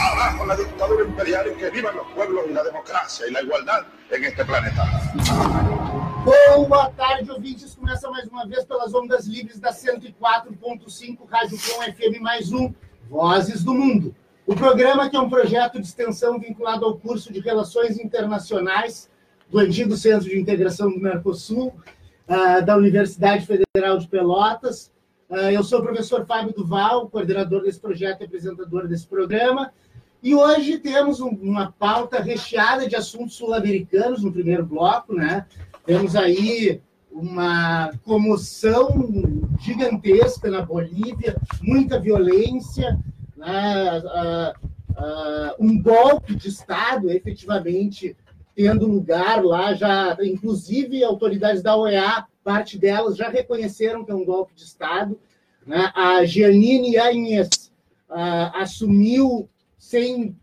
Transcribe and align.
Abajo 0.00 0.46
la 0.46 0.56
dictadura 0.56 1.04
imperial 1.04 1.52
y 1.52 1.58
que 1.58 1.68
vivan 1.68 1.96
los 1.96 2.06
pueblos 2.14 2.44
y 2.48 2.54
la 2.54 2.62
democracia 2.62 3.26
y 3.28 3.30
la 3.30 3.42
igualdad 3.42 3.84
en 4.10 4.24
este 4.24 4.42
planeta. 4.42 4.84
Boa 6.66 6.90
tarde, 6.96 7.30
ouvintes. 7.30 7.74
Começa 7.74 8.10
mais 8.10 8.26
uma 8.26 8.46
vez 8.46 8.64
pelas 8.64 8.94
ondas 8.94 9.26
livres 9.26 9.60
da 9.60 9.70
104.5 9.70 11.28
Rádio 11.28 11.58
Com 11.58 11.82
FM 11.82 12.22
mais 12.22 12.50
um, 12.50 12.72
Vozes 13.10 13.62
do 13.62 13.74
Mundo. 13.74 14.14
O 14.46 14.54
programa 14.54 15.10
que 15.10 15.16
é 15.16 15.20
um 15.20 15.28
projeto 15.28 15.78
de 15.78 15.86
extensão 15.86 16.38
vinculado 16.38 16.86
ao 16.86 16.96
curso 16.96 17.30
de 17.30 17.40
Relações 17.40 17.98
Internacionais 17.98 19.10
do 19.50 19.58
antigo 19.58 19.94
Centro 19.94 20.30
de 20.30 20.40
Integração 20.40 20.90
do 20.90 20.98
Mercosul, 20.98 21.74
uh, 22.26 22.64
da 22.64 22.78
Universidade 22.78 23.44
Federal 23.44 23.98
de 23.98 24.08
Pelotas. 24.08 24.90
Uh, 25.32 25.48
eu 25.50 25.64
sou 25.64 25.78
o 25.78 25.82
professor 25.82 26.26
Fábio 26.26 26.52
Duval, 26.52 27.08
coordenador 27.08 27.62
desse 27.62 27.80
projeto 27.80 28.20
e 28.20 28.24
apresentador 28.24 28.86
desse 28.86 29.06
programa. 29.06 29.72
E 30.22 30.34
hoje 30.34 30.76
temos 30.76 31.20
um, 31.20 31.30
uma 31.30 31.72
pauta 31.72 32.20
recheada 32.20 32.86
de 32.86 32.94
assuntos 32.94 33.36
sul-americanos 33.36 34.22
no 34.22 34.30
primeiro 34.30 34.66
bloco, 34.66 35.14
né? 35.14 35.46
Temos 35.86 36.16
aí 36.16 36.82
uma 37.10 37.90
comoção 38.04 38.90
gigantesca 39.58 40.50
na 40.50 40.60
Bolívia, 40.60 41.34
muita 41.62 41.98
violência, 41.98 43.00
né? 43.34 44.00
uh, 44.00 44.68
uh, 44.90 45.54
um 45.58 45.80
golpe 45.80 46.34
de 46.34 46.48
Estado 46.48 47.10
efetivamente 47.10 48.14
tendo 48.54 48.86
lugar 48.86 49.44
lá, 49.44 49.74
já 49.74 50.16
inclusive 50.22 51.02
autoridades 51.02 51.62
da 51.62 51.76
OEA, 51.76 52.26
parte 52.44 52.78
delas 52.78 53.16
já 53.16 53.28
reconheceram 53.28 54.04
que 54.04 54.10
é 54.10 54.14
um 54.14 54.24
golpe 54.24 54.54
de 54.54 54.62
Estado. 54.62 55.18
Né? 55.66 55.90
A 55.94 56.24
Giannini 56.24 56.96
Agnes 56.98 57.72
uh, 58.10 58.54
assumiu 58.54 59.48
sem 59.78 60.36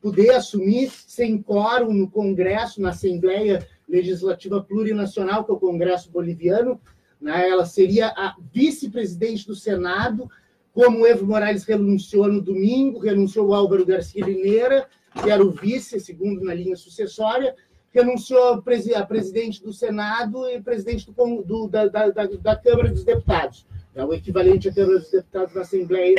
poder 0.00 0.30
assumir, 0.30 0.90
sem 1.06 1.40
quórum 1.40 1.92
no 1.92 2.10
Congresso, 2.10 2.80
na 2.80 2.90
Assembleia 2.90 3.66
Legislativa 3.88 4.60
Plurinacional, 4.60 5.44
que 5.44 5.52
é 5.52 5.54
o 5.54 5.60
Congresso 5.60 6.10
Boliviano. 6.10 6.80
Né? 7.20 7.48
Ela 7.48 7.64
seria 7.64 8.08
a 8.08 8.34
vice-presidente 8.52 9.46
do 9.46 9.54
Senado, 9.54 10.28
como 10.72 11.00
o 11.00 11.06
Evo 11.06 11.26
Morales 11.26 11.64
renunciou 11.64 12.26
no 12.26 12.40
domingo, 12.40 12.98
renunciou 12.98 13.48
o 13.48 13.54
Álvaro 13.54 13.86
Garcia 13.86 14.24
Lineira, 14.24 14.88
que 15.20 15.30
era 15.30 15.44
o 15.44 15.50
vice, 15.50 16.00
segundo 16.00 16.44
na 16.44 16.54
linha 16.54 16.76
sucessória, 16.76 17.54
renunciou 17.92 18.54
a 18.96 19.06
presidente 19.06 19.62
do 19.62 19.72
Senado 19.72 20.48
e 20.48 20.60
presidente 20.60 21.10
do, 21.10 21.42
do, 21.42 21.68
da, 21.68 21.86
da, 21.88 22.08
da, 22.08 22.56
Câmara 22.56 22.88
dos 22.88 23.04
Deputados. 23.04 23.66
É 23.94 24.04
o 24.04 24.14
equivalente 24.14 24.68
à 24.68 24.72
Câmara 24.72 24.98
dos 24.98 25.10
Deputados 25.10 25.54
da 25.54 25.60
Assembleia 25.60 26.16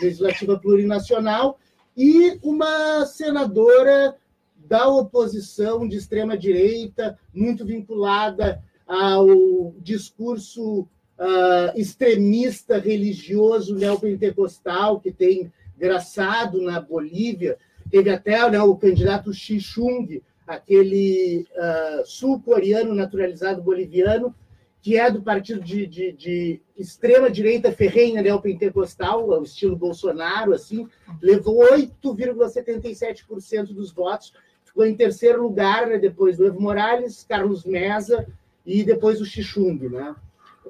Legislativa 0.00 0.58
Plurinacional, 0.58 1.58
e 1.96 2.38
uma 2.42 3.04
senadora 3.06 4.16
da 4.56 4.88
oposição 4.88 5.86
de 5.86 5.96
extrema-direita, 5.96 7.18
muito 7.32 7.64
vinculada 7.64 8.62
ao 8.86 9.72
discurso 9.78 10.80
uh, 10.82 11.76
extremista 11.76 12.78
religioso 12.78 13.74
neopentecostal 13.74 15.00
que 15.00 15.12
tem 15.12 15.52
graçado 15.76 16.62
na 16.62 16.80
Bolívia, 16.80 17.58
Teve 17.92 18.08
até 18.08 18.50
né, 18.50 18.58
o 18.58 18.74
candidato 18.74 19.34
Xi 19.34 19.60
Chung, 19.60 20.22
aquele 20.46 21.46
uh, 21.52 22.06
sul-coreano 22.06 22.94
naturalizado 22.94 23.62
boliviano, 23.62 24.34
que 24.80 24.96
é 24.96 25.10
do 25.10 25.20
partido 25.20 25.60
de, 25.60 25.86
de, 25.86 26.12
de 26.12 26.62
extrema-direita 26.74 27.70
ferrenha 27.70 28.22
neopentecostal, 28.22 29.30
ao 29.30 29.42
estilo 29.42 29.76
Bolsonaro, 29.76 30.54
assim, 30.54 30.88
levou 31.20 31.70
8,77% 31.70 33.74
dos 33.74 33.92
votos, 33.92 34.32
ficou 34.64 34.86
em 34.86 34.96
terceiro 34.96 35.42
lugar, 35.42 35.86
né, 35.86 35.98
depois 35.98 36.38
do 36.38 36.46
Evo 36.46 36.62
Morales, 36.62 37.26
Carlos 37.28 37.66
Mesa 37.66 38.26
e 38.64 38.82
depois 38.82 39.20
o 39.20 39.26
Xixung, 39.26 39.90
né? 39.90 40.16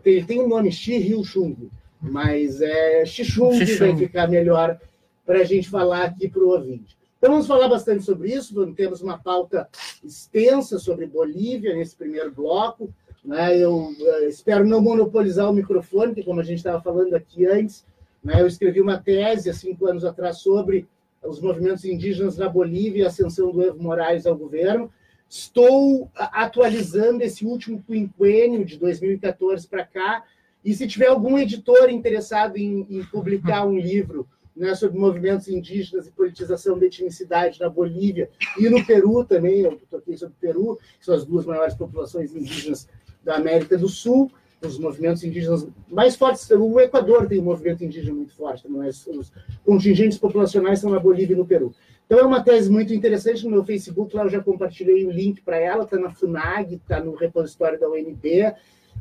Ele 0.04 0.24
tem 0.24 0.41
o 0.41 0.47
um 0.47 0.48
nome 0.48 0.72
Xi 0.72 0.98
Ryu 0.98 1.22
Chung, 1.22 1.70
mas 2.00 2.60
é 2.60 3.06
Xixung 3.06 3.64
vai 3.78 3.97
ficar 3.97 4.26
melhor 4.26 4.76
para 5.24 5.38
a 5.38 5.44
gente 5.44 5.70
falar 5.70 6.06
aqui 6.06 6.28
para 6.28 6.42
o 6.42 6.48
ouvinte. 6.48 7.00
Então, 7.22 7.34
vamos 7.34 7.47
falar 7.47 7.69
bastante 7.69 8.03
sobre 8.03 8.34
isso. 8.34 8.66
Temos 8.75 9.00
uma 9.00 9.16
pauta 9.16 9.69
extensa 10.03 10.77
sobre 10.77 11.06
Bolívia 11.06 11.72
nesse 11.72 11.94
primeiro 11.94 12.33
bloco. 12.33 12.93
Né? 13.25 13.56
Eu, 13.56 13.94
eu 13.97 14.28
espero 14.28 14.66
não 14.66 14.81
monopolizar 14.81 15.49
o 15.49 15.55
microfone, 15.55 16.09
porque, 16.09 16.25
como 16.25 16.41
a 16.41 16.43
gente 16.43 16.59
estava 16.59 16.83
falando 16.83 17.15
aqui 17.15 17.47
antes, 17.47 17.87
né, 18.25 18.41
eu 18.41 18.47
escrevi 18.49 18.81
uma 18.81 18.99
tese 18.99 19.49
há 19.49 19.55
cinco 19.55 19.87
anos 19.87 20.05
atrás 20.05 20.38
sobre 20.38 20.88
os 21.22 21.41
movimentos 21.41 21.84
indígenas 21.84 22.37
na 22.37 22.49
Bolívia 22.49 23.03
e 23.03 23.05
a 23.05 23.09
ascensão 23.09 23.53
do 23.53 23.62
Evo 23.62 23.81
Morales 23.81 24.27
ao 24.27 24.37
governo. 24.37 24.91
Estou 25.31 26.10
atualizando 26.16 27.22
esse 27.22 27.47
último 27.47 27.81
quinquênio 27.87 28.65
de 28.65 28.77
2014 28.77 29.69
para 29.69 29.84
cá, 29.84 30.25
e 30.65 30.75
se 30.75 30.89
tiver 30.89 31.06
algum 31.06 31.39
editor 31.39 31.89
interessado 31.89 32.56
em, 32.56 32.84
em 32.91 33.04
publicar 33.04 33.65
um 33.65 33.78
livro 33.78 34.27
né, 34.56 34.74
sobre 34.74 34.98
movimentos 34.98 35.48
indígenas 35.48 36.06
e 36.06 36.12
politização 36.12 36.78
da 36.78 36.86
etnicidade 36.86 37.60
na 37.60 37.68
Bolívia 37.68 38.30
e 38.58 38.68
no 38.68 38.84
Peru 38.84 39.24
também, 39.24 39.60
eu 39.60 39.80
toquei 39.90 40.16
sobre 40.16 40.34
o 40.34 40.40
Peru, 40.40 40.78
que 40.98 41.04
são 41.04 41.14
as 41.14 41.24
duas 41.24 41.46
maiores 41.46 41.74
populações 41.74 42.34
indígenas 42.34 42.88
da 43.24 43.36
América 43.36 43.78
do 43.78 43.88
Sul, 43.88 44.30
os 44.60 44.78
movimentos 44.78 45.24
indígenas 45.24 45.66
mais 45.88 46.14
fortes. 46.14 46.48
O 46.50 46.80
Equador 46.80 47.26
tem 47.26 47.41
um 47.41 47.44
movimento 47.44 47.84
indígena 47.84 48.14
muito 48.14 48.34
forte, 48.34 48.68
mas 48.68 49.06
os 49.06 49.32
contingentes 49.64 50.18
populacionais 50.18 50.78
são 50.78 50.91
na 50.91 51.00
Bolívia 51.00 51.34
e 51.34 51.36
no 51.36 51.46
Peru. 51.46 51.74
Então 52.06 52.18
é 52.18 52.22
uma 52.24 52.42
tese 52.42 52.70
muito 52.70 52.92
interessante 52.92 53.44
no 53.44 53.50
meu 53.50 53.64
Facebook, 53.64 54.14
lá 54.14 54.24
eu 54.24 54.28
já 54.28 54.41
compartilhei 54.41 55.06
o 55.06 55.10
link 55.10 55.41
para 55.41 55.56
ela, 55.56 55.84
está 55.84 55.98
na 55.98 56.10
FUNAG, 56.10 56.74
está 56.74 57.00
no 57.00 57.14
repositório 57.14 57.80
da 57.80 57.88
UNB. 57.88 58.52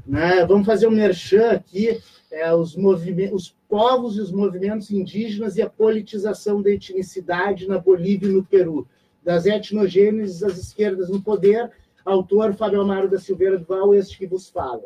Né? 0.06 0.46
Vamos 0.46 0.66
fazer 0.66 0.88
um 0.88 0.92
merchan 0.92 1.52
aqui, 1.52 2.02
é, 2.32 2.54
os, 2.54 2.76
os 2.76 3.56
povos 3.70 4.18
e 4.18 4.22
os 4.22 4.32
movimentos 4.32 4.92
indígenas 4.92 5.58
e 5.58 5.62
a 5.62 5.70
politização 5.70 6.62
da 6.62 6.70
etnicidade 6.70 7.68
na 7.68 7.78
Bolívia 7.78 8.30
e 8.30 8.34
no 8.34 8.44
Peru, 8.44 8.88
das 9.24 9.46
etnogêneses 9.46 10.44
às 10.44 10.58
esquerdas 10.58 11.10
no 11.10 11.22
poder, 11.22 11.72
autor 12.04 12.54
Fábio 12.54 12.82
Amaro 12.82 13.10
da 13.10 13.20
Silveira 13.20 13.58
Duval, 13.58 13.94
este 13.94 14.18
que 14.18 14.26
vos 14.26 14.50
fala. 14.50 14.84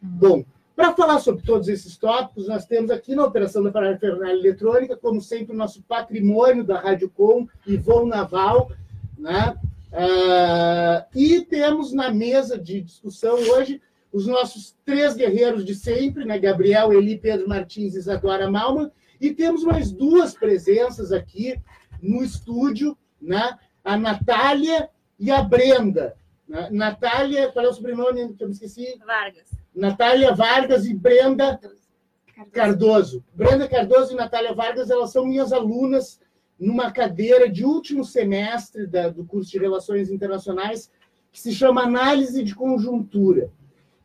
Bom, 0.00 0.44
para 0.74 0.92
falar 0.92 1.20
sobre 1.20 1.42
todos 1.42 1.68
esses 1.68 1.96
tópicos, 1.96 2.48
nós 2.48 2.66
temos 2.66 2.90
aqui 2.90 3.14
na 3.14 3.24
operação 3.24 3.62
da 3.62 3.70
parafernália 3.70 4.38
eletrônica, 4.38 4.96
como 4.96 5.22
sempre, 5.22 5.54
o 5.54 5.58
nosso 5.58 5.82
patrimônio 5.82 6.64
da 6.64 6.78
Rádio 6.78 7.08
Com, 7.08 7.48
Ivon 7.66 8.04
Naval, 8.04 8.70
né? 9.16 9.56
Uh, 9.90 11.18
e 11.18 11.40
temos 11.40 11.94
na 11.94 12.10
mesa 12.10 12.58
de 12.58 12.82
discussão 12.82 13.36
hoje 13.36 13.80
os 14.16 14.26
nossos 14.26 14.74
três 14.82 15.14
guerreiros 15.14 15.62
de 15.62 15.74
sempre, 15.74 16.24
né? 16.24 16.38
Gabriel, 16.38 16.90
Eli, 16.90 17.18
Pedro 17.18 17.46
Martins 17.46 17.94
e 17.94 17.98
Isadora 17.98 18.50
Malman, 18.50 18.90
e 19.20 19.34
temos 19.34 19.62
mais 19.62 19.92
duas 19.92 20.32
presenças 20.32 21.12
aqui 21.12 21.60
no 22.00 22.24
estúdio, 22.24 22.96
né? 23.20 23.58
A 23.84 23.94
Natália 23.94 24.88
e 25.18 25.30
a 25.30 25.42
Brenda. 25.42 26.16
Né? 26.48 26.70
Natália, 26.72 27.52
qual 27.52 27.66
é 27.66 27.68
o 27.68 27.74
sobrenome 27.74 28.32
que 28.32 28.42
eu 28.42 28.48
me 28.48 28.54
esqueci? 28.54 28.98
Vargas. 29.06 29.50
Natália 29.74 30.34
Vargas 30.34 30.86
e 30.86 30.94
Brenda 30.94 31.60
Cardoso. 32.34 32.50
Cardoso. 32.50 33.24
Brenda 33.34 33.68
Cardoso 33.68 34.14
e 34.14 34.16
Natália 34.16 34.54
Vargas, 34.54 34.88
elas 34.88 35.12
são 35.12 35.26
minhas 35.26 35.52
alunas 35.52 36.18
numa 36.58 36.90
cadeira 36.90 37.50
de 37.50 37.66
último 37.66 38.02
semestre 38.02 38.86
da, 38.86 39.10
do 39.10 39.26
curso 39.26 39.50
de 39.50 39.58
Relações 39.58 40.10
Internacionais, 40.10 40.90
que 41.30 41.38
se 41.38 41.52
chama 41.52 41.82
Análise 41.82 42.42
de 42.42 42.54
Conjuntura. 42.54 43.50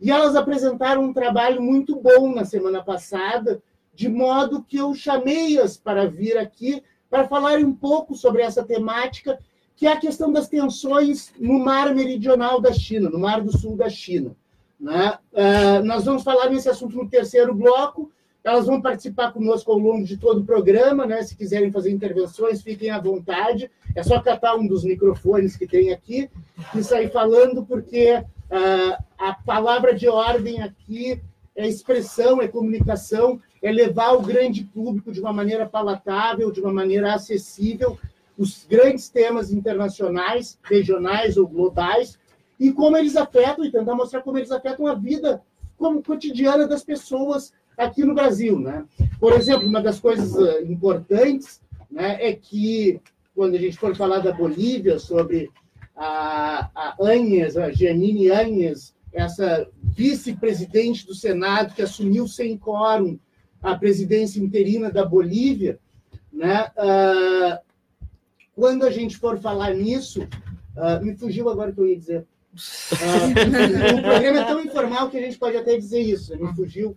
E 0.01 0.09
elas 0.09 0.35
apresentaram 0.35 1.03
um 1.03 1.13
trabalho 1.13 1.61
muito 1.61 1.95
bom 1.95 2.33
na 2.33 2.43
semana 2.43 2.83
passada, 2.83 3.61
de 3.93 4.09
modo 4.09 4.63
que 4.63 4.77
eu 4.77 4.95
chamei-as 4.95 5.77
para 5.77 6.07
vir 6.07 6.37
aqui 6.37 6.81
para 7.07 7.27
falar 7.27 7.59
um 7.59 7.73
pouco 7.73 8.15
sobre 8.15 8.41
essa 8.41 8.63
temática, 8.63 9.37
que 9.75 9.85
é 9.85 9.91
a 9.91 9.99
questão 9.99 10.31
das 10.31 10.47
tensões 10.47 11.31
no 11.39 11.59
mar 11.59 11.93
meridional 11.93 12.59
da 12.59 12.73
China, 12.73 13.09
no 13.09 13.19
mar 13.19 13.41
do 13.41 13.55
sul 13.55 13.75
da 13.75 13.89
China. 13.89 14.35
Né? 14.79 15.17
Uh, 15.31 15.83
nós 15.83 16.05
vamos 16.05 16.23
falar 16.23 16.49
nesse 16.49 16.67
assunto 16.67 16.97
no 16.97 17.07
terceiro 17.07 17.53
bloco. 17.53 18.11
Elas 18.43 18.65
vão 18.65 18.81
participar 18.81 19.31
conosco 19.31 19.71
ao 19.71 19.77
longo 19.77 20.03
de 20.03 20.17
todo 20.17 20.41
o 20.41 20.45
programa, 20.45 21.05
né? 21.05 21.21
Se 21.21 21.35
quiserem 21.35 21.71
fazer 21.71 21.91
intervenções, 21.91 22.63
fiquem 22.63 22.89
à 22.89 22.99
vontade. 22.99 23.69
É 23.95 24.01
só 24.01 24.19
catar 24.19 24.55
um 24.55 24.65
dos 24.65 24.83
microfones 24.83 25.55
que 25.55 25.67
tem 25.67 25.91
aqui 25.91 26.27
e 26.73 26.83
sair 26.83 27.11
falando, 27.11 27.63
porque 27.63 28.23
Uh, 28.51 29.01
a 29.17 29.33
palavra 29.33 29.95
de 29.95 30.09
ordem 30.09 30.61
aqui 30.61 31.21
é 31.55 31.65
expressão, 31.67 32.41
é 32.41 32.47
comunicação, 32.49 33.39
é 33.61 33.71
levar 33.71 34.11
o 34.11 34.21
grande 34.21 34.65
público 34.65 35.11
de 35.11 35.21
uma 35.21 35.31
maneira 35.31 35.65
palatável, 35.65 36.51
de 36.51 36.59
uma 36.59 36.73
maneira 36.73 37.13
acessível, 37.13 37.97
os 38.37 38.65
grandes 38.69 39.07
temas 39.07 39.51
internacionais, 39.51 40.59
regionais 40.63 41.37
ou 41.37 41.47
globais, 41.47 42.19
e 42.59 42.73
como 42.73 42.97
eles 42.97 43.15
afetam, 43.15 43.63
e 43.63 43.71
tentar 43.71 43.95
mostrar 43.95 44.21
como 44.21 44.37
eles 44.37 44.51
afetam 44.51 44.85
a 44.85 44.95
vida 44.95 45.41
como 45.77 46.03
cotidiana 46.03 46.67
das 46.67 46.83
pessoas 46.83 47.53
aqui 47.77 48.03
no 48.03 48.13
Brasil. 48.13 48.59
Né? 48.59 48.85
Por 49.19 49.33
exemplo, 49.33 49.67
uma 49.67 49.81
das 49.81 49.99
coisas 49.99 50.35
uh, 50.35 50.63
importantes 50.69 51.61
né, 51.89 52.17
é 52.19 52.33
que, 52.33 52.99
quando 53.33 53.55
a 53.55 53.59
gente 53.59 53.77
for 53.77 53.95
falar 53.95 54.19
da 54.19 54.31
Bolívia, 54.31 54.99
sobre 54.99 55.49
a, 55.95 56.69
a 56.73 56.95
a 56.99 57.71
Janine 57.71 58.31
Anhes, 58.31 58.95
essa 59.13 59.67
vice-presidente 59.83 61.05
do 61.05 61.13
Senado 61.13 61.73
que 61.73 61.81
assumiu 61.81 62.27
sem 62.27 62.57
quórum 62.57 63.19
a 63.61 63.75
presidência 63.77 64.39
interina 64.39 64.91
da 64.91 65.05
Bolívia, 65.05 65.79
né? 66.31 66.71
Uh, 66.77 67.59
quando 68.55 68.85
a 68.85 68.91
gente 68.91 69.17
for 69.17 69.37
falar 69.39 69.73
nisso, 69.73 70.23
uh, 70.75 71.03
me 71.03 71.15
fugiu 71.15 71.49
agora 71.49 71.71
o 71.71 71.73
que 71.73 71.79
eu 71.79 71.87
ia 71.87 71.97
dizer. 71.97 72.27
Uh, 72.53 73.97
o 73.97 74.01
programa 74.01 74.39
é 74.39 74.45
tão 74.45 74.61
informal 74.61 75.09
que 75.09 75.17
a 75.17 75.21
gente 75.21 75.37
pode 75.37 75.57
até 75.57 75.77
dizer 75.77 76.01
isso. 76.01 76.37
Me 76.37 76.53
fugiu 76.53 76.95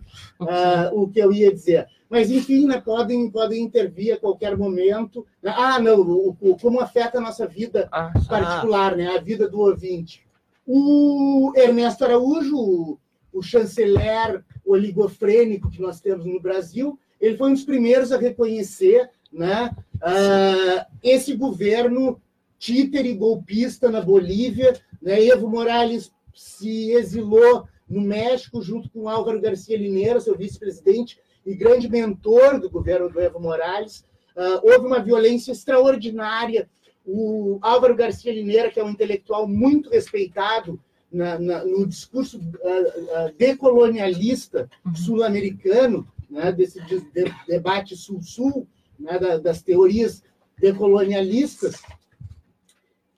o 0.93 1.07
que 1.07 1.19
eu 1.19 1.31
ia 1.31 1.53
dizer. 1.53 1.87
Mas, 2.09 2.29
enfim, 2.29 2.67
né, 2.67 2.79
podem, 2.79 3.29
podem 3.29 3.63
intervir 3.63 4.13
a 4.13 4.17
qualquer 4.17 4.57
momento. 4.57 5.25
Ah, 5.43 5.79
não, 5.79 6.01
o, 6.01 6.37
o 6.39 6.57
como 6.57 6.79
afeta 6.79 7.17
a 7.17 7.21
nossa 7.21 7.47
vida 7.47 7.87
ah, 7.91 8.11
particular, 8.27 8.93
ah. 8.93 8.95
né, 8.95 9.07
a 9.07 9.19
vida 9.19 9.47
do 9.47 9.59
ouvinte. 9.59 10.25
O 10.67 11.51
Ernesto 11.55 12.05
Araújo, 12.05 12.57
o, 12.57 12.99
o 13.33 13.41
chanceler 13.41 14.43
oligofrênico 14.65 15.69
que 15.69 15.81
nós 15.81 16.01
temos 16.01 16.25
no 16.25 16.39
Brasil, 16.39 16.97
ele 17.19 17.37
foi 17.37 17.49
um 17.49 17.53
dos 17.53 17.63
primeiros 17.63 18.11
a 18.11 18.17
reconhecer 18.17 19.09
né, 19.31 19.71
uh, 19.95 20.85
esse 21.03 21.35
governo 21.35 22.21
títere 22.57 23.13
golpista 23.13 23.91
na 23.91 24.01
Bolívia. 24.01 24.73
Né, 25.05 25.23
Evo 25.23 25.47
Morales 25.47 26.11
se 26.33 26.91
exilou 26.91 27.67
no 27.87 28.01
México 28.01 28.61
junto 28.61 28.89
com 28.89 29.07
Álvaro 29.07 29.39
Garcia 29.39 29.77
Lineira, 29.77 30.19
seu 30.19 30.35
vice-presidente 30.35 31.19
e 31.45 31.55
grande 31.55 31.87
mentor 31.87 32.59
do 32.59 32.69
governo 32.69 33.07
do 33.09 33.21
Evo 33.21 33.39
Morales. 33.39 34.03
Uh, 34.35 34.59
houve 34.63 34.87
uma 34.87 34.99
violência 34.99 35.51
extraordinária 35.51 36.67
o 37.05 37.59
Álvaro 37.61 37.95
Garcia 37.95 38.33
Lineira, 38.33 38.71
que 38.71 38.79
é 38.79 38.83
um 38.83 38.89
intelectual 38.89 39.47
muito 39.47 39.89
respeitado 39.91 40.79
na, 41.11 41.37
na, 41.37 41.63
no 41.63 41.85
discurso 41.85 42.39
uh, 42.39 42.41
uh, 42.41 43.33
decolonialista 43.37 44.67
uhum. 44.83 44.95
sul-americano, 44.95 46.07
né, 46.29 46.51
desse 46.51 46.81
de, 46.85 46.99
de, 47.11 47.31
debate 47.47 47.95
sul-sul, 47.95 48.67
né, 48.99 49.19
da, 49.19 49.37
das 49.37 49.61
teorias 49.61 50.23
decolonialistas, 50.59 51.81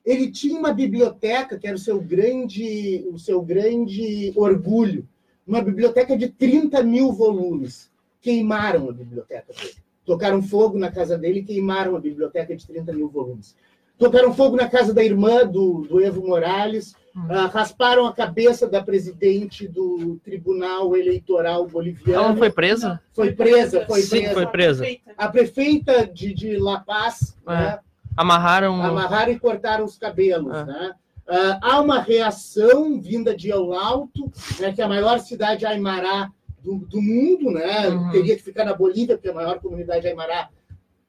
ele 0.08 0.30
tinha 0.30 0.58
uma 0.58 0.72
biblioteca 0.72 1.58
que 1.58 1.66
era 1.66 1.76
o 1.76 1.78
seu 1.78 2.00
grande, 2.00 3.04
o 3.12 3.18
seu 3.18 3.42
grande 3.42 4.32
orgulho, 4.34 5.06
uma 5.46 5.60
biblioteca 5.60 6.16
de 6.16 6.28
30 6.28 6.82
mil 6.82 7.12
volumes. 7.12 7.90
Queimaram 8.20 8.88
a 8.88 8.92
biblioteca 8.92 9.52
dele. 9.52 9.74
Tocaram 10.04 10.42
fogo 10.42 10.78
na 10.78 10.90
casa 10.90 11.16
dele 11.18 11.40
e 11.40 11.44
queimaram 11.44 11.94
a 11.94 12.00
biblioteca 12.00 12.56
de 12.56 12.66
30 12.66 12.92
mil 12.92 13.08
volumes 13.08 13.54
tocaram 13.98 14.32
fogo 14.32 14.56
na 14.56 14.68
casa 14.68 14.94
da 14.94 15.04
irmã 15.04 15.44
do, 15.44 15.82
do 15.82 16.00
Evo 16.00 16.26
Morales, 16.26 16.92
uh, 17.16 17.48
rasparam 17.52 18.06
a 18.06 18.12
cabeça 18.12 18.68
da 18.68 18.82
presidente 18.82 19.66
do 19.66 20.20
Tribunal 20.24 20.96
Eleitoral 20.96 21.66
Boliviano. 21.66 22.26
Ela 22.26 22.36
foi 22.36 22.50
presa? 22.50 23.00
Foi 23.12 23.32
presa, 23.32 23.84
foi 23.86 24.02
Sim, 24.02 24.20
presa. 24.20 24.34
foi 24.34 24.46
presa. 24.46 24.86
A 25.16 25.28
prefeita 25.28 26.06
de, 26.06 26.32
de 26.32 26.56
La 26.56 26.78
Paz. 26.80 27.36
É. 27.46 27.52
Né, 27.52 27.78
amarraram... 28.18 28.82
Amarraram 28.82 29.32
e 29.32 29.38
cortaram 29.38 29.84
os 29.84 29.96
cabelos. 29.96 30.54
É. 30.54 30.64
Né? 30.64 30.94
Uh, 31.28 31.58
há 31.60 31.80
uma 31.80 32.00
reação 32.00 33.00
vinda 33.00 33.36
de 33.36 33.50
El 33.50 33.72
Alto, 33.74 34.32
né, 34.58 34.72
que 34.72 34.80
é 34.80 34.84
a 34.84 34.88
maior 34.88 35.18
cidade 35.20 35.66
aimará 35.66 36.30
do, 36.62 36.78
do 36.78 37.00
mundo, 37.00 37.50
né? 37.50 37.88
Uhum. 37.88 38.10
teria 38.10 38.34
que 38.34 38.42
ficar 38.42 38.64
na 38.64 38.74
Bolívia, 38.74 39.16
porque 39.16 39.28
a 39.28 39.34
maior 39.34 39.60
comunidade 39.60 40.06
aimará 40.06 40.48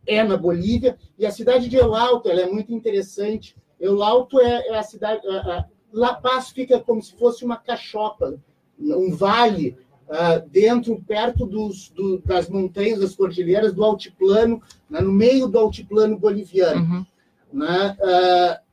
é 0.06 0.24
na 0.24 0.38
Bolívia, 0.38 0.98
e 1.18 1.26
a 1.26 1.32
cidade 1.32 1.70
de 1.70 1.78
El 1.78 1.96
Alto 1.96 2.30
ela 2.30 2.42
é 2.42 2.48
muito 2.48 2.74
interessante. 2.74 3.56
El 3.80 4.04
Alto 4.04 4.40
é, 4.40 4.68
é 4.68 4.78
a 4.78 4.84
cidade. 4.84 5.26
A, 5.28 5.60
a 5.60 5.66
La 5.92 6.14
Paz 6.14 6.50
fica 6.50 6.80
como 6.80 7.02
se 7.02 7.16
fosse 7.16 7.44
uma 7.44 7.58
cachopa, 7.58 8.38
um 8.80 9.16
vale 9.16 9.78
uh, 10.10 10.50
dentro, 10.50 11.02
perto 11.08 11.46
dos, 11.46 11.90
do, 11.90 12.20
das 12.20 12.50
montanhas, 12.50 13.00
das 13.00 13.16
cordilheiras, 13.16 13.74
do 13.74 13.84
altiplano, 13.84 14.62
né, 14.90 15.00
no 15.00 15.12
meio 15.12 15.48
do 15.48 15.60
altiplano 15.60 16.18
boliviano. 16.18 16.82
Uhum. 16.82 17.06
Né, 17.54 17.98
uh, 18.00 18.70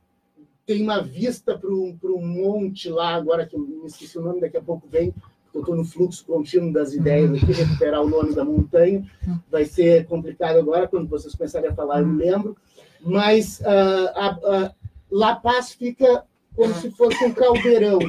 tem 0.65 0.83
uma 0.83 1.01
vista 1.01 1.57
para 1.57 1.69
um 1.69 2.27
monte 2.27 2.89
lá, 2.89 3.15
agora 3.15 3.45
que 3.45 3.55
eu 3.55 3.59
me 3.59 3.85
esqueci 3.85 4.17
o 4.17 4.21
nome, 4.21 4.41
daqui 4.41 4.57
a 4.57 4.61
pouco 4.61 4.87
vem, 4.87 5.13
eu 5.53 5.61
estou 5.61 5.75
no 5.75 5.85
fluxo 5.85 6.25
contínuo 6.25 6.73
das 6.73 6.93
ideias 6.93 7.31
aqui, 7.31 7.51
recuperar 7.51 8.01
o 8.01 8.09
nome 8.09 8.35
da 8.35 8.43
montanha. 8.43 9.09
Vai 9.49 9.65
ser 9.65 10.05
complicado 10.05 10.57
agora, 10.57 10.87
quando 10.87 11.07
vocês 11.07 11.33
começarem 11.33 11.69
a 11.69 11.73
falar, 11.73 12.01
eu 12.01 12.13
lembro. 12.13 12.55
Mas 13.01 13.59
uh, 13.61 14.09
a, 14.13 14.27
a 14.27 14.71
La 15.09 15.35
Paz 15.35 15.71
fica 15.71 16.25
como 16.57 16.73
se 16.73 16.89
fosse 16.89 17.23
um 17.23 17.31
caldeirão. 17.31 17.99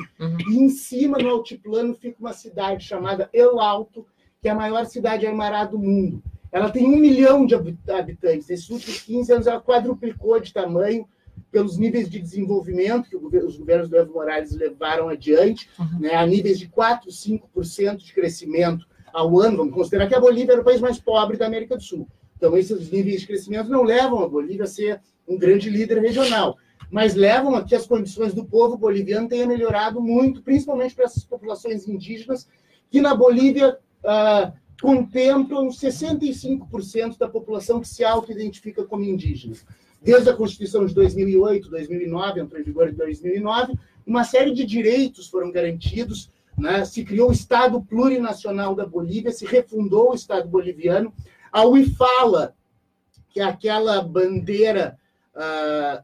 E 0.49 0.59
em 0.59 0.71
cima, 0.71 1.19
no 1.19 1.29
altiplano, 1.29 1.95
fica 1.95 2.17
uma 2.19 2.33
cidade 2.33 2.83
chamada 2.83 3.29
El 3.31 3.61
Alto, 3.61 4.07
que 4.41 4.49
é 4.49 4.51
a 4.51 4.55
maior 4.55 4.87
cidade 4.87 5.27
aimará 5.27 5.67
do 5.67 5.79
mundo. 5.79 6.23
Ela 6.51 6.71
tem 6.71 6.87
um 6.87 6.97
milhão 6.97 7.45
de 7.45 7.55
habitantes. 7.55 8.49
Nesses 8.49 8.71
últimos 8.71 9.03
15 9.03 9.33
anos, 9.35 9.47
ela 9.47 9.61
quadruplicou 9.61 10.41
de 10.41 10.51
tamanho 10.51 11.07
pelos 11.53 11.77
níveis 11.77 12.09
de 12.09 12.19
desenvolvimento 12.19 13.11
que 13.11 13.17
os 13.17 13.59
governos 13.59 13.89
do 13.89 13.97
Evo 13.97 14.15
Morales 14.15 14.53
levaram 14.53 15.11
adiante, 15.11 15.69
uhum. 15.79 16.01
né, 16.01 16.15
a 16.15 16.27
níveis 16.27 16.59
de 16.59 16.69
4, 16.69 17.11
5% 17.11 17.97
de 17.97 18.15
crescimento 18.15 18.87
ao 19.13 19.39
ano. 19.39 19.59
Vamos 19.59 19.75
considerar 19.75 20.07
que 20.07 20.15
a 20.15 20.21
Bolívia 20.21 20.53
era 20.53 20.63
o 20.63 20.65
país 20.65 20.81
mais 20.81 20.99
pobre 20.99 21.37
da 21.37 21.47
América 21.47 21.77
do 21.77 21.83
Sul. 21.83 22.09
Então, 22.37 22.57
esses 22.57 22.91
níveis 22.91 23.21
de 23.21 23.27
crescimento 23.27 23.69
não 23.69 23.83
levam 23.83 24.23
a 24.23 24.29
Bolívia 24.29 24.65
a 24.65 24.69
ser 24.69 25.01
um 25.27 25.37
grande 25.37 25.69
líder 25.69 26.01
regional, 26.01 26.57
mas 26.91 27.15
levam 27.15 27.55
a 27.55 27.65
que 27.65 27.75
as 27.75 27.87
condições 27.87 28.33
do 28.33 28.45
povo 28.45 28.77
boliviano 28.77 29.29
tenham 29.29 29.49
melhorado 29.49 30.01
muito, 30.01 30.43
principalmente 30.43 30.95
para 30.95 31.05
essas 31.05 31.25
populações 31.25 31.87
indígenas, 31.87 32.49
que 32.91 33.01
na 33.01 33.15
Bolívia 33.15 33.79
ah, 34.05 34.53
contemplam 34.81 35.69
65% 35.69 37.19
da 37.19 37.29
população 37.29 37.81
que 37.81 37.89
se 37.89 38.05
auto-identifica 38.05 38.85
como 38.85 39.05
indígenas 39.05 39.65
desde 40.01 40.31
a 40.31 40.35
Constituição 40.35 40.87
de 40.87 40.95
2008, 40.95 41.69
2009, 41.71 42.41
entrou 42.41 42.61
em 42.61 42.65
vigor 42.65 42.89
em 42.89 42.95
2009, 42.95 43.75
uma 44.07 44.25
série 44.25 44.53
de 44.53 44.65
direitos 44.65 45.29
foram 45.29 45.51
garantidos, 45.51 46.31
né? 46.57 46.85
se 46.85 47.05
criou 47.05 47.31
o 47.31 47.33
Estado 47.33 47.83
Plurinacional 47.83 48.75
da 48.75 48.87
Bolívia, 48.87 49.33
se 49.33 49.45
refundou 49.45 50.13
o 50.13 50.15
Estado 50.15 50.49
boliviano, 50.49 51.13
a 51.53 51.67
UIFALA, 51.67 52.55
que 53.31 53.41
é 53.41 53.45
aquela 53.45 54.01
bandeira 54.03 54.99
uh, 55.35 56.03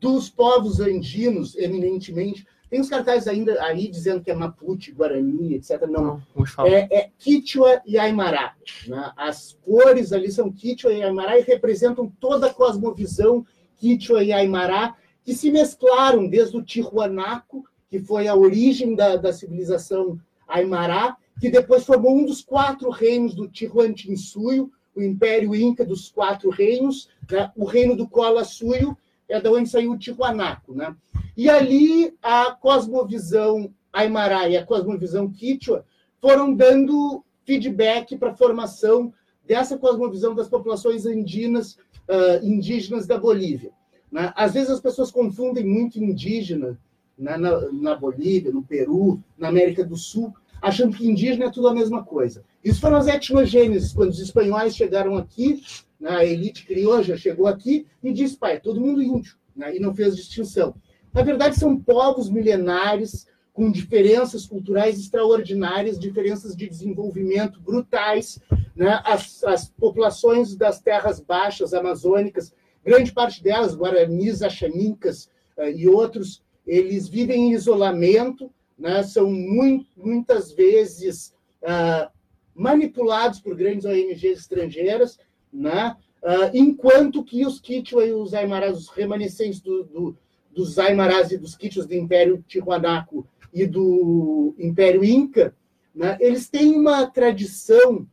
dos 0.00 0.28
povos 0.28 0.80
andinos, 0.80 1.56
eminentemente, 1.56 2.46
tem 2.68 2.80
os 2.80 2.88
cartazes 2.88 3.28
ainda 3.28 3.62
aí 3.62 3.88
dizendo 3.88 4.22
que 4.22 4.30
é 4.30 4.34
Mapuche, 4.34 4.92
Guarani, 4.92 5.54
etc. 5.54 5.82
Não, 5.82 6.20
não 6.34 6.66
é, 6.66 6.88
é 6.90 7.10
Quichua 7.16 7.80
e 7.86 7.96
Aymara. 7.96 8.54
Né? 8.88 9.12
As 9.16 9.56
cores 9.64 10.12
ali 10.12 10.32
são 10.32 10.50
Quichua 10.50 10.92
e 10.92 11.02
Aymara 11.02 11.38
e 11.38 11.42
representam 11.42 12.12
toda 12.20 12.48
a 12.48 12.54
cosmovisão 12.54 13.46
Quichua 13.76 14.24
e 14.24 14.32
Aymara, 14.32 14.94
que 15.24 15.32
se 15.32 15.50
mesclaram 15.50 16.28
desde 16.28 16.56
o 16.56 16.62
Tijuanaco, 16.62 17.64
que 17.88 18.00
foi 18.00 18.26
a 18.26 18.34
origem 18.34 18.94
da, 18.96 19.16
da 19.16 19.32
civilização 19.32 20.18
Aymara, 20.48 21.16
que 21.40 21.50
depois 21.50 21.84
formou 21.84 22.16
um 22.16 22.24
dos 22.24 22.42
quatro 22.42 22.90
reinos 22.90 23.34
do 23.34 23.48
Tihuantinsuyo, 23.48 24.72
o 24.94 25.02
Império 25.02 25.54
Inca 25.54 25.84
dos 25.84 26.08
Quatro 26.08 26.48
Reinos, 26.48 27.08
né? 27.30 27.52
o 27.54 27.66
reino 27.66 27.94
do 27.94 28.08
Cola 28.08 28.44
Suyo, 28.44 28.96
é 29.28 29.40
da 29.40 29.50
onde 29.50 29.68
saiu 29.68 29.92
o 29.92 29.98
Tijuanaco. 29.98 30.74
Né? 30.74 30.94
E 31.36 31.48
ali 31.48 32.14
a 32.22 32.52
cosmovisão 32.52 33.72
Aymara 33.92 34.48
e 34.48 34.56
a 34.56 34.64
cosmovisão 34.64 35.30
Quichua 35.30 35.84
foram 36.20 36.52
dando 36.52 37.24
feedback 37.44 38.16
para 38.16 38.30
a 38.30 38.36
formação 38.36 39.12
dessa 39.46 39.78
cosmovisão 39.78 40.34
das 40.34 40.48
populações 40.48 41.06
andinas, 41.06 41.78
uh, 42.08 42.44
indígenas 42.44 43.06
da 43.06 43.16
Bolívia. 43.16 43.70
Né? 44.10 44.32
Às 44.36 44.54
vezes 44.54 44.70
as 44.70 44.80
pessoas 44.80 45.10
confundem 45.10 45.64
muito 45.64 46.02
indígena 46.02 46.78
né, 47.16 47.36
na, 47.36 47.72
na, 47.72 47.94
Bolívia, 47.94 48.52
no 48.52 48.62
Peru, 48.62 49.22
na 49.38 49.48
América 49.48 49.84
do 49.84 49.96
Sul, 49.96 50.34
achando 50.60 50.96
que 50.96 51.08
indígena 51.08 51.46
é 51.46 51.50
tudo 51.50 51.68
a 51.68 51.74
mesma 51.74 52.04
coisa. 52.04 52.44
Isso 52.62 52.80
foram 52.80 52.96
as 52.96 53.06
etnogêneses, 53.06 53.92
quando 53.92 54.10
os 54.10 54.20
espanhóis 54.20 54.76
chegaram 54.76 55.16
aqui, 55.16 55.62
a 56.04 56.24
elite 56.24 56.66
crioja 56.66 57.16
chegou 57.16 57.46
aqui 57.46 57.86
e 58.02 58.12
disse, 58.12 58.36
pai, 58.36 58.60
todo 58.60 58.80
mundo 58.80 59.02
índio, 59.02 59.36
né, 59.54 59.76
e 59.76 59.80
não 59.80 59.94
fez 59.94 60.14
distinção. 60.16 60.74
Na 61.12 61.22
verdade, 61.22 61.58
são 61.58 61.78
povos 61.78 62.28
milenares 62.28 63.26
com 63.56 63.70
diferenças 63.70 64.44
culturais 64.44 65.00
extraordinárias, 65.00 65.98
diferenças 65.98 66.54
de 66.54 66.68
desenvolvimento 66.68 67.58
brutais. 67.58 68.38
Né? 68.76 69.00
As, 69.02 69.42
as 69.44 69.70
populações 69.70 70.54
das 70.54 70.78
terras 70.78 71.20
baixas 71.20 71.72
amazônicas, 71.72 72.52
grande 72.84 73.12
parte 73.12 73.42
delas, 73.42 73.74
guaranis, 73.74 74.42
axamincas 74.42 75.30
uh, 75.56 75.70
e 75.74 75.88
outros, 75.88 76.42
eles 76.66 77.08
vivem 77.08 77.48
em 77.48 77.52
isolamento, 77.54 78.52
né? 78.78 79.02
são 79.02 79.32
muito, 79.32 79.86
muitas 79.96 80.52
vezes 80.52 81.32
uh, 81.62 82.10
manipulados 82.54 83.40
por 83.40 83.56
grandes 83.56 83.86
ONGs 83.86 84.22
estrangeiras, 84.22 85.18
né? 85.52 85.96
Uh, 86.22 86.50
enquanto 86.54 87.22
que 87.22 87.46
os 87.46 87.60
Quechua 87.60 88.04
e 88.04 88.12
os 88.12 88.34
Aymarás, 88.34 88.76
os 88.76 88.88
remanescentes 88.88 89.60
do, 89.60 89.84
do, 89.84 90.16
dos 90.52 90.78
Aymarás 90.78 91.30
e 91.30 91.38
dos 91.38 91.54
Quechuas 91.54 91.86
do 91.86 91.94
Império 91.94 92.44
Tijuanaco 92.48 93.26
e 93.52 93.66
do 93.66 94.54
Império 94.58 95.04
Inca, 95.04 95.54
né, 95.94 96.16
eles 96.20 96.48
têm 96.48 96.74
uma 96.74 97.06
tradição 97.06 98.06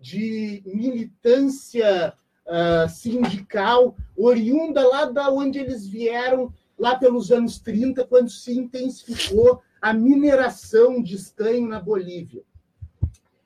de 0.00 0.62
militância 0.66 2.12
uh, 2.46 2.88
sindical 2.88 3.94
oriunda 4.16 4.86
lá 4.86 5.04
da 5.04 5.30
onde 5.30 5.58
eles 5.58 5.86
vieram, 5.86 6.52
lá 6.78 6.96
pelos 6.96 7.30
anos 7.30 7.58
30, 7.58 8.04
quando 8.06 8.30
se 8.30 8.52
intensificou 8.52 9.62
a 9.80 9.92
mineração 9.92 11.02
de 11.02 11.14
estanho 11.14 11.68
na 11.68 11.80
Bolívia. 11.80 12.42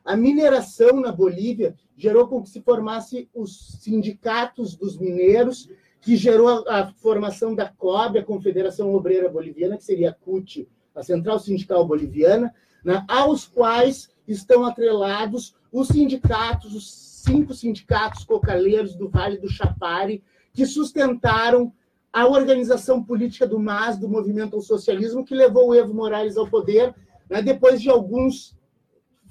A 0.04 0.16
mineração 0.16 1.00
na 1.00 1.10
Bolívia 1.10 1.74
gerou 1.96 2.28
com 2.28 2.42
que 2.42 2.50
se 2.50 2.60
formasse 2.60 3.28
os 3.34 3.78
sindicatos 3.80 4.76
dos 4.76 4.98
mineiros, 4.98 5.70
que 6.00 6.14
gerou 6.14 6.68
a, 6.68 6.92
formação 6.92 7.54
da 7.54 7.66
COB, 7.66 8.18
a 8.18 8.24
Confederação 8.24 8.94
Obreira 8.94 9.30
Boliviana, 9.30 9.78
que 9.78 9.84
seria 9.84 10.10
a 10.10 10.12
CUT, 10.12 10.68
a 10.94 11.02
Central 11.02 11.38
Sindical 11.38 11.86
Boliviana, 11.86 12.54
né, 12.84 13.02
aos 13.08 13.46
quais 13.46 14.10
estão 14.28 14.66
atrelados 14.66 15.54
os 15.72 15.88
sindicatos, 15.88 16.74
os 16.74 16.92
cinco 16.92 17.54
sindicatos 17.54 18.24
cocaleiros 18.24 18.94
do 18.94 19.08
Vale 19.08 19.38
do 19.38 19.48
Chapare, 19.48 20.22
que 20.52 20.66
sustentaram 20.66 21.72
a 22.12 22.26
organização 22.26 23.02
política 23.02 23.46
do 23.46 23.58
MAS, 23.58 23.98
do 23.98 24.08
Movimento 24.08 24.54
ao 24.54 24.60
Socialismo, 24.60 25.24
que 25.24 25.34
levou 25.34 25.70
o 25.70 25.74
Evo 25.74 25.94
Morales 25.94 26.36
ao 26.36 26.46
poder, 26.46 26.94
né, 27.30 27.40
depois 27.40 27.80
de 27.80 27.88
alguns 27.88 28.54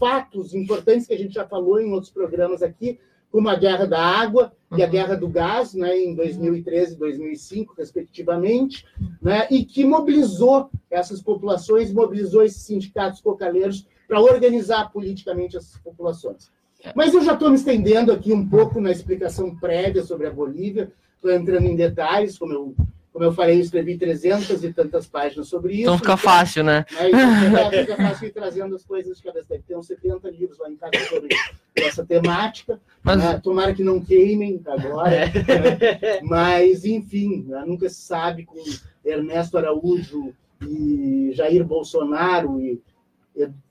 fatos 0.04 0.54
importantes 0.54 1.08
que 1.08 1.14
a 1.14 1.18
gente 1.18 1.34
já 1.34 1.48
falou 1.48 1.80
em 1.80 1.94
outros 1.94 2.12
programas 2.12 2.62
aqui, 2.62 3.00
como 3.32 3.48
a 3.48 3.56
guerra 3.56 3.86
da 3.86 4.00
água 4.00 4.52
e 4.76 4.82
a 4.84 4.86
uhum. 4.86 4.92
guerra 4.92 5.16
do 5.16 5.30
gás, 5.30 5.74
né, 5.74 5.98
em 5.98 6.14
2013 6.14 6.96
e 6.96 6.98
2005, 6.98 7.74
respectivamente, 7.78 8.86
né, 9.22 9.48
e 9.50 9.64
que 9.64 9.86
mobilizou 9.86 10.70
essas 10.92 11.22
populações, 11.22 11.94
mobilizou 11.94 12.44
esses 12.44 12.64
sindicatos 12.64 13.22
cocaleiros 13.22 13.88
para 14.10 14.20
organizar 14.20 14.92
politicamente 14.92 15.56
essas 15.56 15.78
populações. 15.78 16.52
Mas 16.94 17.14
eu 17.14 17.24
já 17.24 17.34
estou 17.34 17.50
me 17.50 17.56
estendendo 17.56 18.12
aqui 18.12 18.34
um 18.34 18.48
pouco 18.48 18.82
na 18.82 18.92
explicação 18.92 19.56
prévia 19.56 20.04
sobre 20.04 20.28
a 20.28 20.34
Bolívia, 20.34 20.92
estou 21.16 21.32
entrando 21.32 21.66
em 21.66 21.78
detalhes, 21.78 22.38
como 22.38 22.52
eu 22.52 22.76
como 23.14 23.26
eu 23.26 23.32
falei, 23.32 23.58
eu 23.58 23.62
escrevi 23.62 23.96
300 23.96 24.64
e 24.64 24.74
tantas 24.74 25.06
páginas 25.06 25.48
sobre 25.48 25.74
isso. 25.74 25.84
Então 25.84 25.98
fica 25.98 26.14
então, 26.14 26.18
fácil, 26.18 26.64
né? 26.64 26.84
É, 26.98 27.08
então 27.10 27.70
fica, 27.70 27.96
fácil 27.96 28.28
ir 28.28 28.32
trazendo 28.32 28.76
as 28.76 28.84
coisas 28.84 29.18
de 29.18 29.24
cabeça. 29.24 29.62
Ter 29.68 29.78
uns 29.78 29.86
70 29.86 30.32
livros 30.32 30.58
lá 30.58 30.68
em 30.68 30.76
casa 30.76 30.98
sobre 31.08 31.30
essa 31.76 32.04
temática. 32.04 32.82
Mas... 33.04 33.20
Né? 33.20 33.40
Tomara 33.40 33.72
que 33.76 33.84
não 33.84 34.02
queimem 34.02 34.60
agora. 34.66 35.14
É. 35.14 35.26
Né? 35.28 36.22
Mas, 36.24 36.86
enfim, 36.86 37.46
né? 37.48 37.64
nunca 37.68 37.88
se 37.88 38.02
sabe 38.02 38.46
com 38.46 38.58
Ernesto 39.06 39.60
Araújo 39.60 40.34
e 40.68 41.32
Jair 41.36 41.64
Bolsonaro 41.64 42.60
e 42.60 42.82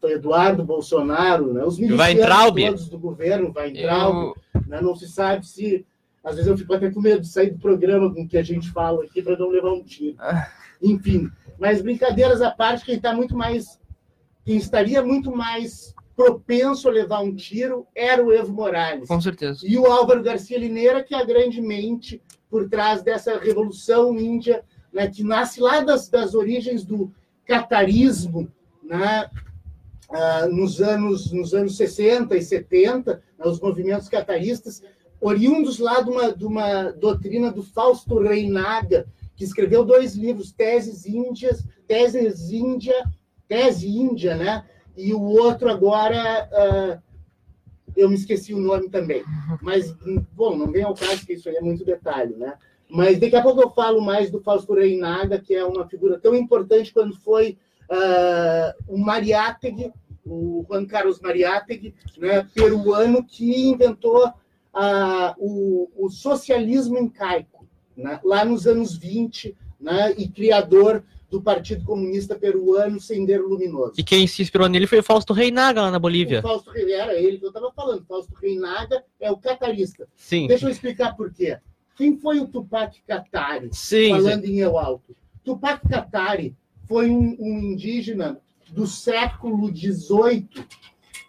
Eduardo 0.04 0.64
Bolsonaro, 0.64 1.52
né? 1.52 1.64
os 1.64 1.80
militares 1.80 2.54
todos 2.54 2.88
do 2.88 2.98
governo, 2.98 3.52
vai 3.52 3.70
entrar, 3.70 4.08
eu... 4.08 4.36
né? 4.68 4.80
não 4.80 4.94
se 4.94 5.08
sabe 5.08 5.44
se 5.46 5.84
às 6.24 6.36
vezes 6.36 6.50
eu 6.50 6.56
fico 6.56 6.72
até 6.72 6.90
com 6.90 7.00
medo 7.00 7.20
de 7.20 7.28
sair 7.28 7.50
do 7.50 7.58
programa 7.58 8.12
com 8.12 8.26
que 8.26 8.38
a 8.38 8.42
gente 8.42 8.70
fala 8.70 9.04
aqui 9.04 9.20
para 9.22 9.36
não 9.36 9.48
levar 9.48 9.72
um 9.72 9.82
tiro. 9.82 10.16
Ah. 10.18 10.48
Enfim, 10.80 11.30
mas 11.58 11.82
brincadeiras 11.82 12.40
à 12.40 12.50
parte, 12.50 12.84
quem 12.84 12.96
está 12.96 13.14
muito 13.14 13.36
mais. 13.36 13.80
Quem 14.44 14.56
estaria 14.56 15.02
muito 15.02 15.30
mais 15.30 15.94
propenso 16.16 16.88
a 16.88 16.92
levar 16.92 17.20
um 17.20 17.34
tiro 17.34 17.86
era 17.94 18.24
o 18.24 18.32
Evo 18.32 18.52
Morales. 18.52 19.08
Com 19.08 19.20
certeza. 19.20 19.60
E 19.64 19.78
o 19.78 19.86
Álvaro 19.86 20.22
Garcia 20.22 20.58
Lineira, 20.58 21.02
que 21.02 21.14
é 21.14 21.18
a 21.18 21.24
grande 21.24 21.60
mente 21.60 22.20
por 22.50 22.68
trás 22.68 23.02
dessa 23.02 23.38
revolução 23.38 24.18
índia, 24.18 24.64
né, 24.92 25.08
que 25.08 25.22
nasce 25.22 25.60
lá 25.60 25.80
das, 25.80 26.08
das 26.08 26.34
origens 26.34 26.84
do 26.84 27.12
catarismo, 27.46 28.50
né, 28.82 29.30
ah, 30.10 30.46
nos, 30.50 30.80
anos, 30.80 31.32
nos 31.32 31.54
anos 31.54 31.76
60 31.76 32.36
e 32.36 32.42
70, 32.42 33.22
né, 33.38 33.46
os 33.46 33.60
movimentos 33.60 34.08
cataristas 34.08 34.82
oriundos 35.22 35.78
lá 35.78 36.00
de 36.00 36.10
uma, 36.10 36.32
de 36.32 36.44
uma 36.44 36.90
doutrina 36.90 37.52
do 37.52 37.62
Fausto 37.62 38.18
Reinaga, 38.18 39.06
que 39.36 39.44
escreveu 39.44 39.84
dois 39.84 40.16
livros, 40.16 40.50
Teses 40.50 41.06
Índias, 41.06 41.64
Teses 41.86 42.50
Índia, 42.50 43.08
Tese 43.46 43.88
Índia, 43.88 44.34
né? 44.34 44.64
E 44.96 45.14
o 45.14 45.22
outro 45.22 45.70
agora, 45.70 46.48
uh, 46.52 47.02
eu 47.96 48.08
me 48.08 48.16
esqueci 48.16 48.52
o 48.52 48.58
nome 48.58 48.90
também. 48.90 49.22
Mas, 49.62 49.94
bom, 50.32 50.56
não 50.56 50.70
vem 50.70 50.82
ao 50.82 50.94
caso, 50.94 51.24
que 51.24 51.34
isso 51.34 51.48
aí 51.48 51.54
é 51.54 51.60
muito 51.60 51.84
detalhe, 51.84 52.34
né? 52.34 52.54
Mas 52.90 53.18
daqui 53.18 53.36
a 53.36 53.42
pouco 53.42 53.62
eu 53.62 53.70
falo 53.70 54.02
mais 54.02 54.28
do 54.28 54.40
Fausto 54.40 54.74
Reinaga, 54.74 55.38
que 55.38 55.54
é 55.54 55.64
uma 55.64 55.88
figura 55.88 56.18
tão 56.18 56.34
importante 56.34 56.92
quando 56.92 57.16
foi 57.16 57.56
uh, 57.88 58.92
o 58.92 58.98
Mariátegui, 58.98 59.92
o 60.26 60.64
Juan 60.68 60.84
Carlos 60.84 61.20
Mariátegui, 61.20 61.94
né, 62.18 62.46
peruano, 62.54 63.24
que 63.24 63.68
inventou 63.68 64.32
o, 65.38 65.88
o, 65.96 66.10
socialismo 66.10 66.98
incaico, 66.98 67.66
né? 67.96 68.20
lá 68.24 68.44
nos 68.44 68.66
anos 68.66 68.96
20, 68.96 69.56
né? 69.80 70.14
e 70.16 70.28
criador 70.28 71.04
do 71.30 71.40
Partido 71.40 71.84
Comunista 71.84 72.34
Peruano, 72.34 73.00
Sendero 73.00 73.48
Luminoso. 73.48 73.94
E 73.96 74.04
quem 74.04 74.26
se 74.26 74.42
inspirou 74.42 74.68
nele 74.68 74.86
foi 74.86 74.98
o 74.98 75.02
Fausto 75.02 75.32
Reinaga, 75.32 75.80
lá 75.80 75.90
na 75.90 75.98
Bolívia. 75.98 76.40
O 76.40 76.42
Fausto 76.42 76.70
era 76.76 77.14
ele 77.14 77.38
que 77.38 77.44
eu 77.44 77.48
estava 77.48 77.72
falando. 77.72 78.04
Fausto 78.04 78.34
Reinaga 78.34 79.02
é 79.18 79.30
o 79.30 79.38
catarista. 79.38 80.06
Sim. 80.14 80.46
Deixa 80.46 80.66
eu 80.66 80.70
explicar 80.70 81.16
por 81.16 81.32
quê. 81.32 81.58
Quem 81.96 82.18
foi 82.18 82.40
o 82.40 82.46
Tupac 82.46 83.00
Katari, 83.06 83.70
sim, 83.72 84.10
falando 84.10 84.44
sim. 84.44 84.52
em 84.52 84.58
Eu 84.58 84.78
Alto? 84.78 85.16
Tupac 85.44 85.86
Katari 85.88 86.54
foi 86.86 87.10
um, 87.10 87.36
um 87.38 87.58
indígena 87.58 88.40
do 88.70 88.86
século 88.86 89.74
XVIII 89.74 90.48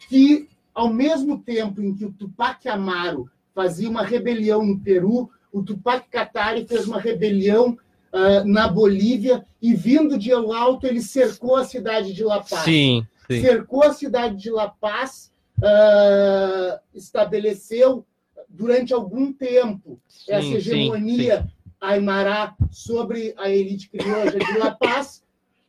que, 0.08 0.50
ao 0.74 0.92
mesmo 0.92 1.40
tempo 1.40 1.82
em 1.82 1.94
que 1.94 2.06
o 2.06 2.12
Tupac 2.12 2.68
Amaro 2.68 3.30
fazia 3.54 3.90
uma 3.90 4.04
rebelião 4.04 4.66
no 4.66 4.80
Peru, 4.80 5.30
o 5.52 5.62
Tupac 5.62 6.10
Katari 6.10 6.66
fez 6.66 6.88
uma 6.88 7.00
rebelião 7.00 7.78
uh, 8.12 8.46
na 8.46 8.68
Bolívia 8.68 9.46
e, 9.62 9.74
vindo 9.76 10.18
de 10.18 10.32
El 10.32 10.52
Alto, 10.52 10.88
ele 10.88 11.02
cercou 11.02 11.56
a 11.56 11.64
cidade 11.66 12.14
de 12.14 12.24
La 12.24 12.40
Paz. 12.40 12.64
Sim, 12.64 13.06
sim. 13.28 13.42
Cercou 13.42 13.84
a 13.84 13.94
cidade 13.94 14.36
de 14.36 14.50
La 14.50 14.68
Paz, 14.68 15.32
uh, 15.60 16.80
estabeleceu 16.94 18.06
durante 18.50 18.94
algum 18.94 19.32
tempo 19.32 20.00
sim, 20.08 20.32
essa 20.32 20.48
hegemonia 20.48 21.42
sim, 21.42 21.48
sim. 21.48 21.54
aimará 21.80 22.56
sobre 22.72 23.34
a 23.38 23.50
elite 23.50 23.90
crioula 23.90 24.32
de 24.32 24.58
La 24.58 24.72
Paz 24.72 25.23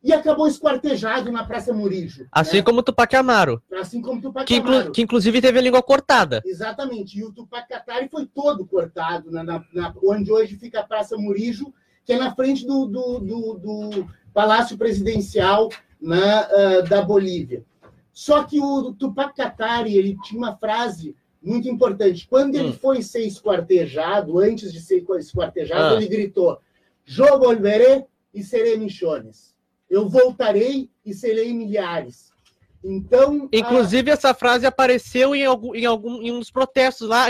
e 0.04 0.12
acabou 0.12 0.46
esquartejado 0.46 1.32
na 1.32 1.44
Praça 1.44 1.72
Murijo. 1.72 2.26
Assim 2.30 2.58
né? 2.58 2.62
como 2.62 2.80
o 2.80 2.82
Tupac 2.82 3.16
Amaro. 3.16 3.62
Assim 3.72 4.02
como 4.02 4.18
o 4.18 4.22
Tupac 4.22 4.46
que, 4.46 4.60
Amaro. 4.60 4.92
Que 4.92 5.00
inclusive 5.00 5.40
teve 5.40 5.58
a 5.58 5.62
língua 5.62 5.82
cortada. 5.82 6.42
Exatamente. 6.44 7.18
E 7.18 7.24
o 7.24 7.32
Tupac 7.32 7.66
Katari 7.66 8.06
foi 8.10 8.26
todo 8.26 8.66
cortado, 8.66 9.30
na, 9.30 9.42
na, 9.42 9.64
na, 9.72 9.94
onde 10.04 10.30
hoje 10.30 10.56
fica 10.56 10.80
a 10.80 10.82
Praça 10.82 11.16
Murijo, 11.16 11.72
que 12.04 12.12
é 12.12 12.18
na 12.18 12.34
frente 12.34 12.66
do, 12.66 12.84
do, 12.84 13.18
do, 13.18 13.54
do 13.54 14.06
Palácio 14.34 14.76
Presidencial 14.76 15.70
na, 15.98 16.48
uh, 16.48 16.82
da 16.86 17.00
Bolívia. 17.00 17.64
Só 18.12 18.44
que 18.44 18.60
o 18.60 18.92
Tupac 18.92 19.34
Katari 19.34 19.96
ele 19.96 20.18
tinha 20.22 20.38
uma 20.38 20.54
frase 20.54 21.16
muito 21.42 21.66
importante. 21.66 22.28
Quando 22.28 22.56
ele 22.56 22.68
hum. 22.68 22.74
foi 22.74 23.00
ser 23.00 23.24
esquartejado, 23.26 24.38
antes 24.38 24.70
de 24.70 24.80
ser 24.80 25.02
esquartejado, 25.18 25.94
ah. 25.94 25.96
ele 25.96 26.08
gritou: 26.08 26.60
Eu 27.08 27.38
volveré 27.38 28.06
e 28.34 28.42
serei 28.42 28.76
michones 28.76 29.53
eu 29.88 30.08
voltarei 30.08 30.90
e 31.04 31.12
serei 31.14 31.52
milhares. 31.52 32.32
Então, 32.82 33.48
inclusive 33.52 34.10
a... 34.10 34.14
essa 34.14 34.34
frase 34.34 34.66
apareceu 34.66 35.34
em 35.34 35.44
algum, 35.44 35.74
em 35.74 35.86
algum 35.86 36.20
em 36.20 36.30
um 36.30 36.38
dos 36.38 36.50
protestos 36.50 37.08
lá 37.08 37.26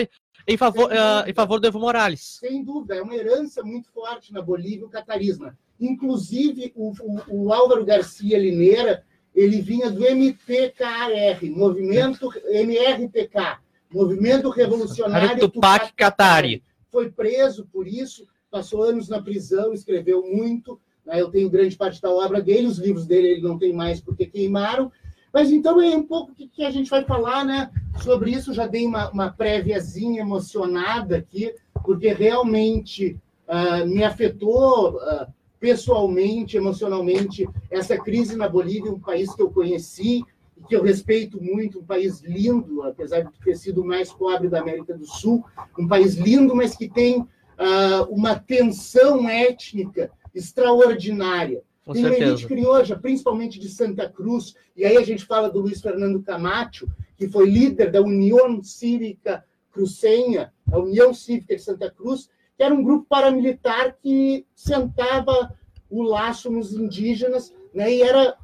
em 0.46 0.56
favor, 0.56 0.90
uh, 0.90 1.28
em 1.28 1.32
favor 1.32 1.61
do 1.61 1.66
Evo 1.66 1.78
Morales. 1.78 2.38
Sem 2.40 2.62
dúvida, 2.62 2.96
é 2.96 3.02
uma 3.02 3.14
herança 3.14 3.62
muito 3.62 3.90
forte 3.90 4.32
na 4.32 4.42
Bolívia 4.42 4.87
o 4.87 4.90
catarismo. 4.90 5.50
Inclusive 5.80 6.73
o, 6.75 6.92
o, 7.00 7.44
o 7.44 7.52
Álvaro 7.52 7.84
Garcia 7.84 8.38
Lineira, 8.38 9.04
ele 9.34 9.61
vinha 9.61 9.90
do 9.90 10.04
MPKR, 10.04 11.50
Movimento 11.50 12.30
MRPK, 12.46 13.58
Movimento 13.92 14.50
Revolucionário 14.50 15.49
Tupac 15.49 15.92
Katari. 15.94 16.62
Foi 16.90 17.11
preso 17.11 17.66
por 17.73 17.88
isso, 17.88 18.26
passou 18.50 18.82
anos 18.82 19.08
na 19.08 19.20
prisão, 19.20 19.73
escreveu 19.73 20.23
muito? 20.23 20.80
Eu 21.06 21.30
tenho 21.30 21.50
grande 21.50 21.76
parte 21.76 22.00
da 22.00 22.11
obra 22.11 22.40
dele, 22.40 22.66
os 22.66 22.78
livros 22.78 23.06
dele 23.06 23.28
ele 23.28 23.42
não 23.42 23.58
tem 23.58 23.73
mais 23.73 24.00
porque 24.00 24.26
queimaram. 24.26 24.90
Mas 25.32 25.50
então 25.50 25.80
é 25.82 25.96
um 25.96 26.02
pouco 26.02 26.32
que, 26.32 26.46
que 26.46 26.64
a 26.64 26.70
gente 26.70 26.88
vai 26.88 27.04
falar 27.04 27.44
né, 27.44 27.70
sobre 28.02 28.30
isso. 28.30 28.54
Já 28.54 28.66
dei 28.66 28.87
uma, 28.87 29.11
uma 29.11 29.30
préviazinha 29.30 30.20
emocionada 30.20 31.16
aqui, 31.16 31.52
porque 31.84 32.12
realmente 32.12 33.18
uh, 33.49 33.87
me 33.87 34.04
afetou 34.04 34.94
uh, 34.94 35.26
pessoalmente, 35.58 36.56
emocionalmente, 36.56 37.49
essa 37.70 37.99
crise 37.99 38.37
na 38.37 38.49
Bolívia, 38.49 38.92
um 38.92 39.00
país 39.00 39.34
que 39.34 39.42
eu 39.42 39.50
conheci, 39.50 40.23
que 40.68 40.76
eu 40.76 40.82
respeito 40.82 41.42
muito, 41.42 41.80
um 41.80 41.84
país 41.84 42.20
lindo, 42.20 42.82
apesar 42.82 43.23
de 43.23 43.32
ter 43.44 43.56
sido 43.56 43.82
o 43.82 43.87
mais 43.87 44.12
pobre 44.12 44.49
da 44.49 44.61
América 44.61 44.96
do 44.96 45.04
Sul, 45.04 45.44
um 45.78 45.88
país 45.88 46.14
lindo, 46.14 46.54
mas 46.54 46.76
que 46.76 46.88
tem 46.88 47.20
uh, 47.20 48.04
uma 48.08 48.38
tensão 48.38 49.28
étnica 49.28 50.11
extraordinária. 50.34 51.62
Com 51.84 51.92
tem 51.92 52.02
certeza. 52.02 52.24
elite 52.24 52.46
crioja, 52.46 52.96
principalmente 52.96 53.58
de 53.58 53.68
Santa 53.68 54.08
Cruz, 54.08 54.54
e 54.74 54.84
aí 54.84 54.96
a 54.96 55.04
gente 55.04 55.24
fala 55.24 55.50
do 55.50 55.60
Luiz 55.60 55.80
Fernando 55.80 56.22
Camacho, 56.22 56.88
que 57.16 57.28
foi 57.28 57.48
líder 57.48 57.90
da 57.90 58.00
União 58.00 58.62
Cívica 58.62 59.44
Crucenha, 59.70 60.52
a 60.72 60.78
União 60.78 61.12
Cívica 61.12 61.54
de 61.54 61.62
Santa 61.62 61.90
Cruz, 61.90 62.30
que 62.56 62.62
era 62.62 62.74
um 62.74 62.82
grupo 62.82 63.06
paramilitar 63.08 63.96
que 64.00 64.46
sentava 64.54 65.54
o 65.90 66.02
laço 66.02 66.50
nos 66.50 66.72
indígenas 66.72 67.54
né, 67.74 67.92
e 67.92 68.02
era 68.02 68.36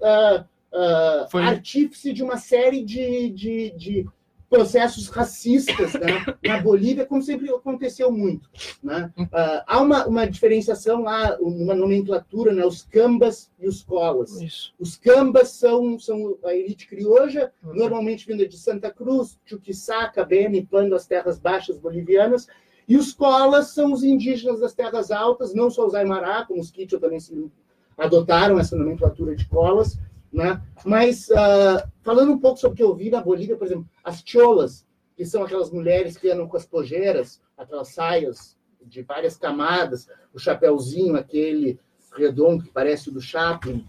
ah, 0.72 1.26
Foi- 1.30 1.42
artífice 1.42 2.12
de 2.12 2.22
uma 2.22 2.36
série 2.36 2.82
de, 2.82 3.30
de, 3.30 3.70
de 3.70 4.06
processos 4.50 5.06
racistas 5.08 5.94
né, 5.94 6.26
na 6.44 6.60
Bolívia, 6.60 7.06
como 7.06 7.22
sempre 7.22 7.48
aconteceu 7.48 8.10
muito. 8.10 8.50
Né? 8.82 9.10
Ah, 9.32 9.64
há 9.64 9.80
uma, 9.80 10.06
uma 10.06 10.26
diferenciação 10.26 11.02
lá, 11.02 11.38
uma 11.40 11.72
nomenclatura, 11.72 12.52
né, 12.52 12.66
os 12.66 12.82
cambas 12.82 13.48
e 13.60 13.68
os 13.68 13.84
colas. 13.84 14.42
Isso. 14.42 14.74
Os 14.78 14.96
cambas 14.96 15.50
são, 15.50 15.96
são 16.00 16.36
a 16.44 16.52
elite 16.52 16.88
crioja, 16.88 17.52
normalmente 17.62 18.26
vinda 18.26 18.46
de 18.46 18.58
Santa 18.58 18.90
Cruz, 18.90 19.38
Chuquisaca, 19.46 20.24
Beni, 20.24 20.66
Pando, 20.66 20.96
as 20.96 21.06
terras 21.06 21.38
baixas 21.38 21.78
bolivianas, 21.78 22.48
e 22.88 22.96
os 22.96 23.12
colas 23.12 23.68
são 23.68 23.92
os 23.92 24.02
indígenas 24.02 24.58
das 24.58 24.74
terras 24.74 25.12
altas, 25.12 25.54
não 25.54 25.70
só 25.70 25.86
os 25.86 25.94
Aymara, 25.94 26.44
como 26.44 26.60
os 26.60 26.72
Quichua 26.72 26.98
também 26.98 27.20
se 27.20 27.48
adotaram 27.96 28.58
essa 28.58 28.74
nomenclatura 28.74 29.36
de 29.36 29.46
colas, 29.46 29.96
né? 30.32 30.60
Mas, 30.84 31.30
ah, 31.30 31.88
falando 32.02 32.32
um 32.32 32.38
pouco 32.38 32.58
sobre 32.58 32.74
o 32.74 32.76
que 32.76 32.82
eu 32.82 32.94
vi 32.94 33.10
na 33.10 33.20
Bolívia, 33.20 33.56
por 33.56 33.66
exemplo, 33.66 33.88
as 34.04 34.22
cholas, 34.24 34.86
que 35.16 35.24
são 35.26 35.42
aquelas 35.42 35.70
mulheres 35.70 36.16
que 36.16 36.30
andam 36.30 36.48
com 36.48 36.56
as 36.56 36.64
pojeiras, 36.66 37.40
aquelas 37.56 37.88
saias 37.88 38.56
de 38.82 39.02
várias 39.02 39.36
camadas, 39.36 40.08
o 40.32 40.38
chapéuzinho, 40.38 41.16
aquele 41.16 41.78
redondo 42.16 42.64
que 42.64 42.70
parece 42.70 43.08
o 43.08 43.12
do 43.12 43.20
Chaplin, 43.20 43.86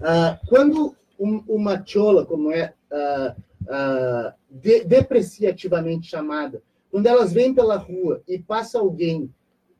ah, 0.00 0.38
quando 0.48 0.96
um- 1.18 1.42
uma 1.48 1.84
chola, 1.84 2.24
como 2.24 2.50
é 2.50 2.72
ah, 2.90 3.36
ah, 3.68 4.34
de- 4.50 4.84
depreciativamente 4.84 6.08
chamada, 6.08 6.62
quando 6.90 7.06
elas 7.06 7.32
vêm 7.32 7.52
pela 7.52 7.76
rua 7.76 8.22
e 8.28 8.38
passa 8.38 8.78
alguém 8.78 9.32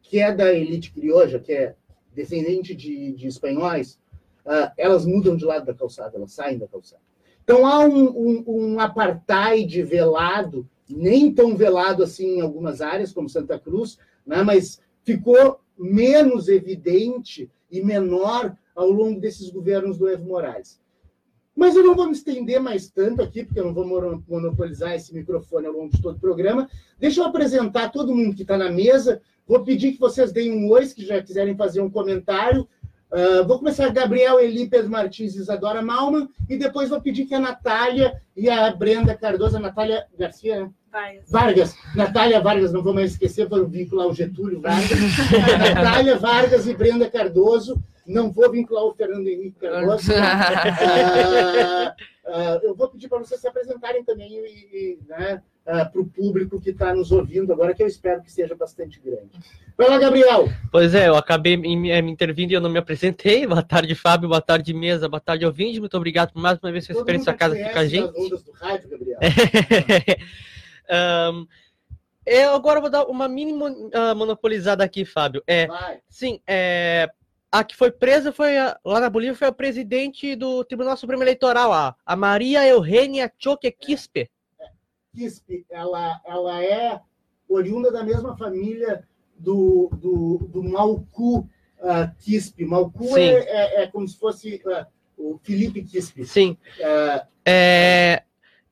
que 0.03 0.19
é 0.21 0.33
da 0.35 0.53
elite 0.53 0.91
crioja, 0.93 1.39
que 1.39 1.53
é 1.53 1.75
descendente 2.15 2.75
de, 2.75 3.13
de 3.13 3.27
espanhóis, 3.27 3.99
ah, 4.47 4.73
elas 4.77 5.05
mudam 5.05 5.37
de 5.37 5.45
lado 5.45 5.67
da 5.67 5.75
calçada, 5.75 6.17
elas 6.17 6.33
saem 6.33 6.59
da 6.59 6.67
calçada. 6.67 7.03
Então 7.43 7.67
há 7.67 7.81
um, 7.81 8.09
um, 8.09 8.45
um 8.47 8.81
apartheid 8.81 9.83
velado, 9.83 10.69
nem 10.89 11.33
tão 11.33 11.57
velado 11.57 12.03
assim 12.03 12.39
em 12.39 12.41
algumas 12.41 12.81
áreas, 12.81 13.13
como 13.13 13.29
Santa 13.29 13.59
Cruz, 13.59 13.99
né, 14.27 14.43
mas 14.43 14.81
ficou 15.03 15.61
menos 15.79 16.49
evidente 16.49 17.51
e 17.71 17.83
menor 17.83 18.57
ao 18.75 18.91
longo 18.91 19.21
desses 19.21 19.51
governos 19.51 19.99
do 19.99 20.09
Evo 20.09 20.27
Morales. 20.27 20.81
Mas 21.55 21.77
eu 21.77 21.85
não 21.85 21.95
vou 21.95 22.07
me 22.07 22.13
estender 22.13 22.61
mais 22.61 22.91
tanto 22.91 23.23
aqui, 23.23 23.45
porque 23.45 23.61
eu 23.61 23.65
não 23.65 23.75
vou 23.75 23.87
mono- 23.87 24.25
monopolizar 24.29 24.95
esse 24.95 25.15
microfone 25.15 25.67
ao 25.67 25.73
longo 25.73 25.93
de 25.93 26.03
todo 26.03 26.17
o 26.17 26.21
programa. 26.21 26.69
Deixa 26.99 27.21
eu 27.21 27.27
apresentar 27.27 27.93
todo 27.93 28.15
mundo 28.15 28.35
que 28.35 28.43
está 28.43 28.59
na 28.59 28.73
mesa. 28.73 29.23
Vou 29.47 29.63
pedir 29.63 29.93
que 29.93 30.01
vocês 30.01 30.33
deem 30.33 30.53
um 30.53 30.69
oi, 30.71 30.87
se 30.87 31.05
já 31.05 31.23
quiserem 31.23 31.57
fazer 31.57 31.81
um 31.81 31.91
comentário. 31.91 32.67
Ah, 33.15 33.43
vou 33.47 33.59
começar 33.59 33.89
Gabriel, 33.91 34.41
Eli, 34.41 34.69
Pedro 34.69 34.91
Martins 34.91 35.37
Isadora 35.37 35.81
Malman, 35.81 36.29
e 36.51 36.57
depois 36.57 36.91
vou 36.91 37.01
pedir 37.01 37.27
que 37.27 37.35
a 37.35 37.39
Natália 37.39 38.21
e 38.37 38.51
a 38.51 38.69
Brenda 38.73 39.15
Cardoso, 39.15 39.57
a 39.57 39.61
Natália 39.61 40.05
Garcia, 40.19 40.69
Vai. 40.95 41.19
Vargas, 41.27 41.77
Natália 41.97 42.41
Vargas, 42.41 42.73
não 42.73 42.81
vou 42.81 42.95
mais 42.95 43.11
esquecer, 43.11 43.49
vou 43.49 43.67
vincular 43.67 44.07
o 44.07 44.15
Getúlio 44.15 44.61
Vargas. 44.61 44.97
Natália 45.75 46.17
Vargas 46.17 46.69
e 46.69 46.75
Brenda 46.75 47.11
Cardoso, 47.11 47.83
não 48.07 48.31
vou 48.31 48.49
vincular 48.49 48.85
o 48.85 48.95
Fernando 48.95 49.27
Henrique 49.27 49.59
Cardoso. 49.59 50.13
Ah, 52.27 52.57
ah, 52.57 52.61
eu 52.63 52.75
vou 52.75 52.89
pedir 52.89 53.07
para 53.07 53.19
vocês 53.19 53.39
se 53.39 53.47
apresentarem 53.47 54.03
também 54.03 54.33
e, 54.33 54.39
e, 54.73 54.99
né, 55.07 55.43
para 55.63 55.91
o 56.01 56.07
público 56.07 56.59
que 56.59 56.71
está 56.71 56.95
nos 56.95 57.13
ouvindo 57.13 57.53
agora, 57.53 57.75
que 57.75 57.83
eu 57.83 57.87
espero 57.87 58.23
que 58.23 58.33
seja 58.33 58.55
bastante 58.55 58.99
grande. 58.99 59.31
Vai 59.77 59.91
lá, 59.91 59.99
Gabriel. 59.99 60.49
Pois 60.73 60.95
é, 60.95 61.09
eu 61.09 61.17
acabei 61.17 61.57
me, 61.57 61.77
me 61.77 62.11
intervindo 62.11 62.53
e 62.53 62.55
eu 62.55 62.63
não 62.63 62.71
me 62.71 62.79
apresentei. 62.79 63.47
Boa 63.47 63.63
tarde, 63.63 63.95
Fábio. 63.95 64.29
Boa 64.29 64.41
tarde, 64.41 64.73
mesa. 64.73 65.07
Boa 65.07 65.21
tarde, 65.21 65.45
ouvinte. 65.45 65.81
Muito 65.81 65.97
obrigado 65.97 66.33
por 66.33 66.41
mais 66.41 66.59
uma 66.63 66.73
vez 66.73 66.89
esperar 66.89 67.19
mundo 67.19 67.25
sua 67.25 67.35
casa 67.35 67.55
aqui 67.55 67.71
com 67.71 67.79
a 67.79 67.87
gente. 67.87 68.09
as 68.09 68.17
ondas 68.17 68.43
do 68.43 68.53
rádio, 68.53 68.89
Gabriel. 68.89 69.19
Ahn, 70.89 71.47
eu 72.27 72.55
agora 72.55 72.81
vou 72.81 72.91
dar 72.91 73.05
uma 73.07 73.29
mini 73.29 73.53
ah, 73.93 74.15
monopolizada 74.15 74.83
aqui, 74.85 75.05
Fábio. 75.05 75.43
É, 75.47 75.67
Vai. 75.67 76.01
sim, 76.09 76.41
é, 76.47 77.11
a 77.53 77.63
que 77.63 77.77
foi 77.77 77.91
presa 77.91 78.33
foi 78.33 78.57
a- 78.59 78.79
lá 78.85 78.99
na 79.01 79.11
Bolívia 79.11 79.35
foi 79.35 79.49
a 79.49 79.53
presidente 79.53 80.35
do 80.35 80.65
Tribunal 80.65 80.97
Supremo 80.97 81.23
Eleitoral, 81.23 81.73
a, 81.73 81.95
a 82.05 82.17
Maria 82.17 82.67
Eugênia 82.67 83.33
Choque 83.39 83.71
Quispe. 83.71 84.31
Quispe, 85.15 85.65
ela, 85.71 86.21
ela 86.25 86.63
é 86.65 87.01
oriunda 87.49 87.93
da 87.93 88.03
mesma 88.03 88.37
família 88.37 89.07
do, 89.39 89.89
do, 89.93 90.49
do 90.49 90.63
Malcu 90.65 91.49
ah, 91.81 92.11
Quispe. 92.19 92.65
Malcu 92.65 93.17
é, 93.17 93.23
é, 93.35 93.83
é 93.83 93.87
como 93.87 94.09
se 94.09 94.19
fosse 94.19 94.61
ah, 94.67 94.87
o 95.17 95.39
Felipe 95.43 95.83
Quispe. 95.85 96.25
Sim. 96.25 96.57
É, 97.47 98.23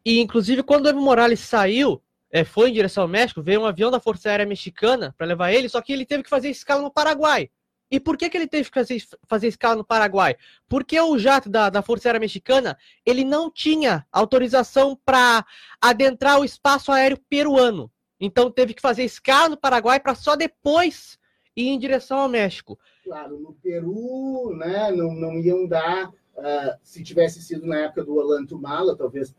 e 0.05 0.21
inclusive 0.21 0.63
quando 0.63 0.87
o 0.87 0.89
Evo 0.89 1.01
Morales 1.01 1.41
saiu, 1.41 2.03
é, 2.31 2.45
foi 2.45 2.71
em 2.71 2.73
direção 2.73 3.03
ao 3.03 3.09
México, 3.09 3.43
veio 3.43 3.61
um 3.61 3.67
avião 3.67 3.91
da 3.91 4.01
Força 4.01 4.31
Aérea 4.31 4.47
Mexicana 4.47 5.15
para 5.17 5.27
levar 5.27 5.53
ele, 5.53 5.69
só 5.69 5.81
que 5.83 5.93
ele 5.93 6.07
teve 6.07 6.23
que 6.23 6.31
fazer 6.31 6.49
escala 6.49 6.83
no 6.83 6.91
Paraguai. 6.91 7.51
E 7.91 8.01
por 8.01 8.17
que, 8.17 8.31
que 8.31 8.39
ele 8.39 8.47
teve 8.47 8.71
que 8.71 8.75
fazer, 8.75 9.03
fazer 9.29 9.49
escala 9.49 9.77
no 9.77 9.85
Paraguai? 9.85 10.35
Porque 10.67 10.99
o 10.99 11.19
jato 11.19 11.51
da, 11.51 11.69
da 11.69 11.83
Força 11.83 12.09
Aérea 12.09 12.21
Mexicana 12.21 12.79
ele 13.05 13.23
não 13.23 13.51
tinha 13.51 14.07
autorização 14.11 14.99
para 15.05 15.45
adentrar 15.79 16.41
o 16.41 16.45
espaço 16.45 16.91
aéreo 16.91 17.19
peruano. 17.29 17.93
Então 18.19 18.51
teve 18.51 18.73
que 18.73 18.81
fazer 18.81 19.05
escala 19.05 19.51
no 19.51 19.59
Paraguai 19.59 20.01
para 20.01 20.15
só 20.15 20.35
depois 20.35 21.19
ir 21.55 21.69
em 21.69 21.79
direção 21.79 22.19
ao 22.19 22.31
México. 22.31 22.79
claro, 23.05 23.39
no 23.39 23.53
Peru, 23.63 24.57
né, 24.57 24.91
não, 24.91 25.13
não 25.13 25.39
iam 25.39 25.67
dar. 25.67 26.11
Ah, 26.39 26.77
se 26.83 27.03
tivesse 27.03 27.43
sido 27.43 27.67
na 27.67 27.81
época 27.81 28.05
do 28.05 28.17
Olanto 28.17 28.59
Mala, 28.59 28.97
talvez 28.97 29.35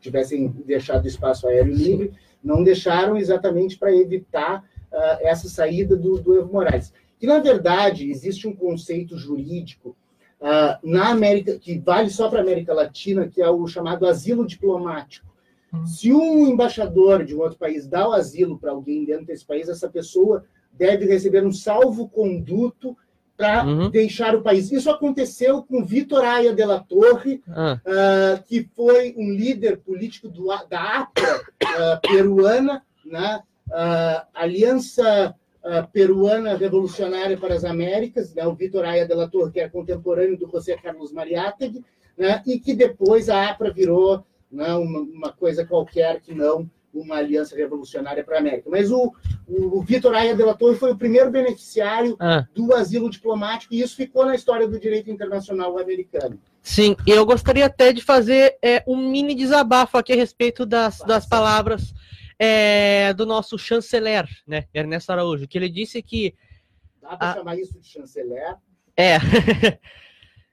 tivessem 0.00 0.48
deixado 0.64 1.06
espaço 1.06 1.46
aéreo 1.48 1.74
livre, 1.74 2.12
não 2.42 2.62
deixaram 2.62 3.16
exatamente 3.16 3.76
para 3.76 3.94
evitar 3.94 4.64
ah, 4.92 5.18
essa 5.20 5.48
saída 5.48 5.96
do, 5.96 6.20
do 6.20 6.36
Evo 6.36 6.52
Morales. 6.52 6.92
Que, 7.18 7.26
na 7.26 7.40
verdade, 7.40 8.10
existe 8.10 8.46
um 8.46 8.54
conceito 8.54 9.16
jurídico 9.16 9.96
ah, 10.40 10.78
na 10.82 11.10
América, 11.10 11.58
que 11.58 11.78
vale 11.78 12.10
só 12.10 12.28
para 12.28 12.38
a 12.38 12.42
América 12.42 12.72
Latina, 12.72 13.28
que 13.28 13.42
é 13.42 13.50
o 13.50 13.66
chamado 13.66 14.06
asilo 14.06 14.46
diplomático. 14.46 15.26
Hum. 15.72 15.84
Se 15.84 16.12
um 16.12 16.46
embaixador 16.46 17.24
de 17.24 17.34
um 17.34 17.40
outro 17.40 17.58
país 17.58 17.86
dá 17.86 18.08
o 18.08 18.12
asilo 18.12 18.58
para 18.58 18.70
alguém 18.70 19.04
dentro 19.04 19.26
desse 19.26 19.44
país, 19.44 19.68
essa 19.68 19.88
pessoa 19.88 20.44
deve 20.72 21.06
receber 21.06 21.44
um 21.44 21.52
salvo-conduto 21.52 22.96
para 23.38 23.64
Uhum. 23.64 23.88
deixar 23.88 24.34
o 24.34 24.42
país. 24.42 24.72
Isso 24.72 24.90
aconteceu 24.90 25.62
com 25.62 25.84
Vitor 25.84 26.24
Aya 26.24 26.52
de 26.52 26.64
la 26.64 26.80
Torre, 26.80 27.40
Ah, 27.48 27.80
ah, 27.86 28.42
que 28.44 28.68
foi 28.74 29.14
um 29.16 29.30
líder 29.30 29.78
político 29.78 30.28
do, 30.28 30.48
da 30.68 31.02
APRA 31.02 31.40
ah, 31.64 32.00
peruana, 32.02 32.82
né? 33.06 33.40
Ah, 33.72 34.26
Aliança 34.34 35.32
ah, 35.64 35.82
Peruana 35.84 36.56
Revolucionária 36.56 37.36
para 37.38 37.54
as 37.54 37.64
Américas, 37.64 38.34
né? 38.34 38.44
o 38.44 38.54
Vitor 38.56 38.84
Aya 38.84 39.06
de 39.06 39.14
la 39.14 39.28
Torre, 39.28 39.52
que 39.52 39.60
era 39.60 39.70
contemporâneo 39.70 40.36
do 40.36 40.50
José 40.50 40.76
Carlos 40.76 41.12
Mariátegui, 41.12 41.84
né? 42.16 42.42
e 42.44 42.58
que 42.58 42.74
depois 42.74 43.28
a 43.28 43.50
APRA 43.50 43.72
virou 43.72 44.24
né, 44.50 44.74
uma, 44.74 45.00
uma 45.00 45.32
coisa 45.32 45.64
qualquer 45.64 46.20
que 46.20 46.34
não 46.34 46.68
uma 47.00 47.16
aliança 47.16 47.56
revolucionária 47.56 48.24
para 48.24 48.36
a 48.36 48.40
América. 48.40 48.68
Mas 48.70 48.90
o, 48.90 49.12
o, 49.46 49.78
o 49.78 49.82
Vitor 49.82 50.14
Aya 50.14 50.34
de 50.34 50.42
la 50.42 50.54
Torre 50.54 50.76
foi 50.76 50.92
o 50.92 50.98
primeiro 50.98 51.30
beneficiário 51.30 52.16
ah. 52.18 52.46
do 52.54 52.74
asilo 52.74 53.08
diplomático, 53.10 53.74
e 53.74 53.80
isso 53.80 53.96
ficou 53.96 54.26
na 54.26 54.34
história 54.34 54.66
do 54.66 54.78
direito 54.78 55.10
internacional 55.10 55.78
americano. 55.78 56.38
Sim, 56.62 56.96
eu 57.06 57.24
gostaria 57.24 57.66
até 57.66 57.92
de 57.92 58.02
fazer 58.02 58.58
é, 58.62 58.82
um 58.86 59.10
mini 59.10 59.34
desabafo 59.34 59.96
aqui 59.96 60.12
a 60.12 60.16
respeito 60.16 60.66
das, 60.66 60.98
das 60.98 61.26
palavras 61.26 61.94
é, 62.38 63.12
do 63.14 63.24
nosso 63.24 63.58
chanceler, 63.58 64.28
né, 64.46 64.66
Ernesto 64.74 65.10
Araújo, 65.10 65.48
que 65.48 65.56
ele 65.56 65.68
disse 65.68 66.02
que 66.02 66.34
Dá 67.00 67.16
para 67.16 67.34
chamar 67.34 67.58
isso 67.58 67.78
de 67.78 67.86
chanceler? 67.86 68.56
é 68.96 69.18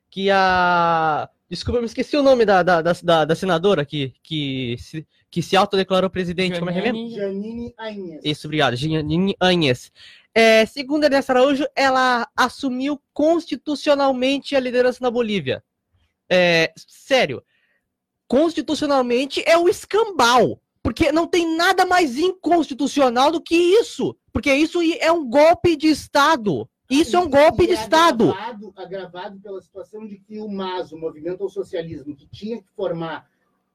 que 0.09 0.29
a 0.31 1.29
desculpa, 1.49 1.77
eu 1.77 1.81
me 1.81 1.87
esqueci 1.87 2.15
o 2.17 2.23
nome 2.23 2.45
da, 2.45 2.63
da, 2.63 2.81
da, 2.81 2.93
da- 3.03 3.25
da 3.25 3.35
senadora 3.35 3.85
que, 3.85 4.13
que, 4.23 4.75
se, 4.79 5.05
que 5.29 5.41
se 5.41 5.55
autodeclarou 5.55 6.09
presidente, 6.09 6.57
como 6.59 6.71
é 6.71 6.73
que 6.73 6.79
é? 6.79 6.83
Janine 7.15 7.73
Ainhes. 7.77 8.21
Isso, 8.23 8.47
obrigado. 8.47 8.75
Janine 8.75 9.35
Anhes. 9.41 9.91
É, 10.33 10.65
segundo 10.65 11.03
Ernesto 11.05 11.31
Araújo, 11.31 11.65
ela 11.75 12.27
assumiu 12.35 13.01
constitucionalmente 13.13 14.55
a 14.55 14.59
liderança 14.59 14.99
na 15.01 15.09
Bolívia. 15.09 15.63
É, 16.29 16.73
sério, 16.75 17.41
constitucionalmente 18.27 19.43
é 19.45 19.57
o 19.57 19.69
escambau. 19.69 20.61
Porque 20.83 21.11
não 21.11 21.25
tem 21.25 21.57
nada 21.57 21.83
mais 21.83 22.15
inconstitucional 22.19 23.31
do 23.31 23.41
que 23.41 23.55
isso. 23.55 24.15
Porque 24.31 24.53
isso 24.53 24.79
é 24.99 25.11
um 25.11 25.27
golpe 25.27 25.75
de 25.75 25.87
Estado. 25.87 26.69
Isso 26.89 27.15
é 27.15 27.19
um 27.19 27.29
golpe 27.29 27.65
de 27.67 27.73
Estado. 27.73 28.29
Agravado, 28.31 28.73
agravado 28.75 29.39
pela 29.39 29.59
situação 29.61 30.05
de 30.07 30.17
que 30.19 30.39
o 30.39 30.47
MAS, 30.47 30.91
o 30.91 30.97
Movimento 30.97 31.43
ao 31.43 31.49
Socialismo, 31.49 32.15
que 32.15 32.27
tinha 32.27 32.61
que 32.61 32.69
formar 32.75 33.27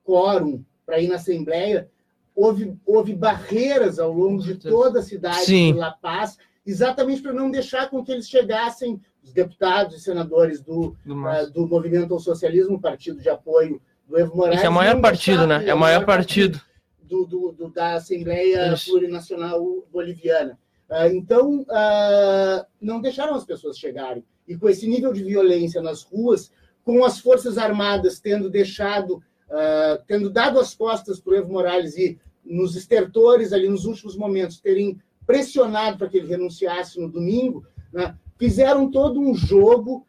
quórum 0.05 0.64
para 0.87 1.01
ir 1.01 1.09
na 1.09 1.16
Assembleia, 1.16 1.88
houve, 2.35 2.77
houve 2.87 3.14
barreiras 3.14 3.99
ao 3.99 4.12
longo 4.12 4.42
de 4.42 4.55
toda 4.57 5.01
a 5.01 5.03
cidade 5.03 5.44
Sim. 5.44 5.73
de 5.73 5.79
La 5.79 5.90
Paz, 5.92 6.38
exatamente 6.64 7.20
para 7.23 7.33
não 7.33 7.51
deixar 7.51 7.90
com 7.90 8.05
que 8.05 8.12
eles 8.12 8.29
chegassem, 8.29 9.01
os 9.23 9.33
deputados 9.33 9.96
e 9.96 10.01
senadores 10.01 10.62
do, 10.62 10.96
Do 11.05 11.14
Márcio. 11.14 11.53
do 11.53 11.66
Movimento 11.66 12.14
ao 12.14 12.20
Socialismo, 12.20 12.81
partido 12.81 13.20
de 13.20 13.29
apoio 13.29 13.81
do 14.09 14.18
Evo 14.18 14.35
Morales. 14.37 14.59
Esse 14.59 14.66
é 14.66 14.70
o 14.70 14.73
maior 14.73 14.99
partido, 15.01 15.46
né? 15.46 15.62
É 15.66 15.75
o 15.75 15.79
maior 15.79 16.07
partido. 16.07 16.61
do, 17.03 17.27
do- 17.27 17.53
do- 17.53 17.68
da 17.70 17.94
Assembleia 17.94 18.73
Isso. 18.73 18.90
Plurinacional 18.90 19.61
Boliviana. 19.92 20.59
Ah, 20.90 21.09
então, 21.09 21.64
ah, 21.70 22.66
não 22.81 23.00
deixaram 23.00 23.35
as 23.35 23.44
pessoas 23.44 23.79
chegarem. 23.79 24.24
E 24.48 24.57
com 24.57 24.68
esse 24.68 24.88
nível 24.88 25.12
de 25.12 25.22
violência 25.22 25.81
nas 25.81 26.03
ruas, 26.03 26.50
com 26.85 27.05
as 27.05 27.20
Forças 27.20 27.57
Armadas 27.57 28.18
tendo 28.18 28.50
deixado, 28.50 29.22
ah, 29.50 30.00
tendo 30.07 30.29
dado 30.29 30.59
as 30.59 30.74
costas 30.74 31.20
para 31.20 31.33
o 31.33 31.37
Evo 31.37 31.53
Morales 31.53 31.96
e 31.96 32.18
nos 32.44 32.74
estertores 32.74 33.53
ali 33.53 33.68
nos 33.68 33.85
últimos 33.85 34.16
momentos 34.16 34.61
terem 34.61 34.98
pressionado 35.26 35.96
para 35.98 36.09
que 36.09 36.16
ele 36.16 36.26
renunciasse 36.26 36.98
no 36.98 37.09
domingo, 37.09 37.64
né, 37.92 38.16
fizeram 38.37 38.90
todo 38.90 39.20
um 39.20 39.35
jogo. 39.35 40.05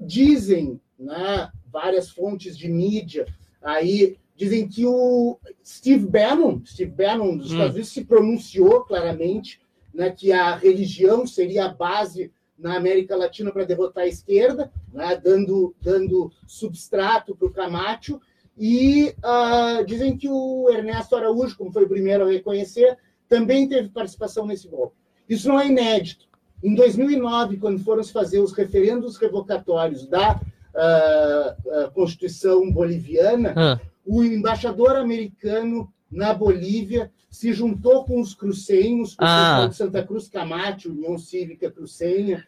dizem, 0.00 0.80
né, 0.98 1.48
várias 1.72 2.10
fontes 2.10 2.56
de 2.58 2.68
mídia 2.68 3.24
aí 3.62 4.16
dizem 4.36 4.68
que 4.68 4.84
o 4.84 5.38
Steve 5.64 6.06
Bannon, 6.06 6.60
Steve 6.66 6.90
Bannon 6.90 7.36
dos 7.36 7.50
Hum. 7.50 7.54
Estados 7.54 7.74
Unidos 7.74 7.92
se 7.92 8.04
pronunciou 8.04 8.84
claramente, 8.84 9.60
né, 9.94 10.10
que 10.10 10.32
a 10.32 10.56
religião 10.56 11.26
seria 11.26 11.66
a 11.66 11.72
base 11.72 12.32
na 12.58 12.76
América 12.76 13.16
Latina 13.16 13.52
para 13.52 13.64
derrotar 13.64 14.04
a 14.04 14.08
esquerda, 14.08 14.70
né, 14.92 15.16
dando 15.16 15.74
dando 15.80 16.30
substrato 16.46 17.34
para 17.34 17.46
o 17.46 17.52
Camacho 17.52 18.20
e 18.56 19.14
ah, 19.22 19.82
dizem 19.86 20.16
que 20.16 20.28
o 20.28 20.68
Ernesto 20.70 21.16
Araújo, 21.16 21.56
como 21.56 21.72
foi 21.72 21.84
o 21.84 21.88
primeiro 21.88 22.24
a 22.24 22.30
reconhecer, 22.30 22.96
também 23.28 23.68
teve 23.68 23.88
participação 23.88 24.46
nesse 24.46 24.68
golpe. 24.68 24.96
Isso 25.28 25.48
não 25.48 25.58
é 25.58 25.66
inédito. 25.66 26.26
Em 26.62 26.74
2009, 26.74 27.56
quando 27.56 27.78
foram 27.80 28.02
se 28.02 28.12
fazer 28.12 28.38
os 28.38 28.52
referendos 28.52 29.16
revocatórios 29.16 30.06
da 30.06 30.40
ah, 30.74 31.56
Constituição 31.94 32.70
boliviana, 32.70 33.54
Ah, 33.56 33.80
o 34.06 34.22
embaixador 34.22 34.96
americano 34.96 35.92
na 36.14 36.32
Bolívia 36.32 37.10
se 37.30 37.52
juntou 37.52 38.04
com 38.04 38.20
os 38.20 38.34
crucenhos, 38.34 39.14
com 39.14 39.24
o 39.24 39.26
Ah. 39.28 39.48
pessoal 39.50 39.68
de 39.68 39.76
Santa 39.76 40.06
Cruz 40.06 40.28
Camacho, 40.28 40.90
União 40.90 41.18
Cívica 41.18 41.70
Crucenha, 41.70 42.46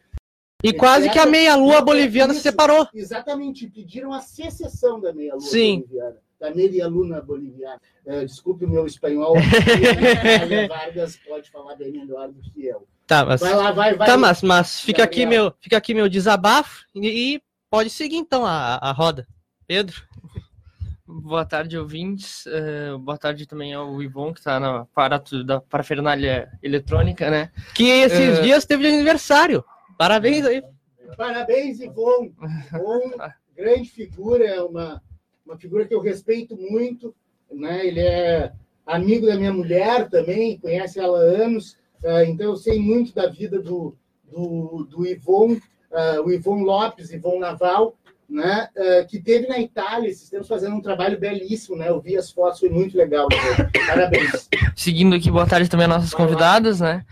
E 0.65 0.73
quase 0.73 1.11
que 1.11 1.19
a 1.19 1.27
meia-lua 1.27 1.81
boliviana 1.83 2.33
se 2.33 2.41
separou. 2.41 2.89
exatamente 2.95 3.67
pediram 3.67 4.13
a 4.13 4.21
secessão 4.23 4.99
da 5.01 5.13
meia-lua 5.13 5.43
boliviana, 5.51 6.17
da 6.41 6.55
meia-luna 6.55 7.21
boliviana. 7.21 7.81
Eh, 8.07 8.25
desculpe 8.25 8.65
o 8.65 8.69
meu 8.69 8.87
espanhol, 8.87 9.35
a 9.37 10.69
Vargas 10.69 11.17
pode 11.27 11.51
falar 11.51 11.77
bem 11.77 11.93
melhor 11.93 12.29
do 12.33 12.41
que 12.41 12.67
eu. 12.67 12.87
Tá, 13.07 13.25
mas, 13.25 13.41
Vai 13.41 13.55
lá, 13.55 13.71
vai, 13.73 13.95
vai. 13.95 14.07
tá, 14.09 14.17
mas, 14.17 14.43
mas 14.43 14.81
fica, 14.81 15.05
aqui 15.05 15.27
meu, 15.27 15.53
fica 15.61 15.77
aqui 15.77 15.95
meu 15.95 16.09
desabafo 16.09 16.85
e, 16.95 17.35
e 17.37 17.43
pode 17.71 17.91
seguir 17.91 18.17
então 18.17 18.45
a, 18.45 18.77
a 18.77 18.93
roda. 18.93 19.27
Pedro? 19.69 20.03
Boa 21.23 21.45
tarde, 21.45 21.79
ouvintes. 21.79 22.47
Eh, 22.47 22.97
boa 22.99 23.17
tarde 23.17 23.47
também 23.47 23.73
ao 23.73 24.03
Ivon, 24.03 24.33
que 24.33 24.41
está 24.41 24.61
no 24.61 24.67
aparato 24.81 25.43
da 25.43 25.61
parafernália 25.61 26.49
eletrônica, 26.63 27.31
né? 27.31 27.51
Que 27.75 27.89
esses 27.89 28.39
É. 28.39 28.43
dias 28.43 28.65
teve 28.65 28.83
de 28.89 28.95
aniversário. 28.95 29.65
Parabéns 29.97 30.45
aí. 30.45 30.63
Parabéns, 31.17 31.81
Ivon. 31.81 32.33
Ivon, 32.75 33.13
grande 33.57 33.89
figura, 33.91 34.45
é 34.45 34.63
uma, 34.63 35.03
uma 35.45 35.57
figura 35.57 35.87
que 35.87 35.95
eu 35.95 36.01
respeito 36.01 36.57
muito. 36.57 37.15
Né? 37.51 37.87
Ele 37.87 38.01
é 38.01 38.53
amigo 38.87 39.27
da 39.27 39.37
minha 39.37 39.53
mulher 39.53 40.09
também, 40.11 40.59
conhece 40.59 41.01
ela 41.01 41.19
há 41.19 41.23
anos, 41.23 41.77
ah, 42.05 42.25
então 42.25 42.47
eu 42.47 42.57
sei 42.57 42.79
muito 42.79 43.15
da 43.15 43.27
vida 43.29 43.61
do, 43.61 43.97
do, 44.25 44.87
do 44.89 45.07
Ivon, 45.07 45.57
o 46.25 46.31
Ivon 46.31 46.63
Lopes, 46.63 47.11
Ivon 47.11 47.39
Naval, 47.41 47.97
né? 48.29 48.69
ah, 48.77 49.05
que 49.09 49.19
teve 49.21 49.47
na 49.47 49.59
Itália, 49.59 50.09
esses 50.09 50.29
tempos 50.29 50.49
fazendo 50.49 50.75
um 50.77 50.81
trabalho 50.83 51.19
belíssimo, 51.19 51.77
né? 51.77 51.89
Eu 51.89 52.01
vi 52.01 52.17
as 52.17 52.31
fotos, 52.31 52.61
foi 52.61 52.69
muito 52.69 52.97
legal. 52.97 53.29
Ivon. 53.33 53.71
Parabéns. 53.87 54.49
Seguindo 54.75 55.15
aqui, 55.15 55.31
boa 55.31 55.47
tarde 55.47 55.69
também 55.69 55.87
às 55.87 55.93
nossas 55.93 56.15
convidadas, 56.15 56.81
né? 56.81 57.05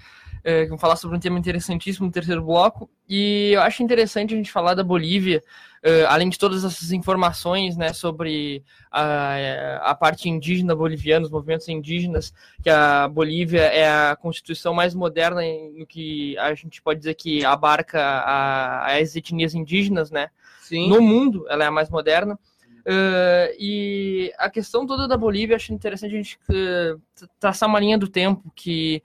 Eh, 0.47 0.65
que 0.65 0.69
vão 0.69 0.77
falar 0.79 0.97
sobre 0.97 1.17
um 1.17 1.21
tema 1.21 1.39
interessantíssimo 1.39 2.05
no 2.07 2.13
terceiro 2.13 2.43
bloco. 2.43 2.91
E 3.09 3.53
eu 3.55 3.63
acho 3.63 3.83
interessante 3.83 4.35
a 4.35 4.37
gente 4.37 4.53
falar 4.53 4.75
da 4.75 4.85
Bolívia, 4.85 5.43
eh, 5.83 6.05
além 6.07 6.29
de 6.29 6.39
todas 6.39 6.65
essas 6.65 6.93
informações, 6.93 7.79
né, 7.79 7.95
sobre 7.95 8.63
a, 8.91 9.81
a 9.91 9.95
parte 9.95 10.29
indígena 10.29 10.77
boliviana, 10.77 11.25
os 11.25 11.31
movimentos 11.31 11.67
indígenas, 11.69 12.35
que 12.63 12.69
a 12.69 13.09
Bolívia 13.09 13.63
é 13.63 13.89
a 13.89 14.17
constituição 14.17 14.75
mais 14.75 14.95
moderna 14.95 15.41
no 15.79 15.87
que 15.87 16.37
a 16.37 16.55
gente 16.55 16.83
pode 16.83 17.01
dizer 17.01 17.15
que 17.15 17.43
abarca 17.43 18.01
a- 18.03 18.97
as 18.99 19.17
etnias 19.17 19.55
indígenas, 19.55 20.11
né? 20.11 20.29
Sim. 20.65 20.89
no 20.89 21.01
mundo, 21.01 21.47
ela 21.49 21.65
é 21.65 21.67
a 21.67 21.71
mais 21.71 21.91
moderna. 21.91 22.39
Eh, 22.87 23.57
e 23.59 24.33
a 24.39 24.49
questão 24.51 24.87
toda 24.87 25.07
da 25.07 25.17
Bolívia, 25.17 25.57
acho 25.57 25.73
interessante 25.73 26.15
a 26.15 26.17
gente 26.17 26.39
eh, 26.51 26.97
traçar 27.39 27.69
uma 27.69 27.81
linha 27.81 27.99
do 27.99 28.09
tempo 28.09 28.51
que 28.55 29.03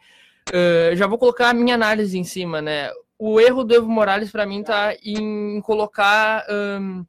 eh, 0.51 0.93
já 0.95 1.05
vou 1.07 1.17
colocar 1.17 1.49
a 1.49 1.53
minha 1.53 1.75
análise 1.75 2.17
em 2.17 2.23
cima, 2.23 2.61
né? 2.61 2.91
O 3.17 3.39
erro 3.39 3.63
do 3.63 3.75
Evo 3.75 3.89
Morales, 3.89 4.31
para 4.31 4.45
mim, 4.45 4.63
tá 4.63 4.93
em 5.03 5.61
colocar. 5.61 6.45
hum, 6.49 7.05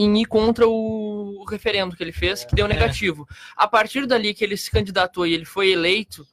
em 0.00 0.20
ir 0.20 0.26
contra 0.26 0.64
o 0.64 1.44
referendo 1.50 1.96
que 1.96 2.04
ele 2.04 2.12
fez, 2.12 2.44
que 2.44 2.54
deu 2.54 2.68
negativo. 2.68 3.26
A 3.56 3.66
partir 3.66 4.06
dali 4.06 4.32
que 4.32 4.44
ele 4.44 4.56
se 4.56 4.70
candidatou 4.70 5.26
e 5.26 5.34
ele 5.34 5.44
foi 5.44 5.72
eleito, 5.72 6.24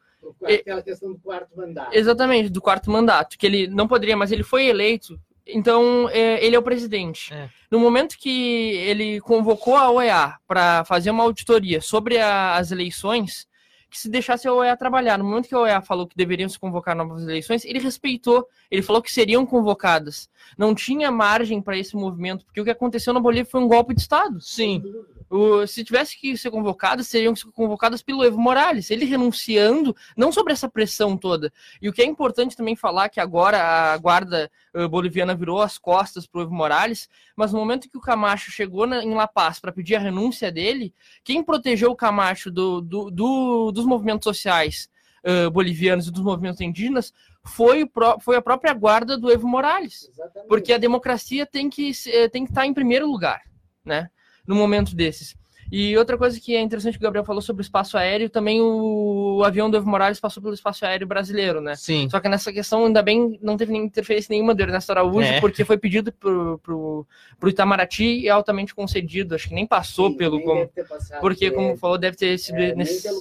Aquela 0.43 0.81
questão 0.81 1.11
do 1.11 1.19
quarto 1.19 1.55
mandato. 1.55 1.95
Exatamente, 1.95 2.49
do 2.49 2.61
quarto 2.61 2.89
mandato, 2.89 3.37
que 3.37 3.45
ele 3.45 3.67
não 3.67 3.87
poderia, 3.87 4.17
mas 4.17 4.31
ele 4.31 4.43
foi 4.43 4.67
eleito, 4.67 5.19
então 5.47 6.09
é, 6.09 6.43
ele 6.45 6.55
é 6.55 6.59
o 6.59 6.63
presidente. 6.63 7.33
É. 7.33 7.49
No 7.69 7.79
momento 7.79 8.17
que 8.17 8.71
ele 8.87 9.19
convocou 9.21 9.75
a 9.75 9.89
OEA 9.91 10.35
para 10.47 10.83
fazer 10.85 11.11
uma 11.11 11.23
auditoria 11.23 11.81
sobre 11.81 12.17
a- 12.19 12.55
as 12.55 12.71
eleições, 12.71 13.47
que 13.89 13.99
se 13.99 14.09
deixasse 14.09 14.45
a 14.47 14.53
OEA 14.53 14.75
trabalhar. 14.75 15.17
No 15.17 15.23
momento 15.23 15.47
que 15.47 15.55
a 15.55 15.59
OEA 15.59 15.81
falou 15.81 16.05
que 16.05 16.17
deveriam 16.17 16.49
se 16.49 16.59
convocar 16.59 16.95
novas 16.95 17.23
eleições, 17.23 17.63
ele 17.63 17.79
respeitou, 17.79 18.45
ele 18.69 18.81
falou 18.81 19.01
que 19.01 19.11
seriam 19.11 19.45
convocadas. 19.45 20.29
Não 20.57 20.75
tinha 20.75 21.09
margem 21.11 21.61
para 21.61 21.77
esse 21.77 21.95
movimento, 21.95 22.43
porque 22.45 22.59
o 22.59 22.63
que 22.65 22.71
aconteceu 22.71 23.13
na 23.13 23.19
Bolívia 23.21 23.45
foi 23.49 23.61
um 23.61 23.67
golpe 23.67 23.93
de 23.93 24.01
Estado. 24.01 24.41
Sim. 24.41 24.83
O- 25.29 25.65
se 25.65 25.83
tivesse 25.83 26.19
que 26.19 26.37
ser 26.37 26.51
convocadas, 26.51 27.07
seriam 27.07 27.33
convocadas 27.53 28.01
pelo 28.03 28.23
Evo 28.23 28.39
Morales, 28.39 28.91
ele 28.91 29.05
renunciando, 29.05 29.95
não 30.15 30.31
sobre 30.31 30.53
essa 30.53 30.69
pressão 30.69 31.17
toda. 31.17 31.51
E 31.81 31.89
o 31.89 31.93
que 31.93 32.01
é 32.01 32.05
importante 32.05 32.55
também 32.55 32.75
falar 32.75 33.09
que 33.09 33.19
agora 33.19 33.59
a 33.93 33.97
guarda 33.97 34.51
eh, 34.73 34.87
boliviana 34.87 35.33
virou 35.33 35.61
as 35.61 35.77
costas 35.77 36.27
para 36.27 36.39
o 36.39 36.43
Evo 36.43 36.53
Morales, 36.53 37.09
mas 37.35 37.51
no 37.51 37.59
momento 37.59 37.89
que 37.89 37.97
o 37.97 38.01
Camacho 38.01 38.51
chegou 38.51 38.85
na- 38.85 39.03
em 39.03 39.13
La 39.15 39.27
Paz 39.27 39.59
para 39.59 39.71
pedir 39.71 39.95
a 39.95 39.99
renúncia 39.99 40.51
dele, 40.51 40.93
quem 41.23 41.43
protegeu 41.43 41.89
o 41.91 41.95
Camacho 41.95 42.51
do- 42.51 42.81
do- 42.81 43.09
do- 43.09 43.71
dos 43.71 43.85
movimentos 43.85 44.23
sociais 44.25 44.89
eh, 45.27 45.49
bolivianos 45.49 46.07
e 46.07 46.11
dos 46.11 46.21
movimentos 46.21 46.61
indígenas 46.61 47.11
foi, 47.43 47.89
foi 48.21 48.35
a 48.37 48.41
própria 48.43 48.71
guarda 48.75 49.17
do 49.17 49.31
Evo 49.31 49.47
Morales. 49.47 50.07
Exatamente. 50.07 50.47
Porque 50.47 50.71
a 50.71 50.77
democracia 50.77 51.47
tem 51.47 51.67
que, 51.67 51.91
eh, 52.07 52.29
tem 52.29 52.43
que 52.45 52.51
estar 52.51 52.67
em 52.67 52.73
primeiro 52.75 53.07
lugar, 53.09 53.41
né? 53.83 54.07
No 54.47 54.55
momento 54.55 54.95
desses. 54.95 55.35
E 55.71 55.97
outra 55.97 56.17
coisa 56.17 56.39
que 56.39 56.55
é 56.55 56.61
interessante 56.61 56.93
que 56.97 57.03
o 57.03 57.07
Gabriel 57.07 57.25
falou 57.25 57.41
sobre 57.41 57.61
o 57.61 57.63
espaço 57.63 57.97
aéreo, 57.97 58.29
também 58.29 58.61
o, 58.61 59.37
o 59.39 59.43
avião 59.43 59.69
do 59.69 59.77
Evo 59.77 59.89
Morales 59.89 60.19
passou 60.19 60.41
pelo 60.41 60.53
espaço 60.53 60.85
aéreo 60.85 61.07
brasileiro, 61.07 61.59
né? 61.61 61.75
Sim. 61.75 62.07
Só 62.09 62.19
que 62.19 62.29
nessa 62.29 62.53
questão, 62.53 62.85
ainda 62.85 63.01
bem, 63.01 63.39
não 63.41 63.57
teve 63.57 63.71
nem 63.71 63.83
interferência 63.83 64.31
nenhuma 64.31 64.53
do 64.53 64.61
Ernesto 64.61 64.91
Araújo, 64.91 65.27
É. 65.27 65.39
porque 65.41 65.65
foi 65.65 65.77
pedido 65.77 66.11
pro, 66.11 66.59
pro, 66.59 67.07
pro 67.39 67.49
Itamaraty 67.49 68.03
e 68.21 68.27
é 68.27 68.31
altamente 68.31 68.73
concedido. 68.75 69.35
Acho 69.35 69.49
que 69.49 69.55
nem 69.55 69.65
passou 69.65 70.09
Sim, 70.09 70.17
pelo. 70.17 70.37
nem 70.37 70.45
como- 70.45 70.59
deve 70.61 70.71
ter 70.71 70.87
passado 70.87 71.19
porque, 71.21 71.49
por 71.51 71.55
como 71.57 71.77
falou, 71.77 71.97
deve 71.97 72.15
ter 72.17 72.37
sido 72.37 72.57
É, 72.57 72.67
nem 72.67 72.75
nesse 72.77 73.07
né? 73.07 73.13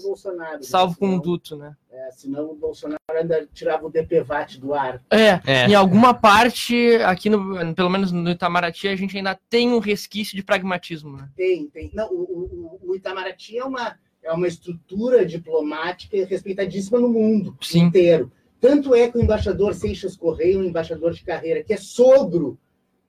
salvo 0.61 0.95
Senão- 0.95 0.95
conduto, 0.95 1.57
né? 1.57 1.75
É, 1.97 2.11
senão 2.11 2.51
o 2.51 2.57
Bolsonaro 2.57 2.99
ainda 3.09 3.49
tirava 3.55 3.87
o 3.87 3.91
DPVAT 3.91 4.59
do 4.59 4.75
ar. 4.75 5.01
É, 5.09 5.41
É. 5.47 5.67
em 5.69 5.77
alguma 5.77 6.13
parte, 6.13 6.97
aqui 7.05 7.31
no, 7.31 7.73
pelo 7.73 7.89
menos 7.89 8.11
no 8.11 8.29
Itamaraty, 8.31 8.89
a 8.89 8.97
gente 8.97 9.17
ainda 9.17 9.39
tem 9.49 9.69
um 9.73 9.79
resquício 9.79 10.35
de 10.37 10.43
pragmatismo, 10.43 11.17
né? 11.17 11.29
Tem, 11.37 11.69
tem. 11.69 11.93
Não, 11.95 12.09
o, 12.13 12.34
o, 12.35 12.81
o 12.91 12.97
Itamaraty 12.97 13.59
é 13.59 13.65
uma, 13.65 13.97
é 14.23 14.33
uma 14.33 14.49
estrutura 14.49 15.25
diplomática 15.25 16.17
respeitadíssima 16.27 16.99
no 17.01 17.09
mundo 17.09 17.57
Sim. 17.61 17.81
inteiro. 17.85 18.33
Tanto 18.61 18.95
é 18.95 19.11
que 19.11 19.19
o 19.19 19.23
embaixador 19.23 19.75
Seixas 19.75 20.17
Correia, 20.17 20.59
um 20.59 20.65
embaixador 20.65 21.13
de 21.13 21.23
carreira, 21.23 21.63
que 21.63 21.73
é 21.73 21.77
sogro 21.77 22.59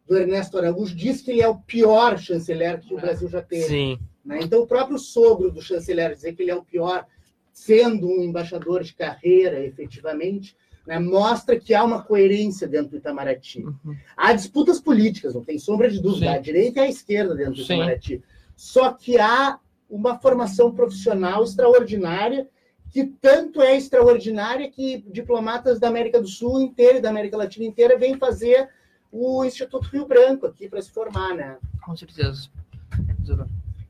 do 0.08 0.18
Ernesto 0.18 0.58
Araújo, 0.58 0.96
diz 0.96 1.22
que 1.22 1.32
ele 1.32 1.42
é 1.42 1.48
o 1.48 1.58
pior 1.58 2.18
chanceler 2.20 2.80
que 2.82 2.94
o 2.94 2.98
É. 2.98 3.02
Brasil 3.02 3.30
já 3.30 3.42
teve. 3.42 3.64
Sim. 3.64 4.00
Né? 4.24 4.40
Então, 4.42 4.62
o 4.62 4.68
próprio 4.68 5.00
sogro 5.00 5.52
do 5.52 5.62
chanceler 5.62 6.14
dizer 6.14 6.36
que 6.36 6.44
ele 6.44 6.52
é 6.52 6.56
o 6.56 6.64
pior, 6.64 7.06
sendo 7.54 8.08
um 8.08 8.24
embaixador 8.24 8.84
de 8.84 8.94
carreira, 8.94 9.64
efetivamente, 9.66 10.56
né, 10.86 11.00
mostra 11.00 11.60
que 11.60 11.74
há 11.74 11.84
uma 11.84 12.04
coerência 12.04 12.68
dentro 12.68 12.92
do 12.92 12.98
Itamaraty. 12.98 13.64
Uhum. 13.64 13.96
Há 14.16 14.34
disputas 14.34 14.80
políticas, 14.80 15.34
não 15.34 15.44
tem 15.44 15.58
sombra 15.58 15.90
de 15.90 16.02
dúvida, 16.02 16.28
Sim. 16.32 16.38
a 16.38 16.40
direita 16.40 16.82
e 16.82 16.84
a 16.84 16.90
esquerda 16.90 17.34
dentro 17.34 17.54
do 17.54 17.64
Sim. 17.64 17.76
Itamaraty. 17.76 18.22
Só 18.56 18.94
que 18.94 19.20
há 19.20 19.60
uma 19.90 20.18
formação 20.18 20.72
profissional 20.72 21.44
extraordinária, 21.44 22.50
que 22.92 23.06
tanto 23.06 23.62
é 23.62 23.76
extraordinária 23.76 24.70
que 24.70 25.04
diplomatas 25.10 25.80
da 25.80 25.88
América 25.88 26.22
do 26.22 26.28
Sul 26.28 26.62
inteira 26.62 26.98
e 26.98 27.02
da 27.02 27.10
América 27.10 27.38
Latina 27.38 27.66
inteira 27.66 27.98
vêm 27.98 28.18
fazer 28.18 28.70
o 29.12 29.44
Instituto 29.44 29.88
Rio 29.90 30.06
Branco 30.06 30.46
aqui 30.46 30.70
para 30.70 30.82
se 30.82 30.92
formar, 30.92 31.34
né? 31.36 31.58
Com 31.84 31.96
certeza. 31.96 32.50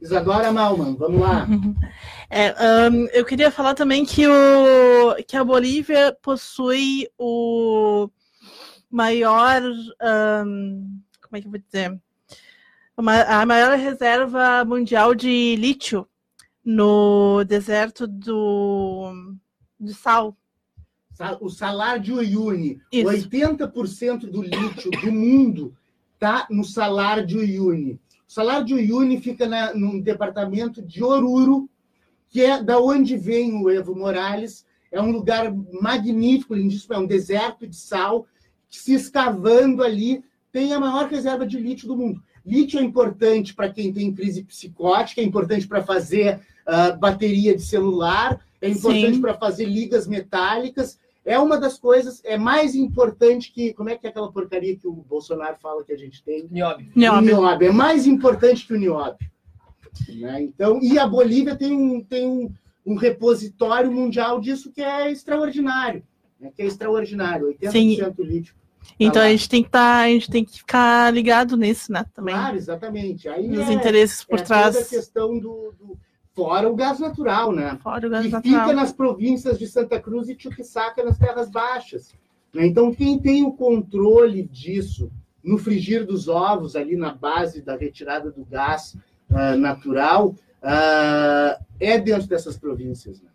Isadora. 0.02 0.52
Malman, 0.52 0.96
vamos 0.96 1.20
lá. 1.20 1.48
É, 2.28 2.50
ahn, 2.58 3.08
eu 3.14 3.24
queria 3.24 3.52
falar 3.52 3.76
também 3.76 4.04
que, 4.04 4.28
o, 4.28 5.16
que 5.28 5.38
a 5.38 5.44
Bolívia 5.44 6.18
possui 6.24 7.08
o 7.20 8.10
maior. 8.90 9.62
ahn, 10.02 10.82
como 11.22 11.38
é 11.38 11.42
que 11.42 11.48
eu 11.48 11.52
vou 11.52 11.60
dizer? 11.60 12.02
A 12.98 13.46
maior 13.46 13.78
reserva 13.78 14.64
mundial 14.64 15.14
de 15.14 15.56
lítio 15.58 16.08
no 16.64 17.44
deserto 17.44 18.08
do, 18.08 19.36
de 19.80 19.94
sal. 19.94 20.38
Sa- 21.14 21.38
O 21.42 21.50
salário 21.50 22.02
de 22.02 22.14
Uyuni, 22.14 22.80
Isso. 22.92 23.30
80% 23.30 24.30
do 24.32 24.42
lítio 24.42 24.90
do 24.92 25.12
mundo 25.12 25.76
está 26.14 26.48
no 26.50 26.64
salário 26.64 27.26
de 27.26 27.38
Uyuni. 27.38 28.00
O 28.28 28.32
salário 28.32 28.66
de 28.66 28.74
Uyuni 28.74 29.20
fica 29.22 29.46
na, 29.46 29.74
no 29.74 30.02
departamento 30.02 30.82
de 30.82 31.04
Oruro, 31.04 31.70
que 32.30 32.42
é 32.42 32.64
da 32.64 32.80
onde 32.80 33.18
vem 33.18 33.62
o 33.62 33.70
Evo 33.70 33.94
Morales. 33.94 34.66
É 34.92 35.02
um 35.02 35.12
lugar 35.12 35.54
magnífico, 35.82 36.56
lindíssimo, 36.56 36.94
é 36.96 36.98
um 36.98 37.06
deserto 37.06 37.68
de 37.68 37.76
sal, 37.76 38.26
que 38.70 38.78
se 38.78 38.94
escavando 38.94 39.84
ali 39.84 40.24
tem 40.52 40.72
a 40.74 40.80
maior 40.80 41.10
reserva 41.10 41.46
de 41.46 41.60
lítio 41.60 41.88
do 41.90 41.98
mundo. 41.98 42.24
Lítio 42.46 42.80
é 42.80 42.84
importante 42.84 43.54
para 43.54 43.72
quem 43.72 43.92
tem 43.92 44.14
crise 44.14 44.44
psicótica, 44.44 45.20
é 45.20 45.24
importante 45.24 45.68
para 45.68 45.84
fazer 45.84 46.40
ah, 46.66 46.92
bateria 46.92 47.56
de 47.56 47.62
celular, 47.62 48.40
é 48.62 48.70
importante 48.70 49.20
para 49.20 49.34
fazer 49.34 49.66
ligas 49.66 50.08
metálicas. 50.08 51.00
É 51.24 51.40
uma 51.40 51.60
das 51.60 51.78
coisas, 51.78 52.22
é 52.24 52.38
mais 52.38 52.76
importante 52.76 53.52
que. 53.52 53.74
Como 53.74 53.90
é 53.90 53.96
que 53.96 54.06
é 54.06 54.10
aquela 54.10 54.32
porcaria 54.32 54.76
que 54.76 54.88
o 54.88 54.94
Bolsonaro 54.94 55.58
fala 55.60 55.84
que 55.84 55.92
a 55.92 55.98
gente 55.98 56.24
tem? 56.24 56.48
Nióbio. 56.52 56.88
O 56.96 57.00
Nióbio. 57.00 57.36
nióbio. 57.36 57.68
É 57.68 57.72
mais 57.72 58.06
importante 58.06 58.66
que 58.66 58.74
o 58.74 58.78
nióbio. 58.78 59.28
Né? 60.10 60.44
Então, 60.44 60.80
e 60.82 61.00
a 61.00 61.08
Bolívia 61.08 61.56
tem 61.56 61.74
um, 61.74 62.04
tem 62.04 62.28
um, 62.28 62.54
um 62.86 62.96
repositório 62.96 63.92
mundial 63.92 64.40
disso 64.40 64.72
que 64.72 64.82
é 64.82 65.12
extraordinário. 65.12 66.04
Né? 66.40 66.52
Que 66.56 66.62
é 66.62 66.66
extraordinário, 66.66 67.56
80% 67.60 67.72
Sim. 67.72 68.24
lítio. 68.24 68.56
Então 69.00 69.22
lá. 69.22 69.28
a 69.28 69.32
gente 69.32 69.50
tem 69.50 69.64
que 69.64 69.70
tá, 69.70 69.98
a 70.02 70.08
gente 70.08 70.30
tem 70.30 70.46
que 70.46 70.58
ficar 70.58 71.12
ligado 71.14 71.58
nisso, 71.58 71.92
né? 71.92 72.06
Também. 72.14 72.34
Claro, 72.34 72.56
exatamente. 72.56 73.28
Aí 73.28 73.50
Os 73.50 73.68
é, 73.70 73.74
interesses 73.74 74.24
por 74.24 74.40
é 74.40 74.44
trás. 74.44 74.74
toda 74.76 74.86
a 74.86 74.90
questão 74.90 75.40
do, 75.40 75.74
do- 75.80 75.98
Fora 76.34 76.70
o 76.70 76.76
gás 76.76 77.00
natural, 77.00 77.54
né? 77.54 77.78
Fora 77.82 78.08
o 78.08 78.10
gás 78.10 78.26
que 78.26 78.32
natural. 78.32 78.62
fica 78.62 78.74
nas 78.74 78.92
províncias 78.92 79.58
de 79.58 79.68
Santa 79.68 79.98
Cruz 80.02 80.28
e 80.28 80.36
Chuquisaca, 80.38 81.02
nas 81.02 81.18
terras 81.18 81.50
baixas. 81.50 82.14
né? 82.54 82.66
Então, 82.68 82.94
quem 82.94 83.18
tem 83.18 83.44
o 83.46 83.54
controle 83.54 84.44
disso 84.44 85.10
no 85.42 85.58
frigir 85.58 86.06
dos 86.06 86.28
ovos, 86.28 86.76
ali 86.76 86.98
na 86.98 87.14
base 87.14 87.62
da 87.62 87.78
retirada 87.78 88.32
do 88.32 88.44
gás 88.44 88.98
ah, 89.30 89.56
natural, 89.56 90.36
ah, 90.62 91.58
é 91.80 91.98
dentro 92.00 92.28
dessas 92.28 92.58
províncias. 92.58 93.22
né? 93.22 93.30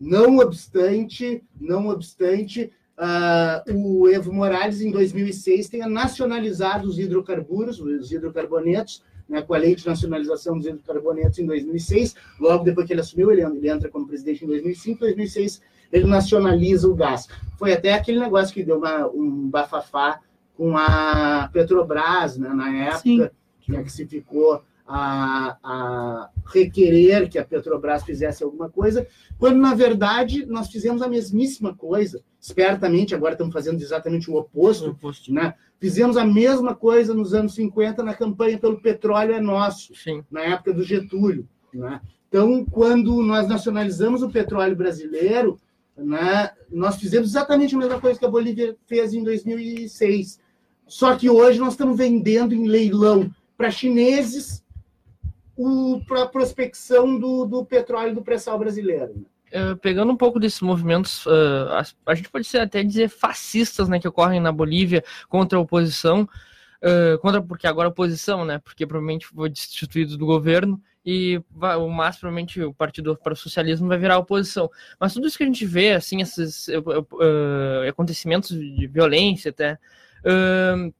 Não 0.00 0.38
obstante, 0.38 1.44
não 1.60 1.86
obstante, 1.88 2.72
ah, 3.04 3.64
o 3.68 4.08
Evo 4.08 4.32
Morales, 4.32 4.80
em 4.80 4.92
2006, 4.92 5.68
tenha 5.68 5.88
nacionalizado 5.88 6.86
os 6.86 7.00
hidrocarburos, 7.00 7.80
os 7.80 8.12
hidrocarbonetos, 8.12 9.02
né, 9.28 9.42
com 9.42 9.54
a 9.54 9.58
lei 9.58 9.74
de 9.74 9.84
nacionalização 9.84 10.56
dos 10.56 10.68
hidrocarbonetos 10.68 11.40
em 11.40 11.46
2006. 11.46 12.14
Logo 12.38 12.62
depois 12.62 12.86
que 12.86 12.92
ele 12.92 13.00
assumiu, 13.00 13.32
ele, 13.32 13.42
ele 13.42 13.68
entra 13.68 13.88
como 13.88 14.06
presidente 14.06 14.44
em 14.44 14.46
2005, 14.46 15.00
2006 15.00 15.60
ele 15.92 16.06
nacionaliza 16.06 16.88
o 16.88 16.94
gás. 16.94 17.26
Foi 17.58 17.72
até 17.72 17.92
aquele 17.92 18.20
negócio 18.20 18.54
que 18.54 18.62
deu 18.62 18.78
uma, 18.78 19.08
um 19.08 19.50
bafafá 19.50 20.20
com 20.56 20.76
a 20.76 21.50
Petrobras, 21.52 22.38
né, 22.38 22.50
na 22.50 22.72
época, 22.72 23.32
né, 23.66 23.82
que 23.82 23.90
se 23.90 24.06
ficou 24.06 24.62
a, 24.94 25.56
a 25.62 26.30
requerer 26.52 27.30
que 27.30 27.38
a 27.38 27.44
Petrobras 27.44 28.04
fizesse 28.04 28.44
alguma 28.44 28.68
coisa, 28.68 29.06
quando, 29.38 29.56
na 29.56 29.74
verdade, 29.74 30.44
nós 30.44 30.68
fizemos 30.68 31.00
a 31.00 31.08
mesmíssima 31.08 31.74
coisa, 31.74 32.22
espertamente, 32.38 33.14
agora 33.14 33.32
estamos 33.32 33.54
fazendo 33.54 33.80
exatamente 33.80 34.30
o 34.30 34.36
oposto, 34.36 34.94
né? 35.28 35.54
Fizemos 35.80 36.18
a 36.18 36.26
mesma 36.26 36.74
coisa 36.74 37.14
nos 37.14 37.32
anos 37.32 37.54
50 37.54 38.02
na 38.02 38.12
campanha 38.12 38.58
pelo 38.58 38.82
petróleo 38.82 39.32
é 39.32 39.40
nosso, 39.40 39.94
Sim. 39.94 40.22
na 40.30 40.42
época 40.42 40.74
do 40.74 40.82
Getúlio. 40.82 41.48
Né? 41.72 41.98
Então, 42.28 42.64
quando 42.66 43.22
nós 43.22 43.48
nacionalizamos 43.48 44.22
o 44.22 44.28
petróleo 44.30 44.76
brasileiro, 44.76 45.58
né, 45.96 46.50
nós 46.70 46.96
fizemos 46.96 47.30
exatamente 47.30 47.74
a 47.74 47.78
mesma 47.78 47.98
coisa 47.98 48.18
que 48.18 48.26
a 48.26 48.30
Bolívia 48.30 48.76
fez 48.86 49.14
em 49.14 49.24
2006. 49.24 50.38
Só 50.86 51.16
que 51.16 51.30
hoje 51.30 51.58
nós 51.58 51.72
estamos 51.72 51.96
vendendo 51.96 52.54
em 52.54 52.68
leilão 52.68 53.30
para 53.56 53.70
chineses 53.70 54.61
para 56.06 56.22
a 56.22 56.26
prospecção 56.28 57.18
do, 57.18 57.44
do 57.44 57.64
petróleo 57.64 58.14
do 58.14 58.22
pré-sal 58.22 58.58
brasileiro. 58.58 59.26
Eh, 59.50 59.74
pegando 59.82 60.10
um 60.12 60.16
pouco 60.16 60.40
desses 60.40 60.60
movimentos, 60.62 61.26
eh, 61.26 61.74
as- 61.78 61.94
a 62.06 62.14
gente 62.14 62.30
pode 62.30 62.48
até 62.56 62.82
dizer 62.82 63.08
fascistas, 63.08 63.88
né, 63.88 64.00
que 64.00 64.08
ocorrem 64.08 64.40
na 64.40 64.50
Bolívia 64.50 65.04
contra 65.28 65.58
a 65.58 65.60
oposição, 65.60 66.26
eh, 66.80 67.18
contra 67.20 67.42
porque 67.42 67.66
agora 67.66 67.88
a 67.88 67.90
oposição, 67.90 68.44
né, 68.46 68.58
porque 68.58 68.86
provavelmente 68.86 69.26
foi 69.26 69.50
destituído 69.50 70.16
do 70.16 70.24
governo 70.24 70.80
e 71.04 71.42
vai- 71.50 71.76
o 71.76 71.88
mais 71.90 72.16
provavelmente 72.16 72.62
o 72.62 72.72
Partido 72.72 73.14
para 73.22 73.34
o 73.34 73.36
Socialismo 73.36 73.88
vai 73.88 73.98
virar 73.98 74.14
a 74.14 74.18
oposição. 74.18 74.70
Mas 74.98 75.12
tudo 75.12 75.26
isso 75.26 75.36
que 75.36 75.44
a 75.44 75.46
gente 75.46 75.66
vê, 75.66 75.92
assim, 75.92 76.22
esses 76.22 76.68
eh, 76.70 76.76
eh, 77.20 77.88
acontecimentos 77.90 78.50
de 78.58 78.86
violência 78.86 79.50
até, 79.50 79.78
eh, 80.24 80.92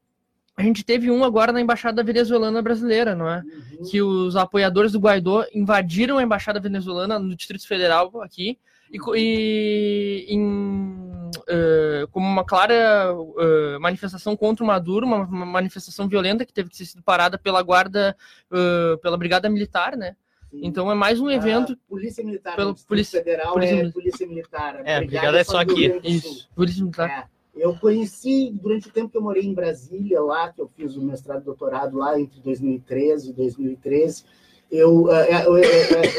a 0.55 0.61
gente 0.61 0.83
teve 0.83 1.09
um 1.09 1.23
agora 1.23 1.51
na 1.51 1.59
embaixada 1.61 2.03
venezuelana 2.03 2.61
brasileira, 2.61 3.15
não 3.15 3.29
é? 3.29 3.41
Uhum. 3.79 3.89
que 3.89 4.01
os 4.01 4.35
apoiadores 4.35 4.91
do 4.91 4.99
Guaidó 4.99 5.45
invadiram 5.53 6.17
a 6.17 6.23
embaixada 6.23 6.59
venezuelana 6.59 7.17
no 7.19 7.35
Distrito 7.35 7.67
Federal 7.67 8.21
aqui 8.21 8.57
e, 8.91 8.97
e 9.15 10.25
em, 10.33 11.31
eh, 11.47 12.05
como 12.11 12.27
uma 12.27 12.45
clara 12.45 12.75
eh, 13.39 13.77
manifestação 13.79 14.37
contra 14.37 14.63
o 14.63 14.67
Maduro, 14.67 15.07
uma, 15.07 15.17
uma 15.23 15.45
manifestação 15.45 16.07
violenta 16.07 16.45
que 16.45 16.53
teve 16.53 16.69
que 16.69 16.77
ter 16.77 16.85
sido 16.85 17.01
parada 17.01 17.37
pela 17.37 17.61
guarda, 17.63 18.15
eh, 18.51 18.97
pela 19.01 19.17
brigada 19.17 19.49
militar, 19.49 19.97
né? 19.97 20.15
Sim. 20.51 20.59
Então 20.63 20.91
é 20.91 20.93
mais 20.93 21.19
um 21.19 21.31
evento. 21.31 21.73
A 21.73 21.89
Polícia 21.89 22.23
Militar, 22.23 22.55
Pelo 22.55 22.75
Polícia- 22.87 23.23
Federal 23.23 23.53
Polícia 23.53 23.73
é 23.73 23.77
Militar. 23.77 23.93
Polícia 23.93 24.27
Militar. 24.27 24.81
É, 24.85 24.95
a 24.97 24.99
brigada 24.99 25.39
é 25.39 25.43
só 25.43 25.63
do 25.63 25.71
aqui. 25.71 25.99
Isso, 26.03 26.47
polícia 26.55 26.83
militar. 26.83 27.09
É. 27.09 27.32
Eu 27.55 27.75
conheci, 27.75 28.51
durante 28.51 28.87
o 28.87 28.91
tempo 28.91 29.09
que 29.09 29.17
eu 29.17 29.21
morei 29.21 29.43
em 29.43 29.53
Brasília, 29.53 30.21
lá, 30.21 30.51
que 30.51 30.59
eu 30.59 30.67
fiz 30.67 30.95
o 30.95 31.03
mestrado 31.03 31.41
e 31.41 31.45
doutorado 31.45 31.97
lá 31.97 32.19
entre 32.19 32.41
2013 32.41 33.29
e 33.29 33.33
2013, 33.33 34.23
eu, 34.71 35.11
eh, 35.11 35.45
eu, 35.45 35.57
eu, 35.57 35.65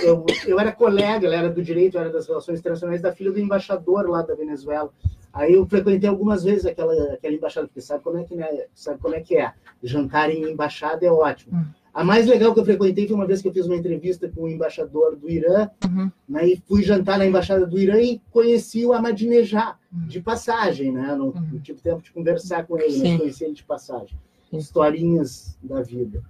eu, 0.05 0.27
eu 0.47 0.61
era 0.61 0.71
colega, 0.71 1.27
ela 1.27 1.35
era 1.35 1.51
do 1.51 1.61
direito, 1.61 1.99
era 1.99 2.09
das 2.09 2.29
relações 2.29 2.61
internacionais, 2.61 3.03
da 3.03 3.13
filha 3.13 3.33
do 3.33 3.41
embaixador 3.41 4.09
lá 4.09 4.23
da 4.23 4.35
Venezuela. 4.35 4.93
Aí 5.33 5.55
eu 5.55 5.67
frequentei 5.67 6.09
algumas 6.09 6.45
vezes 6.45 6.65
aquela, 6.65 6.95
aquela 7.15 7.35
embaixada, 7.35 7.67
porque 7.67 7.81
sabe 7.81 8.05
como, 8.05 8.19
é 8.19 8.23
que, 8.23 8.37
né, 8.37 8.67
sabe 8.73 9.01
como 9.01 9.17
é 9.17 9.21
que 9.21 9.37
é? 9.37 9.53
Jantar 9.83 10.31
em 10.31 10.45
embaixada 10.45 11.05
é 11.05 11.11
ótimo. 11.11 11.67
A 11.95 12.03
mais 12.03 12.27
legal 12.27 12.53
que 12.53 12.59
eu 12.59 12.65
frequentei 12.65 13.07
foi 13.07 13.15
uma 13.15 13.27
vez 13.27 13.41
que 13.41 13.47
eu 13.47 13.53
fiz 13.53 13.67
uma 13.67 13.77
entrevista 13.77 14.29
com 14.29 14.43
o 14.43 14.49
embaixador 14.49 15.15
do 15.15 15.31
Irã, 15.31 15.71
Uhum. 15.85 16.11
né, 16.29 16.49
e 16.49 16.57
fui 16.67 16.83
jantar 16.83 17.17
na 17.19 17.25
embaixada 17.25 17.65
do 17.65 17.79
Irã 17.79 18.01
e 18.01 18.21
conheci 18.33 18.85
o 18.85 18.93
Ahmadinejad 18.93 19.77
Uhum. 19.93 20.07
de 20.09 20.21
passagem, 20.21 20.91
né? 20.91 21.15
Não, 21.17 21.27
Uhum. 21.27 21.49
não 21.53 21.61
tive 21.61 21.81
tempo 21.81 22.03
de 22.03 22.11
conversar 22.11 22.67
com 22.67 22.77
ele, 22.79 22.91
Sim. 22.91 23.11
mas 23.13 23.21
conheci 23.21 23.45
ele 23.45 23.55
de 23.55 23.63
passagem. 23.63 24.19
Sim. 24.51 24.57
Historinhas 24.59 25.57
da 25.63 25.83
vida. 25.83 26.21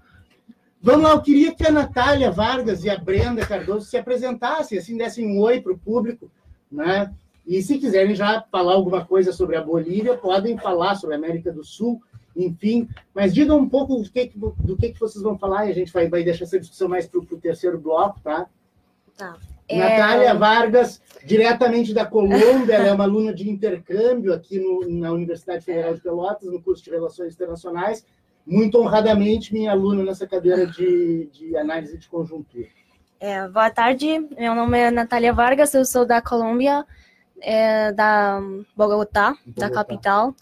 Vamos 0.82 1.02
lá, 1.04 1.12
eu 1.12 1.22
queria 1.22 1.54
que 1.54 1.66
a 1.66 1.70
Natália 1.72 2.30
Vargas 2.30 2.84
e 2.84 2.90
a 2.90 2.98
Brenda 2.98 3.46
Cardoso 3.46 3.86
se 3.86 3.96
apresentassem, 3.96 4.76
assim, 4.76 4.98
dessem 4.98 5.26
um 5.26 5.40
oi 5.40 5.62
para 5.62 5.72
o 5.72 5.78
público, 5.78 6.30
né? 6.70 7.10
E 7.46 7.62
se 7.62 7.78
quiserem 7.78 8.14
já 8.14 8.42
falar 8.52 8.74
alguma 8.74 9.02
coisa 9.04 9.32
sobre 9.32 9.56
a 9.56 9.62
Bolívia, 9.62 10.14
podem 10.16 10.58
falar 10.58 10.94
sobre 10.96 11.14
a 11.14 11.18
América 11.18 11.50
do 11.50 11.64
Sul, 11.64 12.02
enfim, 12.36 12.88
mas 13.14 13.32
digam 13.34 13.58
um 13.58 13.68
pouco 13.68 13.96
do 13.96 14.10
que, 14.10 14.32
do 14.34 14.76
que, 14.76 14.90
que 14.92 15.00
vocês 15.00 15.22
vão 15.22 15.38
falar 15.38 15.66
e 15.66 15.70
a 15.70 15.74
gente 15.74 15.92
vai, 15.92 16.08
vai 16.08 16.24
deixar 16.24 16.44
essa 16.44 16.58
discussão 16.58 16.88
mais 16.88 17.06
para 17.06 17.20
o 17.20 17.24
terceiro 17.40 17.78
bloco, 17.78 18.20
tá? 18.20 18.46
Tá. 19.16 19.36
Natália 19.70 20.28
É, 20.30 20.34
Vargas, 20.34 21.00
diretamente 21.24 21.94
da 21.94 22.04
Colômbia, 22.04 22.74
ela 22.74 22.86
é 22.88 22.92
uma 22.92 23.04
aluna 23.04 23.32
de 23.32 23.48
intercâmbio 23.48 24.32
aqui 24.34 24.58
no- 24.58 24.86
na 24.88 25.10
Universidade 25.12 25.64
Federal 25.64 25.94
de 25.94 26.00
Pelotas, 26.02 26.50
no 26.50 26.60
curso 26.60 26.84
de 26.84 26.90
Relações 26.90 27.32
Internacionais. 27.34 28.04
Muito 28.46 28.78
honradamente, 28.78 29.54
minha 29.54 29.70
aluna 29.70 30.02
nessa 30.04 30.26
cadeira 30.26 30.66
de, 30.66 31.26
de 31.32 31.56
análise 31.56 31.96
de 31.96 32.06
conjuntura. 32.08 32.66
É, 33.18 33.48
boa 33.48 33.70
tarde, 33.70 34.18
meu 34.38 34.54
nome 34.54 34.78
é 34.78 34.90
Natália 34.90 35.32
Vargas, 35.32 35.72
eu 35.72 35.84
sou 35.86 36.04
da 36.04 36.20
Colômbia, 36.20 36.84
é, 37.40 37.90
da 37.92 38.38
Bogotá, 38.76 39.30
da 39.46 39.68
Bogotá. 39.68 39.70
capital. 39.70 40.34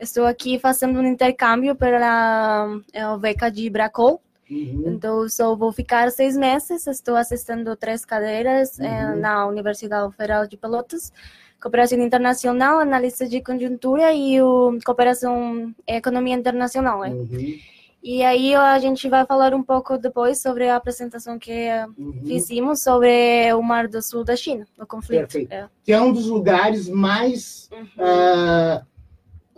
Estou 0.00 0.24
aqui 0.26 0.58
fazendo 0.58 0.98
um 1.00 1.06
intercâmbio 1.06 1.74
pela 1.74 2.68
é, 2.92 3.02
a 3.02 3.16
beca 3.16 3.50
de 3.50 3.68
Bracol, 3.68 4.20
Uhum. 4.50 4.84
então 4.86 5.28
só 5.28 5.54
vou 5.56 5.72
ficar 5.72 6.10
seis 6.10 6.36
meses. 6.36 6.86
Estou 6.86 7.16
assistindo 7.16 7.74
três 7.76 8.04
cadeiras 8.04 8.78
é, 8.80 9.06
Uhum. 9.06 9.16
na 9.20 9.46
Universidade 9.46 10.10
Federal 10.16 10.46
de 10.46 10.56
Pelotas. 10.56 11.12
Cooperação 11.60 11.98
Internacional, 12.00 12.78
Análise 12.78 13.28
de 13.28 13.42
Conjuntura 13.42 14.12
e 14.14 14.40
o 14.40 14.78
Cooperação 14.86 15.74
e 15.88 15.96
Economia 15.96 16.34
Internacional. 16.36 17.04
é. 17.04 17.10
Uhum. 17.10 17.58
E 18.00 18.22
aí 18.22 18.54
a 18.54 18.78
gente 18.78 19.08
vai 19.08 19.26
falar 19.26 19.52
um 19.52 19.62
pouco 19.62 19.98
depois 19.98 20.40
sobre 20.40 20.68
a 20.68 20.76
apresentação 20.76 21.36
que 21.36 21.66
Uhum. 21.98 22.22
fizemos 22.24 22.80
sobre 22.80 23.52
o 23.52 23.60
Mar 23.60 23.88
do 23.88 24.00
Sul 24.00 24.22
da 24.22 24.36
China, 24.36 24.64
o 24.78 24.86
conflito. 24.86 25.22
Perfeito. 25.22 25.52
É. 25.52 25.66
Que 25.82 25.92
é 25.92 26.00
um 26.00 26.12
dos 26.12 26.26
lugares 26.26 26.88
mais 26.88 27.68
Uhum. 27.72 28.80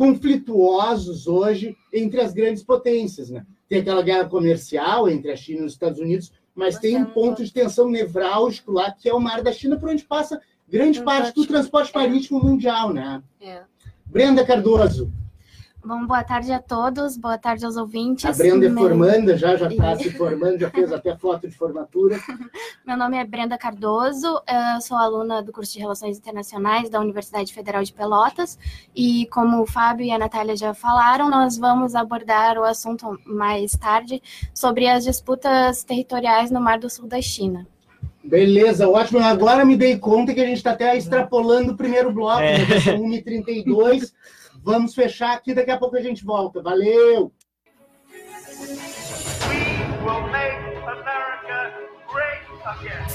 Conflituosos 0.00 1.26
hoje 1.26 1.76
entre 1.92 2.22
as 2.22 2.32
grandes 2.32 2.62
potências, 2.62 3.28
né? 3.28 3.44
Tem 3.68 3.80
aquela 3.80 4.00
guerra 4.00 4.24
comercial 4.24 5.10
entre 5.10 5.30
a 5.30 5.36
China 5.36 5.60
e 5.60 5.66
os 5.66 5.74
Estados 5.74 6.00
Unidos, 6.00 6.32
mas 6.54 6.78
tem 6.78 6.96
um 6.96 7.00
Bastante. 7.00 7.14
ponto 7.14 7.44
de 7.44 7.52
tensão 7.52 7.90
nevrálgico 7.90 8.72
lá, 8.72 8.90
que 8.90 9.10
é 9.10 9.12
o 9.12 9.20
Mar 9.20 9.42
da 9.42 9.52
China, 9.52 9.78
por 9.78 9.90
onde 9.90 10.02
passa 10.02 10.40
grande 10.66 11.02
parte 11.02 11.34
do 11.34 11.46
transporte 11.46 11.94
marítimo 11.94 12.42
mundial, 12.42 12.94
né? 12.94 13.22
É. 13.42 13.60
Brenda 14.06 14.42
Cardoso, 14.42 15.12
Bom, 15.82 16.06
boa 16.06 16.22
tarde 16.22 16.52
a 16.52 16.60
todos, 16.60 17.16
boa 17.16 17.38
tarde 17.38 17.64
aos 17.64 17.76
ouvintes. 17.76 18.24
a 18.26 18.32
Brenda 18.32 18.66
é 18.66 18.68
Meu- 18.68 18.82
formanda, 18.82 19.36
já 19.36 19.56
já 19.56 19.66
está 19.66 19.96
se 19.96 20.10
formando, 20.10 20.58
já 20.58 20.70
fez 20.70 20.92
até 20.92 21.16
foto 21.16 21.48
de 21.48 21.56
formatura. 21.56 22.18
Meu 22.86 22.98
nome 22.98 23.16
é 23.16 23.24
Brenda 23.24 23.56
Cardoso, 23.56 24.26
eu 24.46 24.80
sou 24.82 24.98
aluna 24.98 25.42
do 25.42 25.50
curso 25.52 25.72
de 25.72 25.78
Relações 25.78 26.18
Internacionais 26.18 26.90
da 26.90 27.00
Universidade 27.00 27.52
Federal 27.54 27.82
de 27.82 27.94
Pelotas 27.94 28.58
e 28.94 29.26
como 29.32 29.62
o 29.62 29.66
Fábio 29.66 30.04
e 30.04 30.10
a 30.12 30.18
Natália 30.18 30.54
já 30.54 30.74
falaram, 30.74 31.30
nós 31.30 31.56
vamos 31.56 31.94
abordar 31.94 32.58
o 32.58 32.64
assunto 32.64 33.18
mais 33.24 33.72
tarde 33.72 34.22
sobre 34.54 34.86
as 34.86 35.02
disputas 35.04 35.82
territoriais 35.82 36.50
no 36.50 36.60
Mar 36.60 36.78
do 36.78 36.90
Sul 36.90 37.06
da 37.06 37.22
China. 37.22 37.66
Beleza, 38.22 38.86
ótimo. 38.86 39.18
Agora 39.20 39.64
me 39.64 39.76
dei 39.78 39.96
conta 39.98 40.34
que 40.34 40.40
a 40.42 40.46
gente 40.46 40.58
está 40.58 40.72
até 40.72 40.94
extrapolando 40.94 41.72
o 41.72 41.76
primeiro 41.76 42.12
bloco, 42.12 42.42
É. 42.42 42.58
né? 42.58 42.80
São 42.80 42.98
1h32. 43.00 44.12
Vamos 44.62 44.94
fechar 44.94 45.32
aqui, 45.34 45.54
daqui 45.54 45.70
a 45.70 45.78
pouco 45.78 45.96
a 45.96 46.02
gente 46.02 46.24
volta. 46.24 46.62
Valeu! 46.62 47.32
will 50.04 50.26
make 50.28 50.54
America 50.82 51.58
great 52.08 52.44
again. 52.64 53.06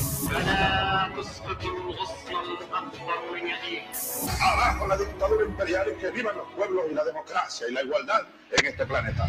Abajo 4.41 4.87
la 4.87 4.97
dictadura 4.97 5.45
imperial 5.45 5.87
y 5.91 5.99
que 5.99 6.11
vivan 6.11 6.37
los 6.37 6.47
pueblos 6.55 6.85
y 6.91 6.93
la 6.93 7.03
democracia 7.03 7.67
y 7.69 7.73
la 7.73 7.83
igualdad 7.83 8.21
en 8.51 8.65
este 8.65 8.85
planeta. 8.85 9.25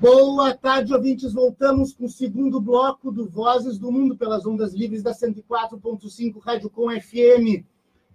Boa 0.00 0.54
tarde, 0.54 0.94
ouvintes. 0.94 1.32
Voltamos 1.32 1.92
com 1.92 2.06
o 2.06 2.08
segundo 2.08 2.60
bloco 2.60 3.12
do 3.12 3.28
Vozes 3.28 3.78
do 3.78 3.92
Mundo 3.92 4.16
pelas 4.16 4.46
ondas 4.46 4.72
livres 4.72 5.02
da 5.02 5.12
104.5 5.12 6.40
Rádio 6.40 6.70
Com 6.70 6.90
FM. 6.90 7.66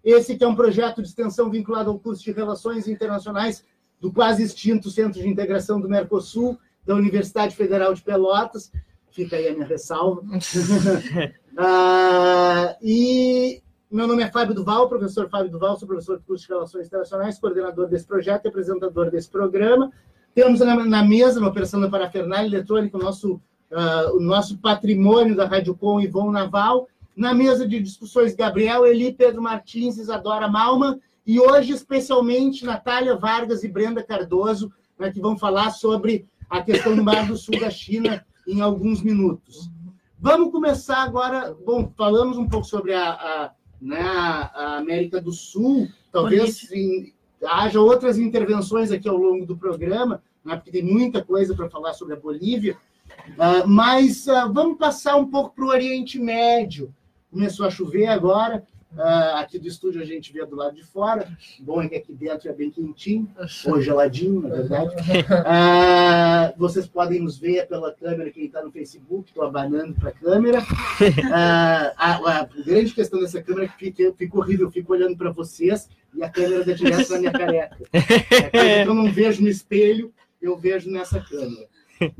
Esse 0.05 0.37
que 0.37 0.43
é 0.43 0.47
um 0.47 0.55
projeto 0.55 1.01
de 1.01 1.07
extensão 1.07 1.49
vinculado 1.49 1.89
ao 1.89 1.97
curso 1.97 2.23
de 2.23 2.31
Relações 2.31 2.87
Internacionais 2.87 3.65
do 3.99 4.13
quase 4.13 4.43
extinto 4.43 4.91
Centro 4.91 5.19
de 5.19 5.27
Integração 5.27 5.81
do 5.81 5.89
Mercosul, 5.89 6.59
da 6.85 6.93
Universidade 6.93 7.55
Federal 7.55 7.91
de 7.91 8.03
Pelotas. 8.03 8.71
Fica 9.09 9.35
aí 9.35 9.47
a 9.47 9.53
minha 9.53 9.65
ressalva. 9.65 10.21
Ah, 11.57 12.75
e 12.81 13.63
meu 13.89 14.05
nome 14.05 14.21
é 14.21 14.29
Fábio 14.29 14.53
Duval, 14.53 14.89
professor 14.89 15.29
Fábio 15.29 15.49
Duval, 15.49 15.77
sou 15.77 15.87
professor 15.87 16.17
do 16.17 16.23
curso 16.25 16.45
de 16.45 16.51
Relações 16.51 16.87
Internacionais, 16.87 17.39
coordenador 17.39 17.87
desse 17.87 18.05
projeto 18.05 18.43
e 18.43 18.49
apresentador 18.49 19.09
desse 19.09 19.29
programa. 19.29 19.89
Temos 20.33 20.59
na, 20.59 20.75
na 20.83 21.01
mesa, 21.01 21.39
na 21.39 21.47
operação 21.47 21.79
da 21.79 21.89
parafernália 21.89 22.45
eletrônica, 22.45 22.97
o 22.97 22.99
nosso, 22.99 23.39
ah, 23.71 24.11
o 24.13 24.19
nosso 24.19 24.57
patrimônio 24.57 25.33
da 25.33 25.45
Rádio 25.45 25.73
Com, 25.77 26.01
Ivon 26.01 26.29
Naval. 26.29 26.89
Na 27.15 27.34
mesa 27.34 27.67
de 27.67 27.80
discussões, 27.80 28.36
Gabriel 28.36 28.86
Eli, 28.86 29.13
Pedro 29.13 29.41
Martins, 29.41 29.97
Isadora 29.97 30.47
Malman. 30.49 30.99
E 31.25 31.39
hoje, 31.39 31.71
especialmente, 31.73 32.65
Natália 32.65 33.15
Vargas 33.15 33.63
e 33.63 33.67
Brenda 33.67 34.04
Cardoso, 34.04 34.71
né, 34.99 35.12
que 35.12 35.19
vão 35.19 35.38
falar 35.38 35.71
sobre 35.71 36.28
a 36.49 36.62
questão 36.62 36.95
do 36.95 37.04
Mar 37.04 37.25
do 37.28 37.36
Sul 37.38 37.60
da 37.60 37.69
China 37.69 38.25
em 38.47 38.62
alguns 38.62 39.01
minutos. 39.01 39.69
Vamos 40.19 40.51
começar 40.51 41.04
agora. 41.04 41.56
Bom, 41.65 41.91
falamos 41.97 42.38
um 42.38 42.47
pouco 42.47 42.65
sobre 42.67 42.93
a, 42.93 43.10
a, 43.12 43.51
né, 43.82 44.01
a 44.01 44.78
América 44.78 45.19
do 45.21 45.32
Sul. 45.32 45.88
Talvez 46.12 46.71
em- 46.71 47.13
haja 47.43 47.80
outras 47.80 48.17
intervenções 48.17 48.91
aqui 48.91 49.08
ao 49.08 49.17
longo 49.17 49.45
do 49.45 49.58
programa, 49.58 50.21
né, 50.43 50.56
porque 50.56 50.71
tem 50.71 50.84
muita 50.84 51.23
coisa 51.23 51.56
para 51.56 51.69
falar 51.69 51.93
sobre 51.93 52.13
a 52.13 52.19
Bolívia. 52.19 52.78
Ah, 53.38 53.63
mas 53.65 54.28
ah, 54.28 54.47
vamos 54.47 54.78
passar 54.78 55.15
um 55.15 55.28
pouco 55.28 55.56
para 55.56 55.65
o 55.65 55.69
Oriente 55.69 56.19
Médio. 56.19 56.93
Começou 57.31 57.65
a 57.65 57.69
chover 57.69 58.07
agora. 58.07 58.63
ah, 58.97 59.41
aqui 59.41 59.59
do 59.59 59.67
estúdio 59.67 60.01
a 60.01 60.05
gente 60.05 60.31
vê 60.31 60.45
do 60.45 60.55
lado 60.55 60.75
de 60.75 60.83
fora. 60.83 61.27
Bom 61.59 61.81
é 61.81 61.89
que 61.89 61.95
aqui 61.95 62.13
dentro 62.13 62.47
é 62.49 62.53
bem 62.53 62.71
quentinho, 62.71 63.29
ou 63.65 63.81
geladinho, 63.81 64.41
na 64.41 64.49
verdade. 64.55 64.95
Ah, 65.45 66.53
vocês 66.57 66.88
podem 66.88 67.21
nos 67.21 67.38
ver 67.38 67.67
pela 67.67 67.91
câmera, 67.93 68.31
quem 68.31 68.45
está 68.45 68.63
no 68.63 68.71
Facebook, 68.71 69.29
estou 69.29 69.43
abanando 69.43 69.93
para 69.95 70.09
a 70.09 70.13
câmera. 70.13 70.59
Ah, 71.33 71.93
a, 71.97 72.39
a 72.41 72.43
grande 72.65 72.93
questão 72.93 73.19
dessa 73.19 73.41
câmera 73.41 73.65
é 73.65 73.67
que 73.69 73.77
fica, 73.77 74.13
fica 74.17 74.38
horrível, 74.38 74.67
eu 74.67 74.71
fico 74.71 74.93
olhando 74.93 75.17
para 75.17 75.31
vocês 75.31 75.89
e 76.13 76.23
a 76.23 76.29
câmera 76.29 76.63
dá 76.63 76.73
direto 76.73 77.11
na 77.11 77.19
minha 77.19 77.31
careca. 77.31 77.77
É 78.53 78.83
eu 78.85 78.93
não 78.93 79.11
vejo 79.11 79.41
no 79.41 79.49
espelho, 79.49 80.13
eu 80.41 80.55
vejo 80.57 80.89
nessa 80.89 81.19
câmera. 81.19 81.67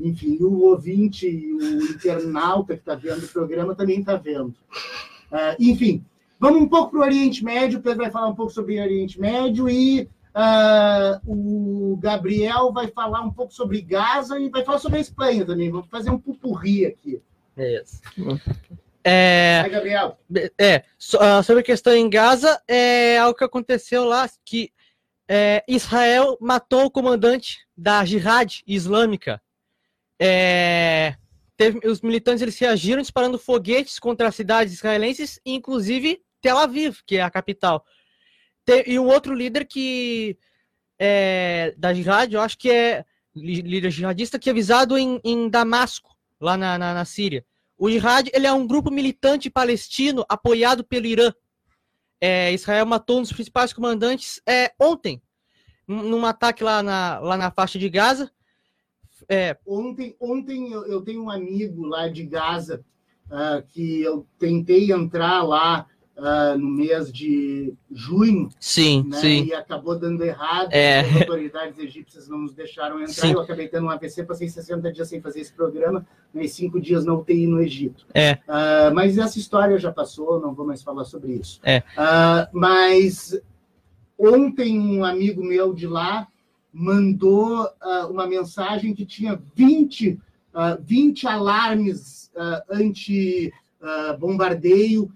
Enfim, 0.00 0.38
o 0.40 0.64
ouvinte, 0.70 1.26
o 1.26 1.82
internauta 1.92 2.74
que 2.74 2.80
está 2.80 2.94
vendo 2.94 3.24
o 3.24 3.28
programa 3.28 3.74
também 3.74 4.00
está 4.00 4.16
vendo. 4.16 4.54
Ah, 5.30 5.56
enfim, 5.58 6.04
vamos 6.40 6.62
um 6.62 6.68
pouco 6.68 6.92
para 6.92 7.00
o 7.00 7.02
Oriente 7.02 7.44
Médio. 7.44 7.78
O 7.78 7.82
Pedro 7.82 7.98
vai 7.98 8.10
falar 8.10 8.28
um 8.28 8.34
pouco 8.34 8.52
sobre 8.52 8.78
o 8.78 8.82
Oriente 8.82 9.20
Médio 9.20 9.68
e 9.68 10.08
ah, 10.34 11.20
o 11.26 11.98
Gabriel 12.00 12.72
vai 12.72 12.88
falar 12.88 13.20
um 13.22 13.30
pouco 13.32 13.52
sobre 13.52 13.80
Gaza 13.82 14.38
e 14.38 14.48
vai 14.48 14.64
falar 14.64 14.78
sobre 14.78 14.98
a 14.98 15.02
Espanha 15.02 15.44
também. 15.44 15.70
Vamos 15.70 15.88
fazer 15.90 16.10
um 16.10 16.18
pupurri 16.18 16.86
aqui. 16.86 17.20
Isso. 17.56 18.00
É, 19.08 19.60
Vai, 19.62 19.70
Gabriel. 19.70 20.18
é, 20.58 20.82
so- 20.98 21.18
ah, 21.20 21.42
sobre 21.42 21.60
a 21.60 21.64
questão 21.64 21.94
em 21.94 22.10
Gaza, 22.10 22.60
é 22.66 23.18
algo 23.18 23.38
que 23.38 23.44
aconteceu 23.44 24.04
lá, 24.04 24.28
que 24.44 24.72
é, 25.28 25.62
Israel 25.68 26.36
matou 26.40 26.86
o 26.86 26.90
comandante 26.90 27.58
da 27.76 28.04
Jihad 28.04 28.62
Islâmica. 28.66 29.40
É, 30.20 31.14
teve- 31.56 31.86
os 31.86 32.00
militantes 32.00 32.42
eles 32.42 32.58
reagiram 32.58 33.02
disparando 33.02 33.38
foguetes 33.38 33.98
contra 33.98 34.28
as 34.28 34.34
cidades 34.34 34.74
israelenses, 34.74 35.40
inclusive 35.44 36.22
Tel 36.40 36.58
Aviv, 36.58 36.98
que 37.06 37.16
é 37.16 37.22
a 37.22 37.30
capital. 37.30 37.84
E 38.86 38.98
um 38.98 39.06
outro 39.06 39.34
líder 39.34 39.66
que 39.66 40.36
é, 40.98 41.74
da 41.76 41.92
Jihad, 41.94 42.32
eu 42.32 42.40
acho 42.40 42.58
que 42.58 42.70
é 42.70 43.04
líder 43.34 43.90
jihadista, 43.90 44.38
que 44.38 44.48
é 44.48 44.52
visado 44.52 44.96
em, 44.96 45.20
em 45.22 45.48
Damasco, 45.48 46.16
lá 46.40 46.56
na, 46.56 46.78
na, 46.78 46.94
na 46.94 47.04
Síria. 47.04 47.44
O 47.78 47.90
Jihad 47.90 48.30
ele 48.32 48.46
é 48.46 48.52
um 48.52 48.66
grupo 48.66 48.90
militante 48.90 49.50
palestino 49.50 50.24
apoiado 50.28 50.82
pelo 50.82 51.06
Irã. 51.06 51.32
É, 52.18 52.50
Israel 52.52 52.86
matou 52.86 53.18
um 53.18 53.22
dos 53.22 53.32
principais 53.32 53.74
comandantes 53.74 54.40
é, 54.48 54.72
ontem, 54.80 55.22
num 55.86 56.24
ataque 56.24 56.64
lá 56.64 56.82
na, 56.82 57.18
lá 57.18 57.36
na 57.36 57.50
faixa 57.50 57.78
de 57.78 57.88
Gaza. 57.90 58.32
É, 59.28 59.56
Ontem, 59.66 60.14
ontem 60.20 60.72
eu, 60.72 60.86
eu 60.86 61.02
tenho 61.02 61.22
um 61.22 61.30
amigo 61.30 61.84
lá 61.86 62.08
de 62.08 62.24
Gaza 62.24 62.84
ah, 63.30 63.62
que 63.66 64.02
eu 64.02 64.26
tentei 64.38 64.92
entrar 64.92 65.42
lá 65.42 65.86
ah, 66.16 66.56
no 66.56 66.68
mês 66.68 67.12
de 67.12 67.74
junho, 67.90 68.48
sim, 68.60 69.04
né? 69.08 69.20
sim. 69.20 69.44
E 69.46 69.54
acabou 69.54 69.98
dando 69.98 70.22
errado. 70.22 70.72
É. 70.72 71.00
As 71.00 71.16
autoridades 71.16 71.78
egípcias 71.78 72.28
não 72.28 72.38
nos 72.38 72.54
deixaram 72.54 73.00
entrar. 73.00 73.12
Sim. 73.12 73.32
Eu 73.32 73.40
acabei 73.40 73.68
tendo 73.68 73.86
um 73.86 73.90
AVC, 73.90 74.24
passei 74.24 74.48
60 74.48 74.92
dias 74.92 75.08
sem 75.08 75.20
fazer 75.20 75.40
esse 75.40 75.52
programa, 75.52 76.06
e 76.34 76.48
cinco 76.48 76.80
dias 76.80 77.04
na 77.04 77.14
UTI 77.14 77.46
no 77.46 77.60
Egito. 77.60 78.06
É. 78.14 78.38
Ah, 78.46 78.90
mas 78.94 79.18
essa 79.18 79.38
história 79.38 79.78
já 79.78 79.92
passou, 79.92 80.40
não 80.40 80.54
vou 80.54 80.66
mais 80.66 80.82
falar 80.82 81.04
sobre 81.04 81.32
isso. 81.32 81.60
É. 81.64 81.82
Mas 82.52 83.38
ontem 84.16 84.78
um 84.78 85.04
amigo 85.04 85.42
meu 85.44 85.74
de 85.74 85.86
lá 85.86 86.28
mandou 86.78 87.66
ah, 87.80 88.06
uma 88.06 88.26
mensagem 88.26 88.92
que 88.94 89.06
tinha 89.06 89.40
20, 89.54 90.20
ah, 90.52 90.76
20 90.78 91.26
alarmes 91.26 92.30
ah, 92.36 92.62
anti-bombardeio 92.70 95.10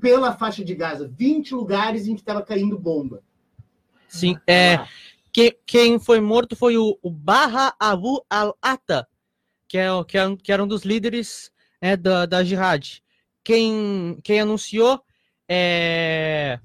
pela 0.00 0.32
faixa 0.36 0.64
de 0.64 0.72
Gaza. 0.76 1.08
20 1.08 1.52
lugares 1.54 2.06
em 2.06 2.14
que 2.14 2.20
estava 2.20 2.42
caindo 2.42 2.78
bomba. 2.78 3.20
Sim, 4.06 4.36
é, 4.46 4.86
que- 5.32 5.58
quem 5.66 5.98
foi 5.98 6.20
morto 6.20 6.54
foi 6.54 6.78
o, 6.78 6.96
o 7.02 7.10
Barra 7.10 7.74
Abu 7.80 8.24
al-Ata, 8.30 9.08
que, 9.66 9.76
é, 9.78 9.88
que, 10.06 10.16
é 10.16 10.28
um- 10.28 10.36
que 10.36 10.52
era 10.52 10.62
um 10.62 10.68
dos 10.68 10.84
líderes 10.84 11.50
né, 11.80 11.96
da, 11.96 12.24
da 12.24 12.44
Jihad. 12.44 13.02
Quem, 13.42 14.16
quem 14.22 14.38
anunciou 14.40 15.02
é, 15.48 16.60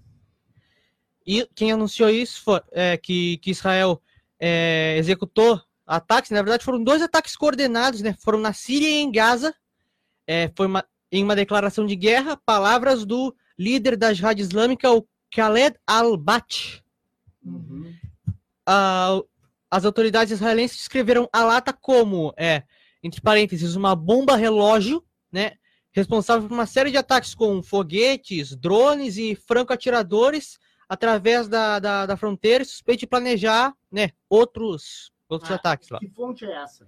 e 1.27 1.45
quem 1.53 1.73
anunciou 1.73 2.09
isso 2.09 2.41
foi 2.41 2.61
é, 2.71 2.95
que, 2.95 3.37
que 3.39 3.51
Israel 3.51 4.01
é, 4.39 4.95
executou 4.97 5.61
ataques. 5.85 6.31
Na 6.31 6.41
verdade, 6.41 6.63
foram 6.63 6.81
dois 6.81 7.01
ataques 7.01 7.35
coordenados, 7.35 8.01
né? 8.01 8.15
Foram 8.19 8.39
na 8.39 8.53
Síria 8.53 8.87
e 8.87 9.01
em 9.01 9.11
Gaza. 9.11 9.53
É, 10.25 10.49
foi 10.55 10.67
uma, 10.67 10.85
em 11.11 11.21
uma 11.21 11.35
declaração 11.35 11.85
de 11.85 11.97
guerra, 11.97 12.37
palavras 12.37 13.05
do 13.05 13.35
líder 13.59 13.97
da 13.97 14.13
Jihad 14.13 14.39
Islâmica, 14.39 14.89
o 14.89 15.05
Khaled 15.35 15.77
al-Bat. 15.85 16.81
Ah, 18.65 19.19
as 19.69 19.83
autoridades 19.83 20.31
israelenses 20.31 20.77
descreveram 20.77 21.27
a 21.33 21.43
lata 21.43 21.73
como, 21.73 22.33
é, 22.37 22.63
entre 23.03 23.19
parênteses, 23.19 23.75
uma 23.75 23.95
bomba 23.95 24.37
relógio, 24.37 25.03
né? 25.29 25.53
Responsável 25.91 26.47
por 26.47 26.53
uma 26.53 26.65
série 26.65 26.91
de 26.91 26.97
ataques 26.97 27.35
com 27.35 27.61
foguetes, 27.61 28.55
drones 28.55 29.17
e 29.17 29.35
franco-atiradores 29.35 30.57
através 30.89 31.47
da, 31.47 31.79
da, 31.79 32.05
da 32.05 32.17
fronteira, 32.17 32.63
e 32.63 32.65
suspeito 32.65 33.01
de 33.01 33.07
planejar, 33.07 33.73
né, 33.91 34.11
outros, 34.29 35.11
outros 35.27 35.51
Ah, 35.51 35.55
ataques 35.55 35.89
lá. 35.89 35.99
Que 35.99 36.07
fonte 36.07 36.45
é 36.45 36.51
essa? 36.63 36.87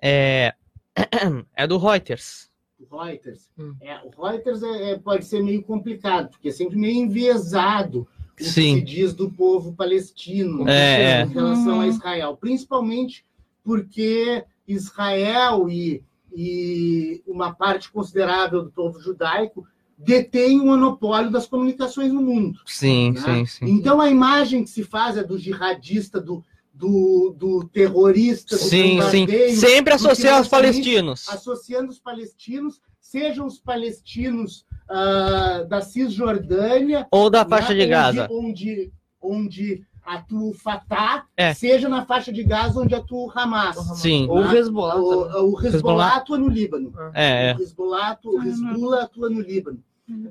É, 0.00 0.54
é 1.54 1.66
do 1.66 1.78
Reuters. 1.78 2.50
O 2.90 2.96
Reuters. 3.02 3.50
Hum. 3.58 3.74
É, 3.80 3.98
o 4.02 4.10
Reuters 4.22 4.62
é- 4.62 4.90
é- 4.92 4.98
pode 4.98 5.24
ser 5.24 5.42
meio 5.42 5.62
complicado, 5.62 6.30
porque 6.30 6.48
é 6.48 6.52
sempre 6.52 6.76
meio 6.76 6.96
enviesado 6.96 8.06
o 8.32 8.36
que 8.36 8.44
se 8.44 8.80
diz 8.80 9.14
do 9.14 9.30
povo 9.30 9.72
palestino 9.74 10.68
É, 10.68 11.22
em 11.22 11.28
relação 11.28 11.74
a 11.80 11.84
Uhum. 11.84 11.88
Israel, 11.88 12.36
principalmente 12.36 13.24
porque 13.62 14.44
Israel 14.66 15.68
e, 15.70 16.02
e 16.32 17.22
uma 17.26 17.54
parte 17.54 17.90
considerável 17.90 18.62
do 18.64 18.70
povo 18.72 19.00
judaico 19.00 19.66
detém 19.96 20.60
o 20.60 20.66
monopólio 20.66 21.30
das 21.30 21.46
comunicações 21.46 22.12
no 22.12 22.20
mundo. 22.22 22.58
Sim, 22.66 23.12
né? 23.12 23.20
sim, 23.20 23.46
sim. 23.46 23.64
Então 23.66 24.00
a 24.00 24.10
imagem 24.10 24.64
que 24.64 24.70
se 24.70 24.82
faz 24.82 25.16
é 25.16 25.22
do 25.24 25.38
jihadista, 25.38 26.20
do, 26.20 26.44
do, 26.72 27.34
do 27.38 27.64
terrorista, 27.68 28.56
do 28.56 28.62
Sim, 28.62 28.98
sim. 29.10 29.26
Sempre 29.54 29.92
do 29.92 29.96
associar 29.96 30.38
aos 30.38 30.48
financiamento, 30.48 30.50
palestinos. 30.50 31.28
associando 31.28 31.90
os 31.90 31.98
palestinos, 31.98 32.80
sejam 33.00 33.46
os 33.46 33.58
palestinos 33.58 34.66
ah, 34.88 35.64
da 35.68 35.80
Cisjordânia, 35.80 37.06
Ou 37.10 37.30
da 37.30 37.44
né, 37.44 37.50
faixa 37.50 37.74
de 37.74 37.80
onde- 37.82 37.86
Gaza. 37.90 38.28
onde, 38.30 38.92
onde 39.20 39.86
atua 40.04 40.50
o 40.50 40.54
Fatah, 40.54 41.26
É. 41.36 41.54
seja 41.54 41.88
na 41.88 42.04
faixa 42.04 42.32
de 42.32 42.42
Gaza 42.44 42.80
onde 42.80 42.94
atua 42.94 43.26
o 43.26 43.30
Hamas. 43.34 43.76
Sim. 43.98 44.26
Ou 44.28 44.38
o? 44.38 44.52
Hezbollah. 44.56 44.96
O, 44.96 45.52
o 45.54 45.66
Hezbollah 45.66 46.16
atua 46.16 46.38
no 46.38 46.48
Líbano. 46.48 46.92
É, 47.14 47.50
é. 47.50 47.54
O 47.56 47.62
Hezbollah, 47.62 48.08
atua, 48.10 48.32
o 48.32 48.36
Uhum. 48.36 48.44
Hezbollah 48.46 49.02
atua 49.04 49.30
no 49.30 49.40
Líbano. 49.40 49.82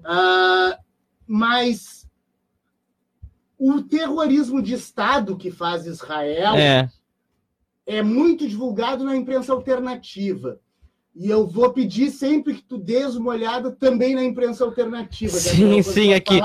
Ah, 0.05 0.77
mas 1.27 2.07
o 3.57 3.81
terrorismo 3.81 4.61
de 4.61 4.73
Estado 4.73 5.35
que 5.37 5.49
faz 5.49 5.85
Israel 5.85 6.55
É, 6.55 6.89
é 7.85 8.01
muito 8.03 8.47
divulgado 8.47 9.03
na 9.03 9.15
imprensa 9.15 9.53
alternativa. 9.53 10.59
E 11.15 11.29
eu 11.29 11.45
vou 11.45 11.71
pedir 11.71 12.09
sempre 12.09 12.55
que 12.55 12.63
tu 12.63 12.77
dês 12.77 13.15
uma 13.15 13.31
olhada 13.31 13.71
também 13.71 14.15
na 14.15 14.23
imprensa 14.23 14.63
alternativa. 14.63 15.31
Sim, 15.37 15.81
sim, 15.83 16.13
aqui. 16.13 16.39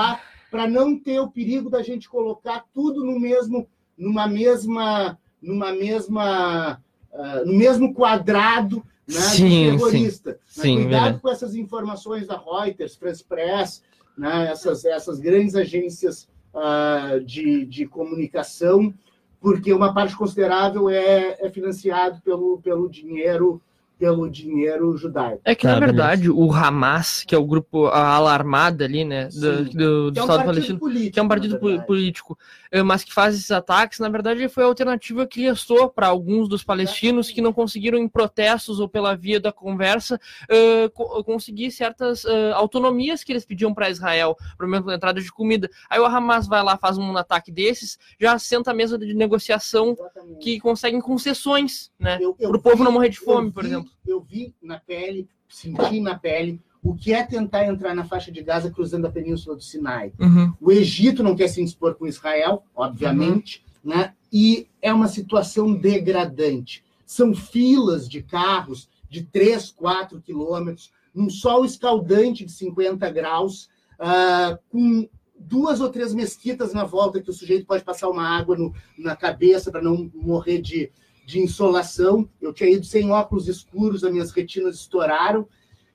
Para 0.49 0.67
não 0.67 0.97
ter 0.97 1.19
o 1.19 1.29
perigo 1.29 1.69
da 1.69 1.81
gente 1.81 2.09
colocar 2.09 2.65
tudo 2.73 3.03
no 3.03 3.19
mesmo, 3.19 3.67
numa 3.97 4.27
mesma, 4.27 5.17
numa 5.41 5.71
mesma, 5.71 6.81
ah, 7.13 7.43
no 7.45 7.53
mesmo 7.53 7.93
quadrado 7.93 8.83
né, 9.07 9.19
Sim, 9.19 9.71
terrorista. 9.71 10.39
Mas 10.45 10.63
sim, 10.63 10.75
cuidado 10.75 10.91
verdade. 10.91 11.21
com 11.21 11.29
essas 11.29 11.55
informações 11.55 12.27
da 12.27 12.37
Reuters, 12.37 12.95
France 12.95 13.23
Press, 13.23 13.83
né, 14.17 14.49
essas, 14.51 14.85
essas 14.85 15.19
grandes 15.19 15.55
agências 15.55 16.27
ah, 16.53 17.19
de, 17.25 17.65
de 17.65 17.85
comunicação, 17.87 18.93
porque 19.41 19.73
uma 19.73 19.93
parte 19.93 20.15
considerável 20.15 20.89
é, 20.89 21.37
é 21.39 21.49
financiado 21.49 22.21
pelo, 22.21 22.59
pelo 22.61 22.89
dinheiro 22.89 23.61
pelo 23.99 24.29
dinheiro 24.29 24.95
judaico. 24.95 25.41
É 25.43 25.53
que, 25.53 25.67
Tá, 25.67 25.73
na 25.73 25.79
verdade, 25.79 26.31
o 26.31 26.51
Hamas, 26.53 27.23
que 27.27 27.35
é 27.35 27.37
o 27.37 27.45
grupo, 27.45 27.87
a 27.87 28.07
ala 28.07 28.31
armada 28.33 28.85
ali, 28.85 29.03
né, 29.03 29.27
do, 29.27 29.65
do, 29.65 30.11
do 30.11 30.19
é 30.19 30.21
um 30.21 30.25
Estado 30.25 30.27
partido 30.27 30.45
palestino, 30.45 30.79
político. 30.79 31.13
que 31.13 31.19
é 31.19 31.23
um 31.23 31.27
partido 31.27 31.59
político, 31.85 32.37
mas 32.85 33.03
que 33.03 33.11
faz 33.13 33.35
esses 33.35 33.49
ataques, 33.51 33.99
na 33.99 34.09
verdade, 34.09 34.47
foi 34.47 34.63
a 34.63 34.67
alternativa 34.67 35.25
que 35.25 35.41
restou 35.41 35.89
para 35.89 36.07
alguns 36.07 36.47
dos 36.47 36.63
palestinos 36.63 37.31
que 37.31 37.41
não 37.41 37.51
conseguiram, 37.51 37.97
em 37.97 38.07
protestos 38.07 38.79
ou 38.79 38.87
pela 38.87 39.15
via 39.15 39.39
da 39.39 39.51
conversa, 39.51 40.19
eh, 40.47 40.87
co- 40.89 41.23
conseguir 41.23 41.71
certas 41.71 42.23
eh, 42.25 42.51
autonomias 42.53 43.23
que 43.23 43.31
eles 43.31 43.45
pediam 43.45 43.73
para 43.73 43.89
Israel, 43.89 44.35
por 44.57 44.67
exemplo, 44.67 44.91
entrada 44.91 45.19
de 45.21 45.31
comida. 45.31 45.69
Aí 45.89 45.99
o 45.99 46.05
Hamas 46.05 46.47
vai 46.47 46.61
lá, 46.63 46.77
faz 46.77 46.97
um 46.97 47.17
ataque 47.17 47.51
desses, 47.51 47.97
já 48.19 48.37
senta 48.37 48.71
a 48.71 48.73
mesa 48.73 48.97
de 48.99 49.13
negociação 49.13 49.93
Exatamente. 49.93 50.39
que 50.39 50.59
conseguem 50.59 51.01
concessões, 51.01 51.91
né? 51.99 52.19
Para 52.19 52.57
o 52.57 52.61
povo 52.61 52.77
vi- 52.77 52.83
não 52.83 52.91
morrer 52.91 53.09
de 53.09 53.19
fome, 53.19 53.51
por 53.51 53.63
vi- 53.63 53.69
exemplo. 53.69 53.91
Eu 54.05 54.21
vi 54.21 54.53
na 54.61 54.79
pele, 54.79 55.27
senti 55.47 55.99
na 55.99 56.17
pele, 56.17 56.61
o 56.81 56.95
que 56.95 57.13
é 57.13 57.23
tentar 57.23 57.65
entrar 57.65 57.93
na 57.93 58.05
faixa 58.05 58.31
de 58.31 58.41
Gaza 58.41 58.71
cruzando 58.71 59.05
a 59.05 59.11
península 59.11 59.55
do 59.55 59.61
Sinai. 59.61 60.13
Uhum. 60.19 60.53
O 60.61 60.71
Egito 60.71 61.21
não 61.21 61.35
quer 61.35 61.47
se 61.49 61.61
indispor 61.61 61.95
com 61.95 62.07
Israel, 62.07 62.63
obviamente, 62.75 63.63
né? 63.83 64.13
e 64.31 64.67
é 64.81 64.93
uma 64.93 65.07
situação 65.07 65.73
degradante. 65.73 66.83
São 67.05 67.33
filas 67.33 68.07
de 68.07 68.21
carros 68.21 68.87
de 69.09 69.23
3, 69.23 69.71
4 69.71 70.21
quilômetros, 70.21 70.91
num 71.13 71.29
sol 71.29 71.65
escaldante 71.65 72.45
de 72.45 72.51
50 72.51 73.09
graus, 73.09 73.67
ah, 73.99 74.57
com 74.69 75.09
duas 75.37 75.81
ou 75.81 75.89
três 75.89 76.13
mesquitas 76.13 76.73
na 76.73 76.83
volta 76.83 77.21
que 77.21 77.29
o 77.29 77.33
sujeito 77.33 77.65
pode 77.65 77.83
passar 77.83 78.09
uma 78.09 78.27
água 78.27 78.55
no- 78.57 78.73
na 78.97 79.15
cabeça 79.15 79.71
para 79.71 79.81
não 79.81 80.09
morrer 80.13 80.61
de, 80.61 80.91
de 81.25 81.39
insolação. 81.39 82.29
Eu 82.41 82.53
tinha 82.53 82.69
ido 82.69 82.85
sem 82.85 83.09
óculos 83.09 83.47
escuros, 83.47 84.03
as 84.03 84.11
minhas 84.11 84.31
retinas 84.31 84.75
estouraram. 84.75 85.47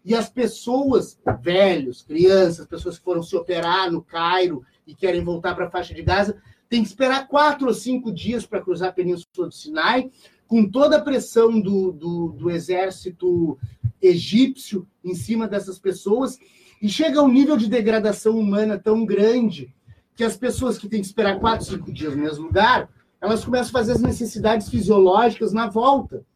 E 0.05 0.15
as 0.15 0.29
pessoas, 0.29 1.19
velhos, 1.41 2.03
crianças, 2.03 2.67
pessoas 2.67 2.99
que 2.99 3.05
foram 3.05 3.23
se 3.23 3.35
operar 3.35 3.91
no 3.91 4.03
Cairo 4.03 4.63
e 4.87 4.95
querem 4.95 5.25
voltar 5.25 5.55
para 5.55 5.67
a 5.67 5.71
faixa 5.71 5.95
de 5.95 6.03
Gaza, 6.03 6.37
tem 6.69 6.83
que 6.83 6.89
esperar 6.89 7.27
quatro 7.27 7.69
ou 7.69 7.75
cinco 7.75 8.13
dias 8.13 8.45
para 8.45 8.61
cruzar 8.61 8.91
a 8.91 8.93
Península 8.93 9.49
do 9.49 9.55
Sinai, 9.55 10.11
com 10.47 10.69
toda 10.69 10.99
a 10.99 11.03
pressão 11.03 11.59
do, 11.59 11.91
do, 11.91 12.29
do 12.33 12.51
exército 12.51 13.59
egípcio 14.01 14.87
em 15.03 15.15
cima 15.15 15.49
dessas 15.49 15.79
pessoas, 15.79 16.39
e 16.83 16.89
chega 16.89 17.21
a 17.21 17.23
um 17.23 17.33
nível 17.33 17.57
de 17.57 17.69
degradação 17.69 18.39
humana 18.39 18.79
tão 18.79 19.07
grande 19.07 19.75
que 20.15 20.23
as 20.23 20.37
pessoas 20.37 20.77
que 20.77 20.89
têm 20.89 21.01
que 21.01 21.07
esperar 21.07 21.41
quatro, 21.41 21.65
cinco 21.65 21.91
dias 21.91 22.15
no 22.15 22.23
mesmo 22.23 22.45
lugar, 22.45 22.91
elas 23.21 23.43
começam 23.43 23.71
a 23.71 23.73
fazer 23.73 23.93
as 23.93 24.03
necessidades 24.03 24.69
fisiológicas 24.69 25.53
na 25.53 25.67
volta. 25.67 26.27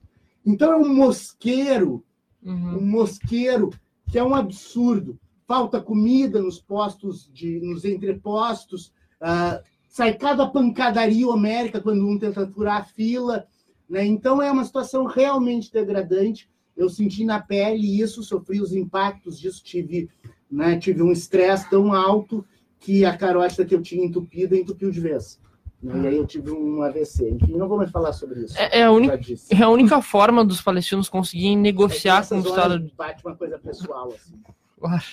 Então 0.45 0.73
é 0.73 0.77
um 0.77 0.95
mosqueiro 0.95 2.03
Uhum. 2.43 2.79
um 2.79 2.87
mosqueiro 2.87 3.71
que 4.11 4.19
é 4.19 4.25
um 4.25 4.35
absurdo. 4.35 5.19
Falta 5.47 5.81
comida 5.81 6.41
nos 6.41 6.61
postos, 6.61 7.31
de, 7.33 7.59
nos 7.61 7.85
entrepostos, 7.85 8.93
ah, 9.21 9.63
sai 9.89 10.15
cada 10.15 10.47
pancadaria 10.47 11.27
homérica 11.27 11.81
quando 11.81 12.07
um 12.07 12.19
tenta 12.19 12.47
furar 12.47 12.83
a 12.83 12.85
fila. 12.85 13.47
Né? 13.89 14.05
Então 14.05 14.43
é 14.43 14.51
uma 14.51 14.65
situação 14.65 15.07
realmente 15.07 15.73
degradante. 15.73 16.49
Eu 16.77 16.89
senti 16.89 17.25
na 17.25 17.41
pele 17.41 18.01
isso, 18.01 18.23
sofri 18.23 18.61
os 18.61 18.73
impactos 18.73 19.41
disso, 19.41 19.65
tive, 19.65 20.09
né, 20.51 20.79
tive 20.79 21.03
um 21.03 21.11
estresse 21.11 21.69
tão 21.69 21.93
alto 21.93 22.45
que 22.79 23.05
a 23.05 23.17
carótida 23.17 23.65
que 23.65 23.75
eu 23.75 23.83
tinha 23.83 24.05
entupida 24.05 24.57
entupiu 24.57 24.91
de 24.91 25.01
vez. 25.01 25.41
Né? 25.83 26.03
E 26.05 26.07
aí 26.09 26.17
eu 26.17 26.27
tive 26.27 26.51
um 26.51 26.83
AVC. 26.83 27.31
Enfim, 27.31 27.53
não 27.57 27.69
vou 27.69 27.79
mais 27.79 27.91
falar 27.91 28.13
sobre 28.13 28.41
isso. 28.45 28.59
É, 28.59 28.81
é 28.81 28.83
a 28.85 28.91
única, 28.91 29.19
é 29.51 29.63
a 29.63 29.69
única 29.69 30.03
forma 30.03 30.45
dos 30.45 30.61
palestinos 30.61 31.09
conseguirem 31.09 31.57
negociar 31.57 32.25
É 32.25 32.27
com 32.29 32.35
o 32.37 32.39
Estado 32.41 32.91
bate 32.97 33.25
uma 33.25 33.37
coisa 33.37 33.59
pessoal, 33.59 34.09
assim. 34.09 34.35
Claro. 34.81 35.05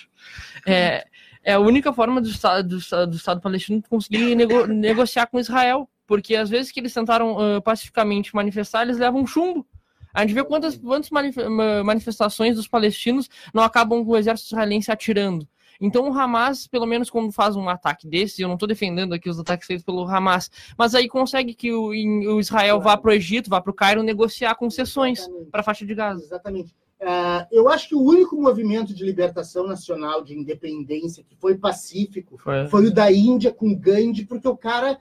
É, 0.65 1.05
é 1.43 1.53
a 1.53 1.59
única 1.59 1.93
forma 1.93 2.19
do 2.21 2.27
Estado, 2.29 2.67
do, 2.69 2.77
Estado- 2.77 3.09
do 3.11 3.15
Estado 3.17 3.41
palestino 3.41 3.81
conseguir 3.89 4.35
nego- 4.35 4.65
negociar 4.67 5.27
com 5.27 5.39
Israel. 5.39 5.87
Porque 6.07 6.35
às 6.35 6.49
vezes 6.51 6.71
que 6.71 6.79
eles 6.79 6.93
tentaram 6.93 7.35
ah, 7.39 7.61
pacificamente 7.61 8.35
manifestar, 8.35 8.83
eles 8.83 8.97
levam 8.99 9.25
chumbo. 9.25 9.65
A 10.13 10.21
gente 10.21 10.33
vê 10.35 10.43
quantas, 10.43 10.77
quantas 10.77 11.09
manif- 11.09 11.43
ma- 11.49 11.83
manifestações 11.83 12.55
dos 12.55 12.67
palestinos 12.67 13.27
não 13.53 13.63
acabam 13.63 14.05
com 14.05 14.11
o 14.11 14.17
exército 14.17 14.49
israelense 14.53 14.91
atirando. 14.91 15.47
Então 15.79 16.09
o 16.09 16.13
Hamas, 16.17 16.67
pelo 16.67 16.85
menos 16.85 17.09
quando 17.09 17.31
faz 17.31 17.55
um 17.55 17.67
ataque 17.69 18.07
desse, 18.07 18.41
eu 18.41 18.47
não 18.47 18.55
estou 18.55 18.67
defendendo 18.67 19.13
aqui 19.13 19.29
os 19.29 19.39
ataques 19.39 19.67
feitos 19.67 19.85
pelo 19.85 20.07
Hamas, 20.07 20.49
mas 20.77 20.95
aí 20.95 21.07
consegue 21.07 21.53
que 21.53 21.71
o, 21.73 21.87
o 21.89 22.39
Israel 22.39 22.79
vá 22.79 22.95
para 22.97 23.09
o 23.09 23.13
Egito, 23.13 23.49
vá 23.49 23.61
para 23.61 23.71
o 23.71 23.73
Cairo 23.73 24.03
negociar 24.03 24.55
concessões 24.55 25.27
para 25.51 25.61
a 25.61 25.63
faixa 25.63 25.85
de 25.85 25.93
Gaza. 25.95 26.23
Exatamente. 26.23 26.73
Ah, 27.01 27.45
eu 27.51 27.67
acho 27.67 27.89
que 27.89 27.95
o 27.95 28.01
único 28.01 28.41
movimento 28.41 28.93
de 28.93 29.03
libertação 29.03 29.67
nacional, 29.67 30.23
de 30.23 30.33
independência, 30.33 31.23
que 31.23 31.35
foi 31.35 31.57
pacífico, 31.57 32.37
Foi. 32.37 32.67
foi 32.67 32.85
o 32.87 32.93
da 32.93 33.11
Índia 33.11 33.51
com 33.51 33.75
Gandhi, 33.75 34.25
porque 34.25 34.47
o 34.47 34.55
cara 34.55 34.97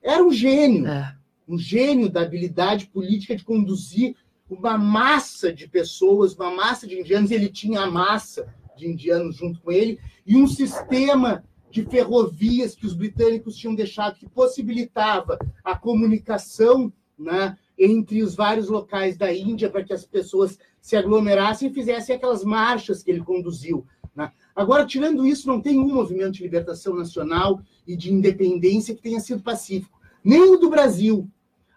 era 0.00 0.22
um 0.22 0.30
gênio, 0.30 0.86
É. 0.86 1.14
um 1.48 1.58
gênio 1.58 2.08
da 2.08 2.22
habilidade 2.22 2.86
política 2.86 3.34
de 3.34 3.44
conduzir 3.44 4.14
uma 4.48 4.78
massa 4.78 5.52
de 5.52 5.66
pessoas, 5.68 6.34
uma 6.34 6.50
massa 6.50 6.86
de 6.86 6.98
indianos, 6.98 7.30
ele 7.30 7.48
tinha 7.48 7.80
a 7.80 7.90
massa 7.90 8.54
de 8.76 8.88
indianos 8.88 9.36
junto 9.36 9.60
com 9.60 9.70
ele, 9.70 9.98
e 10.26 10.36
um 10.36 10.46
sistema 10.46 11.44
de 11.70 11.82
ferrovias 11.84 12.74
que 12.74 12.86
os 12.86 12.94
britânicos 12.94 13.56
tinham 13.56 13.74
deixado, 13.74 14.18
que 14.18 14.28
possibilitava 14.28 15.38
a 15.64 15.76
comunicação 15.76 16.92
né, 17.18 17.56
entre 17.78 18.22
os 18.22 18.34
vários 18.34 18.68
locais 18.68 19.16
da 19.16 19.32
Índia 19.32 19.70
para 19.70 19.82
que 19.82 19.92
as 19.92 20.04
pessoas 20.04 20.58
se 20.80 20.96
aglomerassem 20.96 21.70
e 21.70 21.72
fizessem 21.72 22.14
aquelas 22.14 22.44
marchas 22.44 23.02
que 23.02 23.10
ele 23.10 23.22
conduziu. 23.22 23.86
né. 24.14 24.30
Agora, 24.54 24.84
tirando 24.84 25.26
isso, 25.26 25.48
não 25.48 25.60
tem 25.60 25.78
um 25.78 25.88
movimento 25.88 26.32
de 26.32 26.42
libertação 26.42 26.94
nacional 26.94 27.62
e 27.86 27.96
de 27.96 28.12
independência 28.12 28.94
que 28.94 29.00
tenha 29.00 29.20
sido 29.20 29.42
pacífico. 29.42 29.98
Nem 30.22 30.54
o 30.54 30.58
do 30.58 30.68
Brasil. 30.68 31.28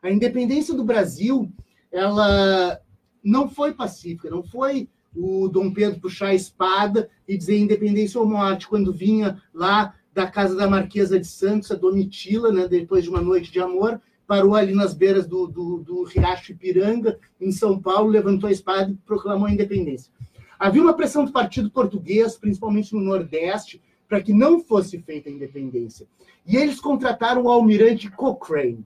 A 0.01 0.11
independência 0.11 0.73
do 0.73 0.83
Brasil, 0.83 1.51
ela 1.91 2.79
não 3.23 3.49
foi 3.49 3.73
pacífica, 3.73 4.29
não 4.29 4.43
foi 4.43 4.89
o 5.15 5.47
Dom 5.47 5.71
Pedro 5.71 5.99
puxar 5.99 6.27
a 6.27 6.35
espada 6.35 7.09
e 7.27 7.37
dizer 7.37 7.57
independência 7.57 8.19
ou 8.19 8.27
morte, 8.27 8.67
quando 8.67 8.93
vinha 8.93 9.41
lá 9.53 9.95
da 10.13 10.27
casa 10.27 10.55
da 10.55 10.69
Marquesa 10.69 11.19
de 11.19 11.27
Santos, 11.27 11.71
a 11.71 11.75
Domitila, 11.75 12.51
né, 12.51 12.67
depois 12.67 13.03
de 13.03 13.09
uma 13.09 13.21
noite 13.21 13.51
de 13.51 13.59
amor, 13.59 14.01
parou 14.27 14.55
ali 14.55 14.73
nas 14.73 14.93
beiras 14.93 15.27
do, 15.27 15.47
do, 15.47 15.79
do 15.79 16.03
Riacho 16.03 16.51
Ipiranga, 16.51 17.19
em 17.39 17.51
São 17.51 17.79
Paulo, 17.79 18.09
levantou 18.09 18.47
a 18.47 18.51
espada 18.51 18.91
e 18.91 18.95
proclamou 19.05 19.47
a 19.47 19.51
independência. 19.51 20.11
Havia 20.57 20.81
uma 20.81 20.93
pressão 20.93 21.25
do 21.25 21.31
partido 21.31 21.69
português, 21.69 22.37
principalmente 22.37 22.93
no 22.93 23.01
Nordeste, 23.01 23.81
para 24.07 24.21
que 24.21 24.33
não 24.33 24.59
fosse 24.59 24.99
feita 24.99 25.29
a 25.29 25.31
independência. 25.31 26.07
E 26.45 26.55
eles 26.55 26.79
contrataram 26.79 27.43
o 27.43 27.49
almirante 27.49 28.09
Cochrane, 28.09 28.85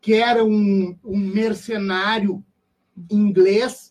que 0.00 0.14
era 0.14 0.44
um, 0.44 0.96
um 1.04 1.16
mercenário 1.18 2.42
inglês. 3.10 3.89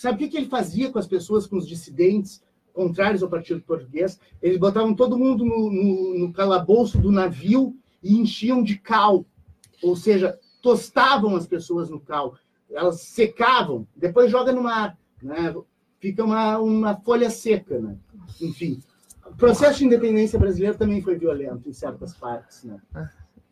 Sabe 0.00 0.24
o 0.24 0.30
que, 0.30 0.34
ele 0.34 0.46
fazia 0.46 0.90
com 0.90 0.98
as 0.98 1.06
pessoas, 1.06 1.46
com 1.46 1.58
os 1.58 1.68
dissidentes 1.68 2.42
contrários 2.72 3.22
ao 3.22 3.28
partido 3.28 3.60
português? 3.60 4.18
Eles 4.40 4.56
botavam 4.56 4.94
todo 4.94 5.18
mundo 5.18 5.44
no, 5.44 5.70
no, 5.70 6.18
no 6.20 6.32
calabouço 6.32 6.96
do 6.96 7.12
navio 7.12 7.76
e 8.02 8.18
enchiam 8.18 8.62
de 8.62 8.78
cal, 8.78 9.26
ou 9.82 9.94
seja, 9.94 10.38
tostavam 10.62 11.36
as 11.36 11.46
pessoas 11.46 11.90
no 11.90 12.00
cal. 12.00 12.34
Elas 12.70 13.02
secavam, 13.02 13.86
depois 13.94 14.30
joga 14.30 14.54
no 14.54 14.62
mar, 14.62 14.96
né? 15.22 15.54
fica 15.98 16.24
uma, 16.24 16.58
uma 16.58 16.96
folha 16.96 17.28
seca. 17.28 17.78
Né? 17.78 17.94
Enfim, 18.40 18.82
o 19.26 19.36
processo 19.36 19.80
de 19.80 19.84
independência 19.84 20.38
brasileiro 20.38 20.78
também 20.78 21.02
foi 21.02 21.18
violento 21.18 21.68
em 21.68 21.74
certas 21.74 22.16
partes. 22.16 22.64
Né? 22.64 22.80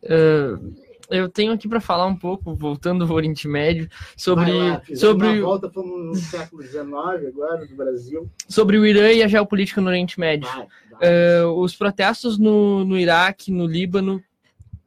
Uh, 0.01 0.73
eu 1.09 1.27
tenho 1.27 1.51
aqui 1.51 1.67
para 1.67 1.81
falar 1.81 2.05
um 2.05 2.15
pouco, 2.15 2.53
voltando 2.55 3.03
ao 3.03 3.11
Oriente 3.11 3.47
Médio, 3.47 3.89
sobre, 4.15 4.51
lá, 4.51 4.81
sobre, 4.95 5.41
volta, 5.41 5.69
fomos 5.69 6.05
no 6.05 6.15
século 6.15 6.61
XIX 6.61 6.83
agora, 7.27 7.65
do 7.65 7.75
Brasil. 7.75 8.29
sobre 8.47 8.77
o 8.77 8.85
Irã 8.85 9.11
e 9.11 9.23
a 9.23 9.27
geopolítica 9.27 9.81
no 9.81 9.87
Oriente 9.87 10.19
Médio. 10.19 10.47
Vai, 10.47 10.67
vai. 10.91 10.99
Eh, 11.01 11.43
os 11.43 11.75
protestos 11.75 12.37
no, 12.37 12.85
no 12.85 12.97
Iraque, 12.97 13.51
no 13.51 13.65
Líbano, 13.65 14.23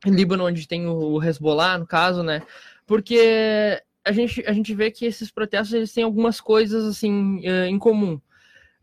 Líbano 0.05 0.47
onde 0.47 0.66
tem 0.66 0.87
o 0.87 1.23
Hezbollah, 1.23 1.79
no 1.79 1.87
caso, 1.87 2.23
né? 2.23 2.43
Porque 2.87 3.81
a 4.05 4.12
gente, 4.12 4.45
a 4.47 4.53
gente 4.53 4.75
vê 4.75 4.91
que 4.91 5.05
esses 5.05 5.31
protestos 5.31 5.73
eles 5.75 5.93
têm 5.93 6.05
algumas 6.05 6.41
coisas 6.41 6.85
assim 6.85 7.41
eh, 7.45 7.66
em 7.68 7.79
comum. 7.79 8.20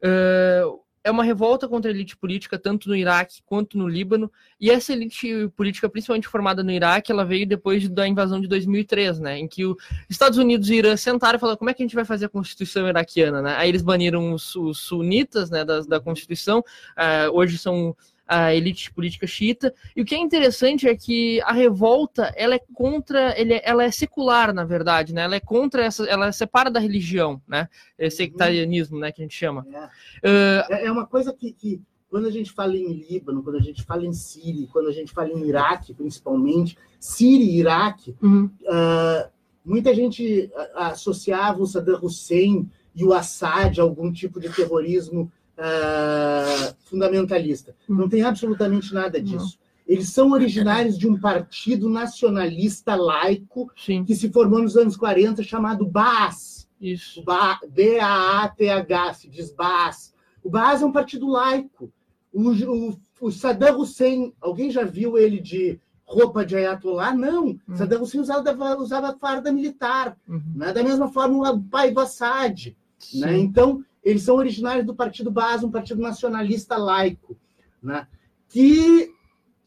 Eh, 0.01 0.63
é 1.09 1.11
uma 1.11 1.23
revolta 1.23 1.67
contra 1.67 1.91
a 1.91 1.93
elite 1.93 2.15
política, 2.15 2.57
tanto 2.57 2.87
no 2.87 2.95
Iraque 2.95 3.41
quanto 3.45 3.77
no 3.77 3.87
Líbano, 3.87 4.31
e 4.59 4.69
essa 4.69 4.93
elite 4.93 5.49
política, 5.55 5.89
principalmente 5.89 6.27
formada 6.27 6.63
no 6.63 6.71
Iraque, 6.71 7.11
ela 7.11 7.25
veio 7.25 7.47
depois 7.47 7.87
da 7.89 8.07
invasão 8.07 8.39
de 8.39 8.47
2003, 8.47 9.19
né, 9.19 9.37
em 9.37 9.47
que 9.47 9.65
os 9.65 9.75
Estados 10.09 10.37
Unidos 10.37 10.69
e 10.69 10.75
Irã 10.75 10.95
sentaram 10.95 11.37
e 11.37 11.39
falaram 11.39 11.57
como 11.57 11.69
é 11.69 11.73
que 11.73 11.83
a 11.83 11.85
gente 11.85 11.95
vai 11.95 12.05
fazer 12.05 12.25
a 12.25 12.29
Constituição 12.29 12.87
iraquiana, 12.87 13.41
né, 13.41 13.55
aí 13.57 13.69
eles 13.69 13.81
baniram 13.81 14.33
os, 14.33 14.55
os 14.55 14.79
sunitas, 14.79 15.49
né, 15.49 15.65
da, 15.65 15.81
da 15.81 15.99
Constituição, 15.99 16.63
ah, 16.95 17.29
hoje 17.31 17.57
são 17.57 17.95
a 18.29 18.53
elite 18.53 18.93
política 18.93 19.25
xiita. 19.25 19.73
E 19.95 20.01
o 20.01 20.05
que 20.05 20.13
é 20.13 20.19
interessante 20.19 20.87
é 20.87 20.95
que 20.95 21.41
a 21.41 21.51
revolta 21.51 22.31
ela 22.35 22.53
é 22.53 22.59
contra, 22.75 23.33
ele 23.39 23.55
é- 23.55 23.61
ela 23.65 23.83
é 23.83 23.89
secular 23.89 24.53
na 24.53 24.63
verdade, 24.63 25.13
né? 25.15 25.23
Ela 25.23 25.35
é 25.37 25.39
contra 25.39 25.83
essa, 25.83 26.03
ela 26.05 26.31
separa 26.31 26.69
da 26.69 26.79
religião, 26.79 27.41
né? 27.47 27.67
Esse 27.97 28.17
sectarianismo, 28.17 28.99
né, 28.99 29.11
que 29.11 29.21
a 29.21 29.25
gente 29.25 29.35
chama. 29.35 29.65
É. 29.73 30.65
Ah, 30.69 30.75
É 30.79 30.91
uma 30.91 31.07
coisa 31.07 31.33
que, 31.33 31.51
que, 31.51 31.81
quando 32.07 32.27
a 32.27 32.31
gente 32.31 32.51
fala 32.51 32.77
em 32.77 32.93
Líbano, 32.93 33.41
quando 33.41 33.55
a 33.57 33.61
gente 33.61 33.83
fala 33.83 34.05
em 34.05 34.13
Síria, 34.13 34.67
quando 34.71 34.89
a 34.89 34.91
gente 34.91 35.11
fala 35.11 35.29
em 35.29 35.47
Iraque, 35.47 35.93
principalmente, 35.95 36.77
Síria 36.99 37.45
e 37.45 37.57
Iraque, 37.57 38.15
uhum, 38.21 38.47
ah, 38.67 39.27
muita 39.65 39.93
gente 39.95 40.51
associava 40.75 41.61
o 41.61 41.65
Saddam 41.65 41.99
Hussein 42.01 42.69
e 42.95 43.03
o 43.03 43.13
Assad 43.13 43.79
a 43.79 43.83
algum 43.83 44.11
tipo 44.11 44.39
de 44.39 44.49
terrorismo 44.49 45.31
ah, 45.59 46.73
fundamentalista. 46.85 47.75
Não 47.87 48.07
tem 48.09 48.23
absolutamente 48.23 48.93
nada 48.93 49.21
disso. 49.21 49.59
Eles 49.87 50.09
são 50.09 50.31
originários 50.31 50.97
de 50.97 51.07
um 51.07 51.19
partido 51.19 51.89
nacionalista 51.89 52.95
laico 52.95 53.71
sim, 53.75 54.03
que 54.03 54.15
se 54.15 54.29
formou 54.29 54.61
nos 54.61 54.77
anos 54.77 54.95
40, 54.95 55.41
chamado 55.43 55.85
Baas. 55.85 56.67
isso. 56.79 57.23
Ba- 57.23 57.59
B-A-A-T-H, 57.69 59.13
se 59.15 59.27
diz 59.29 59.51
Baas. 59.51 60.13
O 60.43 60.49
Baas 60.49 60.81
é 60.81 60.85
um 60.85 60.91
partido 60.91 61.27
laico. 61.27 61.91
O, 62.31 62.51
o, 62.51 62.99
o 63.19 63.31
Saddam 63.31 63.79
Hussein, 63.79 64.31
alguém 64.39 64.69
já 64.69 64.83
viu 64.83 65.17
ele 65.17 65.39
de 65.39 65.79
roupa 66.05 66.45
de 66.45 66.55
ayatollah? 66.55 67.13
Não. 67.15 67.59
Saddam 67.75 68.03
Hussein 68.03 68.21
usava, 68.21 68.51
usava 68.77 69.17
farda 69.17 69.51
militar. 69.51 70.15
Uhum, 70.27 70.41
Né? 70.55 70.71
Da 70.71 70.83
mesma 70.83 71.11
forma, 71.11 71.51
o 71.51 71.59
pai 71.63 71.91
Assad. 71.97 72.75
Né? 73.15 73.37
Então, 73.39 73.83
eles 74.09 74.23
são 74.23 74.35
originários 74.35 74.85
do 74.85 74.95
Partido 74.95 75.31
Baas, 75.31 75.63
um 75.63 75.71
partido 75.71 76.01
nacionalista 76.01 76.77
laico, 76.77 77.37
né? 77.81 78.07
que 78.49 79.11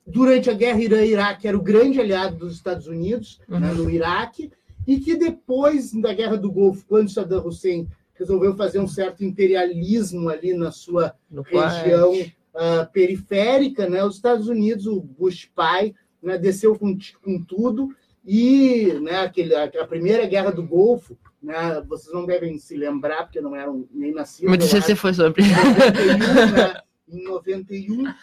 durante 0.07 0.51
a 0.51 0.55
guerra 0.55 0.81
Irã-Iraque 0.81 1.47
era 1.47 1.57
o 1.57 1.63
grande 1.63 2.01
aliado 2.01 2.37
dos 2.37 2.55
Estados 2.55 2.87
Unidos 2.87 3.41
né, 3.49 3.71
Uhum. 3.71 3.85
no 3.85 3.91
Iraque, 3.91 4.51
e 4.87 4.99
que 4.99 5.17
depois 5.17 5.93
da 5.93 6.13
Guerra 6.13 6.37
do 6.37 6.51
Golfo, 6.51 6.85
quando 6.89 7.09
Saddam 7.09 7.47
Hussein 7.47 7.89
resolveu 8.15 8.57
fazer 8.57 8.81
um 8.81 8.89
certo 8.89 9.25
imperialismo 9.25 10.29
ali 10.29 10.53
na 10.55 10.73
sua 10.73 11.15
No 11.31 11.43
região 11.43 12.13
ah, 12.55 12.89
periférica, 12.93 13.89
né, 13.89 14.05
os 14.05 14.17
Estados 14.17 14.49
Unidos, 14.49 14.87
o 14.87 15.01
Bush 15.01 15.49
pai, 15.55 15.95
né, 16.21 16.37
desceu 16.37 16.77
com, 16.77 16.97
com 17.23 17.43
tudo 17.43 17.95
e 18.25 18.93
né, 19.03 19.21
aquele, 19.21 19.55
a 19.55 19.87
primeira 19.87 20.27
guerra 20.27 20.51
do 20.51 20.65
Golfo, 20.65 21.17
né, 21.43 21.81
vocês 21.89 22.15
não 22.15 22.25
devem 22.25 22.59
se 22.59 22.77
lembrar 22.77 23.25
porque 23.25 23.41
não 23.41 23.55
eram 23.57 23.87
nem 23.91 24.13
nascidos. 24.13 24.51
Mas 24.51 24.63
eu 24.73 24.81
você 24.81 24.93
acho, 24.93 24.97
foi 25.01 25.13
sobre. 25.15 25.43
91, 25.43 26.53
né, 26.53 26.81
em 27.09 27.25
91, 27.25 28.15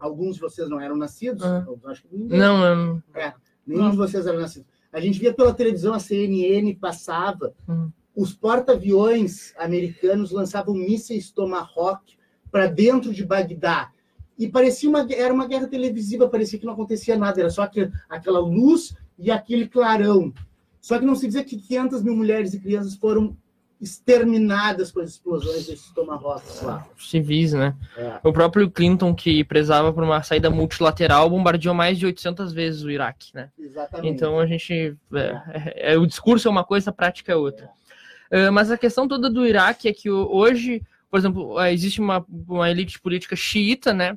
alguns 0.00 0.36
de 0.36 0.40
vocês 0.40 0.68
não 0.68 0.80
eram 0.80 0.96
nascidos, 0.96 1.42
Ah. 1.44 1.64
acho 1.86 2.02
que 2.02 2.08
ninguém, 2.16 2.38
Não, 2.38 2.58
não. 2.58 3.02
nenhum 3.66 3.90
de 3.90 3.96
vocês 3.96 4.26
era 4.26 4.38
nascido. 4.38 4.66
A 4.92 5.00
gente 5.00 5.18
via 5.18 5.32
pela 5.32 5.54
televisão, 5.54 5.94
a 5.94 5.98
CNN 6.00 6.74
passava, 6.74 7.54
Uhum. 7.68 7.90
os 8.14 8.34
porta-aviões 8.34 9.54
americanos 9.56 10.30
lançavam 10.30 10.74
mísseis 10.74 11.30
Tomahawk 11.30 12.16
para 12.50 12.66
dentro 12.66 13.12
de 13.12 13.24
Bagdá. 13.24 13.90
E 14.38 14.48
parecia 14.48 14.88
uma, 14.88 15.06
era 15.12 15.32
uma 15.32 15.46
guerra 15.46 15.66
televisiva, 15.68 16.28
parecia 16.28 16.58
que 16.58 16.66
não 16.66 16.72
acontecia 16.72 17.16
nada, 17.16 17.40
era 17.40 17.50
só 17.50 17.62
aquele, 17.62 17.92
aquela 18.08 18.40
luz 18.40 18.94
e 19.18 19.30
aquele 19.30 19.68
clarão. 19.68 20.32
Só 20.82 20.98
que 20.98 21.04
não 21.04 21.14
se 21.14 21.26
dizia 21.26 21.44
que 21.44 21.56
500 21.56 22.02
mil 22.02 22.16
mulheres 22.16 22.52
e 22.52 22.60
crianças 22.60 22.96
foram 22.96 23.36
exterminadas 23.80 24.92
com 24.92 25.00
as 25.00 25.10
explosões 25.10 25.66
desses 25.66 25.90
Tomahawks 25.90 26.60
lá. 26.62 26.86
Civis, 26.98 27.52
né? 27.52 27.74
É. 27.96 28.18
O 28.22 28.32
próprio 28.32 28.70
Clinton, 28.70 29.14
que 29.14 29.42
prezava 29.44 29.92
por 29.92 30.02
uma 30.02 30.22
saída 30.22 30.50
multilateral, 30.50 31.30
bombardeou 31.30 31.74
mais 31.74 31.98
de 31.98 32.06
800 32.06 32.52
vezes 32.52 32.82
o 32.82 32.90
Iraque, 32.90 33.30
né? 33.34 33.48
Exatamente. 33.58 34.14
Então 34.14 34.38
a 34.38 34.46
gente. 34.46 34.96
é, 35.12 35.18
é, 35.18 35.94
é, 35.94 35.98
o 35.98 36.06
discurso 36.06 36.46
é 36.46 36.50
uma 36.50 36.64
coisa, 36.64 36.90
a 36.90 36.92
prática 36.92 37.32
é 37.32 37.36
outra. 37.36 37.70
É, 38.30 38.50
mas 38.50 38.70
a 38.70 38.78
questão 38.78 39.06
toda 39.06 39.30
do 39.30 39.46
Iraque 39.46 39.88
é 39.88 39.92
que 39.92 40.10
hoje, 40.10 40.82
por 41.10 41.18
exemplo, 41.18 41.60
é, 41.60 41.72
existe 41.72 42.00
uma, 42.00 42.24
uma 42.48 42.70
elite 42.70 43.00
política 43.00 43.36
xiita, 43.36 43.92
né? 43.92 44.16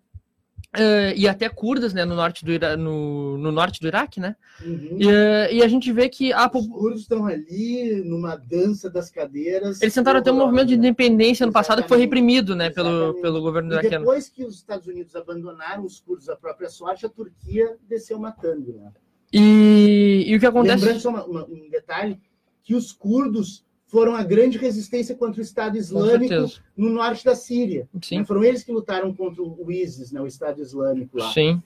É, 0.78 1.13
e 1.15 1.28
até 1.28 1.47
curdas, 1.49 1.93
né, 1.93 2.05
no 2.05 2.15
norte 2.15 2.43
do, 2.45 2.51
Ira 2.51 2.76
no, 2.78 3.38
no 3.38 3.51
norte 3.51 3.80
do 3.80 3.88
Iraque, 3.88 4.19
né? 4.19 4.36
Uhum. 4.63 4.97
E, 4.99 5.09
é, 5.09 5.53
e 5.55 5.63
a 5.63 5.67
gente 5.67 5.91
vê 5.91 6.07
que 6.07 6.32
a, 6.32 6.49
Os 6.53 6.67
curdos 6.67 7.01
estão 7.01 7.26
ali 7.26 8.01
numa 8.05 8.36
dança 8.36 8.89
das 8.89 9.09
cadeiras. 9.09 9.82
eles 9.82 9.93
tentaram 9.93 10.21
ter 10.21 10.32
um 10.32 10.38
movimento 10.38 10.67
de 10.67 10.76
independência 10.76 11.45
no 11.45 11.51
passado 11.51 11.82
que 11.82 11.88
foi 11.89 11.97
Exatamente. 11.97 12.23
reprimido, 12.23 12.55
né, 12.55 12.69
pelo, 12.69 12.89
Exatamente. 12.89 13.21
pelo 13.21 13.41
governo 13.41 13.69
E 13.69 13.73
iraquiano. 13.73 14.05
depois 14.05 14.30
que 14.30 14.43
os 14.45 14.55
Estados 14.55 14.88
Unidos 14.88 15.15
abandonaram 15.15 15.84
os 15.84 15.99
curdos 15.99 16.30
à 16.30 16.36
própria 16.36 16.69
sorte, 16.69 17.05
a 17.05 17.09
Turquia 17.09 17.76
desceu 17.89 18.17
matando. 18.19 18.73
Né? 18.73 18.91
E, 19.34 20.23
e 20.28 20.36
o 20.36 20.39
que 20.39 20.45
acontece? 20.45 20.78
Lembrando 20.86 21.01
só 21.01 21.09
uma- 21.09 21.26
uma- 21.26 21.45
um 21.45 21.69
detalhe, 21.69 22.19
que 22.63 22.73
os 22.76 22.91
curdos 22.93 23.64
foram 23.96 24.14
a 24.14 24.24
grande 24.24 24.58
resistência 24.58 25.16
contra 25.16 25.39
o 25.39 25.41
Estado 25.41 25.78
Islâmico 25.78 26.52
no 26.76 26.89
norte 26.89 27.24
da 27.24 27.34
Síria. 27.34 27.88
Sim. 28.02 28.20
Né? 28.20 28.26
Foram 28.26 28.43
eles 28.43 28.62
que 28.62 28.70
lutaram 28.70 29.14
contra 29.14 29.41
o 29.41 29.72
ISIS, 29.72 30.12
né? 30.12 30.20
o 30.20 30.28
Estado 30.28 30.62
Islâmico 30.62 31.18
lá. 31.18 31.32
Sim. 31.32 31.64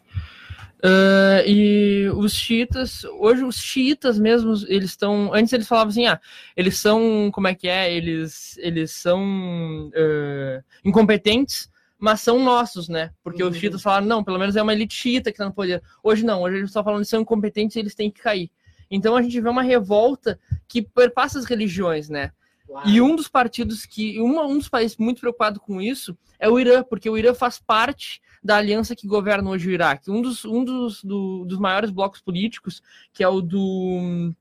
Ah, 0.83 1.41
e 1.43 2.07
os 2.13 2.31
xiitas, 2.33 3.03
hoje 3.03 3.43
os 3.43 3.55
xiitas 3.55 4.19
mesmos, 4.19 4.63
eles 4.69 4.91
estão. 4.91 5.33
Antes 5.33 5.51
eles 5.53 5.67
falavam 5.67 5.89
assim, 5.89 6.05
ah, 6.05 6.21
eles 6.55 6.77
são. 6.77 7.31
Como 7.33 7.47
é 7.47 7.55
que 7.55 7.67
é? 7.67 7.91
Eles, 7.91 8.59
eles 8.59 8.91
são 8.91 9.91
ah, 9.95 10.61
incompetentes, 10.85 11.67
mas 11.97 12.21
são 12.21 12.43
nossos, 12.43 12.87
né? 12.87 13.09
Porque 13.23 13.43
os 13.43 13.55
Uhum. 13.55 13.59
xiitas 13.59 13.81
falaram, 13.81 14.05
não, 14.05 14.23
pelo 14.23 14.37
menos 14.37 14.55
é 14.55 14.61
uma 14.61 14.71
elite 14.73 14.93
xiita 14.93 15.31
que 15.31 15.39
tá 15.39 15.45
no 15.45 15.53
poder. 15.53 15.81
Hoje 16.03 16.23
não, 16.23 16.43
hoje 16.43 16.57
eles 16.57 16.69
estão 16.69 16.83
falando 16.83 17.01
que 17.01 17.09
são 17.09 17.21
incompetentes 17.21 17.75
e 17.75 17.79
eles 17.79 17.95
têm 17.95 18.11
que 18.11 18.21
cair. 18.21 18.51
Então 18.89 19.15
a 19.15 19.21
gente 19.21 19.39
vê 19.39 19.49
uma 19.49 19.61
revolta 19.61 20.39
que 20.67 20.81
perpassa 20.81 21.37
as 21.39 21.45
religiões, 21.45 22.09
né? 22.09 22.31
Claro. 22.67 22.87
E 22.89 23.01
um 23.01 23.15
dos 23.15 23.27
partidos 23.27 23.85
que. 23.85 24.19
uma- 24.21 24.45
um 24.45 24.57
dos 24.57 24.69
países 24.69 24.95
muito 24.97 25.19
preocupado 25.21 25.59
com 25.59 25.81
isso 25.81 26.17
é 26.39 26.47
o 26.47 26.59
Irã, 26.59 26.83
porque 26.83 27.09
o 27.09 27.17
Irã 27.17 27.33
faz 27.33 27.59
parte 27.59 28.21
da 28.43 28.57
aliança 28.57 28.95
que 28.95 29.07
governa 29.07 29.49
hoje 29.49 29.67
o 29.67 29.71
Iraque. 29.71 30.09
Um 30.11 30.21
dos, 30.21 30.45
um 30.45 30.63
dos, 30.63 31.03
do- 31.03 31.45
dos 31.45 31.57
maiores 31.57 31.89
blocos 31.89 32.21
políticos, 32.21 32.81
que 33.11 33.23
é 33.23 33.27
o 33.27 33.41
do. 33.41 34.33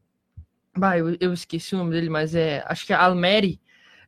Bah, 0.77 0.97
eu, 0.99 1.17
eu 1.19 1.33
esqueci 1.33 1.75
o 1.75 1.79
nome 1.79 1.91
dele, 1.93 2.09
mas 2.11 2.35
é. 2.35 2.63
Acho 2.67 2.87
que 2.87 2.93
é 2.93 2.97
Almeri. 2.97 3.59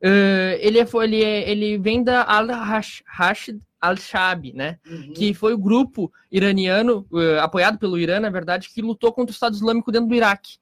eh, 0.02 0.58
ele, 0.62 0.78
é, 0.78 0.86
ele, 1.02 1.22
é, 1.24 1.50
ele 1.50 1.78
vem 1.78 2.02
da 2.04 2.22
Al-Rashid 2.24 3.60
Al-Shabi, 3.80 4.52
né? 4.52 4.78
Uhum. 4.86 5.12
que 5.14 5.32
foi 5.32 5.54
o 5.54 5.58
grupo 5.58 6.12
iraniano, 6.30 7.06
eh, 7.14 7.38
apoiado 7.40 7.78
pelo 7.78 7.98
Irã, 7.98 8.20
na 8.20 8.30
verdade, 8.30 8.68
que 8.68 8.82
lutou 8.82 9.12
contra 9.12 9.32
o 9.32 9.34
Estado 9.34 9.54
Islâmico 9.54 9.90
dentro 9.90 10.08
do 10.08 10.14
Iraque. 10.14 10.58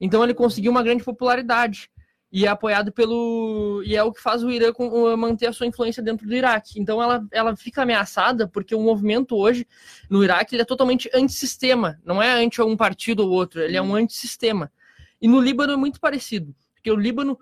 Então 0.00 0.22
ele 0.24 0.34
conseguiu 0.34 0.70
uma 0.70 0.82
grande 0.82 1.04
popularidade 1.04 1.90
e 2.32 2.44
é 2.44 2.48
apoiado 2.48 2.92
pelo 2.92 3.82
e 3.84 3.94
é 3.94 4.02
o 4.02 4.12
que 4.12 4.20
faz 4.20 4.42
o 4.42 4.50
Irã 4.50 4.68
eh, 4.68 5.16
manter 5.16 5.46
a 5.46 5.52
sua 5.52 5.66
influência 5.66 6.02
dentro 6.02 6.26
do 6.26 6.34
Iraque. 6.34 6.80
Então 6.80 7.02
ela, 7.02 7.26
ela 7.30 7.56
fica 7.56 7.82
ameaçada 7.82 8.48
porque 8.48 8.74
o 8.74 8.80
movimento 8.80 9.36
hoje 9.36 9.66
no 10.08 10.24
Iraque 10.24 10.54
ele 10.54 10.62
é 10.62 10.66
totalmente 10.66 11.10
antissistema, 11.14 11.98
não 12.04 12.22
é 12.22 12.42
anti 12.42 12.60
um 12.62 12.76
partido 12.76 13.20
ou 13.20 13.30
outro, 13.30 13.60
ele 13.60 13.76
é 13.76 13.82
um 13.82 13.94
antissistema. 13.94 14.72
E 15.20 15.28
no 15.28 15.40
Líbano 15.40 15.72
é 15.72 15.76
muito 15.76 16.00
parecido, 16.00 16.54
porque 16.74 16.90
o 16.90 16.96
Líbano 16.96 17.38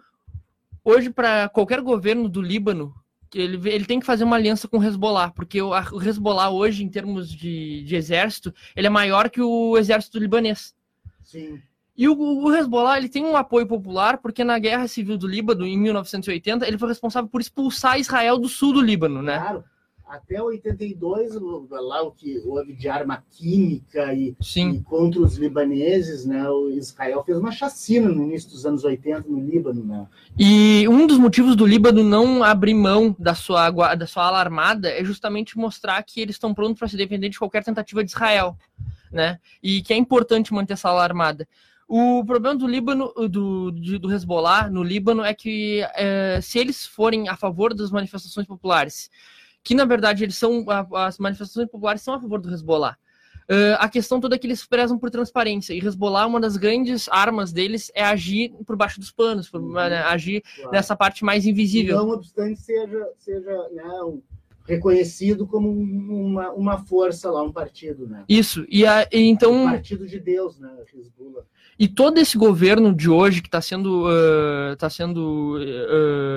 hoje 0.84 1.10
para 1.10 1.48
qualquer 1.48 1.80
governo 1.80 2.28
do 2.28 2.42
Líbano 2.42 2.94
ele, 3.34 3.68
ele 3.70 3.84
tem 3.84 4.00
que 4.00 4.06
fazer 4.06 4.24
uma 4.24 4.36
aliança 4.36 4.66
com 4.68 4.78
o 4.78 4.82
Hezbollah, 4.84 5.30
porque 5.30 5.60
o, 5.60 5.72
a- 5.74 5.88
o 5.92 6.02
Hezbollah 6.02 6.50
hoje, 6.50 6.84
em 6.84 6.88
termos 6.88 7.30
de, 7.30 7.82
de 7.82 7.96
exército, 7.96 8.54
ele 8.74 8.86
é 8.86 8.90
maior 8.90 9.28
que 9.30 9.40
o 9.40 9.76
exército 9.76 10.18
libanês. 10.18 10.74
Sim. 11.22 11.60
E 11.96 12.08
o, 12.08 12.16
o 12.18 12.54
Hezbollah 12.54 12.98
ele 12.98 13.08
tem 13.08 13.24
um 13.24 13.36
apoio 13.36 13.66
popular, 13.66 14.18
porque 14.18 14.42
na 14.42 14.58
Guerra 14.58 14.88
Civil 14.88 15.16
do 15.16 15.28
Líbano, 15.28 15.64
em 15.64 15.78
1980, 15.78 16.66
ele 16.66 16.76
foi 16.78 16.88
responsável 16.88 17.28
por 17.28 17.40
expulsar 17.40 17.98
Israel 18.00 18.36
do 18.38 18.48
sul 18.48 18.72
do 18.72 18.80
Líbano, 18.80 19.22
né? 19.22 19.38
Claro. 19.38 19.64
Até 20.06 20.40
82, 20.42 21.36
o- 21.36 21.66
lá 21.70 22.02
o 22.02 22.10
que 22.12 22.38
houve 22.44 22.74
de 22.74 22.88
arma 22.88 23.24
química 23.30 24.12
e, 24.12 24.36
e 24.74 24.80
contra 24.82 25.20
os 25.20 25.36
libaneses, 25.36 26.26
né? 26.26 26.48
O 26.48 26.68
Israel 26.70 27.22
fez 27.24 27.38
uma 27.38 27.50
chacina 27.50 28.08
no 28.08 28.22
início 28.22 28.50
dos 28.50 28.66
anos 28.66 28.84
80 28.84 29.24
no 29.28 29.40
Líbano, 29.40 29.82
né? 29.82 30.06
E 30.38 30.86
um 30.88 31.06
dos 31.06 31.18
motivos 31.18 31.56
do 31.56 31.64
Líbano 31.64 32.04
não 32.04 32.44
abrir 32.44 32.74
mão 32.74 33.16
da 33.18 33.34
sua, 33.34 33.70
da 33.94 34.06
sua 34.06 34.26
ala 34.26 34.38
armada 34.40 34.88
é 34.90 35.02
justamente 35.02 35.56
mostrar 35.56 36.02
que 36.02 36.20
eles 36.20 36.34
estão 36.36 36.52
prontos 36.52 36.78
para 36.78 36.88
se 36.88 36.96
defender 36.96 37.30
de 37.30 37.38
qualquer 37.38 37.64
tentativa 37.64 38.04
de 38.04 38.10
Israel, 38.10 38.56
né? 39.10 39.38
E 39.62 39.82
que 39.82 39.92
é 39.94 39.96
importante 39.96 40.52
manter 40.52 40.74
essa 40.74 40.90
ala 40.90 41.02
armada. 41.02 41.48
O 41.88 42.24
problema 42.24 42.56
do 42.56 42.66
Líbano, 42.66 43.12
do, 43.28 43.70
do 43.70 44.12
Hezbollah 44.12 44.70
no 44.70 44.82
Líbano 44.82 45.22
é 45.22 45.34
que 45.34 45.80
eh, 45.96 46.40
se 46.42 46.58
eles 46.58 46.86
forem 46.86 47.28
a 47.28 47.36
favor 47.36 47.74
das 47.74 47.90
manifestações 47.90 48.46
populares, 48.46 49.10
que 49.64 49.74
na 49.74 49.84
verdade 49.86 50.22
eles 50.24 50.36
são 50.36 50.64
as 50.94 51.18
manifestações 51.18 51.68
populares 51.70 52.02
são 52.02 52.14
a 52.14 52.20
favor 52.20 52.38
do 52.40 52.52
Hezbollah. 52.52 52.96
eh, 53.48 53.76
a 53.78 53.88
questão 53.90 54.20
toda 54.20 54.36
é 54.36 54.38
que 54.38 54.46
eles 54.46 54.64
prezam 54.64 54.98
por 54.98 55.10
transparência 55.10 55.74
e 55.74 55.78
Hezbollah 55.78 56.26
uma 56.26 56.40
das 56.40 56.56
grandes 56.56 57.08
armas 57.10 57.52
deles 57.52 57.90
é 57.94 58.02
agir 58.02 58.50
por 58.66 58.74
baixo 58.76 58.98
dos 59.00 59.10
panos, 59.10 59.50
por, 59.50 59.60
Uhum. 59.60 59.72
né, 59.74 60.02
agir 60.04 60.42
Claro. 60.56 60.70
nessa 60.72 60.94
parte 60.96 61.22
mais 61.24 61.44
invisível. 61.44 61.96
Não 61.98 62.08
obstante 62.10 62.58
seja, 62.60 63.06
seja 63.18 63.68
né, 63.72 63.84
um- 64.02 64.22
reconhecido 64.64 65.46
como 65.46 65.70
um- 65.70 66.26
uma, 66.26 66.50
uma 66.52 66.78
força 66.78 67.30
lá, 67.30 67.42
um 67.42 67.52
partido, 67.52 68.06
né? 68.06 68.24
Isso. 68.28 68.64
E, 68.68 68.86
a, 68.86 69.02
e 69.12 69.18
Um 69.18 69.26
então 69.26 69.64
partido 69.64 70.06
de 70.06 70.18
Deus, 70.18 70.58
né? 70.58 70.70
Hezbollah. 70.94 71.42
e 71.78 71.86
todo 71.88 72.18
esse 72.18 72.38
governo 72.38 72.94
de 72.94 73.10
hoje 73.10 73.42
que 73.42 73.48
está 73.48 73.60
sendo 73.60 74.06
está 74.72 74.88
sendo 74.88 75.58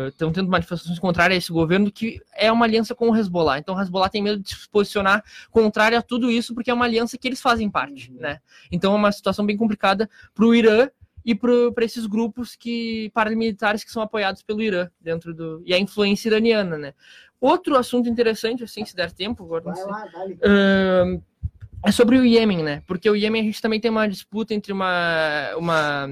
estão 0.10 0.32
tendo 0.32 0.50
manifestações 0.50 1.00
contrárias 1.00 1.36
a 1.36 1.38
esse 1.38 1.52
governo 1.52 1.92
que 1.92 2.20
é 2.36 2.52
uma 2.52 2.66
aliança 2.66 2.94
com 2.96 3.10
o 3.10 3.16
Hezbollah. 3.16 3.60
Então 3.60 3.76
o 3.76 3.82
Hezbollah 3.82 4.10
tem 4.10 4.22
medo 4.24 4.42
de 4.42 4.50
se 4.50 4.70
posicionar 4.70 5.24
contrário 5.52 5.98
a 5.98 6.02
tudo 6.02 6.30
isso 6.32 6.54
porque 6.54 6.70
é 6.72 6.74
uma 6.74 6.86
aliança 6.86 7.18
que 7.18 7.28
eles 7.28 7.42
fazem 7.42 7.70
parte, 7.70 8.12
Uhum. 8.12 8.20
né? 8.20 8.40
Então 8.72 8.94
é 8.94 8.96
uma 8.96 9.12
situação 9.12 9.46
bem 9.46 9.56
complicada 9.58 10.10
para 10.34 10.46
o 10.46 10.54
Irã 10.54 10.90
e 11.26 11.36
para 11.36 11.84
esses 11.84 12.06
grupos 12.06 12.56
que 12.56 13.12
paramilitares 13.14 13.84
que 13.84 13.92
são 13.92 14.02
apoiados 14.02 14.42
pelo 14.42 14.62
Irã 14.62 14.90
dentro 15.02 15.34
do 15.34 15.62
e 15.66 15.74
a 15.74 15.80
influência 15.80 16.30
iraniana, 16.30 16.78
né? 16.78 16.94
Outro 17.40 17.76
assunto 17.76 18.10
interessante, 18.10 18.64
assim, 18.64 18.84
se 18.84 18.96
der 18.96 19.12
tempo, 19.12 19.44
agora 19.44 19.66
não 19.66 19.74
Vai 19.74 19.84
sei. 19.84 19.92
lá, 19.92 20.06
dá-lhe. 20.12 20.38
Ahn, 20.44 21.22
é 21.86 21.92
sobre 21.92 22.18
o 22.18 22.26
Iêmen, 22.26 22.64
né? 22.64 22.82
Porque 22.88 23.10
o 23.10 23.16
Iêmen 23.16 23.42
a 23.42 23.46
gente 23.46 23.62
também 23.62 23.80
tem 23.80 23.92
uma 23.92 24.08
disputa 24.08 24.54
entre 24.54 24.74
uma, 24.74 25.56
uma, 25.56 26.10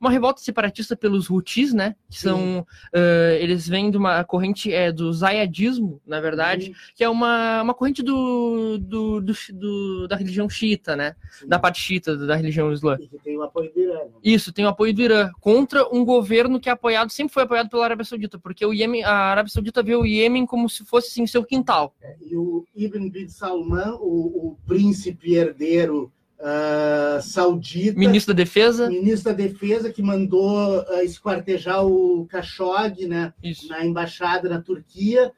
uma 0.00 0.10
revolta 0.10 0.40
separatista 0.40 0.96
pelos 0.96 1.28
Houthis, 1.30 1.74
né? 1.74 1.94
Que 2.08 2.16
Sim. 2.18 2.28
são. 2.28 2.66
ah, 2.94 3.34
eles 3.38 3.68
vêm 3.68 3.90
de 3.90 3.96
uma 3.96 4.24
corrente 4.24 4.72
é, 4.72 4.90
do 4.90 5.12
Zayadismo, 5.12 6.00
na 6.06 6.20
verdade, 6.20 6.72
que 6.94 7.04
é 7.04 7.08
uma, 7.08 7.62
uma 7.62 7.74
corrente 7.74 8.02
do, 8.02 8.78
do, 8.78 9.20
do, 9.20 9.32
do- 9.52 10.08
da 10.08 10.16
religião 10.16 10.48
xiita, 10.48 10.96
né? 10.96 11.14
Sim. 11.38 11.46
Da 11.48 11.58
parte 11.58 11.80
xiita 11.80 12.16
da 12.16 12.34
religião 12.34 12.72
islã. 12.72 12.96
Que 12.96 13.18
tem 13.18 13.36
o 13.36 13.42
apoio 13.42 13.72
do 13.72 13.80
Irã. 13.80 13.94
né? 13.94 14.10
Isso, 14.24 14.52
tem 14.52 14.64
o 14.64 14.68
apoio 14.68 14.94
do 14.94 15.02
Irã 15.02 15.30
contra 15.40 15.86
um 15.94 16.04
governo 16.04 16.58
que 16.58 16.68
é 16.68 16.72
apoiado, 16.72 17.10
sempre 17.10 17.34
foi 17.34 17.42
apoiado 17.42 17.68
pela 17.68 17.84
Arábia 17.84 18.04
Saudita, 18.04 18.38
porque 18.38 18.64
o 18.64 18.72
Iêmen, 18.72 19.04
a 19.04 19.12
Arábia 19.12 19.52
Saudita 19.52 19.82
vê 19.82 19.94
o 19.94 20.06
Iêmen 20.06 20.46
como 20.46 20.68
se 20.68 20.84
fosse 20.84 21.08
assim, 21.08 21.26
seu 21.26 21.44
quintal. 21.44 21.94
E 22.20 22.34
o 22.36 22.64
Ibn 22.74 23.10
bin 23.10 23.28
Salman, 23.28 23.94
o, 24.00 24.48
o 24.52 24.56
príncipe 24.66 25.34
herdeiro 25.34 26.10
ah, 26.42 27.20
saudita, 27.22 27.98
Ministro 27.98 28.32
da 28.32 28.38
Defesa. 28.42 28.88
ministro 28.88 29.30
da 29.30 29.36
Defesa, 29.36 29.92
que 29.92 30.02
mandou 30.02 30.84
ah, 30.88 31.04
esquartejar 31.04 31.84
o 31.86 32.26
Khashoggi 32.26 33.06
né, 33.06 33.32
Isso. 33.42 33.68
na 33.68 33.84
embaixada 33.84 34.48
na 34.48 34.60
Turquia, 34.60 35.32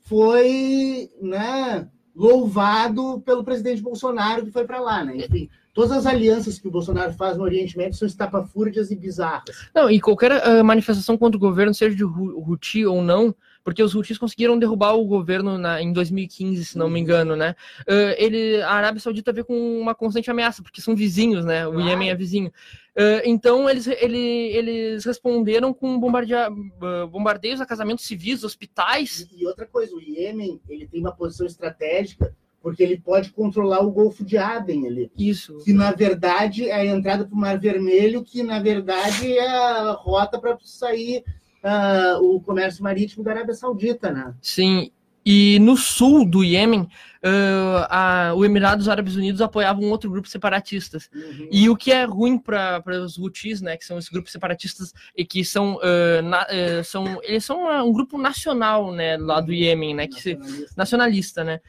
foi 0.00 1.10
né, 1.20 1.86
louvado 2.14 3.20
pelo 3.20 3.44
presidente 3.44 3.82
Bolsonaro 3.82 4.44
que 4.44 4.52
foi 4.52 4.64
para 4.64 4.80
lá. 4.80 5.04
Né? 5.04 5.16
Enfim, 5.16 5.50
todas 5.74 5.92
as 5.92 6.06
alianças 6.06 6.58
que 6.58 6.68
o 6.68 6.70
Bolsonaro 6.70 7.12
faz 7.12 7.36
no 7.36 7.44
Oriente 7.44 7.76
Médio 7.76 7.98
são 7.98 8.06
estapafúrdias 8.06 8.90
e 8.90 8.96
bizarras. 8.96 9.68
Não, 9.74 9.90
e 9.90 10.00
qualquer 10.00 10.32
ah, 10.32 10.64
manifestação 10.64 11.18
contra 11.18 11.36
o 11.36 11.40
governo, 11.40 11.74
seja 11.74 11.94
de 11.94 12.04
Houthi 12.04 12.86
ou 12.86 13.02
não, 13.02 13.34
porque 13.64 13.82
os 13.82 13.94
Houthis 13.94 14.18
conseguiram 14.18 14.58
derrubar 14.58 14.92
o 14.94 15.04
governo 15.06 15.56
na- 15.56 15.80
em 15.80 15.92
2015, 15.92 16.64
se 16.64 16.78
não 16.78 16.88
me 16.90 17.00
engano, 17.00 17.34
né? 17.34 17.56
Ah, 17.88 18.14
ele, 18.18 18.60
a 18.62 18.70
Arábia 18.70 19.00
Saudita 19.00 19.32
vê 19.32 19.42
com 19.42 19.80
uma 19.80 19.94
constante 19.94 20.30
ameaça, 20.30 20.62
porque 20.62 20.82
são 20.82 20.94
vizinhos, 20.94 21.44
né? 21.44 21.66
O. 21.66 21.80
Iêmen 21.80 22.10
é 22.10 22.14
vizinho. 22.14 22.52
Ah, 22.96 23.22
então, 23.24 23.68
eles, 23.68 23.86
ele- 23.86 24.18
eles 24.54 25.04
responderam 25.04 25.72
com 25.72 25.98
bombardea- 25.98 26.48
ah, 26.82 27.06
bombardeios 27.06 27.60
a 27.60 27.66
casamentos 27.66 28.04
civis, 28.04 28.44
hospitais. 28.44 29.26
E, 29.32 29.42
e 29.42 29.46
outra 29.46 29.66
coisa, 29.66 29.96
o 29.96 30.00
Iêmen 30.00 30.60
ele 30.68 30.86
tem 30.86 31.00
uma 31.00 31.12
posição 31.12 31.46
estratégica 31.46 32.34
porque 32.62 32.82
ele 32.82 32.98
pode 32.98 33.30
controlar 33.30 33.80
o 33.80 33.90
Golfo 33.90 34.24
de 34.24 34.38
Aden 34.38 34.86
ali. 34.86 35.10
Isso. 35.18 35.58
que 35.64 35.72
na 35.72 35.92
verdade 35.92 36.66
é 36.68 36.72
a 36.74 36.84
entrada 36.86 37.26
para 37.26 37.34
o 37.34 37.38
Mar 37.38 37.58
Vermelho, 37.58 38.22
que 38.24 38.42
na 38.42 38.58
verdade 38.58 39.36
é 39.36 39.46
a 39.46 39.92
rota 39.92 40.38
para 40.38 40.56
sair 40.62 41.22
ah, 41.64 42.18
o 42.20 42.40
comércio 42.40 42.82
marítimo 42.84 43.24
da 43.24 43.32
Arábia 43.32 43.54
Saudita, 43.54 44.10
né? 44.12 44.34
Sim. 44.40 44.90
E 45.26 45.58
no 45.58 45.74
sul 45.74 46.28
do 46.28 46.44
Iêmen, 46.44 46.86
ah, 47.22 48.28
a- 48.28 48.34
o 48.34 48.44
Emirados 48.44 48.90
Árabes 48.90 49.16
Unidos 49.16 49.40
apoiava 49.40 49.80
um 49.80 49.90
outro 49.90 50.10
grupo 50.10 50.28
separatistas. 50.28 51.08
E 51.50 51.66
o 51.70 51.74
que 51.74 51.90
é 51.90 52.04
ruim 52.04 52.36
para 52.36 52.82
os 53.02 53.16
Houthis, 53.18 53.62
né, 53.62 53.74
que 53.78 53.86
são 53.86 53.96
os 53.96 54.10
grupos 54.10 54.30
separatistas 54.30 54.92
e 55.16 55.24
que 55.24 55.42
são, 55.42 55.80
ah, 55.82 56.20
na- 56.20 56.42
ah, 56.46 56.84
são 56.84 57.18
eles 57.22 57.42
são 57.42 57.66
ah, 57.66 57.82
um 57.82 57.90
grupo 57.90 58.18
nacional, 58.18 58.92
né, 58.92 59.16
lá 59.16 59.40
do 59.40 59.50
Iêmen, 59.50 59.94
né, 59.94 60.06
que 60.06 60.20
se, 60.20 60.34
Nacionalista. 60.34 60.74
nacionalista, 60.76 61.44
né, 61.44 61.60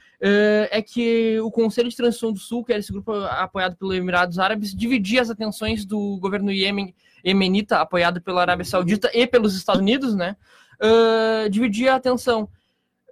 é 0.69 0.81
que 0.81 1.39
o 1.39 1.49
Conselho 1.49 1.87
de 1.89 1.95
Transição 1.95 2.33
do 2.33 2.39
Sul, 2.39 2.61
que 2.61 2.73
era 2.73 2.79
esse 2.81 2.91
grupo 2.91 3.13
apoiado 3.13 3.77
pelos 3.77 3.95
Emirados 3.95 4.37
Árabes, 4.37 4.75
dividia 4.75 5.21
as 5.21 5.29
atenções 5.29 5.85
do 5.85 6.17
governo 6.19 6.51
Iêmen, 6.51 6.93
iemenita, 7.25 7.79
apoiado 7.79 8.21
pela 8.21 8.41
Arábia 8.41 8.65
Saudita 8.65 9.09
e 9.13 9.25
pelos 9.25 9.55
Estados 9.55 9.81
Unidos, 9.81 10.15
né, 10.15 10.35
ah, 10.79 11.47
dividia 11.49 11.93
a 11.93 11.95
atenção. 11.95 12.47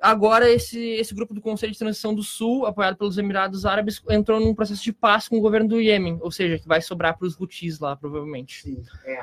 Agora, 0.01 0.49
esse, 0.49 0.78
esse 0.78 1.16
grupo 1.16 1.34
do 1.34 1.39
Conselho 1.39 1.72
de 1.72 1.80
Transição 1.80 2.14
do 2.14 2.22
Sul, 2.22 2.66
apoiado 2.66 2.97
pelos 2.97 3.18
Emirados 3.18 3.66
Árabes, 3.66 4.01
entrou 4.09 4.38
num 4.38 4.53
processo 4.53 4.84
de 4.84 4.91
paz 4.91 5.30
com 5.30 5.38
o 5.38 5.41
governo 5.41 5.70
do 5.70 5.80
Iêmen, 5.80 6.18
ou 6.22 6.30
seja, 6.30 6.59
que 6.59 6.68
vai 6.68 6.82
sobrar 6.82 7.18
para 7.18 7.26
os 7.26 7.39
Houthis 7.39 7.80
lá, 7.80 7.95
provavelmente. 7.95 8.64
Sim, 8.64 8.84
é. 9.05 9.22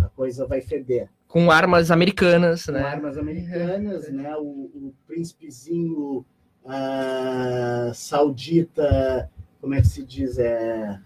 A 0.00 0.08
coisa 0.16 0.44
vai 0.44 0.60
feder. 0.60 1.08
Com 1.28 1.48
armas 1.48 1.92
americanas, 1.92 2.66
Com 2.66 2.72
né? 2.72 2.82
armas 2.82 3.16
americanas, 3.16 4.10
né? 4.10 4.34
O, 4.36 4.42
o 4.42 4.94
príncipezinho 5.06 6.26
ah, 6.64 7.92
saudita, 7.94 9.30
como 9.60 9.74
é 9.74 9.80
que 9.80 9.86
se 9.86 10.04
diz? 10.04 10.38
É, 10.38 10.98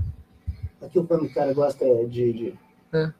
quando 1.06 1.24
o 1.24 1.32
cara 1.34 1.52
gosta 1.52 1.84
de. 2.06 2.32
de- 2.32 2.69
É. 2.92 3.12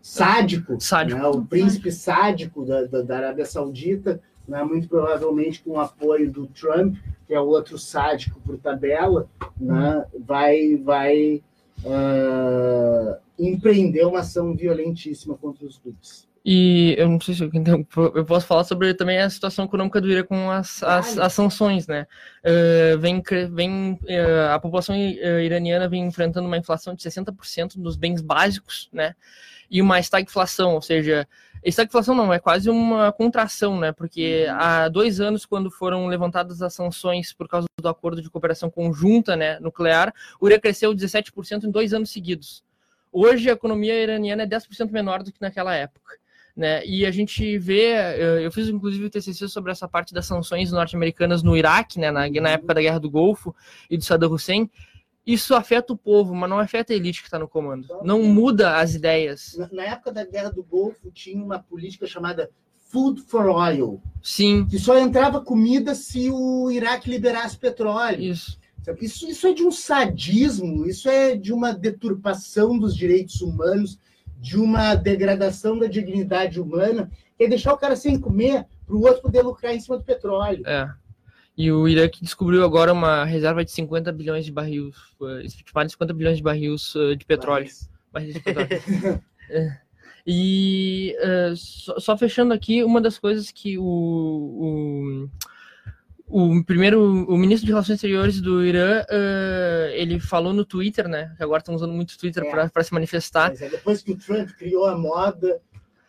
Sádico, 0.00 0.78
Sádico. 0.80 1.18
né? 1.18 1.26
o 1.26 1.42
príncipe 1.42 1.90
sádico 1.90 2.64
da, 2.66 2.84
da, 2.84 3.02
da 3.02 3.16
Arábia 3.16 3.46
Saudita, 3.46 4.20
né? 4.46 4.62
muito 4.62 4.86
provavelmente 4.86 5.62
com 5.62 5.70
o 5.70 5.80
apoio 5.80 6.30
do 6.30 6.46
Trump, 6.48 6.96
que 7.26 7.32
é 7.32 7.40
o 7.40 7.46
outro 7.46 7.78
sádico 7.78 8.38
por 8.40 8.58
tabela, 8.58 9.26
né? 9.58 10.04
vai, 10.26 10.76
vai 10.76 11.42
ah, 11.86 13.18
empreender 13.38 14.04
uma 14.04 14.20
ação 14.20 14.54
violentíssima 14.54 15.34
contra 15.36 15.64
os 15.64 15.78
clubes. 15.78 16.28
E 16.44 16.94
eu 16.98 17.08
não 17.08 17.18
sei 17.20 17.34
se 17.34 17.42
eu, 17.42 17.50
então, 17.54 17.86
eu 18.14 18.24
posso 18.24 18.46
falar 18.46 18.64
sobre 18.64 18.92
também 18.92 19.18
a 19.18 19.30
situação 19.30 19.64
econômica 19.64 20.00
do 20.00 20.10
Irã 20.10 20.22
com 20.24 20.50
as, 20.50 20.82
as, 20.82 21.16
as 21.18 21.32
sanções, 21.32 21.86
né? 21.86 22.06
Eh, 22.42 22.96
vem, 22.98 23.22
vem, 23.50 23.98
eh, 24.06 24.48
a 24.52 24.58
população 24.58 24.94
eh, 24.94 25.44
iraniana 25.44 25.88
vem 25.88 26.04
enfrentando 26.04 26.46
uma 26.46 26.58
inflação 26.58 26.94
de 26.94 27.02
60% 27.02 27.78
dos 27.78 27.96
bens 27.96 28.20
básicos, 28.20 28.90
né? 28.92 29.14
E 29.70 29.80
uma 29.80 29.98
estagflação, 29.98 30.74
ou 30.74 30.82
seja, 30.82 31.26
estagflação 31.64 32.14
não, 32.14 32.32
é 32.32 32.38
quase 32.38 32.68
uma 32.68 33.10
contração, 33.10 33.80
né? 33.80 33.90
Porque 33.92 34.46
há 34.50 34.88
dois 34.88 35.20
anos, 35.20 35.46
quando 35.46 35.70
foram 35.70 36.06
levantadas 36.08 36.60
as 36.60 36.74
sanções 36.74 37.32
por 37.32 37.48
causa 37.48 37.66
do 37.80 37.88
acordo 37.88 38.20
de 38.20 38.28
cooperação 38.28 38.70
conjunta 38.70 39.34
né, 39.34 39.58
nuclear, 39.60 40.12
o 40.38 40.46
Irã 40.46 40.58
cresceu 40.58 40.94
17% 40.94 41.64
em 41.64 41.70
dois 41.70 41.94
anos 41.94 42.10
seguidos. 42.10 42.62
Hoje, 43.10 43.48
a 43.48 43.54
economia 43.54 43.94
iraniana 43.94 44.42
é 44.42 44.46
10% 44.46 44.90
menor 44.90 45.22
do 45.22 45.32
que 45.32 45.40
naquela 45.40 45.74
época 45.74 46.22
né? 46.56 46.84
E 46.86 47.04
a 47.04 47.10
gente 47.10 47.58
vê, 47.58 47.94
eu 48.42 48.50
fiz 48.52 48.68
inclusive 48.68 49.06
o 49.06 49.10
TCC 49.10 49.48
sobre 49.48 49.72
essa 49.72 49.88
parte 49.88 50.14
das 50.14 50.26
sanções 50.26 50.70
norte-americanas 50.70 51.42
no 51.42 51.56
Iraque, 51.56 51.98
né, 51.98 52.10
na, 52.10 52.28
na 52.28 52.50
época 52.50 52.74
da 52.74 52.80
Guerra 52.80 53.00
do 53.00 53.10
Golfo 53.10 53.54
e 53.90 53.96
do 53.96 54.04
Saddam 54.04 54.32
Hussein. 54.32 54.70
Isso 55.26 55.54
afeta 55.54 55.92
o 55.92 55.96
povo, 55.96 56.34
mas 56.34 56.50
não 56.50 56.58
afeta 56.58 56.92
a 56.92 56.96
elite 56.96 57.20
que 57.20 57.28
está 57.28 57.38
no 57.38 57.48
comando. 57.48 57.88
Não 58.02 58.22
muda 58.22 58.76
as 58.76 58.94
ideias. 58.94 59.56
Na, 59.56 59.68
na 59.72 59.84
época 59.84 60.12
da 60.12 60.24
Guerra 60.24 60.50
do 60.50 60.62
Golfo, 60.62 61.10
tinha 61.10 61.42
uma 61.42 61.58
política 61.58 62.06
chamada 62.06 62.50
Food 62.76 63.22
for 63.22 63.48
Oil, 63.48 64.00
Sim, 64.22 64.66
que 64.68 64.78
só 64.78 64.96
entrava 64.98 65.40
comida 65.40 65.94
se 65.94 66.30
o 66.30 66.70
Iraque 66.70 67.10
liberasse 67.10 67.58
petróleo. 67.58 68.22
isso. 68.22 68.62
Isso, 69.00 69.26
isso 69.26 69.46
é 69.46 69.54
de 69.54 69.64
um 69.64 69.72
sadismo, 69.72 70.86
isso 70.86 71.08
é 71.08 71.34
de 71.34 71.54
uma 71.54 71.72
deturpação 71.72 72.78
dos 72.78 72.94
direitos 72.94 73.40
humanos, 73.40 73.98
de 74.44 74.58
uma 74.58 74.94
degradação 74.94 75.78
da 75.78 75.86
dignidade 75.86 76.60
humana, 76.60 77.10
que 77.34 77.44
é 77.44 77.48
deixar 77.48 77.72
o 77.72 77.78
cara 77.78 77.96
sem 77.96 78.20
comer 78.20 78.66
para 78.84 78.94
o 78.94 79.00
outro 79.00 79.22
poder 79.22 79.40
lucrar 79.40 79.74
em 79.74 79.80
cima 79.80 79.96
do 79.96 80.04
petróleo. 80.04 80.62
É. 80.66 80.86
E 81.56 81.72
o 81.72 81.88
Iraque 81.88 82.22
descobriu 82.22 82.62
agora 82.62 82.92
uma 82.92 83.24
reserva 83.24 83.64
de 83.64 83.70
50 83.70 84.12
bilhões 84.12 84.44
de 84.44 84.52
barris, 84.52 84.92
eh, 85.22 85.46
estimada 85.46 85.86
de 85.86 85.92
50 85.92 86.12
bilhões 86.12 86.36
de 86.36 86.42
barris 86.42 86.94
eh, 86.94 87.14
de 87.14 87.24
petróleo. 87.24 87.70
Barris 88.12 88.34
de 88.34 88.40
petróleo. 88.40 88.68
É. 89.50 89.76
E 90.26 91.14
eh, 91.18 91.52
só, 91.54 91.98
só 91.98 92.16
fechando 92.16 92.52
aqui, 92.52 92.82
uma 92.82 93.00
das 93.00 93.18
coisas 93.18 93.50
que 93.50 93.78
o, 93.78 93.84
o, 93.84 95.30
o 96.26 96.64
primeiro, 96.64 97.00
o 97.28 97.36
ministro 97.36 97.66
de 97.66 97.72
Relações 97.72 97.96
Exteriores 97.96 98.40
do 98.40 98.64
Irã, 98.64 99.04
eh, 99.10 99.92
ele 99.96 100.18
falou 100.18 100.52
no 100.52 100.64
Twitter, 100.64 101.06
né? 101.08 101.34
Que 101.36 101.42
agora 101.42 101.58
estão 101.60 101.74
usando 101.74 101.92
muito 101.92 102.12
o 102.12 102.18
Twitter 102.18 102.44
É. 102.44 102.68
para 102.68 102.82
se 102.84 102.92
manifestar. 102.92 103.52
É 103.60 103.68
depois 103.68 104.02
que 104.02 104.12
o 104.12 104.16
Trump 104.18 104.48
criou 104.50 104.86
a 104.86 104.96
moda. 104.96 105.60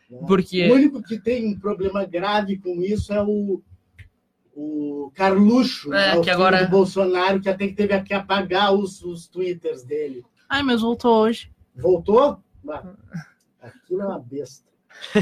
né? 0.09 0.19
Porque- 0.27 0.69
O 0.69 0.73
único 0.75 1.01
que 1.03 1.19
tem 1.19 1.47
um 1.47 1.59
problema 1.59 2.05
grave 2.05 2.57
com 2.59 2.81
isso 2.81 3.11
é 3.11 3.21
o, 3.23 3.61
o 4.55 5.11
Carluxo, 5.15 5.91
É, 5.93 6.15
né? 6.15 6.21
que 6.21 6.29
agora- 6.29 6.63
do 6.63 6.69
Bolsonaro, 6.71 7.41
que 7.41 7.49
até 7.49 7.67
que 7.67 7.73
teve 7.73 7.99
que 8.03 8.13
apagar 8.13 8.73
os, 8.73 9.01
os 9.03 9.27
twitters 9.27 9.83
dele. 9.83 10.23
Ai, 10.47 10.61
mas 10.63 10.81
voltou 10.81 11.23
hoje. 11.23 11.51
Voltou? 11.75 12.39
Aquilo 13.61 14.01
é 14.01 14.05
uma 14.05 14.19
besta. 14.19 14.69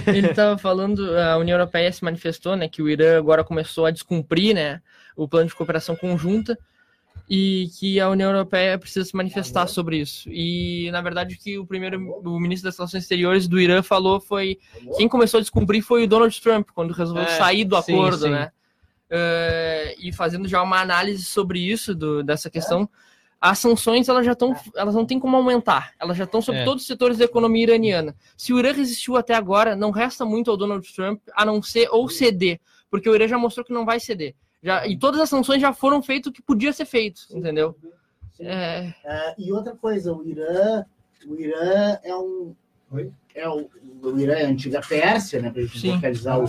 Ele 0.07 0.27
estava 0.29 0.57
falando, 0.57 1.17
a 1.17 1.37
União 1.37 1.57
Europeia 1.57 1.91
se 1.91 2.03
manifestou, 2.03 2.55
né, 2.55 2.67
que 2.67 2.81
o 2.81 2.89
Irã 2.89 3.17
agora 3.17 3.43
começou 3.43 3.85
a 3.85 3.91
descumprir, 3.91 4.55
né, 4.55 4.81
o 5.15 5.27
plano 5.27 5.47
de 5.47 5.55
cooperação 5.55 5.95
conjunta 5.95 6.57
e 7.29 7.69
que 7.79 7.99
a 7.99 8.09
União 8.09 8.31
Europeia 8.31 8.77
precisa 8.77 9.05
se 9.05 9.15
manifestar 9.15 9.67
sobre 9.67 9.97
isso. 9.97 10.29
E 10.29 10.89
na 10.91 11.01
verdade 11.01 11.35
o 11.35 11.37
que 11.39 11.57
o 11.57 11.65
primeiro, 11.65 12.19
o 12.23 12.39
ministro 12.39 12.69
das 12.69 12.77
Relações 12.77 13.03
Exteriores 13.03 13.47
do 13.47 13.59
Irã 13.59 13.81
falou 13.81 14.19
foi 14.19 14.59
quem 14.97 15.07
começou 15.07 15.37
a 15.37 15.41
descumprir 15.41 15.83
foi 15.83 16.03
o 16.03 16.07
Donald 16.07 16.41
Trump 16.41 16.69
quando 16.73 16.91
resolveu 16.91 17.23
É, 17.23 17.37
sair 17.37 17.65
do 17.65 17.75
acordo, 17.75 18.23
sim. 18.23 18.31
né? 18.31 18.51
Eh, 19.09 19.95
e 19.99 20.11
fazendo 20.11 20.47
já 20.47 20.61
uma 20.63 20.81
análise 20.81 21.23
sobre 21.23 21.59
isso 21.59 21.93
do, 21.93 22.23
dessa 22.23 22.49
questão. 22.49 22.89
As 23.45 23.59
sanções 23.59 24.07
elas 24.07 24.25
já 24.25 24.31
estão, 24.31 24.55
elas 24.73 24.95
não 24.95 25.05
têm 25.05 25.19
como 25.19 25.35
aumentar. 25.35 25.91
Elas 25.99 26.15
já 26.15 26.23
estão 26.23 26.41
sobre 26.41 26.61
É. 26.61 26.63
todos 26.63 26.83
os 26.83 26.87
setores 26.87 27.17
da 27.17 27.25
economia 27.25 27.63
iraniana. 27.63 28.15
Se 28.37 28.53
o 28.53 28.57
Irã 28.59 28.71
resistiu 28.71 29.17
até 29.17 29.33
agora, 29.35 29.75
não 29.75 29.91
resta 29.91 30.23
muito 30.23 30.49
ao 30.49 30.55
Donald 30.55 30.87
Trump 30.95 31.19
a 31.35 31.43
não 31.43 31.61
ser 31.61 31.89
ou 31.91 32.07
ceder, 32.07 32.61
porque 32.89 33.09
o 33.09 33.13
Irã 33.13 33.27
já 33.27 33.37
mostrou 33.37 33.65
que 33.65 33.73
não 33.73 33.83
vai 33.83 33.99
ceder. 33.99 34.33
Já, 34.63 34.87
e 34.87 34.97
todas 34.97 35.19
as 35.19 35.27
sanções 35.27 35.59
já 35.61 35.73
foram 35.73 36.01
feitas 36.01 36.29
o 36.29 36.31
que 36.33 36.41
podia 36.41 36.71
ser 36.71 36.85
feito, 36.85 37.23
entendeu? 37.31 37.75
Sim. 38.37 38.45
É, 38.45 38.93
Ah, 39.05 39.35
e 39.37 39.51
outra 39.51 39.75
coisa, 39.75 40.13
o 40.13 40.25
Irã, 40.25 40.85
o 41.27 41.35
Irã 41.35 41.99
é 42.01 42.15
um. 42.15 42.55
É 43.35 43.49
o, 43.49 43.69
o 44.03 44.19
Irã 44.19 44.35
é 44.35 44.45
a 44.45 44.49
antiga 44.49 44.79
Pérsia, 44.87 45.41
né? 45.41 45.49
Para 45.51 45.63
a 45.63 45.65
gente 45.65 45.79
Sim. 45.79 45.91
localizar 45.95 46.37
o, 46.39 46.45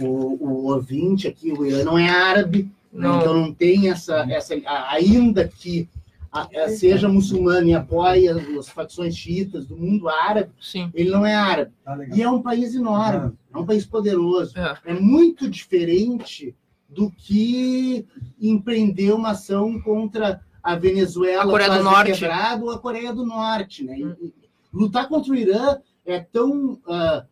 o, 0.00 0.06
o 0.48 0.64
ouvinte 0.72 1.28
aqui, 1.28 1.52
o 1.52 1.66
Irã 1.66 1.84
não 1.84 1.98
é 1.98 2.08
árabe, 2.08 2.62
né, 2.90 3.06
Não. 3.06 3.18
então 3.20 3.34
não 3.34 3.52
tem 3.52 3.90
essa. 3.90 4.24
essa 4.30 4.54
a- 4.64 4.92
ainda 4.94 5.46
que 5.46 5.86
a- 6.30 6.68
seja 6.68 7.08
muçulmano 7.08 7.68
e 7.68 7.74
apoie 7.74 8.28
as, 8.28 8.68
facções 8.68 9.16
xiitas 9.16 9.66
do 9.66 9.76
mundo 9.76 10.08
árabe, 10.08 10.50
sim. 10.60 10.90
ele 10.94 11.10
não 11.10 11.24
é 11.24 11.34
árabe. 11.34 11.72
E 12.14 12.22
é 12.22 12.30
um 12.30 12.42
país 12.42 12.74
enorme, 12.74 13.36
é 13.52 13.58
um 13.58 13.66
país 13.66 13.86
poderoso. 13.86 14.58
É. 14.58 14.78
É 14.84 14.94
muito 14.94 15.48
diferente 15.48 16.54
do 16.88 17.10
que 17.10 18.06
empreender 18.40 19.12
uma 19.12 19.30
ação 19.30 19.80
contra 19.80 20.40
a 20.62 20.74
Venezuela, 20.74 21.44
A 21.44 21.46
Coreia 21.46 21.78
do 21.78 21.84
Norte. 21.84 22.12
quebrada, 22.12 22.64
ou 22.64 22.70
a 22.70 22.78
Coreia 22.78 23.12
do 23.12 23.24
Norte. 23.24 23.84
Né? 23.84 23.98
E 23.98 24.32
lutar 24.72 25.08
contra 25.08 25.32
o 25.32 25.36
Irã 25.36 25.78
é 26.04 26.20
tão 26.20 26.80
ah, 26.86 27.24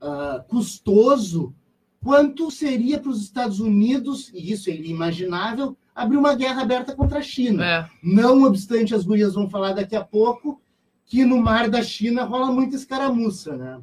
ah, 0.00 0.44
custoso 0.48 1.54
quanto 2.02 2.50
seria 2.50 2.98
para 2.98 3.10
os 3.10 3.22
Estados 3.22 3.60
Unidos, 3.60 4.30
e 4.32 4.52
isso 4.52 4.70
é 4.70 4.74
inimaginável, 4.74 5.76
abrir 5.98 6.16
uma 6.16 6.34
guerra 6.34 6.62
aberta 6.62 6.94
contra 6.94 7.18
a 7.18 7.22
China. 7.22 7.66
É. 7.66 7.90
Não 8.02 8.44
obstante, 8.44 8.94
as 8.94 9.04
gurias 9.04 9.34
vão 9.34 9.50
falar 9.50 9.72
daqui 9.72 9.96
a 9.96 10.04
pouco 10.04 10.60
que 11.04 11.24
no 11.24 11.38
mar 11.38 11.68
da 11.68 11.82
China 11.82 12.24
rola 12.24 12.52
muita 12.52 12.76
escaramuça, 12.76 13.56
né? 13.56 13.80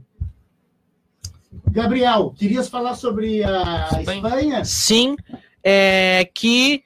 Gabriel, 1.69 2.33
querias 2.37 2.69
falar 2.69 2.95
sobre 2.95 3.43
a 3.43 3.89
Espanha. 3.99 4.15
Espanha? 4.15 4.65
Sim, 4.65 5.15
é 5.63 6.29
que 6.33 6.83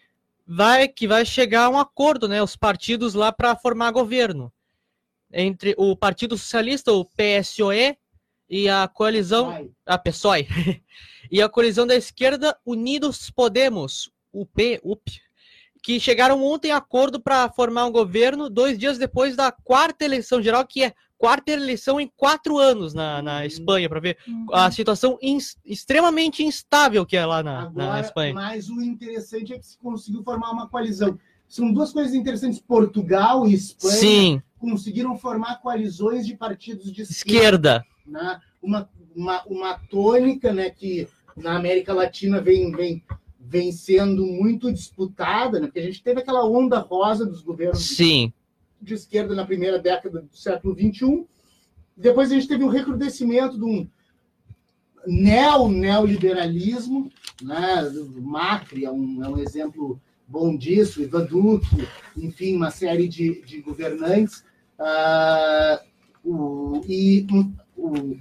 vai 0.47 0.87
que 0.87 1.07
vai 1.07 1.25
chegar 1.25 1.65
a 1.65 1.69
um 1.69 1.77
acordo, 1.77 2.27
né? 2.27 2.41
Os 2.41 2.55
partidos 2.55 3.13
lá 3.13 3.31
para 3.31 3.55
formar 3.55 3.91
governo 3.91 4.51
entre 5.31 5.75
o 5.77 5.95
Partido 5.95 6.35
Socialista, 6.37 6.91
o 6.91 7.05
PSOE, 7.05 7.95
e 8.49 8.67
a 8.67 8.87
coalizão 8.87 9.51
Vai. 9.51 9.69
a 9.85 9.97
PSOE 9.97 10.47
e 11.31 11.39
a 11.39 11.47
coalizão 11.47 11.85
da 11.85 11.95
esquerda 11.95 12.57
Unidos 12.65 13.29
Podemos, 13.29 14.09
UP, 14.33 14.79
UP, 14.83 15.01
que 15.81 15.99
chegaram 15.99 16.43
ontem 16.43 16.71
a 16.71 16.77
acordo 16.77 17.19
para 17.19 17.49
formar 17.49 17.85
um 17.85 17.91
governo 17.91 18.49
dois 18.49 18.77
dias 18.77 18.97
depois 18.97 19.35
da 19.35 19.51
quarta 19.51 20.03
eleição 20.05 20.41
geral, 20.41 20.65
que 20.65 20.83
é 20.83 20.93
quarta 21.17 21.51
eleição 21.51 21.99
em 21.99 22.11
quatro 22.15 22.57
anos 22.57 22.93
na, 22.93 23.21
na 23.21 23.45
Espanha, 23.45 23.89
para 23.89 23.99
ver 23.99 24.17
a 24.53 24.69
situação 24.71 25.17
ins- 25.21 25.57
extremamente 25.65 26.43
instável 26.43 27.05
que 27.05 27.17
é 27.17 27.25
lá 27.25 27.41
na, 27.43 27.69
na 27.71 27.83
Agora, 27.85 27.99
Espanha. 28.01 28.33
mas 28.33 28.69
o 28.69 28.81
interessante 28.81 29.53
é 29.53 29.59
que 29.59 29.65
se 29.65 29.77
conseguiu 29.77 30.23
formar 30.23 30.51
uma 30.51 30.67
coalizão. 30.69 31.17
São 31.47 31.73
duas 31.73 31.91
coisas 31.91 32.13
interessantes. 32.13 32.59
Portugal 32.59 33.47
e 33.47 33.53
Espanha 33.53 33.95
Sim, 33.95 34.41
conseguiram 34.59 35.17
formar 35.17 35.55
coalizões 35.61 36.25
de 36.25 36.35
partidos 36.35 36.91
de 36.91 37.01
esquerda. 37.01 37.85
esquerda. 37.85 37.85
né? 38.05 38.39
uma, 38.61 38.89
uma, 39.15 39.43
uma 39.45 39.79
tônica 39.89 40.53
né, 40.53 40.69
que 40.69 41.07
na 41.35 41.55
América 41.55 41.93
Latina 41.93 42.39
vem, 42.39 42.71
vem, 42.71 43.03
vem 43.39 43.71
sendo 43.71 44.25
muito 44.25 44.71
disputada, 44.71 45.59
né? 45.59 45.67
porque 45.67 45.79
a 45.79 45.83
gente 45.83 46.03
teve 46.03 46.19
aquela 46.19 46.45
onda 46.45 46.79
rosa 46.79 47.25
dos 47.25 47.41
governos 47.41 47.79
de, 47.79 47.95
Sim, 47.95 48.33
de 48.81 48.93
esquerda 48.93 49.33
na 49.33 49.45
primeira 49.45 49.79
década 49.79 50.21
do 50.21 50.35
século 50.35 50.75
XXI. 50.75 51.25
Depois 51.95 52.31
a 52.31 52.35
gente 52.35 52.47
teve 52.47 52.63
um 52.63 52.69
recrudescimento 52.69 53.57
de 53.57 53.63
um 53.63 53.87
neo-neoliberalismo, 55.07 57.09
né? 57.41 57.83
O 57.83 58.21
Macri 58.21 58.85
é 58.85 58.91
um, 58.91 59.23
é 59.23 59.29
um 59.29 59.37
exemplo 59.37 59.99
bom 60.27 60.55
disso, 60.55 61.01
Ivan 61.01 61.25
Duque, 61.25 61.87
enfim, 62.15 62.55
uma 62.55 62.69
série 62.69 63.07
de, 63.07 63.41
de 63.43 63.61
governantes. 63.61 64.43
Ah, 64.77 65.81
o, 66.23 66.81
e, 66.87 67.25
o, 67.77 68.17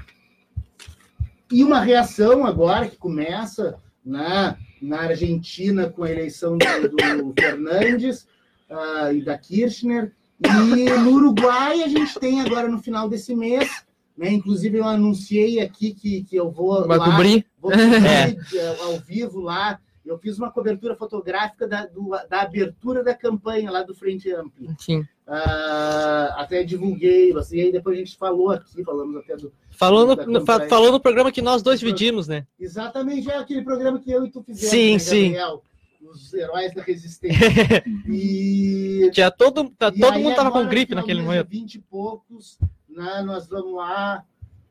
e 1.52 1.62
uma 1.62 1.80
reação 1.80 2.46
agora 2.46 2.88
que 2.88 2.96
começa 2.96 3.78
né? 4.08 4.56
Na 4.80 5.02
Argentina 5.02 5.88
com 5.88 6.04
a 6.04 6.10
eleição 6.10 6.56
do, 6.56 6.88
do 6.88 7.34
Fernandes 7.38 8.26
ah, 8.70 9.12
e 9.12 9.22
da 9.22 9.36
Kirchner, 9.36 10.12
e 10.40 10.90
no 11.00 11.12
Uruguai 11.12 11.82
a 11.82 11.88
gente 11.88 12.18
tem 12.18 12.40
agora 12.40 12.68
no 12.68 12.78
final 12.80 13.08
desse 13.08 13.34
mês, 13.34 13.68
né? 14.16 14.30
inclusive 14.30 14.78
eu 14.78 14.84
anunciei 14.84 15.60
aqui 15.60 15.92
que, 15.92 16.22
que 16.24 16.36
eu 16.36 16.50
vou 16.50 16.86
Vai 16.86 16.98
lá, 16.98 17.10
cobrir? 17.10 17.46
vou 17.60 17.72
cobrir, 17.72 18.38
eh, 18.54 18.76
ao 18.82 18.98
vivo 19.00 19.40
lá, 19.40 19.80
eu 20.08 20.18
fiz 20.18 20.38
uma 20.38 20.50
cobertura 20.50 20.96
fotográfica 20.96 21.66
da, 21.68 21.86
do- 21.86 22.10
da 22.28 22.40
abertura 22.42 23.02
da 23.04 23.14
campanha 23.14 23.70
lá 23.70 23.82
do 23.82 23.94
Frente 23.94 24.30
Amplo. 24.32 24.74
Sim. 24.78 25.06
Ah, 25.26 26.34
até 26.38 26.62
divulguei, 26.64 27.36
assim, 27.36 27.58
e 27.58 27.60
aí 27.62 27.72
depois 27.72 27.96
a 27.96 27.98
gente 28.00 28.16
falou 28.16 28.50
aqui, 28.50 28.82
falamos 28.82 29.16
até 29.16 29.36
do. 29.36 29.52
Falou 29.70 30.16
no, 30.16 30.44
fa- 30.46 30.66
falou 30.68 30.90
no 30.90 30.98
programa 31.00 31.30
que 31.30 31.42
nós 31.42 31.62
dois 31.62 31.78
dividimos, 31.80 32.26
né? 32.26 32.46
Exatamente, 32.58 33.30
é 33.30 33.36
aquele 33.36 33.62
programa 33.62 33.98
que 33.98 34.10
eu 34.10 34.24
e 34.24 34.30
tu 34.30 34.42
fizemos, 34.42 34.70
Sim, 34.70 34.92
né, 34.94 34.98
sim. 34.98 35.22
Gabriel? 35.32 35.62
Os 36.00 36.32
heróis 36.32 36.72
da 36.74 36.82
resistência. 36.82 37.38
e 38.08 39.10
Tinha 39.12 39.30
todo, 39.30 39.68
tá- 39.70 39.90
todo 39.92 40.12
aí 40.14 40.22
mundo 40.22 40.34
tava 40.36 40.50
com 40.50 40.66
gripe 40.66 40.90
final 40.90 41.02
naquele 41.02 41.20
momento. 41.22 41.48
dia 41.48 41.60
20 41.60 41.74
e 41.74 41.78
poucos, 41.80 42.58
né, 42.88 43.22
nós 43.22 43.48
vamos 43.48 43.74
lá, 43.74 44.24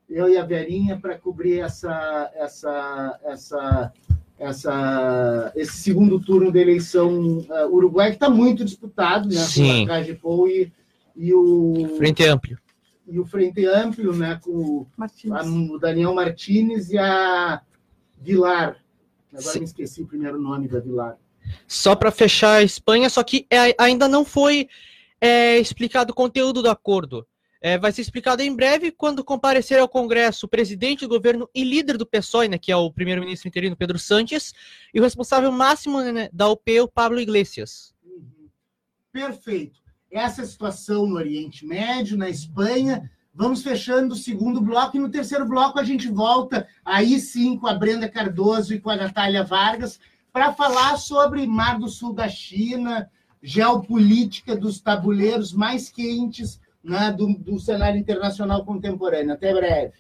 eu 0.10 0.28
e 0.30 0.38
a 0.38 0.44
Verinha, 0.44 0.98
para 0.98 1.18
cobrir 1.18 1.60
essa, 1.60 2.32
essa, 2.34 3.20
essa, 3.26 3.94
essa, 4.40 5.52
esse 5.56 5.78
segundo 5.78 6.20
turno 6.20 6.52
da 6.52 6.60
eleição 6.60 7.40
uh, 7.40 7.68
Uruguai, 7.72 8.10
que 8.10 8.16
está 8.18 8.30
muito 8.30 8.64
disputado, 8.64 9.28
né? 9.30 9.36
Sim. 9.36 9.86
Com 9.88 9.94
a 9.94 9.96
Cajepou 9.98 10.48
e, 10.48 10.72
e, 11.16 11.34
o, 11.34 11.96
Frente 11.98 12.24
amplo. 12.26 12.58
e 13.08 13.20
o 13.20 13.26
Frente 13.26 13.66
Amplo, 13.66 14.16
né? 14.16 14.40
Com 14.44 14.86
Martins. 14.96 15.32
a- 15.32 15.44
o 15.44 15.80
Daniel 15.80 16.14
Martinez 16.14 16.92
e 16.92 16.98
a 16.98 17.62
Vilar. 18.22 18.78
Agora 19.32 19.54
Sim. 19.54 19.60
me 19.60 19.66
esqueci 19.66 20.02
o 20.02 20.08
primeiro 20.08 20.40
nome 20.40 20.68
da 20.68 20.80
Vilar. 20.80 21.18
Só 21.68 21.96
para 21.96 22.12
fechar 22.12 22.58
a 22.58 22.64
Espanha, 22.64 23.10
só 23.10 23.24
que 23.24 23.46
é, 23.50 23.74
ainda 23.78 24.08
não 24.08 24.24
foi 24.26 24.68
é, 25.20 25.58
explicado 25.58 26.12
o 26.12 26.16
conteúdo 26.16 26.62
do 26.62 26.70
acordo. 26.70 27.26
É, 27.62 27.78
vai 27.78 27.92
ser 27.92 28.02
explicado 28.02 28.42
em 28.42 28.56
breve 28.56 28.92
quando 28.92 29.24
comparecer 29.24 29.80
ao 29.80 29.90
Congresso 29.90 30.46
o 30.46 30.50
presidente 30.50 31.02
do 31.02 31.10
governo 31.10 31.50
e 31.54 31.64
líder 31.64 31.98
do 31.98 32.06
PSOE, 32.06 32.48
né, 32.48 32.58
que 32.58 32.72
é 32.72 32.76
o 32.76 32.92
primeiro-ministro 32.92 33.48
interino 33.48 33.76
Pedro 33.76 33.98
Sánchez, 33.98 34.54
e 34.94 35.00
o 35.00 35.04
responsável 35.04 35.52
máximo 35.52 36.02
né, 36.02 36.30
da 36.32 36.48
UP, 36.48 36.80
o 36.80 36.88
Pablo 36.88 37.20
Iglesias. 37.20 37.94
Uhum. 38.06 38.48
Perfeito. 39.12 39.80
Essa 40.12 40.42
é 40.42 40.44
a 40.44 40.48
situação 40.48 41.06
no 41.06 41.16
Oriente 41.16 41.66
Médio, 41.66 42.18
na 42.18 42.30
Espanha. 42.30 43.10
Vamos 43.34 43.62
fechando 43.62 44.14
o 44.14 44.18
segundo 44.18 44.62
bloco 44.62 44.98
e 44.98 45.00
no 45.00 45.10
terceiro 45.10 45.46
bloco 45.46 45.80
a 45.80 45.84
gente 45.84 46.08
volta 46.08 46.68
aí 46.84 47.20
sim 47.20 47.58
com 47.58 47.68
a 47.68 47.74
Brenda 47.74 48.10
Cardoso 48.10 48.74
e 48.74 48.80
com 48.80 48.90
a 48.90 48.96
Natália 48.96 49.44
Vargas 49.44 50.00
para 50.32 50.54
falar 50.54 50.98
sobre 50.98 51.46
Mar 51.46 51.78
do 51.78 51.88
Sul 51.88 52.14
da 52.14 52.30
China, 52.30 53.10
geopolítica 53.42 54.56
dos 54.56 54.80
tabuleiros 54.80 55.54
mais 55.54 55.90
quentes 55.90 56.60
né, 56.88 57.12
do, 57.12 57.28
do 57.40 57.60
cenário 57.60 58.00
internacional 58.00 58.64
contemporâneo. 58.64 59.34
Até 59.34 59.54
breve. 59.54 59.94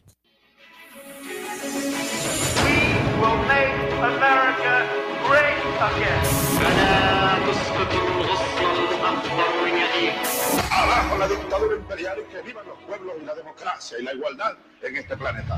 We 2.63 3.19
will 3.19 3.37
make 3.45 3.73
America 3.99 4.87
great 5.27 5.57
again. 5.81 6.47
Abajo 10.71 11.17
la 11.17 11.27
dictadura 11.27 11.75
imperial 11.75 12.17
y 12.19 12.31
que 12.31 12.41
vivan 12.41 12.65
los 12.67 12.77
pueblos 12.79 13.15
y 13.21 13.25
la 13.25 13.35
democracia 13.35 13.99
y 13.99 14.03
la 14.03 14.13
igualdad 14.13 14.53
en 14.81 14.95
este 14.95 15.17
planeta. 15.17 15.57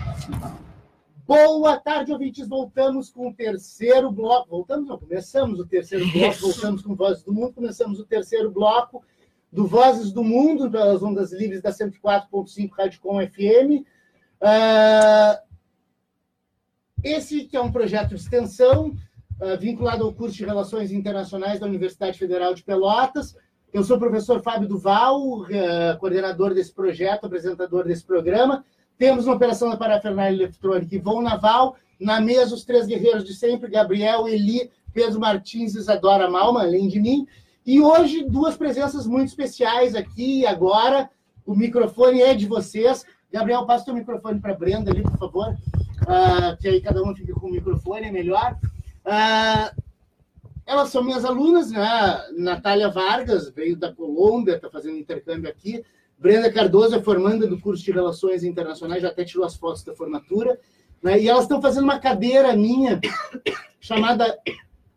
Boa 1.27 1.79
tarde, 1.79 2.11
ouvintes. 2.11 2.47
Voltamos 2.47 3.11
com 3.11 3.27
o 3.29 3.33
terceiro 3.33 4.11
bloco. 4.11 4.49
Voltamos, 4.49 4.87
não, 4.87 4.97
começamos 4.97 5.59
o 5.59 5.65
terceiro 5.65 6.05
bloco. 6.11 6.31
Isso. 6.31 6.41
Voltamos 6.41 6.81
com 6.81 6.95
Vozes 6.95 7.23
do 7.23 7.31
Mundo. 7.31 7.53
Começamos 7.53 7.99
o 7.99 8.05
terceiro 8.05 8.49
bloco 8.49 9.03
do 9.51 9.65
Vozes 9.65 10.11
do 10.11 10.23
Mundo, 10.23 10.69
pelas 10.69 11.01
ondas 11.01 11.31
livres 11.31 11.61
da 11.61 11.71
104.5 11.71 12.69
Rádio 12.71 13.01
Com 13.01 13.19
FM. 13.19 13.85
Ah, 14.41 15.41
esse 17.03 17.45
que 17.45 17.57
é 17.57 17.61
um 17.61 17.71
projeto 17.71 18.09
de 18.09 18.15
extensão 18.15 18.95
ah, 19.41 19.55
vinculado 19.55 20.03
ao 20.03 20.13
curso 20.13 20.35
de 20.35 20.45
Relações 20.45 20.91
Internacionais 20.91 21.59
da 21.59 21.65
Universidade 21.65 22.17
Federal 22.17 22.53
de 22.53 22.63
Pelotas. 22.63 23.35
Eu 23.71 23.83
sou 23.83 23.97
o 23.97 23.99
professor 23.99 24.41
Fábio 24.41 24.67
Duval, 24.67 25.45
eh, 25.47 25.95
coordenador 25.99 26.55
desse 26.55 26.73
projeto, 26.73 27.25
apresentador 27.25 27.85
desse 27.85 28.03
programa. 28.03 28.65
Temos 28.97 29.27
uma 29.27 29.35
operação 29.35 29.69
da 29.69 29.77
parafernália 29.77 30.35
eletrônica 30.35 30.95
Ivon 30.95 31.21
Naval. 31.21 31.75
Na 31.99 32.19
mesa, 32.19 32.55
os 32.55 32.65
três 32.65 32.87
guerreiros 32.87 33.23
de 33.23 33.35
sempre, 33.35 33.69
Gabriel, 33.69 34.27
Eli, 34.27 34.71
Pedro 34.91 35.19
Martins 35.19 35.75
e 35.75 35.77
Isadora 35.77 36.27
Malma, 36.27 36.63
além 36.63 36.87
de 36.87 36.99
mim. 36.99 37.27
E 37.65 37.81
hoje, 37.81 38.23
duas 38.23 38.57
presenças 38.57 39.05
muito 39.05 39.29
especiais 39.29 39.95
aqui 39.95 40.41
e 40.41 40.45
agora. 40.45 41.09
O 41.45 41.55
microfone 41.55 42.21
é 42.21 42.33
de 42.33 42.45
vocês. 42.45 43.05
Gabriel, 43.31 43.65
passa 43.65 43.91
o 43.91 43.93
microfone 43.93 44.39
para 44.39 44.53
a 44.53 44.57
Brenda 44.57 44.91
ali, 44.91 45.03
por 45.03 45.17
favor. 45.17 45.55
Ah, 46.07 46.55
que 46.59 46.67
aí 46.67 46.81
cada 46.81 47.03
um 47.03 47.15
fica 47.15 47.33
com 47.33 47.47
o 47.47 47.51
microfone, 47.51 48.07
é 48.07 48.11
melhor. 48.11 48.57
Ah, 49.05 49.73
elas 50.65 50.89
são 50.89 51.03
minhas 51.03 51.25
alunas, 51.25 51.71
né? 51.71 51.81
Natália 52.37 52.89
Vargas, 52.89 53.49
veio 53.49 53.75
da 53.75 53.91
Colômbia, 53.91 54.55
está 54.55 54.69
fazendo 54.69 54.97
intercâmbio 54.97 55.49
aqui. 55.49 55.83
Brenda 56.17 56.51
Cardoso 56.51 56.95
é 56.95 57.01
formanda 57.01 57.47
do 57.47 57.59
curso 57.59 57.83
de 57.83 57.91
Relações 57.91 58.43
Internacionais, 58.43 59.01
já 59.01 59.07
até 59.07 59.23
tirou 59.23 59.45
as 59.45 59.55
fotos 59.55 59.83
da 59.83 59.95
formatura. 59.95 60.59
Né? 61.01 61.21
E 61.21 61.29
elas 61.29 61.43
estão 61.43 61.61
fazendo 61.61 61.85
uma 61.85 61.97
cadeira 61.97 62.55
minha 62.55 62.99
chamada 63.79 64.37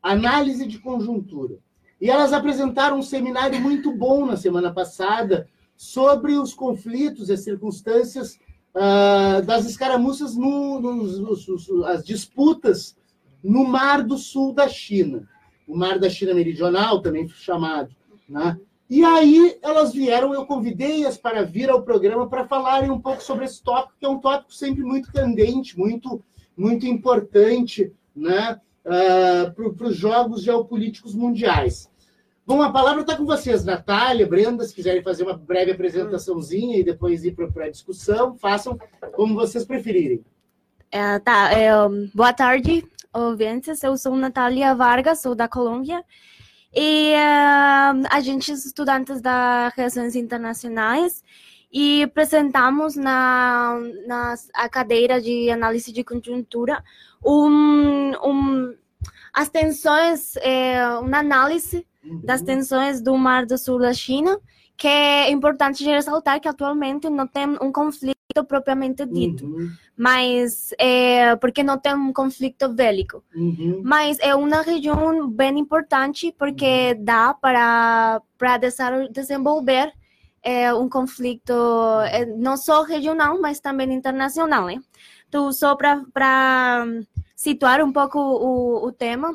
Análise 0.03 0.67
de 0.67 0.79
Conjuntura. 0.79 1.59
E 2.03 2.11
elas 2.11 2.33
apresentaram 2.33 2.99
um 2.99 3.03
seminário 3.03 3.61
muito 3.61 3.97
bom 3.97 4.27
na 4.27 4.37
semana 4.37 4.75
passada 4.75 5.49
sobre 5.77 6.33
os 6.37 6.53
conflitos 6.53 7.29
e 7.29 7.33
as 7.33 7.45
circunstâncias 7.45 8.41
ah, 8.75 9.41
das 9.47 9.67
escaramuças, 9.67 10.35
no, 10.37 10.81
nos- 10.81 11.21
nos- 11.21 11.71
as 11.85 12.05
disputas 12.05 12.97
no 13.41 13.65
Mar 13.65 14.03
do 14.03 14.19
Sul 14.19 14.53
da 14.53 14.67
China, 14.67 15.29
o 15.65 15.77
Mar 15.77 16.01
da 16.01 16.11
China 16.11 16.35
Meridional, 16.35 17.01
também 17.01 17.29
chamado. 17.29 17.95
Né? 18.29 18.59
E 18.91 19.05
aí 19.05 19.57
elas 19.63 19.93
vieram, 19.93 20.35
eu 20.35 20.45
convidei-as 20.45 21.17
para 21.17 21.45
vir 21.45 21.71
ao 21.71 21.83
programa 21.83 22.29
para 22.29 22.49
falarem 22.49 22.91
um 22.91 23.01
pouco 23.01 23.23
sobre 23.23 23.45
esse 23.45 23.63
tópico, 23.63 23.95
que 24.01 24.07
é 24.07 24.09
um 24.09 24.19
tópico 24.19 24.53
sempre 24.53 24.83
muito 24.83 25.13
candente, 25.13 25.79
muito, 25.79 26.21
muito 26.57 26.85
importante 26.85 27.93
né? 28.13 28.61
para 28.83 29.87
os 29.89 29.97
jogos 29.97 30.43
geopolíticos 30.43 31.15
mundiais. 31.15 31.92
Bom, 32.45 32.61
a 32.61 32.73
palavra 32.73 33.03
está 33.03 33.17
com 33.17 33.25
vocês, 33.25 33.65
Natália, 33.65 34.27
Brenda, 34.27 34.65
se 34.65 34.75
quiserem 34.75 35.03
fazer 35.03 35.23
uma 35.23 35.37
breve 35.37 35.71
apresentaçãozinha 35.71 36.79
e 36.79 36.85
depois 36.85 37.25
ir 37.25 37.37
para 37.37 37.67
a 37.67 37.71
discussão, 37.71 38.37
façam 38.37 38.77
como 39.13 39.35
vocês 39.35 39.65
preferirem. 39.65 40.25
É, 40.91 41.19
tá, 41.21 41.53
é, 41.53 41.71
boa 42.13 42.33
tarde, 42.33 42.85
ouvintes. 43.13 43.83
Eu 43.85 43.97
sou 43.97 44.17
Natália 44.17 44.75
Vargas, 44.75 45.23
sou 45.23 45.37
da 45.37 45.47
Colômbia. 45.47 46.05
E 46.75 47.13
é, 47.13 47.17
a 48.11 48.21
gente 48.21 48.51
é 48.51 48.55
estudantes 48.55 49.21
da 49.21 49.69
Relações 49.77 50.17
Internacionais 50.17 51.23
e 51.73 52.03
apresentamos 52.03 52.97
na, 52.97 53.79
na 54.07 54.69
cadeira 54.69 55.21
de 55.21 55.49
análise 55.49 55.93
de 55.93 56.03
conjuntura 56.03 56.83
um, 57.25 58.13
um, 58.23 58.75
as 59.33 59.49
tensões, 59.49 60.37
é, 60.37 60.85
uma 60.99 61.21
análise 61.21 61.87
das 62.25 62.43
tensões 62.43 63.01
do 63.01 63.17
Mar 63.17 63.47
do 63.47 63.57
Sul 63.57 63.79
da 63.79 63.93
China, 63.93 64.39
que 64.77 64.89
é 64.89 65.31
importante 65.31 65.85
ressaltar 65.85 66.41
que 66.41 66.49
atualmente 66.49 67.09
não 67.09 67.27
tem 67.27 67.47
um 67.61 67.71
conflito 67.71 68.17
propriamente 68.49 69.05
dito 69.05 69.45
Uhum, 69.45 69.71
mas 69.97 70.71
é, 70.79 71.37
porque 71.37 71.63
não 71.63 71.79
tem 71.79 71.95
um 71.95 72.13
conflito 72.13 72.69
bélico. 72.69 73.23
uhum. 73.35 73.83
Mas 73.85 74.19
é 74.21 74.35
uma 74.35 74.63
região 74.63 75.29
bem 75.29 75.59
importante 75.59 76.35
porque 76.39 76.95
dá 76.95 77.35
para 77.35 78.23
para 78.39 78.59
desenvolver 79.11 79.93
é, 80.43 80.75
um 80.75 80.89
conflito 80.89 81.53
é, 82.11 82.27
não 82.27 82.57
só 82.57 82.83
regional, 82.83 83.41
mas 83.41 83.61
também 83.61 83.93
internacional, 83.93 84.67
né? 84.67 84.81
Então, 85.29 85.53
só 85.53 85.77
para 85.77 86.85
situar 87.37 87.81
um 87.83 87.93
pouco 87.93 88.19
o, 88.19 88.87
o 88.87 88.93
tema, 88.93 89.33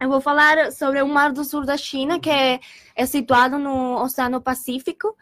eu 0.00 0.08
vou 0.08 0.20
falar 0.20 0.72
sobre 0.72 1.02
o 1.02 1.08
Mar 1.08 1.32
do 1.32 1.44
Sul 1.44 1.64
da 1.64 1.76
China, 1.76 2.18
que 2.18 2.30
é, 2.30 2.60
é 2.94 3.06
situado 3.06 3.58
no 3.58 4.02
Oceano 4.02 4.40
Pacífico. 4.40 5.16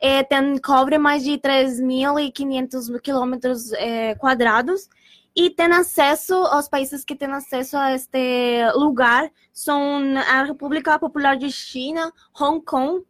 É, 0.00 0.22
tem, 0.22 0.58
cobre 0.58 0.98
mais 0.98 1.22
de 1.22 1.38
3.500 1.38 3.00
quilômetros 3.00 3.72
é, 3.72 4.14
quadrados 4.16 4.88
e 5.36 5.50
tem 5.50 5.72
acesso 5.72 6.34
aos 6.34 6.68
países 6.68 7.04
que 7.04 7.16
têm 7.16 7.30
acesso 7.32 7.76
a 7.76 7.92
este 7.92 8.70
lugar 8.74 9.30
são 9.52 10.00
a 10.16 10.44
República 10.44 10.98
Popular 10.98 11.36
de 11.36 11.50
China, 11.50 12.12
Hong 12.38 12.64
Kong, 12.64 13.04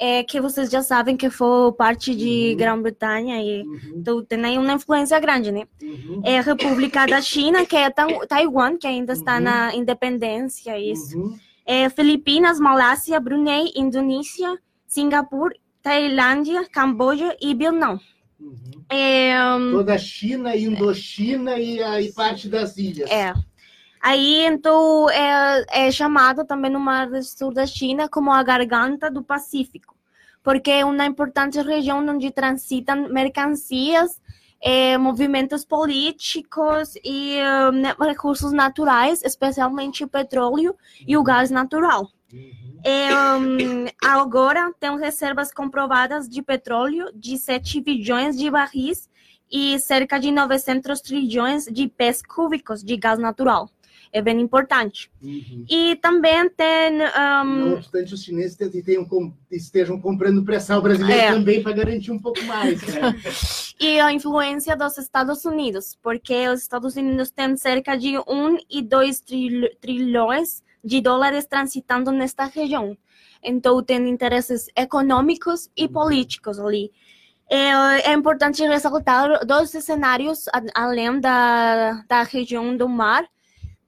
é, 0.00 0.24
que 0.24 0.40
vocês 0.40 0.70
já 0.70 0.82
sabem 0.82 1.14
que 1.16 1.28
foi 1.28 1.70
parte 1.72 2.14
de 2.14 2.50
Uhum. 2.52 2.56
Grã-Bretanha 2.56 3.42
e 3.42 3.62
Uhum, 3.62 3.78
então, 3.96 4.24
tem 4.24 4.42
aí 4.46 4.56
uma 4.56 4.72
influência 4.72 5.20
grande, 5.20 5.52
né? 5.52 5.64
uhum, 5.82 6.22
É 6.24 6.38
a 6.38 6.42
República 6.42 7.06
da 7.06 7.20
China, 7.20 7.66
que 7.66 7.76
é 7.76 7.90
Tai- 7.90 8.26
Taiwan, 8.26 8.78
que 8.78 8.86
ainda 8.86 9.12
está 9.12 9.34
Uhum. 9.36 9.42
na 9.42 9.74
independência, 9.74 10.78
isso. 10.78 11.18
uhum. 11.18 11.38
É 11.66 11.88
Filipinas, 11.90 12.58
Malásia, 12.58 13.20
Brunei, 13.20 13.70
Indonésia, 13.76 14.58
Singapura, 14.86 15.54
Tailândia, 15.82 16.66
Camboja 16.68 17.36
e 17.40 17.54
Vietnã. 17.54 18.00
uhum. 18.40 18.56
É, 18.88 19.34
hum, 19.54 19.70
Toda 19.72 19.94
a 19.94 19.98
China, 19.98 20.56
Indochina 20.56 21.58
e 21.58 21.80
aí 21.82 22.10
parte 22.12 22.48
das 22.48 22.76
ilhas. 22.78 23.10
é. 23.10 23.32
Aí, 24.00 24.46
então, 24.46 25.10
é, 25.10 25.64
é 25.86 25.90
chamado 25.92 26.44
também 26.44 26.70
no 26.70 26.80
Mar 26.80 27.10
do 27.10 27.22
Sul 27.22 27.52
da 27.52 27.66
China 27.66 28.08
como 28.08 28.32
a 28.32 28.42
Garganta 28.42 29.10
do 29.10 29.22
Pacífico, 29.22 29.94
porque 30.42 30.70
é 30.70 30.84
uma 30.84 31.04
importante 31.04 31.60
região 31.60 31.98
onde 32.08 32.30
transitam 32.30 33.08
mercancias, 33.10 34.18
eh, 34.62 34.96
movimentos 34.96 35.64
políticos 35.64 36.94
e 37.04 37.36
né, 37.72 37.94
recursos 37.98 38.52
naturais, 38.52 39.22
especialmente 39.22 40.02
o 40.04 40.08
petróleo 40.08 40.74
e 41.06 41.16
o 41.16 41.22
gás 41.22 41.50
natural. 41.50 42.10
É, 42.82 43.14
hum, 43.36 43.84
agora 44.02 44.72
tem 44.80 44.98
reservas 44.98 45.52
comprovadas 45.52 46.26
de 46.28 46.42
petróleo 46.42 47.10
de 47.14 47.36
7 47.36 47.80
bilhões 47.80 48.38
de 48.38 48.50
barris 48.50 49.10
e 49.50 49.78
cerca 49.78 50.18
de 50.18 50.30
900 50.30 51.00
trilhões 51.00 51.66
de 51.66 51.88
pés 51.88 52.22
cúbicos 52.22 52.82
de 52.82 52.96
gás 52.96 53.18
natural. 53.18 53.68
É 54.12 54.20
bem 54.20 54.40
importante. 54.40 55.10
Uhum. 55.22 55.64
E 55.70 55.94
também 55.96 56.48
tem. 56.50 56.98
Não 56.98 57.46
hum, 57.46 57.72
obstante, 57.74 58.12
os 58.12 58.24
chineses 58.24 58.56
com- 59.08 59.32
estejam 59.50 60.00
comprando 60.00 60.44
pré-sal 60.44 60.82
brasileiro 60.82 61.20
É. 61.22 61.32
também 61.32 61.62
para 61.62 61.72
garantir 61.72 62.10
um 62.10 62.18
pouco 62.18 62.42
mais. 62.42 62.82
Né? 62.82 63.00
e 63.80 64.00
a 64.00 64.12
influência 64.12 64.76
dos 64.76 64.98
Estados 64.98 65.44
Unidos, 65.44 65.96
porque 66.02 66.48
os 66.48 66.60
Estados 66.60 66.96
Unidos 66.96 67.30
têm 67.30 67.56
cerca 67.56 67.96
de 67.96 68.18
1 68.18 68.58
e 68.68 68.82
2 68.82 69.20
tril- 69.20 69.70
trilhões 69.80 70.62
de 70.82 71.00
dólares 71.00 71.46
transitando 71.46 72.10
nesta 72.10 72.46
região. 72.46 72.96
Então, 73.42 73.82
tem 73.82 74.08
interesses 74.08 74.66
econômicos 74.76 75.70
e 75.76 75.88
políticos 75.88 76.58
ali. 76.58 76.90
É, 77.48 78.10
é 78.10 78.12
importante 78.12 78.62
ressaltar 78.66 79.44
dois 79.46 79.70
cenários 79.70 80.44
além 80.74 81.18
da, 81.20 82.04
da 82.08 82.22
região 82.22 82.76
do 82.76 82.88
mar, 82.88 83.24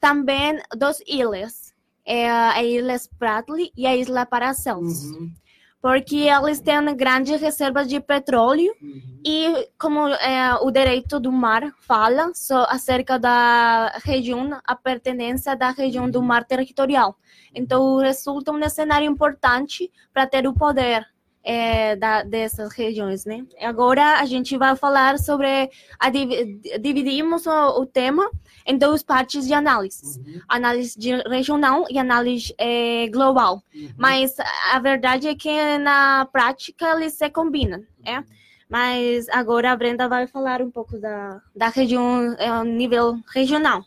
também 0.03 0.61
duas 0.77 1.01
ilhas, 1.07 1.73
é 2.05 2.29
a 2.29 2.61
Ilha 2.61 2.97
Spratly 2.97 3.71
e 3.77 3.87
a 3.87 3.95
Ilha 3.95 4.27
Paracelsus, 4.27 5.05
Uhum, 5.05 5.33
porque 5.81 6.27
eles 6.29 6.61
têm 6.61 6.97
grandes 6.97 7.41
reservas 7.41 7.87
de 7.87 8.01
petróleo 8.01 8.75
uhum. 8.83 9.21
e 9.25 9.69
como 9.79 10.09
é, 10.09 10.57
o 10.57 10.73
direito 10.73 11.21
do 11.21 11.31
mar 11.31 11.73
fala 11.79 12.33
só 12.35 12.67
acerca 12.69 13.17
da 13.17 13.93
região, 14.05 14.61
a 14.65 14.75
pertenência 14.75 15.55
da 15.55 15.71
região 15.71 16.11
do 16.11 16.21
mar 16.21 16.45
territorial. 16.45 17.17
Então, 17.55 17.99
resulta 17.99 18.51
um 18.51 18.69
cenário 18.69 19.09
importante 19.09 19.89
para 20.13 20.27
ter 20.27 20.49
o 20.49 20.53
poder 20.53 21.07
é, 21.45 21.97
da, 21.97 22.23
dessas 22.23 22.73
regiões, 22.73 23.25
né? 23.25 23.45
Agora 23.61 24.21
a 24.21 24.25
gente 24.25 24.57
vai 24.57 24.77
falar 24.77 25.19
sobre 25.19 25.71
a 25.99 26.11
divi- 26.11 26.61
dividimos 26.81 27.47
o, 27.47 27.81
o 27.81 27.87
tema 27.87 28.31
em 28.67 28.77
duas 28.79 29.03
partes 29.03 29.47
de 29.47 29.53
análise, 29.55 30.21
Uhum, 30.21 30.41
análise 30.49 30.97
regional 31.29 31.85
e 31.91 31.99
análise 31.99 32.55
eh, 32.59 33.09
global. 33.09 33.63
uhum. 33.75 33.91
Mas 33.97 34.37
a 34.73 34.79
verdade 34.79 35.29
é 35.29 35.35
que 35.35 35.79
na 35.79 36.27
prática 36.33 36.93
eles 36.93 37.15
se 37.15 37.29
combinam, 37.31 37.83
é? 38.05 38.23
Mas 38.69 39.29
agora 39.29 39.71
a 39.71 39.77
Brenda 39.77 40.09
vai 40.09 40.27
falar 40.27 40.63
um 40.63 40.71
pouco 40.71 40.99
da, 40.99 41.43
da 41.55 41.69
região, 41.69 42.35
é, 42.39 42.65
nível 42.65 43.19
regional. 43.35 43.85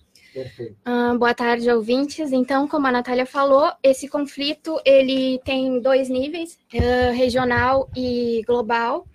Ah, 0.83 1.15
boa 1.17 1.33
tarde, 1.33 1.69
ouvintes. 1.71 2.31
Então, 2.31 2.67
como 2.67 2.87
a 2.87 2.91
Natália 2.91 3.25
falou, 3.25 3.71
esse 3.81 4.07
conflito 4.07 4.79
ele 4.85 5.39
tem 5.45 5.79
dois 5.79 6.09
níveis, 6.09 6.59
ah, 6.73 7.11
regional 7.11 7.89
e 7.95 8.41
global. 8.45 9.07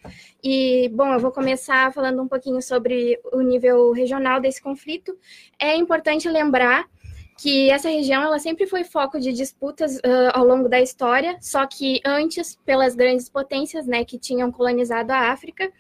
E, 0.42 0.88
bom, 0.94 1.12
eu 1.12 1.20
vou 1.20 1.30
começar 1.30 1.92
falando 1.92 2.22
um 2.22 2.28
pouquinho 2.28 2.62
sobre 2.62 3.20
o 3.32 3.42
nível 3.42 3.92
regional 3.92 4.40
desse 4.40 4.62
conflito. 4.62 5.16
É 5.58 5.76
importante 5.76 6.28
lembrar 6.28 6.88
que 7.36 7.70
essa 7.70 7.88
região 7.88 8.22
ela 8.22 8.38
sempre 8.38 8.66
foi 8.66 8.84
foco 8.84 9.18
de 9.18 9.32
disputas 9.32 9.98
ah, 10.04 10.38
ao 10.38 10.44
longo 10.46 10.68
da 10.68 10.80
história, 10.80 11.36
só 11.40 11.66
que 11.66 12.00
antes 12.04 12.56
pelas 12.64 12.94
grandes 12.94 13.28
potências, 13.28 13.86
né, 13.86 14.04
que 14.04 14.18
tinham 14.18 14.50
colonizado 14.50 15.10
a 15.10 15.30
África. 15.30 15.70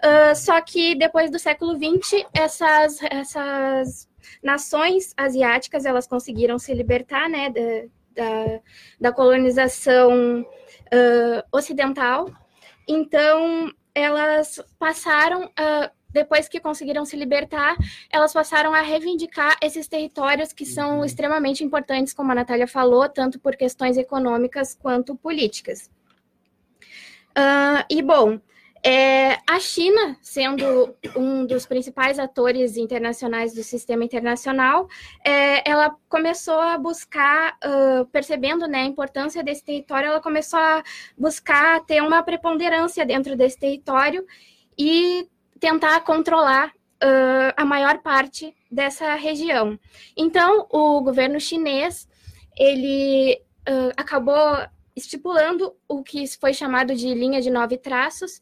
Ah, 0.00 0.34
só 0.34 0.60
que 0.60 0.94
depois 0.94 1.30
do 1.30 1.38
século 1.38 1.74
XX, 1.74 2.24
essas, 2.34 2.98
essas 3.10 4.08
nações 4.42 5.12
asiáticas 5.16 5.84
elas 5.84 6.06
conseguiram 6.06 6.58
se 6.58 6.72
libertar 6.74 7.28
né, 7.28 7.50
da, 7.50 8.22
da, 8.22 8.60
da 9.00 9.12
colonização 9.12 10.44
ah, 10.92 11.44
ocidental. 11.52 12.30
Então, 12.88 13.70
elas 13.94 14.62
passaram, 14.78 15.50
ah, 15.56 15.90
depois 16.10 16.48
que 16.48 16.60
conseguiram 16.60 17.04
se 17.04 17.16
libertar, 17.16 17.76
elas 18.10 18.32
passaram 18.32 18.72
a 18.72 18.80
reivindicar 18.80 19.56
esses 19.60 19.86
territórios 19.86 20.52
que 20.52 20.64
são 20.64 20.98
Uhum. 20.98 21.04
extremamente 21.04 21.62
importantes, 21.64 22.14
como 22.14 22.32
a 22.32 22.34
Natália 22.34 22.66
falou, 22.66 23.08
tanto 23.08 23.38
por 23.38 23.56
questões 23.56 23.96
econômicas 23.96 24.74
quanto 24.74 25.14
políticas. 25.16 25.90
Ah, 27.34 27.84
e, 27.90 28.00
bom, 28.00 28.40
é, 28.88 29.40
a 29.44 29.58
China, 29.58 30.16
sendo 30.22 30.94
um 31.16 31.44
dos 31.44 31.66
principais 31.66 32.20
atores 32.20 32.76
internacionais 32.76 33.52
do 33.52 33.64
sistema 33.64 34.04
internacional, 34.04 34.88
é, 35.24 35.68
ela 35.68 35.96
começou 36.08 36.60
a 36.60 36.78
buscar, 36.78 37.58
ah, 37.60 38.06
percebendo 38.12 38.68
né, 38.68 38.82
a 38.82 38.84
importância 38.84 39.42
desse 39.42 39.64
território, 39.64 40.10
ela 40.10 40.20
começou 40.20 40.60
a 40.60 40.84
buscar 41.18 41.84
ter 41.84 42.00
uma 42.00 42.22
preponderância 42.22 43.04
dentro 43.04 43.34
desse 43.34 43.58
território 43.58 44.24
e 44.78 45.28
tentar 45.58 45.98
controlar 46.02 46.72
ah, 47.00 47.54
a 47.56 47.64
maior 47.64 47.98
parte 48.02 48.54
dessa 48.70 49.16
região. 49.16 49.76
Então, 50.16 50.64
o 50.70 51.00
governo 51.00 51.40
chinês 51.40 52.08
ele 52.56 53.42
ah, 53.66 53.90
acabou 53.96 54.64
estipulando 54.96 55.76
o 55.86 56.02
que 56.02 56.24
foi 56.40 56.54
chamado 56.54 56.94
de 56.94 57.12
linha 57.12 57.42
de 57.42 57.50
nove 57.50 57.76
traços, 57.76 58.40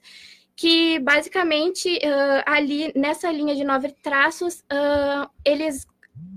que 0.56 0.98
basicamente 1.00 1.98
ah, 2.04 2.44
ali 2.46 2.92
nessa 2.94 3.30
linha 3.30 3.54
de 3.54 3.64
nove 3.64 3.92
traços 4.02 4.64
ah, 4.70 5.28
eles 5.44 5.86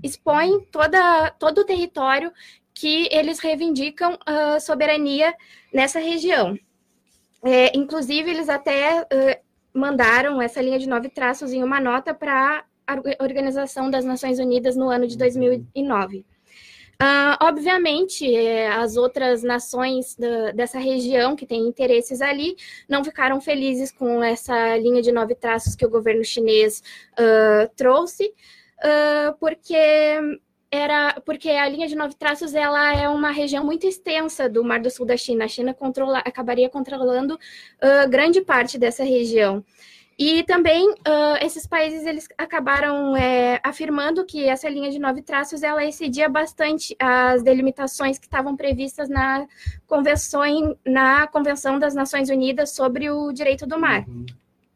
expõem 0.02 0.60
toda, 0.72 1.30
todo 1.32 1.58
o 1.58 1.64
território 1.64 2.32
que 2.74 3.08
eles 3.12 3.38
reivindicam 3.38 4.18
ah, 4.26 4.58
soberania 4.60 5.34
nessa 5.72 5.98
região. 5.98 6.58
É, 7.44 7.76
inclusive, 7.76 8.28
eles 8.28 8.48
até 8.48 9.06
mandaram 9.72 10.42
essa 10.42 10.60
linha 10.60 10.78
de 10.78 10.88
nove 10.88 11.08
traços 11.08 11.52
em 11.52 11.62
uma 11.62 11.80
nota 11.80 12.12
para 12.12 12.64
a 12.84 13.22
Organização 13.22 13.88
das 13.88 14.04
Nações 14.04 14.40
Unidas 14.40 14.74
no 14.74 14.88
ano 14.88 15.06
de 15.06 15.16
2009. 15.16 16.26
Ah, 17.00 17.38
obviamente, 17.42 18.24
eh, 18.34 18.66
as 18.68 18.96
outras 18.96 19.42
nações 19.44 20.16
da- 20.16 20.50
dessa 20.50 20.78
região 20.80 21.36
que 21.36 21.46
têm 21.46 21.68
interesses 21.68 22.20
ali 22.20 22.56
não 22.88 23.04
ficaram 23.04 23.40
felizes 23.40 23.92
com 23.92 24.20
essa 24.22 24.76
linha 24.78 25.00
de 25.00 25.12
nove 25.12 25.34
traços 25.36 25.76
que 25.76 25.86
o 25.86 25.90
governo 25.90 26.24
chinês 26.24 26.82
ah, 27.16 27.70
trouxe, 27.76 28.34
ah, 28.82 29.32
porque 29.38 29.76
era 30.70 31.20
porque 31.24 31.48
a 31.50 31.68
linha 31.68 31.86
de 31.88 31.94
nove 31.96 32.14
traços 32.16 32.52
ela 32.54 32.94
é 32.94 33.08
uma 33.08 33.30
região 33.30 33.64
muito 33.64 33.86
extensa 33.86 34.48
do 34.48 34.62
Mar 34.64 34.80
do 34.80 34.90
Sul 34.90 35.06
da 35.06 35.16
China. 35.16 35.44
A 35.44 35.48
China 35.48 35.72
controla, 35.74 36.18
acabaria 36.18 36.68
controlando 36.68 37.38
ah, 37.80 38.06
grande 38.06 38.40
parte 38.42 38.76
dessa 38.76 39.04
região. 39.04 39.64
E 40.18 40.42
também 40.42 40.94
ah, 41.04 41.38
esses 41.40 41.64
países 41.64 42.04
eles 42.04 42.26
acabaram 42.36 43.16
é, 43.16 43.60
afirmando 43.62 44.26
que 44.26 44.44
essa 44.48 44.68
linha 44.68 44.90
de 44.90 44.98
nove 44.98 45.22
traços 45.22 45.62
ela 45.62 45.84
excedia 45.84 46.28
bastante 46.28 46.96
as 46.98 47.42
delimitações 47.42 48.18
que 48.18 48.26
estavam 48.26 48.56
previstas 48.56 49.08
na 49.08 49.46
convenção, 49.86 50.76
na 50.84 51.28
Convenção 51.28 51.78
das 51.78 51.94
Nações 51.94 52.30
Unidas 52.30 52.70
sobre 52.70 53.08
o 53.10 53.32
Direito 53.32 53.64
do 53.64 53.78
Mar. 53.78 54.04
Uhum. 54.08 54.26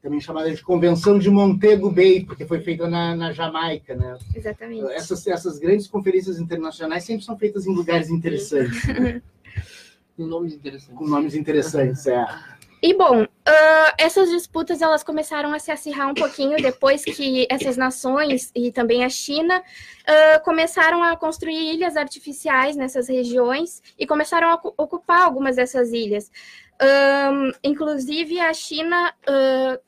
Também 0.01 0.20
chamada 0.20 0.53
de 0.53 0.62
Convenção 0.62 1.18
de 1.18 1.30
Montego 1.30 1.90
Bay, 1.90 2.24
porque 2.24 2.45
foi 2.45 2.61
feita 2.61 2.88
na, 2.88 3.14
na 3.14 3.32
Jamaica, 3.32 3.95
né? 3.95 4.18
Exatamente. 4.34 4.93
Essas, 4.93 5.26
essas 5.26 5.59
grandes 5.59 5.86
conferências 5.86 6.38
internacionais 6.38 7.05
sempre 7.05 7.24
são 7.24 7.38
feitas 7.38 7.66
em 7.66 7.74
lugares 7.74 8.11
interessantes? 8.11 8.80
Com 10.16 10.26
nomes 10.26 10.55
interessantes. 10.55 10.99
com 10.99 11.07
nomes 11.07 11.34
interessantes. 11.34 12.07
É. 12.07 12.26
E 12.85 12.93
bom, 12.95 13.24
ah, 13.47 13.95
essas 13.97 14.28
disputas 14.28 14.83
elas 14.83 15.05
começaram 15.05 15.55
a 15.55 15.59
se 15.61 15.70
acirrar 15.70 16.11
um 16.11 16.14
pouquinho 16.14 16.57
depois 16.61 17.05
que 17.05 17.47
essas 17.49 17.76
nações 17.76 18.51
e 18.57 18.72
também 18.72 19.05
a 19.05 19.09
China 19.09 19.62
ah, 20.05 20.41
começaram 20.41 21.01
a 21.01 21.16
construir 21.16 21.74
ilhas 21.74 21.97
artificiais 21.97 22.74
nessas 22.74 23.09
regiões 23.09 23.80
e 23.97 24.05
começaram 24.05 24.49
a 24.49 24.55
ocu- 24.55 24.74
ocupar 24.76 25.22
algumas 25.22 25.55
dessas 25.57 25.93
ilhas. 25.93 26.28
Ahn, 26.80 27.53
inclusive 27.62 28.41
a 28.41 28.53
China 28.53 29.14
ah, 29.28 29.78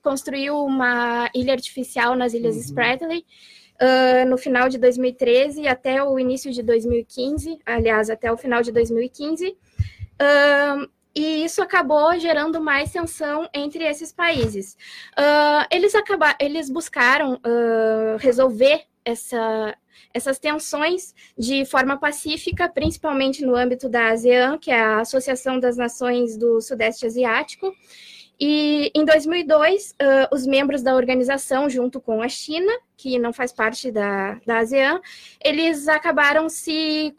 construiu 0.00 0.64
uma 0.64 1.28
ilha 1.34 1.52
artificial 1.54 2.14
nas 2.14 2.32
Ilhas 2.34 2.54
Spratly 2.56 3.26
ah, 3.80 4.24
no 4.26 4.38
final 4.38 4.68
de 4.68 4.78
2013 4.78 5.66
até 5.66 6.00
o 6.04 6.16
início 6.20 6.52
de 6.52 6.62
2015, 6.62 7.58
aliás, 7.66 8.08
até 8.08 8.30
o 8.30 8.36
final 8.36 8.62
de 8.62 8.70
2015. 8.70 9.56
Ahn, 10.20 10.86
e 11.14 11.44
isso 11.44 11.60
acabou 11.62 12.18
gerando 12.18 12.60
mais 12.60 12.90
tensão 12.90 13.48
entre 13.52 13.84
esses 13.84 14.12
países. 14.12 14.76
Ah, 15.16 15.66
eles, 15.70 15.94
acaba 15.94 16.34
eles 16.40 16.70
buscaram 16.70 17.38
ah, 17.44 18.16
resolver 18.18 18.84
essa, 19.04 19.76
essas 20.14 20.38
tensões 20.38 21.14
de 21.36 21.64
forma 21.64 21.98
pacífica, 21.98 22.68
principalmente 22.68 23.44
no 23.44 23.54
âmbito 23.54 23.88
da 23.88 24.10
ASEAN, 24.10 24.58
que 24.58 24.70
é 24.70 24.80
a 24.80 25.00
Associação 25.00 25.58
das 25.58 25.76
Nações 25.76 26.36
do 26.36 26.60
Sudeste 26.60 27.06
Asiático. 27.06 27.74
E 28.44 28.90
em 28.92 29.04
2002, 29.04 29.94
ah, 30.00 30.28
os 30.32 30.44
membros 30.44 30.82
da 30.82 30.96
organização, 30.96 31.70
junto 31.70 32.00
com 32.00 32.20
a 32.20 32.28
China, 32.28 32.72
que 32.96 33.16
não 33.16 33.32
faz 33.32 33.52
parte 33.52 33.92
da, 33.92 34.34
da 34.44 34.58
ASEAN, 34.58 35.00
eles 35.44 35.86
acabaram 35.86 36.48
se 36.48 37.14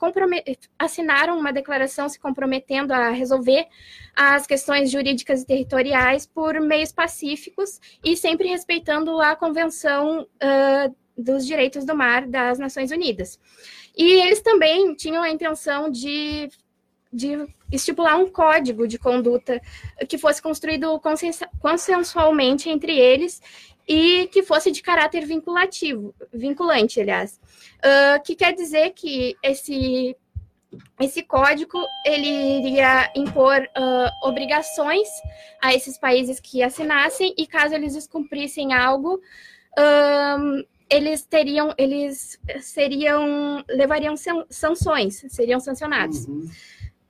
assinaram 0.78 1.40
uma 1.40 1.54
declaração 1.54 2.10
se 2.10 2.20
comprometendo 2.20 2.92
a 2.92 3.10
resolver 3.12 3.66
as 4.14 4.46
questões 4.46 4.92
jurídicas 4.92 5.44
e 5.44 5.46
territoriais 5.46 6.26
por 6.26 6.60
meios 6.60 6.92
pacíficos 6.92 7.80
e 8.04 8.18
sempre 8.18 8.50
respeitando 8.50 9.22
a 9.22 9.34
Convenção 9.34 10.28
ah, 10.42 10.92
dos 11.18 11.48
Direitos 11.48 11.86
do 11.86 11.96
Mar 11.96 12.28
das 12.28 12.60
Nações 12.60 12.92
Unidas. 12.92 13.40
E 13.96 14.04
eles 14.04 14.42
também 14.42 14.94
tinham 14.94 15.24
a 15.24 15.30
intenção 15.30 15.90
de, 15.90 16.50
de 17.14 17.48
estipular 17.72 18.18
um 18.18 18.28
código 18.28 18.88
de 18.88 18.98
conduta 18.98 19.62
que 20.10 20.18
fosse 20.18 20.42
construído 20.42 21.00
consensualmente 21.60 22.70
entre 22.70 22.98
eles 23.00 23.42
e 23.88 24.28
que 24.32 24.42
fosse 24.42 24.72
de 24.72 24.82
caráter 24.82 25.26
vinculativo, 25.26 26.16
vinculante, 26.34 27.00
aliás. 27.00 27.40
Ah, 27.84 28.20
que 28.20 28.36
quer 28.36 28.54
dizer 28.54 28.92
que 28.92 29.36
esse 29.44 30.16
esse 31.00 31.22
código 31.22 31.80
ele 32.04 32.58
iria 32.58 33.12
impor 33.16 33.70
ah, 33.76 34.12
obrigações 34.24 35.08
a 35.62 35.72
esses 35.74 36.00
países 36.00 36.40
que 36.40 36.64
assinassem 36.64 37.36
e 37.38 37.46
caso 37.46 37.76
eles 37.76 37.94
descumprissem 37.94 38.74
algo, 38.74 39.22
ahn, 39.78 40.64
eles 40.90 41.24
teriam, 41.24 41.74
eles 41.78 42.40
seriam, 42.62 43.64
levariam 43.68 44.16
san- 44.16 44.46
sanções, 44.50 45.24
seriam 45.30 45.60
sancionados. 45.60 46.26
Uhum. 46.26 46.50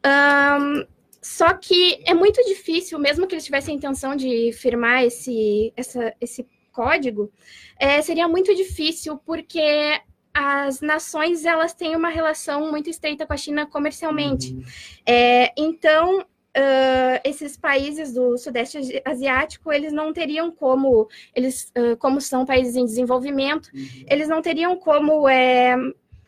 Ahn, 0.03 0.85
só 1.21 1.53
que 1.53 2.01
é 2.05 2.13
muito 2.13 2.43
difícil, 2.45 2.99
mesmo 2.99 3.25
que 3.25 3.35
eles 3.35 3.45
tivessem 3.45 3.73
a 3.73 3.77
intenção 3.77 4.15
de 4.15 4.51
firmar 4.53 5.03
esse, 5.03 5.71
essa, 5.77 6.13
esse 6.19 6.45
código, 6.71 7.31
é, 7.79 8.01
seria 8.01 8.27
muito 8.27 8.53
difícil 8.53 9.17
porque 9.25 10.01
as 10.33 10.81
nações 10.81 11.45
elas 11.45 11.73
têm 11.73 11.95
uma 11.95 12.09
relação 12.09 12.69
muito 12.71 12.89
estreita 12.89 13.25
com 13.25 13.33
a 13.33 13.37
China 13.37 13.65
comercialmente. 13.67 14.51
Uhum. 14.53 14.63
É, 15.05 15.53
então, 15.55 16.25
ah, 16.55 17.21
esses 17.23 17.55
países 17.55 18.13
do 18.13 18.37
Sudeste 18.37 18.77
Asi- 18.79 19.01
Asiático, 19.05 19.71
eles 19.71 19.93
não 19.93 20.11
teriam 20.11 20.51
como, 20.51 21.07
eles, 21.35 21.71
ah, 21.75 21.95
como 21.97 22.19
são 22.19 22.45
países 22.45 22.75
em 22.75 22.83
desenvolvimento, 22.85 23.69
Uhum. 23.73 24.05
eles 24.09 24.27
não 24.27 24.41
teriam 24.41 24.75
como 24.75 25.29
é, 25.29 25.75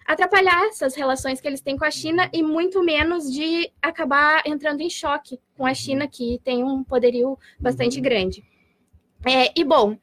atrapalhar 0.05 0.67
essas 0.67 0.95
relações 0.95 1.41
que 1.41 1.47
eles 1.47 1.61
têm 1.61 1.77
com 1.77 1.85
a 1.85 1.91
China 1.91 2.29
e 2.31 2.43
muito 2.43 2.83
menos 2.83 3.31
de 3.31 3.71
acabar 3.81 4.43
entrando 4.45 4.81
em 4.81 4.89
choque 4.89 5.39
com 5.57 5.65
a 5.65 5.73
China, 5.73 6.07
que 6.07 6.39
tem 6.43 6.63
um 6.63 6.83
poderio 6.83 7.37
bastante 7.59 7.97
Uhum. 7.97 8.03
grande. 8.03 8.43
É, 9.25 9.51
e 9.59 9.63
bom, 9.63 9.97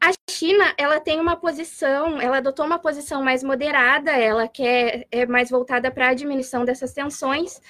a 0.00 0.12
China, 0.30 0.72
ela 0.78 1.00
tem 1.00 1.20
uma 1.20 1.36
posição, 1.36 2.20
ela 2.20 2.38
adotou 2.38 2.64
uma 2.64 2.78
posição 2.78 3.22
mais 3.22 3.42
moderada, 3.42 4.12
ela 4.12 4.48
quer 4.48 5.06
é 5.10 5.26
mais 5.26 5.50
voltada 5.50 5.90
para 5.90 6.08
a 6.08 6.14
diminuição 6.14 6.64
dessas 6.64 6.92
tensões, 6.94 7.60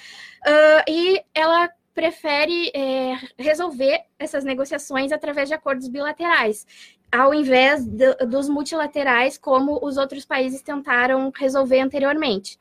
ah, 0.45 0.85
e 0.87 1.21
ela 1.33 1.69
prefere 1.93 2.71
é, 2.73 3.17
resolver 3.37 4.01
essas 4.17 4.43
negociações 4.45 5.11
através 5.11 5.49
de 5.49 5.55
acordos 5.55 5.89
bilaterais, 5.89 6.65
ao 7.11 7.33
invés 7.33 7.85
do- 7.85 8.27
dos 8.27 8.47
multilaterais, 8.49 9.37
como 9.37 9.79
os 9.83 9.97
outros 9.97 10.25
países 10.25 10.61
tentaram 10.61 11.31
resolver 11.35 11.79
anteriormente. 11.79 12.59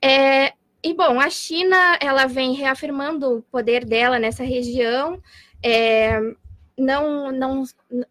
É, 0.00 0.52
e 0.82 0.94
bom, 0.94 1.20
a 1.20 1.30
China 1.30 1.76
ela 2.00 2.26
vem 2.26 2.54
reafirmando 2.54 3.38
o 3.38 3.42
poder 3.42 3.84
dela 3.84 4.18
nessa 4.18 4.44
região. 4.44 5.20
é, 5.64 6.18
não, 6.76 7.30
não, 7.30 7.62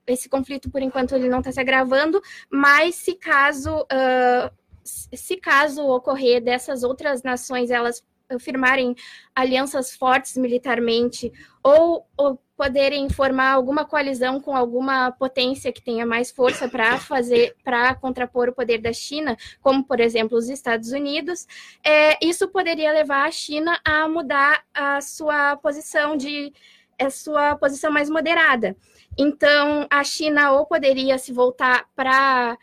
esse 0.07 0.29
conflito 0.29 0.69
por 0.69 0.81
enquanto 0.81 1.13
ele 1.15 1.27
não 1.27 1.39
está 1.39 1.51
se 1.51 1.59
agravando, 1.59 2.21
mas 2.49 2.95
se 2.95 3.15
caso 3.15 3.85
ah, 3.91 4.51
se 4.83 5.37
caso 5.37 5.85
ocorrer 5.85 6.41
dessas 6.41 6.83
outras 6.83 7.23
nações 7.23 7.69
elas 7.69 8.03
firmarem 8.39 8.95
alianças 9.35 9.95
fortes 9.95 10.37
militarmente 10.37 11.31
ou, 11.63 12.05
ou 12.17 12.39
poderem 12.55 13.09
formar 13.09 13.53
alguma 13.53 13.85
coalizão 13.85 14.39
com 14.39 14.55
alguma 14.55 15.11
potência 15.11 15.71
que 15.73 15.81
tenha 15.81 16.05
mais 16.05 16.29
força 16.29 16.69
para 16.69 16.99
fazer 16.99 17.55
para 17.63 17.95
contrapor 17.95 18.49
o 18.49 18.53
poder 18.53 18.79
da 18.79 18.93
China, 18.93 19.35
como 19.61 19.83
por 19.83 19.99
exemplo 19.99 20.37
os 20.37 20.47
Estados 20.47 20.91
Unidos, 20.91 21.47
é, 21.83 22.23
isso 22.23 22.47
poderia 22.49 22.91
levar 22.91 23.27
a 23.27 23.31
China 23.31 23.79
a 23.83 24.07
mudar 24.07 24.63
a 24.73 25.01
sua 25.01 25.55
posição 25.57 26.15
de 26.15 26.53
a 26.99 27.09
sua 27.09 27.55
posição 27.55 27.91
mais 27.91 28.09
moderada. 28.09 28.75
Então, 29.17 29.87
a 29.89 30.03
China 30.03 30.51
ou 30.51 30.65
poderia 30.65 31.17
se 31.17 31.33
voltar 31.33 31.85
para 31.95 32.57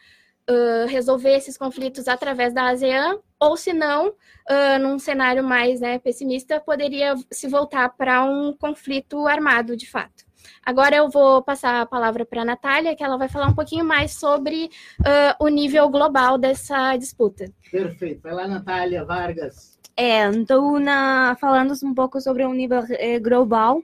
uh, 0.49 0.87
resolver 0.87 1.37
esses 1.37 1.59
conflitos 1.59 2.09
através 2.09 2.55
da 2.55 2.69
ASEAN, 2.71 3.19
ou 3.41 3.57
se 3.57 3.73
não, 3.73 4.09
uh, 4.09 4.79
num 4.81 4.99
cenário 4.99 5.45
mais 5.45 5.81
né, 5.81 5.99
pessimista, 5.99 6.61
poderia 6.61 7.15
se 7.31 7.49
voltar 7.49 7.89
para 7.91 8.25
um 8.25 8.53
conflito 8.53 9.27
armado, 9.27 9.77
de 9.77 9.89
fato. 9.89 10.27
Agora 10.65 10.97
eu 10.97 11.09
vou 11.09 11.43
passar 11.43 11.81
a 11.81 11.87
palavra 11.87 12.25
para 12.25 12.43
a 12.43 12.45
Natália, 12.45 12.95
que 12.97 13.03
ela 13.03 13.17
vai 13.17 13.29
falar 13.29 13.49
um 13.49 13.55
pouquinho 13.55 13.85
mais 13.85 14.13
sobre 14.13 14.71
uh, 15.01 15.45
o 15.45 15.49
nível 15.49 15.89
global 15.89 16.39
dessa 16.39 16.97
disputa. 16.97 17.53
Perfeito. 17.71 18.23
Vai 18.23 18.35
lá, 18.35 18.49
Natália 18.49 19.05
Vargas. 19.05 19.79
É, 19.97 20.27
então, 20.27 20.79
na, 20.79 21.37
falando 21.41 21.75
um 21.85 21.93
pouco 21.93 22.21
sobre 22.21 22.45
o 22.45 22.53
nível 22.53 22.85
eh, 22.91 23.19
global, 23.19 23.83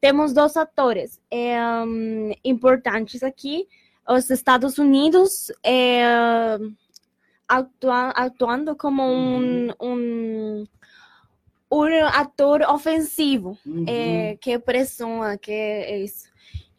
temos 0.00 0.32
dois 0.32 0.56
atores 0.56 1.20
hum, 1.86 2.32
importantes 2.42 3.22
aqui. 3.22 3.68
Os 4.08 4.30
Estados 4.30 4.78
Unidos 4.78 5.52
é, 5.62 6.56
atua- 7.58 8.10
atuando 8.10 8.76
como 8.76 9.02
um, 9.02 9.70
um, 9.80 10.66
um 11.70 12.04
ator 12.12 12.62
ofensivo, 12.62 13.58
Uhum. 13.66 13.84
é, 13.88 14.36
que 14.40 14.58
pressiona, 14.58 15.36
que 15.36 15.50
é 15.52 15.98
isso. 16.04 16.28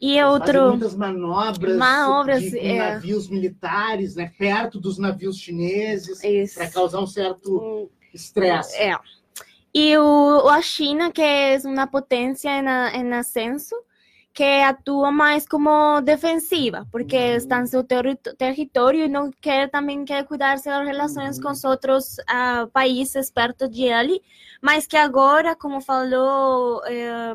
E 0.00 0.18
Eles 0.18 0.30
outro... 0.32 0.68
muitas 0.70 0.96
manobras, 0.96 1.76
Manobras, 1.76 2.42
de, 2.42 2.58
é. 2.58 2.92
navios 2.94 3.28
militares, 3.28 4.16
né, 4.16 4.32
perto 4.36 4.80
dos 4.80 4.98
navios 4.98 5.36
chineses, 5.38 6.20
para 6.54 6.68
causar 6.70 6.98
um 7.00 7.06
certo 7.06 7.56
Um- 7.56 7.88
estresse. 8.12 8.76
É. 8.76 8.98
E 9.74 9.96
o, 9.96 10.48
a 10.48 10.60
China, 10.60 11.10
que 11.12 11.22
é 11.22 11.56
uma 11.64 11.86
potência 11.86 12.48
em, 12.50 12.66
a- 12.66 12.92
em 12.96 13.12
ascenso, 13.14 13.74
que 14.34 14.42
atua 14.62 15.12
mais 15.12 15.46
como 15.46 16.00
defensiva, 16.00 16.86
porque 16.90 17.16
está 17.16 17.60
em 17.60 17.66
seu 17.66 17.84
terri- 17.84 18.16
território 18.38 19.04
e 19.04 19.08
não 19.08 19.30
quer 19.30 19.68
também 19.70 20.04
quer 20.04 20.24
cuidar 20.24 20.54
das 20.56 20.64
relações 20.64 21.38
com 21.40 21.50
os 21.50 21.62
outros 21.64 22.16
ah, 22.26 22.66
países 22.72 23.30
perto 23.30 23.68
de 23.68 23.84
ele, 23.84 24.22
mas 24.60 24.86
que 24.86 24.96
agora, 24.96 25.54
como 25.54 25.80
falou 25.80 26.82
eh, 26.86 27.34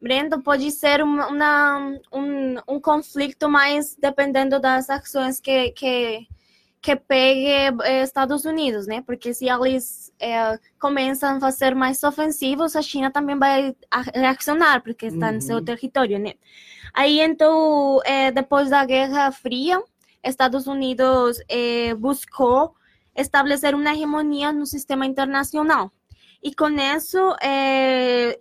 Brendo, 0.00 0.42
pode 0.42 0.70
ser 0.70 1.02
uma, 1.02 1.26
uma- 1.28 1.98
um, 2.12 2.56
um 2.76 2.80
conflito 2.80 3.48
mais 3.48 3.96
dependendo 3.96 4.60
das 4.60 4.88
ações 4.90 5.40
que, 5.40 5.70
que, 5.72 6.26
que 6.86 6.94
pegue 6.94 7.48
eh, 7.84 8.02
Estados 8.04 8.44
Unidos, 8.44 8.86
né? 8.86 9.02
Porque 9.04 9.34
se 9.34 9.48
eles 9.48 10.12
eh, 10.20 10.56
começam 10.78 11.36
a 11.42 11.50
ser 11.50 11.74
mais 11.74 12.00
ofensivos, 12.04 12.76
a 12.76 12.80
China 12.80 13.10
também 13.10 13.36
vai 13.36 13.74
reaccionar, 14.14 14.80
porque 14.84 15.06
está 15.06 15.32
no 15.32 15.40
seu 15.40 15.56
Uhum. 15.56 15.64
território, 15.64 16.16
né? 16.16 16.34
Aí, 16.94 17.20
então, 17.20 18.00
eh, 18.04 18.30
depois 18.30 18.70
da 18.70 18.84
Guerra 18.84 19.32
Fria, 19.32 19.82
Estados 20.22 20.68
Unidos 20.68 21.38
buscou 21.98 22.72
estabelecer 23.16 23.74
uma 23.74 23.92
hegemonia 23.92 24.52
no 24.52 24.64
sistema 24.64 25.04
internacional. 25.06 25.90
E 26.42 26.54
com 26.54 26.68
isso, 26.68 27.18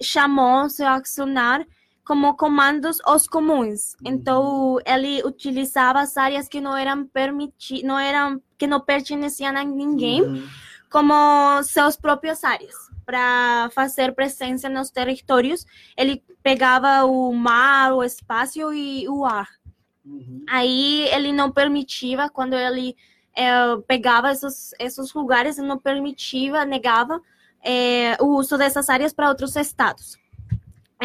chamou-se 0.01 0.83
a 0.83 0.95
acionar 0.95 1.65
como 2.05 2.37
comandos 2.37 2.99
os 3.07 3.27
comuns. 3.27 3.95
Então 4.05 4.77
ele 4.85 5.23
utilizava 5.23 5.99
as 5.99 6.15
áreas 6.15 6.47
que 6.47 6.61
não 6.61 6.77
eram 6.77 7.05
permiti 7.07 7.83
não 7.83 7.99
eram 7.99 8.39
que 8.57 8.67
não 8.67 8.79
pertenciam 8.79 9.57
a 9.57 9.63
ninguém 9.63 10.21
Uhum. 10.21 10.47
como 10.89 11.63
seus 11.63 11.97
próprias 11.97 12.43
áreas 12.43 12.75
para 13.05 13.69
fazer 13.73 14.13
presença 14.13 14.69
nos 14.69 14.89
territórios. 14.91 15.65
Ele 15.97 16.23
pegava 16.41 17.03
o 17.05 17.33
mar, 17.33 17.93
o 17.93 18.03
espaço 18.03 18.71
e 18.71 19.07
o 19.09 19.25
ar. 19.25 19.49
Uhum. 20.05 20.45
Aí 20.47 21.07
ele 21.09 21.33
não 21.33 21.51
permitia, 21.51 22.29
quando 22.29 22.53
ele 22.53 22.95
eh, 23.35 23.77
pegava 23.87 24.31
esses, 24.31 24.73
esses 24.79 25.13
lugares, 25.13 25.57
ele 25.57 25.67
não 25.67 25.77
permitia, 25.77 26.63
negava 26.65 27.19
eh, 27.63 28.15
o 28.21 28.37
uso 28.37 28.57
dessas 28.57 28.89
áreas 28.89 29.13
para 29.13 29.29
outros 29.29 29.55
estados. 29.55 30.17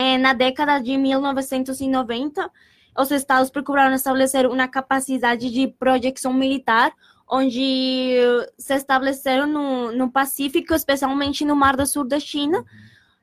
Eh, 0.00 0.16
na 0.16 0.32
década 0.32 0.78
de 0.78 0.96
1990, 0.96 2.50
os 2.96 3.10
estados 3.10 3.50
procuraram 3.50 3.94
estabelecer 3.94 4.46
uma 4.46 4.66
capacidade 4.66 5.50
de 5.50 5.68
projeção 5.68 6.32
militar, 6.32 6.90
onde 7.28 8.18
se 8.56 8.74
estabeleceram 8.74 9.46
no, 9.46 9.92
no 9.92 10.10
Pacífico, 10.10 10.72
especialmente 10.72 11.44
no 11.44 11.54
Mar 11.54 11.76
do 11.76 11.86
Sul 11.86 12.08
da 12.08 12.18
China, 12.18 12.64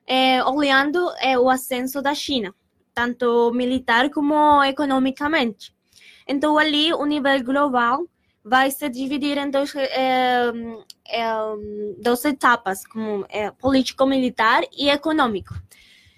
eh, 0.06 0.40
olhando 0.44 1.12
eh, 1.20 1.36
o 1.36 1.50
ascenso 1.50 2.00
da 2.00 2.14
China, 2.14 2.54
tanto 2.94 3.50
militar 3.52 4.08
como 4.10 4.62
economicamente. 4.62 5.74
Então, 6.28 6.56
ali, 6.56 6.94
o 6.94 7.04
nível 7.04 7.42
global 7.42 8.06
vai 8.44 8.70
se 8.70 8.88
dividir 8.88 9.36
em 9.36 9.50
dois, 9.50 9.74
eh, 9.74 10.52
eh, 11.08 11.56
duas 12.00 12.24
etapas, 12.24 12.86
como 12.86 13.26
eh, 13.28 13.50
político-militar 13.50 14.62
e 14.72 14.88
econômico. 14.88 15.54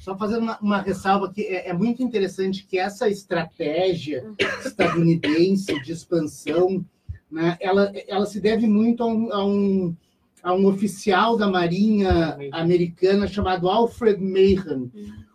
Só 0.00 0.16
fazendo 0.16 0.42
uma, 0.42 0.58
uma 0.60 0.80
ressalva 0.80 1.30
que 1.30 1.42
é, 1.42 1.68
é 1.68 1.72
muito 1.74 2.02
interessante 2.02 2.66
que 2.66 2.78
essa 2.78 3.06
estratégia 3.08 4.24
estadunidense 4.64 5.78
de 5.82 5.92
expansão, 5.92 6.82
né, 7.30 7.58
ela, 7.60 7.92
ela 8.08 8.24
se 8.24 8.40
deve 8.40 8.66
muito 8.66 9.02
a 9.02 9.06
um, 9.06 9.32
a 9.32 9.44
um, 9.44 9.96
a 10.42 10.54
um 10.54 10.66
oficial 10.66 11.36
da 11.36 11.46
Marinha 11.46 12.38
americana 12.50 13.28
chamado 13.28 13.68
Alfred 13.68 14.18
Mahan. 14.22 14.88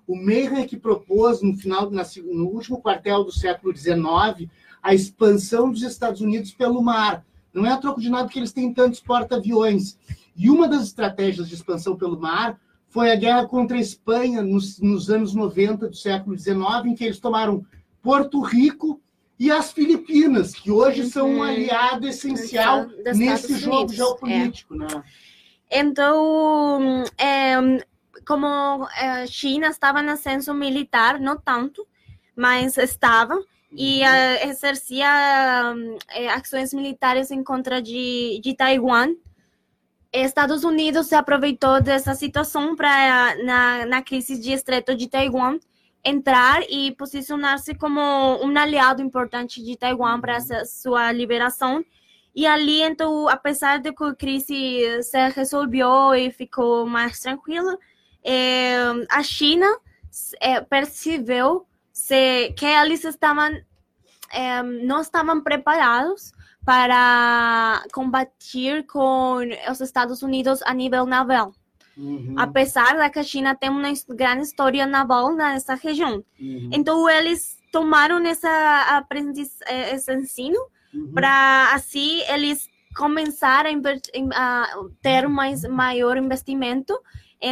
O 0.07 0.15
Mahan 0.15 0.61
é 0.61 0.67
que 0.67 0.77
propôs 0.77 1.43
no 1.43 1.55
final, 1.55 1.91
na 1.91 2.03
no 2.33 2.47
último 2.47 2.81
quartel 2.81 3.23
do 3.23 3.31
século 3.31 3.75
XIX, 3.75 4.49
a 4.81 4.95
expansão 4.95 5.71
dos 5.71 5.83
Estados 5.83 6.21
Unidos 6.21 6.51
pelo 6.51 6.81
mar. 6.81 7.23
Não 7.53 7.67
é 7.67 7.71
a 7.71 7.77
troco 7.77 8.01
de 8.01 8.09
nada 8.09 8.27
que 8.27 8.39
eles 8.39 8.51
têm 8.51 8.73
tantos 8.73 8.99
porta-aviões. 8.99 9.95
E 10.35 10.49
uma 10.49 10.67
das 10.67 10.83
estratégias 10.83 11.47
de 11.47 11.53
expansão 11.53 11.95
pelo 11.95 12.19
mar 12.19 12.59
foi 12.95 13.11
a 13.11 13.15
guerra 13.17 13.45
contra 13.45 13.75
a 13.75 13.81
Espanha 13.81 14.41
nos, 14.41 14.79
nos 14.79 15.09
anos 15.09 15.35
90 15.35 15.89
do 15.89 15.95
século 15.97 16.37
XIX, 16.37 16.57
em 16.85 16.95
que 16.95 17.03
eles 17.03 17.19
tomaram 17.19 17.65
Porto 18.01 18.39
Rico 18.39 19.01
e 19.37 19.51
as 19.51 19.73
Filipinas, 19.73 20.53
que 20.53 20.71
hoje 20.71 21.03
são 21.09 21.29
um 21.29 21.35
Uhum. 21.39 21.43
aliado 21.43 22.07
essencial 22.07 22.85
Dos 22.85 23.17
nesse 23.17 23.51
Estados 23.51 23.59
jogo 23.59 23.75
Unidos, 23.75 23.93
é. 23.93 23.97
geopolítico. 23.97 24.75
Né? 24.75 24.87
Então, 25.69 27.03
é, 27.17 27.55
como 28.25 28.47
a 28.47 29.27
China 29.27 29.67
estava 29.67 30.01
no 30.01 30.11
ascenso 30.11 30.53
militar, 30.53 31.19
não 31.19 31.37
tanto, 31.37 31.85
mas 32.33 32.77
estava, 32.77 33.37
e 33.73 34.03
eh, 34.03 34.47
exercia 34.47 35.73
hum, 35.75 35.97
eh, 36.11 36.29
ações 36.29 36.73
militares 36.73 37.29
em 37.29 37.43
contra 37.43 37.81
de, 37.81 38.39
de 38.41 38.55
Taiwan. 38.55 39.15
Estados 40.23 40.63
Unidos 40.63 41.07
se 41.07 41.15
aproveitou 41.15 41.81
dessa 41.81 42.13
situação 42.15 42.75
para, 42.75 43.35
na, 43.43 43.85
na 43.85 44.01
crise 44.01 44.39
de 44.39 44.53
Estreito 44.53 44.95
de 44.95 45.09
Taiwan, 45.09 45.59
entrar 46.03 46.61
e 46.69 46.91
posicionar-se 46.93 47.75
como 47.75 47.99
um 48.43 48.57
aliado 48.57 49.01
importante 49.01 49.63
de 49.63 49.75
Taiwan 49.75 50.21
para 50.21 50.39
sua 50.65 51.11
liberação. 51.11 51.83
E 52.33 52.45
ali, 52.45 52.81
então, 52.81 53.27
apesar 53.27 53.79
de 53.79 53.91
que 53.91 54.03
a 54.03 54.15
crise 54.15 55.03
se 55.03 55.29
resolveu 55.29 56.13
e 56.13 56.31
ficou 56.31 56.85
mais 56.85 57.19
tranquila, 57.19 57.77
eh, 58.23 58.77
a 59.09 59.23
China 59.23 59.67
eh, 60.39 60.61
percebeu 60.61 61.65
se, 61.91 62.51
que 62.57 62.65
eles 62.65 63.03
estavam 63.03 63.49
eh, 64.31 64.63
não 64.63 65.01
estavam 65.01 65.41
preparados 65.41 66.33
para 66.65 67.83
combater 67.93 68.85
com 68.87 69.37
os 69.69 69.81
Estados 69.81 70.23
Unidos 70.23 70.61
a 70.63 70.73
nível 70.73 71.05
naval. 71.05 71.53
Uhum, 71.95 72.35
Apesar 72.37 72.97
de 72.97 73.09
que 73.09 73.19
a 73.19 73.23
China 73.23 73.55
tem 73.55 73.69
uma 73.69 73.89
grande 74.09 74.41
história 74.41 74.85
naval 74.85 75.33
nessa 75.33 75.75
região. 75.75 76.23
uhum, 76.39 76.69
Então, 76.73 77.09
eles 77.09 77.57
tomaram 77.71 78.25
essa 78.25 78.97
aprendiz, 78.97 79.59
eh, 79.67 79.95
esse 79.95 80.13
ensino 80.13 80.59
uhum. 80.93 81.11
para 81.13 81.71
assim 81.73 82.21
eles 82.29 82.67
começar 82.95 83.65
a, 83.65 84.67
ter 85.01 85.27
mais 85.27 85.63
maior 85.63 86.17
investimento 86.17 86.97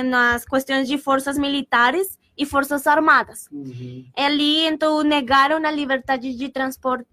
nas 0.06 0.46
questões 0.46 0.88
de 0.88 0.98
forças 0.98 1.38
militares 1.38 2.18
e 2.38 2.46
forças 2.46 2.88
armadas. 2.88 3.48
Uhum. 3.52 4.06
Ali, 4.18 4.66
então, 4.66 5.04
negaram 5.04 5.58
a 5.66 5.72
liberdade 5.72 6.36
de 6.36 6.50
transporte 6.50 7.06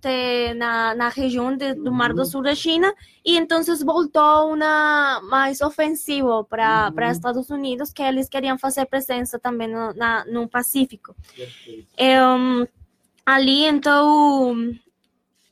na, 0.56 0.94
na 0.94 1.08
região 1.08 1.54
de- 1.56 1.74
do 1.74 1.92
Mar 1.92 2.14
do. 2.14 2.24
Sul 2.24 2.42
da 2.42 2.54
China 2.54 2.92
e 3.24 3.36
então 3.36 3.60
voltou 3.84 4.54
uma 4.54 5.20
mais 5.24 5.60
ofensivo 5.60 6.44
para 6.44 6.90
Uhum. 6.96 7.10
Estados 7.10 7.50
Unidos, 7.50 7.92
que 7.92 8.02
eles 8.02 8.28
queriam 8.28 8.58
fazer 8.58 8.86
presença 8.86 9.38
também 9.38 9.68
no, 9.68 9.92
na, 9.94 10.24
no 10.24 10.48
Pacífico. 10.48 11.14
É, 11.96 12.24
um, 12.24 12.66
ali, 13.26 13.64
então, 13.66 14.72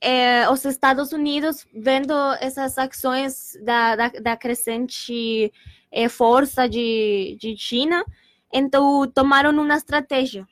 é, 0.01 0.49
os 0.51 0.65
Estados 0.65 1.12
Unidos, 1.12 1.66
vendo 1.74 2.15
essas 2.40 2.78
ações 2.78 3.59
da, 3.62 3.97
da, 3.97 4.09
da 4.09 4.36
crescente 4.36 5.53
é, 5.90 6.09
força 6.09 6.69
de, 6.69 7.36
de 7.40 7.57
China, 7.57 8.05
então 8.53 9.07
tomaram 9.12 9.51
uma 9.51 9.75
estratégia 9.77 10.47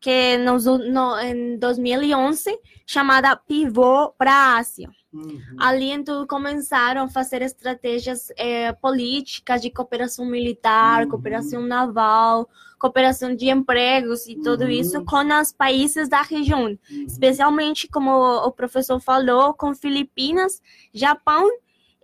que 0.00 0.36
nos, 0.38 0.66
no, 0.66 1.18
em 1.20 1.58
2011 1.58 2.58
chamada 2.86 3.34
pivô 3.34 4.10
para 4.18 4.32
a 4.32 4.56
Ásia. 4.58 4.88
Uhum. 5.12 5.40
Ali, 5.58 5.90
então, 5.90 6.26
começaram 6.26 7.04
a 7.04 7.08
fazer 7.08 7.40
estratégias 7.40 8.28
eh, 8.36 8.72
políticas 8.74 9.62
de 9.62 9.70
cooperação 9.70 10.26
militar, 10.26 11.04
Uhum. 11.04 11.08
cooperação 11.08 11.62
naval, 11.62 12.46
cooperação 12.78 13.34
de 13.34 13.48
empregos 13.48 14.26
e 14.26 14.34
tudo 14.36 14.64
Uhum. 14.64 14.70
isso 14.70 15.02
com 15.06 15.40
os 15.40 15.52
países 15.52 16.08
da 16.10 16.20
região, 16.20 16.78
especialmente, 17.06 17.88
como 17.88 18.10
o 18.10 18.52
professor 18.52 19.00
falou, 19.00 19.54
com 19.54 19.74
Filipinas, 19.74 20.60
Japão, 20.92 21.48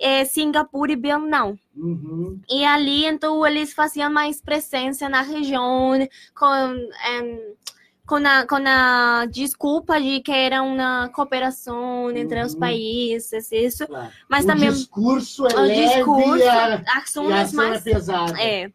eh, 0.02 0.24
Singapura 0.24 0.92
e 0.92 0.96
Vietnã. 0.96 1.56
Uhum. 1.76 2.40
E 2.50 2.64
ali, 2.64 3.06
então, 3.06 3.46
eles 3.46 3.72
faziam 3.72 4.10
mais 4.10 4.40
presença 4.42 5.08
na 5.08 5.22
região, 5.22 5.92
com, 6.34 6.88
com, 8.06 8.16
a, 8.16 8.46
com 8.46 8.56
a 8.66 9.26
desculpa 9.30 10.00
de 10.00 10.20
que 10.20 10.32
era 10.32 10.62
uma 10.62 11.08
cooperação 11.10 12.10
entre 12.10 12.42
os 12.42 12.52
Uhum. 12.54 12.60
países, 12.60 13.50
isso. 13.52 13.86
Claro. 13.86 14.10
Mas 14.28 14.44
o 14.44 14.48
também 14.48 14.70
discurso 14.70 15.46
é 15.46 15.60
o 15.60 15.66
discurso, 15.68 16.44
ações 16.98 17.52
é 17.52 17.56
mais. 17.56 17.82
pesada. 17.82 18.42
É. 18.42 18.70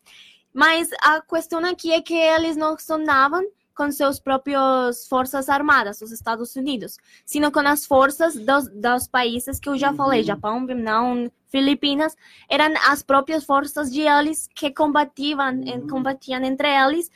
Mas 0.54 0.90
a 1.04 1.22
questão 1.22 1.64
aqui 1.66 1.91
é 1.94 2.02
que 2.02 2.16
eles 2.16 2.58
não 2.58 2.76
sonavam 2.80 3.44
com 3.78 3.91
seus 3.91 4.20
próprios 4.20 5.08
forças 5.08 5.48
armadas, 5.48 6.02
os 6.02 6.12
Estados 6.12 6.56
Unidos, 6.56 6.98
sino 7.26 7.52
com 7.52 7.60
as 7.60 7.86
forças 7.86 8.34
dos, 8.36 8.68
dos 8.70 9.08
países 9.08 9.60
que 9.60 9.70
eu 9.70 9.78
já 9.78 9.94
falei, 9.94 10.22
Uhum. 10.22 10.26
Japão, 10.26 10.66
Vietnã, 10.66 11.30
Filipinas, 11.49 12.14
eram 12.49 12.74
as 12.90 13.02
próprias 13.04 13.44
forças 13.45 13.91
de 13.91 14.02
eles 14.02 14.49
que 14.54 14.72
combatiam, 14.72 15.40
eh, 15.40 15.78
Uhum. 15.78 15.88
combatiam 15.88 16.44
entre 16.44 16.68
eles 16.68 17.10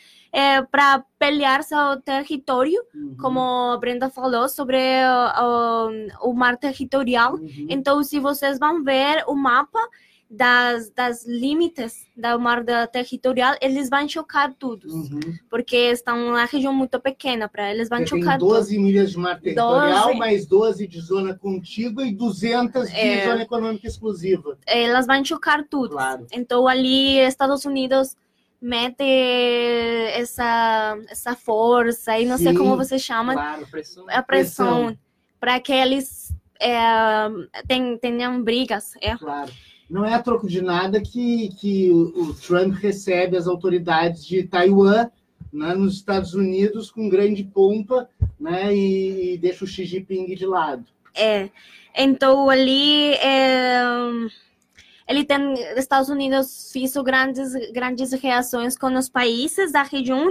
para 0.71 1.03
pelear 1.19 1.61
seu 1.63 1.99
território, 2.01 2.81
Uhum. 2.95 3.17
como 3.19 3.39
a 3.73 3.77
Brenda 3.77 4.09
falou 4.09 4.47
sobre 4.47 4.77
o, 4.77 5.43
o, 6.23 6.29
o 6.29 6.33
mar 6.33 6.55
territorial. 6.57 7.33
Uhum. 7.35 7.67
Então, 7.69 8.01
se 8.03 8.17
vocês 8.19 8.57
vão 8.57 8.81
ver 8.83 9.25
o 9.27 9.35
mapa 9.35 9.79
das, 10.33 10.89
das 10.91 11.25
limites 11.27 12.07
da 12.15 12.37
territorial, 12.87 13.53
eles 13.61 13.89
vão 13.89 14.07
chocar 14.07 14.53
todos, 14.53 14.93
Uhum. 14.93 15.19
porque 15.49 15.75
estão 15.75 16.15
numa 16.17 16.45
região 16.45 16.71
muito 16.73 16.97
pequena 17.01 17.49
para 17.49 17.69
eles, 17.69 17.89
vão 17.89 17.97
tem 17.97 18.07
chocar 18.07 18.37
12 18.37 18.79
milhas 18.79 19.11
de 19.11 19.17
mar 19.17 19.41
territorial, 19.41 20.05
12. 20.07 20.17
mais 20.17 20.45
12 20.45 20.87
de 20.87 21.01
zona 21.01 21.37
contígua 21.37 22.05
e 22.07 22.13
200 22.13 22.89
de 22.89 22.95
É. 22.95 23.25
zona 23.27 23.41
econômica 23.41 23.85
exclusiva. 23.85 24.57
elas 24.65 25.05
vão 25.05 25.23
chocar 25.25 25.65
tudo. 25.69 25.91
Claro. 25.95 26.25
Então, 26.31 26.65
ali, 26.65 27.17
Estados 27.19 27.65
Unidos 27.65 28.15
mete 28.61 29.03
essa, 30.13 30.97
essa 31.09 31.35
força, 31.35 32.17
e 32.17 32.25
não 32.25 32.37
sei 32.37 32.53
Sim, 32.53 32.57
como 32.57 32.77
você 32.77 32.97
chama, 32.97 33.33
Claro. 33.33 33.67
Pressão. 33.67 34.05
a 34.07 34.21
pressão, 34.21 34.97
para 35.41 35.59
que 35.59 35.73
eles 35.73 36.33
é, 36.59 36.77
ten- 37.67 37.97
tenham 37.97 38.41
brigas. 38.43 38.93
É. 39.01 39.17
Claro. 39.17 39.51
Não 39.91 40.05
é 40.05 40.13
a 40.13 40.23
troco 40.23 40.47
de 40.47 40.61
nada 40.61 41.01
que, 41.01 41.49
que 41.59 41.91
o, 41.91 42.33
Trump 42.33 42.75
recebe 42.75 43.35
as 43.35 43.45
autoridades 43.45 44.25
de 44.25 44.43
Taiwan 44.43 45.09
né, 45.51 45.75
nos 45.75 45.95
Estados 45.95 46.33
Unidos 46.33 46.89
com 46.89 47.09
grande 47.09 47.43
pompa, 47.43 48.07
né, 48.39 48.73
e, 48.73 49.33
e 49.33 49.37
deixa 49.37 49.65
o 49.65 49.67
Xi 49.67 49.83
Jinping 49.83 50.33
de 50.33 50.45
lado. 50.45 50.85
É, 51.13 51.49
então 51.93 52.49
ali 52.49 53.15
é, 53.15 53.83
ele 55.11 55.25
tem 55.25 55.53
Estados 55.75 56.07
Unidos 56.07 56.71
fez 56.71 56.93
grandes 56.93 57.53
grandes 57.73 58.13
reações 58.13 58.77
com 58.77 58.95
os 58.95 59.09
países 59.09 59.73
da 59.73 59.83
região 59.83 60.25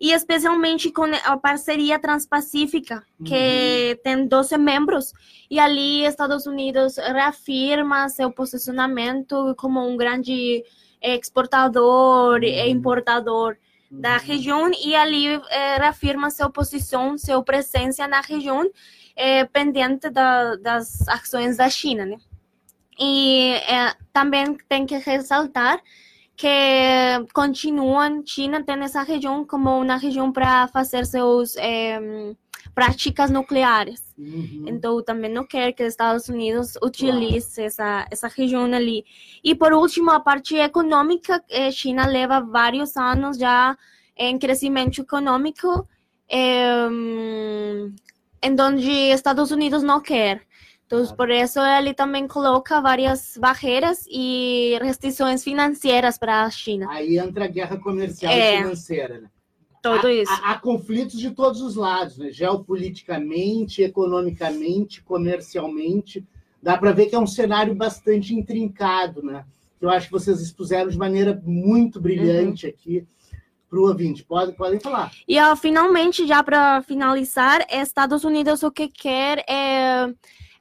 e 0.00 0.10
especialmente 0.10 0.90
com 0.90 1.04
a 1.04 1.36
parceria 1.36 2.00
transpacífica 2.00 3.04
que 3.24 3.98
tem 4.02 4.26
12 4.26 4.58
membros. 4.58 5.12
E 5.48 5.60
ali 5.60 6.04
Estados 6.04 6.46
Unidos 6.46 6.96
reafirma 6.96 8.08
seu 8.08 8.28
posicionamento 8.32 9.54
como 9.56 9.88
um 9.88 9.96
grande 9.96 10.64
exportador 11.00 12.42
e 12.42 12.68
importador 12.68 13.56
da 13.88 14.16
região. 14.16 14.68
E 14.84 14.96
ali 14.96 15.28
eh, 15.28 15.76
reafirma 15.78 16.28
sua 16.28 16.50
posição, 16.50 17.16
sua 17.16 17.40
presença 17.44 18.08
na 18.08 18.20
região 18.20 18.68
eh, 19.14 19.44
pendente 19.44 20.10
da, 20.10 20.56
das 20.56 21.06
ações 21.06 21.56
da 21.56 21.70
China, 21.70 22.04
né? 22.04 22.18
E 22.98 23.54
eh, 23.68 23.94
também 24.12 24.56
tem 24.68 24.86
que 24.86 24.96
ressaltar 24.98 25.80
que 26.36 26.48
continuam, 27.32 28.22
China 28.26 28.62
tem 28.62 28.80
essa 28.82 29.02
região 29.02 29.44
como 29.44 29.80
uma 29.80 29.96
região 29.96 30.32
para 30.32 30.66
fazer 30.68 31.06
seus 31.06 31.56
eh, 31.56 32.34
práticas 32.74 33.30
nucleares. 33.30 34.02
Uhum. 34.18 34.64
Então, 34.66 35.02
também 35.02 35.30
não 35.30 35.46
quer 35.46 35.72
que 35.72 35.82
os 35.82 35.90
Estados 35.90 36.28
Unidos 36.28 36.74
utilize 36.82 37.62
essa, 37.62 38.06
essa 38.10 38.28
região 38.28 38.64
ali. 38.64 39.04
E, 39.42 39.54
por 39.54 39.72
último, 39.72 40.10
a 40.10 40.20
parte 40.20 40.56
econômica, 40.56 41.42
eh, 41.48 41.70
China 41.70 42.06
leva 42.06 42.40
vários 42.40 42.96
anos 42.96 43.38
já 43.38 43.76
em 44.16 44.38
crescimento 44.38 45.02
econômico, 45.02 45.88
eh, 46.28 46.88
em 48.42 48.60
onde 48.60 48.90
Estados 48.90 49.50
Unidos 49.52 49.82
não 49.82 50.00
quer. 50.00 50.42
Então, 50.86 51.06
por 51.16 51.30
isso, 51.30 51.58
ele 51.60 51.94
também 51.94 52.28
coloca 52.28 52.80
várias 52.80 53.36
barreiras 53.38 54.06
e 54.08 54.78
restrições 54.82 55.42
financeiras 55.42 56.18
para 56.18 56.44
a 56.44 56.50
China. 56.50 56.86
Aí 56.90 57.18
entra 57.18 57.46
a 57.46 57.48
guerra 57.48 57.78
comercial 57.78 58.32
É. 58.32 58.54
e 58.54 58.58
financeira, 58.58 59.20
né? 59.20 59.28
Tudo 59.82 60.06
há, 60.06 60.12
isso. 60.12 60.32
Há, 60.32 60.52
há 60.52 60.58
conflitos 60.58 61.18
de 61.18 61.30
todos 61.30 61.60
os 61.60 61.76
lados, 61.76 62.16
né? 62.18 62.30
geopoliticamente, 62.30 63.82
economicamente, 63.82 65.02
comercialmente. 65.02 66.24
Dá 66.62 66.78
para 66.78 66.92
ver 66.92 67.06
que 67.06 67.14
é 67.14 67.18
um 67.18 67.26
cenário 67.26 67.74
bastante 67.74 68.34
intrincado, 68.34 69.22
né? 69.22 69.44
Que 69.78 69.84
eu 69.84 69.90
acho 69.90 70.06
que 70.06 70.12
vocês 70.12 70.40
expuseram 70.40 70.88
de 70.88 70.96
maneira 70.96 71.38
muito 71.44 72.00
brilhante 72.00 72.66
aqui 72.66 73.06
para 73.68 73.78
o 73.78 73.88
ouvinte. 73.88 74.24
Pode, 74.24 74.52
podem 74.52 74.80
falar. 74.80 75.10
E 75.28 75.38
ah, 75.38 75.54
finalmente, 75.56 76.26
já 76.26 76.42
para 76.42 76.80
finalizar, 76.82 77.66
Estados 77.70 78.24
Unidos 78.24 78.62
o 78.62 78.70
que 78.70 78.88
quer 78.88 79.44
é, 79.48 80.06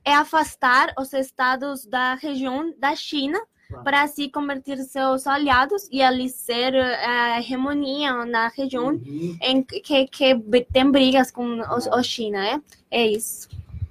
é 0.06 0.14
afastar 0.14 0.94
os 1.00 1.14
estados 1.14 1.86
da 1.86 2.16
região 2.16 2.74
da 2.78 2.96
China 2.96 3.40
Claro. 3.70 3.84
para 3.86 4.06
se 4.08 4.30
converter 4.30 4.78
seus 4.84 5.26
aliados 5.26 5.88
e 5.92 6.02
ali 6.04 6.30
ser 6.30 6.76
eh, 6.76 7.06
a 7.06 7.40
hegemonia 7.40 8.26
na 8.26 8.50
região 8.50 8.90
Uhum. 8.90 9.38
em 9.42 9.64
que, 9.64 10.06
que 10.06 10.36
tem 10.72 10.92
brigas 10.92 11.32
com 11.32 11.60
o 11.62 12.04
China, 12.04 12.40
né? 12.40 12.62
É 12.92 13.08
isso. 13.08 13.48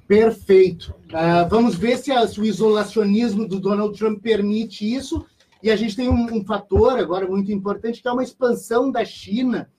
Perfeito. 0.06 0.94
Ah, 1.12 1.44
vamos 1.44 1.74
ver 1.74 1.96
se, 1.96 2.12
a- 2.12 2.28
se 2.28 2.38
o 2.38 2.44
isolacionismo 2.44 3.48
do 3.48 3.58
Donald 3.58 3.96
Trump 3.98 4.20
permite 4.22 4.84
isso. 4.94 5.24
E 5.62 5.70
a 5.70 5.74
gente 5.76 5.96
tem 5.96 6.08
um, 6.08 6.26
um 6.36 6.44
fator 6.44 6.98
agora 6.98 7.26
muito 7.26 7.50
importante, 7.50 8.02
que 8.02 8.06
é 8.08 8.12
uma 8.12 8.22
expansão 8.22 8.90
da 8.90 9.04
China 9.04 9.70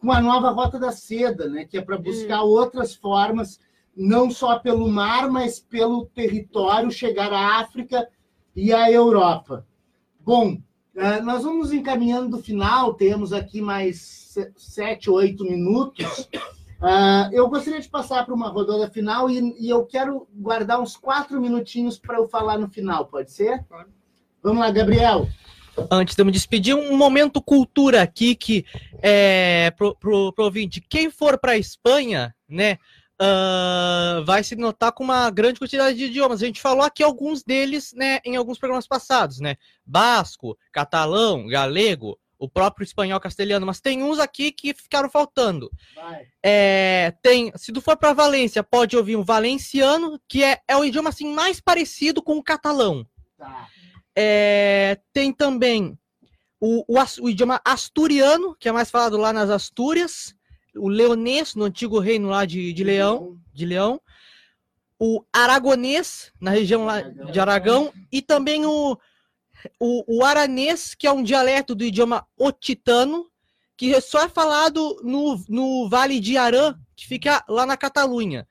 com 0.00 0.10
a 0.10 0.20
nova 0.20 0.50
Rota 0.50 0.78
da 0.78 0.90
Seda, 0.90 1.48
né? 1.48 1.64
que 1.64 1.78
é 1.78 1.80
para 1.82 1.96
buscar 1.96 2.42
outras 2.42 2.94
formas, 2.94 3.60
não 4.00 4.30
só 4.30 4.58
pelo 4.58 4.88
mar, 4.88 5.28
mas 5.30 5.60
pelo 5.60 6.06
território, 6.06 6.90
chegar 6.90 7.30
à 7.34 7.60
África 7.60 8.08
e 8.56 8.72
à 8.72 8.90
Europa. 8.90 9.66
Bom, 10.18 10.56
ah, 10.96 11.20
nós 11.20 11.44
vamos 11.44 11.70
encaminhando 11.70 12.30
do 12.30 12.42
final, 12.42 12.94
temos 12.94 13.30
aqui 13.30 13.60
mais 13.60 14.00
se- 14.00 14.52
sete, 14.56 15.10
oito 15.10 15.44
minutos. 15.44 16.28
Ah, 16.82 17.28
eu 17.30 17.46
gostaria 17.46 17.78
de 17.78 17.90
passar 17.90 18.24
para 18.24 18.32
uma 18.32 18.48
rodada 18.48 18.88
final 18.88 19.28
e, 19.28 19.54
e 19.60 19.68
eu 19.68 19.84
quero 19.84 20.26
guardar 20.34 20.80
uns 20.80 20.96
quatro 20.96 21.38
minutinhos 21.38 21.98
para 21.98 22.16
eu 22.16 22.26
falar 22.26 22.56
no 22.56 22.70
final, 22.70 23.04
pode 23.04 23.30
ser? 23.30 23.62
Vamos 24.42 24.60
lá, 24.60 24.70
Gabriel. 24.70 25.28
Antes 25.90 26.16
de 26.16 26.22
eu 26.22 26.24
me 26.24 26.32
despedir, 26.32 26.74
um 26.74 26.96
momento 26.96 27.42
cultura 27.42 28.00
aqui 28.00 28.34
que 28.34 28.64
é 29.02 29.70
pro, 29.72 29.94
pro, 29.94 30.32
pro 30.32 30.44
ouvinte. 30.46 30.80
Quem 30.80 31.10
for 31.10 31.38
para 31.38 31.52
a 31.52 31.58
Espanha, 31.58 32.34
né, 32.48 32.78
ah, 33.22 34.22
vai 34.24 34.42
se 34.42 34.56
notar 34.56 34.92
com 34.92 35.04
uma 35.04 35.28
grande 35.30 35.58
quantidade 35.58 35.98
de 35.98 36.04
idiomas. 36.04 36.42
A 36.42 36.46
gente 36.46 36.60
falou 36.60 36.82
aqui 36.82 37.02
alguns 37.02 37.42
deles, 37.42 37.92
né, 37.94 38.18
em 38.24 38.34
alguns 38.34 38.58
programas 38.58 38.86
passados, 38.86 39.40
né? 39.40 39.56
Basco, 39.84 40.56
catalão, 40.72 41.46
galego, 41.46 42.18
o 42.38 42.48
próprio 42.48 42.82
espanhol 42.82 43.20
castelhano, 43.20 43.66
mas 43.66 43.78
tem 43.78 44.02
uns 44.02 44.18
aqui 44.18 44.50
que 44.50 44.72
ficaram 44.72 45.10
faltando. 45.10 45.70
É, 46.42 47.12
tem, 47.22 47.52
se 47.56 47.70
tu 47.70 47.82
for 47.82 47.94
para 47.94 48.14
Valência, 48.14 48.62
pode 48.62 48.96
ouvir 48.96 49.16
um 49.16 49.22
valenciano, 49.22 50.18
que 50.26 50.42
é, 50.42 50.58
é 50.66 50.74
o 50.74 50.82
idioma 50.82 51.10
assim 51.10 51.30
mais 51.34 51.60
parecido 51.60 52.22
com 52.22 52.38
o 52.38 52.42
catalão. 52.42 53.06
Tá. 53.36 53.68
É, 54.16 54.98
tem 55.12 55.30
também 55.30 55.98
o, 56.58 56.84
o 56.88 57.04
o 57.20 57.28
idioma 57.28 57.60
asturiano, 57.62 58.56
que 58.58 58.68
é 58.68 58.72
mais 58.72 58.90
falado 58.90 59.18
lá 59.18 59.30
nas 59.30 59.50
Astúrias, 59.50 60.34
o 60.80 60.88
leonês, 60.88 61.54
no 61.54 61.64
antigo 61.64 61.98
reino 61.98 62.28
lá 62.28 62.44
de, 62.44 62.72
de 62.72 62.84
Leão, 62.84 63.38
de 63.52 63.66
Leão, 63.66 64.00
o 64.98 65.24
aragonês, 65.32 66.32
na 66.40 66.50
região 66.50 66.84
lá 66.84 67.00
de 67.00 67.40
Aragão, 67.40 67.92
e 68.12 68.20
também 68.20 68.66
o, 68.66 68.98
o, 69.78 70.18
o 70.18 70.24
aranês, 70.24 70.94
que 70.94 71.06
é 71.06 71.12
um 71.12 71.22
dialeto 71.22 71.74
do 71.74 71.84
idioma 71.84 72.26
otitano, 72.36 73.30
que 73.76 73.98
só 74.00 74.24
é 74.24 74.28
falado 74.28 75.00
no, 75.02 75.42
no 75.48 75.88
Vale 75.88 76.20
de 76.20 76.36
Arã, 76.36 76.78
que 76.94 77.06
fica 77.06 77.42
lá 77.48 77.64
na 77.64 77.78
Catalunha. 77.78 78.46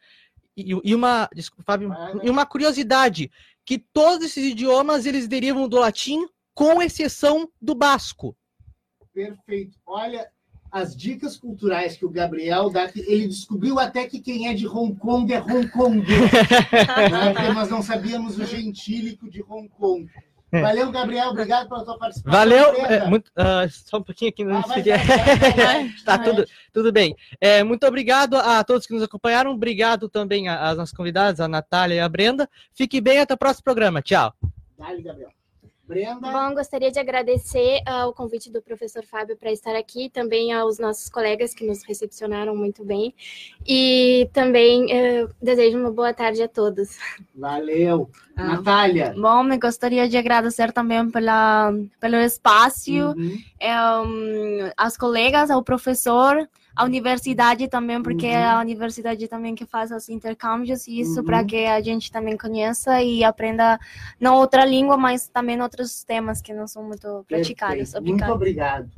E, 0.57 0.75
e 0.83 0.95
uma, 0.95 1.29
desculpa, 1.33 1.63
Fábio, 1.63 1.93
e 2.23 2.29
uma 2.29 2.45
curiosidade, 2.47 3.31
que 3.63 3.77
todos 3.77 4.25
esses 4.25 4.43
idiomas 4.43 5.05
eles 5.05 5.27
derivam 5.27 5.69
do 5.69 5.77
latim, 5.77 6.27
com 6.55 6.81
exceção 6.81 7.47
do 7.61 7.75
basco. 7.75 8.35
Perfeito. 9.13 9.77
Olha, 9.85 10.27
as 10.71 10.95
dicas 10.95 11.37
culturais 11.37 11.97
que 11.97 12.05
o 12.05 12.09
Gabriel 12.09 12.69
dá, 12.69 12.87
que 12.87 12.99
ele 12.99 13.27
descobriu 13.27 13.79
até 13.79 14.05
que 14.07 14.19
quem 14.19 14.47
é 14.47 14.53
de 14.53 14.67
Hong 14.67 14.95
Kong 14.95 15.31
é 15.33 15.41
Hong 15.41 15.67
Kong. 15.69 16.05
né? 16.07 17.33
Porque 17.33 17.53
nós 17.53 17.69
não 17.69 17.81
sabíamos 17.81 18.37
o 18.37 18.45
gentílico 18.45 19.29
de 19.29 19.43
Hong 19.47 19.67
Kong. 19.69 20.09
Valeu, 20.51 20.91
Gabriel. 20.91 21.29
Obrigado 21.29 21.69
pela 21.69 21.85
tua 21.85 21.97
participação. 21.97 22.39
Valeu, 22.39 22.73
é, 22.85 23.07
muito, 23.07 23.31
ah, 23.35 23.67
só 23.69 23.97
um 23.97 24.03
pouquinho 24.03 24.29
aqui, 24.29 24.41
Ah, 24.43 24.45
não 24.45 24.61
vai, 24.63 24.81
vai, 24.81 25.53
vai. 25.53 25.89
Tá 26.03 26.17
tudo, 26.17 26.45
tudo 26.73 26.91
bem. 26.91 27.15
É, 27.39 27.63
muito 27.63 27.85
obrigado 27.85 28.35
a 28.35 28.63
todos 28.63 28.87
que 28.87 28.93
nos 28.93 29.03
acompanharam. 29.03 29.51
Obrigado 29.51 30.09
também 30.09 30.49
às 30.49 30.77
nossas 30.77 30.95
convidadas, 30.95 31.39
a 31.39 31.47
Natália 31.47 31.95
e 31.95 31.99
a 31.99 32.09
Brenda. 32.09 32.49
Fique 32.73 32.99
bem 32.99 33.19
até 33.19 33.33
o 33.33 33.37
próximo 33.37 33.63
programa. 33.63 34.01
Tchau. 34.01 34.33
Dale, 34.77 35.03
Gabriel. 35.03 35.38
Brenda. 35.89 36.31
Bom, 36.31 36.53
gostaria 36.53 36.91
de 36.91 36.99
agradecer 36.99 37.81
ah, 37.83 38.05
o 38.05 38.13
convite 38.13 38.51
do 38.51 38.61
professor 38.61 39.03
Fábio 39.03 39.35
para 39.35 39.51
estar 39.51 39.75
aqui, 39.75 40.07
também 40.07 40.53
aos 40.53 40.77
nossos 40.77 41.09
colegas 41.09 41.51
que 41.51 41.65
nos 41.65 41.81
recepcionaram 41.83 42.55
muito 42.55 42.85
bem. 42.85 43.11
E 43.67 44.29
também 44.31 44.85
eh, 44.91 45.27
desejo 45.41 45.79
uma 45.79 45.89
boa 45.91 46.13
tarde 46.13 46.43
a 46.43 46.47
todos. 46.47 46.89
Valeu. 47.33 48.07
Ah. 48.35 48.55
Natália. 48.55 49.15
Bom, 49.17 49.41
me 49.41 49.57
gostaria 49.57 50.07
de 50.07 50.15
agradecer 50.15 50.71
também 50.71 51.09
pela, 51.09 51.73
pelo 51.99 52.17
espaço, 52.17 52.91
Uhum. 52.91 53.37
um, 54.05 54.71
aos 54.77 54.95
colegas, 54.95 55.49
ao 55.49 55.63
professor, 55.63 56.47
à 56.75 56.85
universidade 56.85 57.67
também, 57.67 58.01
porque 58.01 58.25
Uhum. 58.25 58.31
é 58.31 58.45
a 58.49 58.59
universidade 58.59 59.27
também 59.27 59.55
que 59.55 59.65
faz 59.65 59.91
os 59.91 60.07
intercâmbios, 60.09 60.87
e 60.87 60.99
isso 61.01 61.19
Uhum. 61.19 61.25
para 61.25 61.43
que 61.43 61.65
a 61.65 61.81
gente 61.81 62.11
também 62.11 62.37
conheça 62.37 63.01
e 63.01 63.23
aprenda 63.23 63.79
não 64.19 64.35
outra 64.35 64.65
língua, 64.65 64.95
mas 64.97 65.27
também 65.27 65.61
outros 65.61 66.03
temas 66.03 66.41
que 66.41 66.53
não 66.53 66.67
são 66.67 66.83
muito 66.83 67.25
praticados. 67.27 67.93
Muito 68.01 68.23
obrigado. 68.25 68.89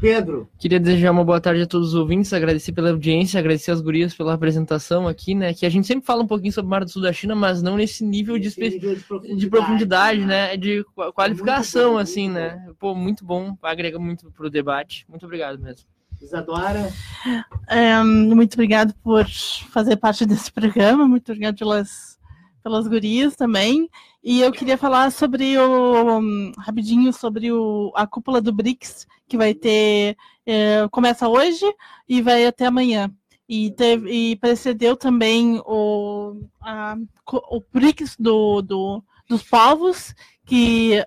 Pedro. 0.00 0.48
Queria 0.60 0.78
desejar 0.78 1.10
uma 1.10 1.24
boa 1.24 1.40
tarde 1.40 1.62
a 1.62 1.66
todos 1.66 1.88
os 1.88 1.94
ouvintes, 1.96 2.32
agradecer 2.32 2.70
pela 2.70 2.90
audiência, 2.90 3.36
agradecer 3.40 3.72
às 3.72 3.80
gurias 3.80 4.14
pela 4.14 4.32
apresentação 4.32 5.08
aqui, 5.08 5.34
né? 5.34 5.52
Que 5.52 5.66
a 5.66 5.68
gente 5.68 5.88
sempre 5.88 6.06
fala 6.06 6.22
um 6.22 6.26
pouquinho 6.26 6.52
sobre 6.52 6.68
o 6.68 6.70
Mar 6.70 6.84
do 6.84 6.90
Sul 6.90 7.02
da 7.02 7.12
China, 7.12 7.34
mas 7.34 7.62
não 7.62 7.76
nesse 7.76 8.04
nível 8.04 8.38
de, 8.38 8.46
espe- 8.46 8.70
nível 8.70 8.94
de 8.94 9.00
profundidade, 9.02 9.40
de 9.40 9.50
profundidade, 9.50 10.24
né? 10.24 10.56
De 10.56 10.84
qua- 10.94 11.12
qualificação, 11.12 11.94
bom, 11.94 11.98
assim, 11.98 12.30
muito 12.30 12.34
né? 12.34 12.70
Pô, 12.78 12.94
muito 12.94 13.24
bom, 13.24 13.56
agrega 13.60 13.98
muito 13.98 14.30
pro 14.30 14.48
debate. 14.48 15.04
Muito 15.08 15.26
obrigado 15.26 15.58
mesmo. 15.58 15.84
Isadora. 16.20 16.92
Muito 18.34 18.54
obrigado 18.54 18.94
por 19.02 19.26
fazer 19.70 19.96
parte 19.96 20.26
desse 20.26 20.50
programa, 20.50 21.06
muito 21.06 21.30
obrigado 21.30 21.56
pelas, 21.56 22.18
pelas 22.62 22.86
gurias 22.86 23.36
também. 23.36 23.88
E 24.22 24.40
eu 24.40 24.52
queria 24.52 24.76
falar 24.76 25.10
sobre 25.12 25.56
o 25.58 26.52
rapidinho 26.58 27.12
sobre 27.12 27.52
o, 27.52 27.92
a 27.94 28.06
cúpula 28.06 28.40
do 28.40 28.52
BRICS, 28.52 29.06
que 29.26 29.36
vai 29.36 29.54
ter. 29.54 30.16
É, 30.44 30.88
começa 30.90 31.28
hoje 31.28 31.64
e 32.08 32.20
vai 32.20 32.46
até 32.46 32.66
amanhã. 32.66 33.10
E, 33.48 33.70
teve, 33.70 34.10
e 34.10 34.36
precedeu 34.36 34.96
também 34.96 35.62
o, 35.64 36.42
a, 36.60 36.96
o 37.32 37.62
BRICS 37.72 38.16
do, 38.18 38.60
do, 38.60 39.02
dos 39.28 39.42
povos, 39.42 40.14
que 40.44 41.02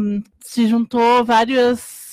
um, 0.00 0.22
se 0.40 0.66
juntou 0.66 1.24
várias 1.24 2.07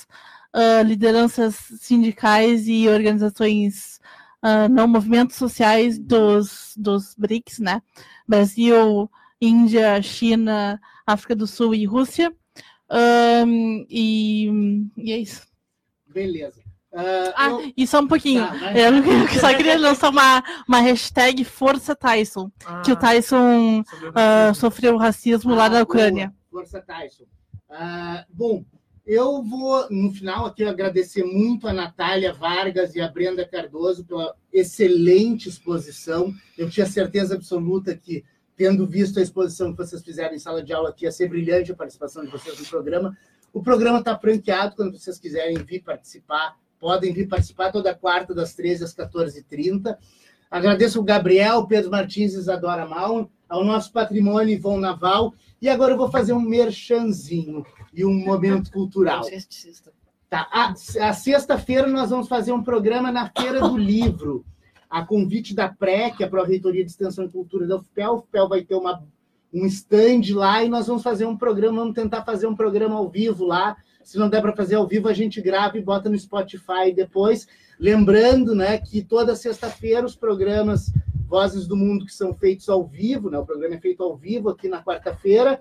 uh, 0.55 0.83
lideranças 0.83 1.55
sindicais 1.79 2.67
e 2.67 2.87
organizações, 2.87 3.99
uh, 4.43 4.69
não 4.71 4.87
movimentos 4.87 5.35
sociais 5.35 5.99
dos, 5.99 6.73
dos 6.77 7.13
BRICS, 7.15 7.59
né? 7.59 7.81
Brasil, 8.27 9.11
Índia, 9.41 10.01
China, 10.01 10.79
África 11.05 11.35
do 11.35 11.45
Sul 11.45 11.75
e 11.75 11.85
Rússia. 11.85 12.33
Um, 12.89 13.85
e, 13.89 14.49
e 14.97 15.11
é 15.11 15.17
isso. 15.17 15.45
Beleza. 16.07 16.63
Uh, 16.93 17.33
ah, 17.35 17.49
eu... 17.49 17.73
e 17.75 17.85
só 17.85 17.99
um 17.99 18.07
pouquinho. 18.07 18.47
Tá, 18.47 18.71
eu, 18.71 18.93
eu 18.93 19.27
só 19.39 19.53
queria 19.53 19.77
lançar 19.77 20.09
uma, 20.09 20.41
uma 20.65 20.79
hashtag 20.79 21.43
Força 21.43 21.93
Tyson. 21.93 22.49
Ah, 22.65 22.81
que 22.81 22.91
o 22.91 22.95
Tyson 22.95 23.81
uh, 23.81 24.55
sofreu 24.55 24.95
racismo 24.95 25.53
lá 25.53 25.65
Ah, 25.65 25.69
na 25.69 25.81
Ucrânia. 25.81 26.27
boa. 26.49 26.63
Força 26.63 26.81
Tyson. 26.81 27.25
Ah, 27.69 28.23
bom, 28.29 28.63
eu 29.05 29.43
vou, 29.43 29.87
no 29.91 30.11
final 30.11 30.47
aqui, 30.47 30.63
agradecer 30.63 31.23
muito 31.23 31.67
a 31.67 31.73
Natália 31.73 32.33
Vargas 32.33 32.95
e 32.95 33.01
a 33.01 33.07
Brenda 33.07 33.47
Cardoso 33.47 34.03
pela 34.03 34.35
excelente 34.51 35.47
exposição. 35.47 36.33
Eu 36.57 36.69
tinha 36.69 36.87
certeza 36.87 37.35
absoluta 37.35 37.95
que, 37.95 38.25
tendo 38.55 38.87
visto 38.87 39.19
a 39.19 39.21
exposição 39.21 39.71
que 39.71 39.77
vocês 39.77 40.01
fizeram 40.01 40.33
em 40.33 40.39
sala 40.39 40.63
de 40.63 40.73
aula 40.73 40.89
aqui, 40.89 41.05
ia 41.05 41.11
ser 41.11 41.29
brilhante 41.29 41.71
a 41.71 41.75
participação 41.75 42.25
de 42.25 42.31
vocês 42.31 42.59
no 42.59 42.65
programa. 42.65 43.15
O 43.53 43.61
programa 43.61 43.99
está 43.99 44.17
franqueado, 44.17 44.75
quando 44.75 44.97
vocês 44.97 45.19
quiserem 45.19 45.57
vir 45.57 45.83
participar, 45.83 46.57
podem 46.79 47.13
vir 47.13 47.27
participar 47.27 47.71
toda 47.71 47.93
quarta, 47.93 48.33
das 48.33 48.55
13 48.55 48.85
às 48.85 48.95
14h30. 48.95 49.97
Agradeço 50.55 51.01
o 51.01 51.03
Gabriel, 51.03 51.67
Pedro 51.67 51.91
Martins 51.91 52.33
e 52.33 52.37
Isadora 52.37 52.87
Mal, 52.87 53.29
ao 53.49 53.65
nosso 53.65 53.91
patrimônio 53.91 54.53
Ivon 54.53 54.79
Naval. 54.79 55.33
E 55.61 55.67
agora 55.67 55.91
eu 55.91 55.97
vou 55.97 56.09
fazer 56.09 56.31
um 56.31 56.39
merchanzinho 56.39 57.65
e 57.93 58.05
um 58.05 58.13
momento 58.13 58.71
cultural. 58.71 59.23
Tá. 60.27 60.47
A, 60.51 60.73
a 61.07 61.13
sexta-feira 61.13 61.87
nós 61.87 62.09
vamos 62.09 62.27
fazer 62.27 62.51
um 62.51 62.63
programa 62.63 63.11
na 63.11 63.29
Feira 63.29 63.59
do 63.59 63.77
Livro, 63.77 64.43
a 64.89 65.05
convite 65.05 65.53
da 65.53 65.69
PRE, 65.69 66.11
que 66.17 66.23
é 66.23 66.25
a 66.25 66.29
Pró-Reitoria 66.29 66.83
de 66.83 66.89
Extensão 66.89 67.25
e 67.25 67.29
Cultura 67.29 67.67
da 67.67 67.75
UFPEL. 67.75 68.11
O 68.11 68.17
UFPEL 68.17 68.49
vai 68.49 68.63
ter 68.63 68.73
uma, 68.73 69.03
um 69.53 69.67
stand 69.67 70.33
lá 70.33 70.63
e 70.63 70.67
nós 70.67 70.87
vamos 70.87 71.03
fazer 71.03 71.25
um 71.25 71.37
programa, 71.37 71.77
vamos 71.77 71.93
tentar 71.93 72.23
fazer 72.23 72.47
um 72.47 72.55
programa 72.55 72.95
ao 72.95 73.07
vivo 73.07 73.45
lá. 73.45 73.77
Se 74.03 74.17
não 74.17 74.27
der 74.27 74.41
para 74.41 74.55
fazer 74.55 74.75
ao 74.75 74.87
vivo, 74.87 75.07
a 75.07 75.13
gente 75.13 75.39
grava 75.39 75.77
e 75.77 75.81
bota 75.81 76.09
no 76.09 76.17
Spotify 76.17 76.91
depois. 76.93 77.47
Lembrando 77.79 78.55
né, 78.55 78.77
que 78.77 79.03
toda 79.03 79.35
sexta-feira 79.35 80.05
os 80.05 80.15
programas 80.15 80.93
Vozes 81.27 81.67
do 81.67 81.75
Mundo 81.75 82.05
que 82.05 82.13
são 82.13 82.33
feitos 82.33 82.69
ao 82.69 82.85
vivo, 82.85 83.29
né, 83.29 83.37
o 83.37 83.45
programa 83.45 83.75
é 83.75 83.79
feito 83.79 84.03
ao 84.03 84.15
vivo 84.15 84.49
aqui 84.49 84.67
na 84.67 84.83
quarta-feira, 84.83 85.59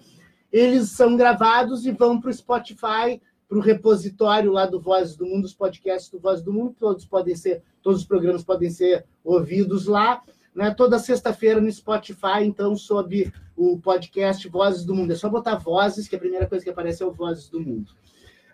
eles 0.53 0.91
são 0.91 1.17
gravados 1.17 1.85
e 1.87 1.91
vão 1.91 2.21
para 2.21 2.31
o 2.31 2.35
Spotify, 2.35 3.21
para 3.49 3.59
o 3.59 3.61
repositório 3.61 4.53
lá 4.53 4.67
do 4.67 4.81
Vozes 4.81 5.17
do 5.17 5.27
Mundo, 5.27 5.45
os 5.45 5.55
podcasts 5.55 6.11
do 6.11 6.19
Vozes 6.19 6.45
do 6.45 6.53
Mundo, 6.53 6.77
todos 6.79 7.05
podem 7.05 7.35
ser, 7.35 7.63
todos 7.83 8.01
os 8.01 8.07
programas 8.07 8.45
podem 8.45 8.71
ser 8.71 9.05
ouvidos 9.25 9.87
lá, 9.87 10.23
né? 10.55 10.73
Toda 10.73 10.99
sexta-feira 10.99 11.61
no 11.61 11.71
Spotify, 11.71 12.45
então, 12.45 12.77
sob 12.77 13.33
o 13.57 13.79
podcast 13.79 14.49
Vozes 14.49 14.85
do 14.85 14.95
Mundo. 14.95 15.13
É 15.13 15.17
só 15.17 15.29
botar 15.29 15.57
Vozes, 15.57 16.09
que 16.09 16.17
a 16.17 16.19
primeira 16.19 16.47
coisa 16.47 16.65
que 16.65 16.71
aparece 16.71 17.03
é 17.03 17.07
o 17.07 17.13
Vozes 17.13 17.49
do 17.49 17.61
Mundo. 17.61 17.93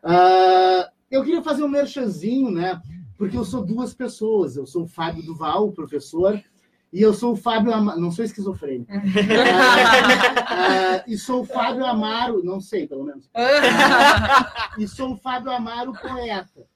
Ah, 0.02 0.90
eu 1.10 1.22
queria 1.22 1.42
fazer 1.42 1.62
um 1.62 1.68
merchanzinho, 1.68 2.50
né? 2.50 2.80
Porque 3.20 3.36
eu 3.36 3.44
sou 3.44 3.62
duas 3.62 3.92
pessoas. 3.92 4.56
Eu 4.56 4.64
sou 4.64 4.84
o 4.84 4.88
Fábio 4.88 5.22
Duval, 5.22 5.68
o 5.68 5.72
professor, 5.72 6.42
e 6.90 7.02
eu 7.02 7.12
sou 7.12 7.34
o 7.34 7.36
Fábio 7.36 7.70
Amaro, 7.70 8.00
não 8.00 8.10
sou 8.10 8.24
esquizofrênico. 8.24 8.90
Ah, 8.90 8.96
ah, 10.48 11.04
e 11.06 11.18
sou 11.18 11.42
o 11.42 11.44
Fábio 11.44 11.84
Amaro, 11.84 12.42
não 12.42 12.62
sei, 12.62 12.88
pelo 12.88 13.04
menos. 13.04 13.28
Ah, 13.34 14.72
e 14.80 14.88
sou 14.88 15.12
o 15.12 15.16
Fábio 15.18 15.52
Amaro, 15.52 15.92
poeta. 15.92 16.66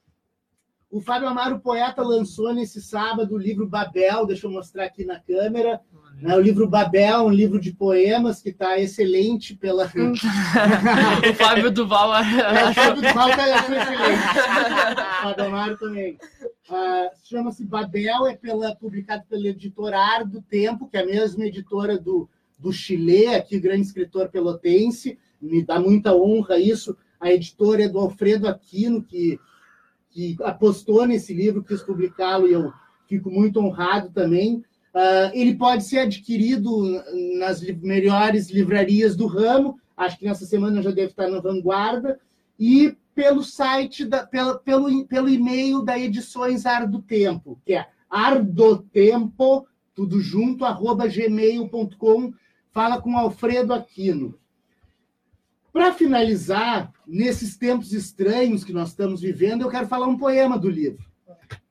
O 0.90 1.00
Fábio 1.00 1.28
Amaro, 1.28 1.60
poeta, 1.60 2.02
lançou 2.02 2.52
nesse 2.52 2.82
sábado 2.82 3.34
o 3.34 3.38
livro 3.38 3.66
Babel, 3.66 4.26
deixa 4.26 4.46
eu 4.46 4.50
mostrar 4.50 4.84
aqui 4.84 5.02
na 5.02 5.18
câmera. 5.18 5.80
Né, 6.20 6.36
o 6.36 6.40
livro 6.40 6.68
Babel, 6.68 7.22
um 7.22 7.30
livro 7.30 7.60
de 7.60 7.72
poemas 7.72 8.40
que 8.40 8.50
está 8.50 8.78
excelente 8.78 9.54
pela. 9.54 9.84
o 11.30 11.34
Fábio 11.34 11.70
Duval. 11.70 12.14
É, 12.14 12.70
o 12.70 12.74
Fábio 12.74 13.02
Duval 13.02 13.28
tá 13.30 13.44
achou 13.54 13.76
excelente. 13.76 15.72
O 15.72 15.76
também. 15.76 16.18
Ah, 16.70 17.10
Chama-se 17.24 17.64
Babel, 17.64 18.26
é 18.26 18.36
pela, 18.36 18.74
publicado 18.74 19.24
pela 19.28 19.48
editora 19.48 19.98
Ar 19.98 20.24
do 20.24 20.40
Tempo, 20.40 20.88
que 20.88 20.96
é 20.96 21.02
a 21.02 21.06
mesma 21.06 21.44
editora 21.44 21.98
do, 21.98 22.28
do 22.58 22.72
Chile, 22.72 23.26
aqui, 23.28 23.58
grande 23.58 23.82
escritor 23.82 24.28
pelotense. 24.28 25.18
Me 25.40 25.62
dá 25.62 25.78
muita 25.78 26.14
honra 26.14 26.58
isso. 26.58 26.96
A 27.20 27.30
editora 27.32 27.84
é 27.84 27.88
do 27.88 27.98
Alfredo 27.98 28.48
Aquino, 28.48 29.02
que, 29.02 29.38
que 30.10 30.36
apostou 30.42 31.06
nesse 31.06 31.34
livro, 31.34 31.62
quis 31.62 31.82
publicá-lo, 31.82 32.48
e 32.48 32.52
eu 32.52 32.72
fico 33.06 33.30
muito 33.30 33.60
honrado 33.60 34.10
também. 34.10 34.64
Uh, 34.94 35.28
ele 35.32 35.56
pode 35.56 35.82
ser 35.82 35.98
adquirido 35.98 37.02
nas 37.36 37.60
melhores 37.60 38.48
livrarias 38.48 39.16
do 39.16 39.26
ramo, 39.26 39.76
acho 39.96 40.16
que 40.16 40.24
nessa 40.24 40.46
semana 40.46 40.80
já 40.80 40.90
deve 40.90 41.10
estar 41.10 41.28
na 41.28 41.40
Vanguarda, 41.40 42.20
e 42.58 42.96
pelo 43.12 43.42
site, 43.42 44.04
da, 44.04 44.24
pela, 44.24 44.58
pelo, 44.58 45.04
pelo 45.06 45.28
e-mail 45.28 45.82
da 45.82 45.98
Edições 45.98 46.64
Ar 46.64 46.86
do 46.86 47.02
Tempo, 47.02 47.60
que 47.64 47.74
é 47.74 47.86
ardotempo, 48.08 49.66
tudo 49.94 50.20
junto, 50.20 50.64
arroba 50.64 51.08
gmail.com, 51.08 52.32
fala 52.70 53.00
com 53.00 53.18
Alfredo 53.18 53.74
Aquino. 53.74 54.38
Para 55.72 55.92
finalizar, 55.92 56.92
nesses 57.04 57.56
tempos 57.56 57.92
estranhos 57.92 58.62
que 58.62 58.72
nós 58.72 58.90
estamos 58.90 59.20
vivendo, 59.20 59.62
eu 59.62 59.68
quero 59.68 59.88
falar 59.88 60.06
um 60.06 60.16
poema 60.16 60.56
do 60.56 60.70
livro. 60.70 61.04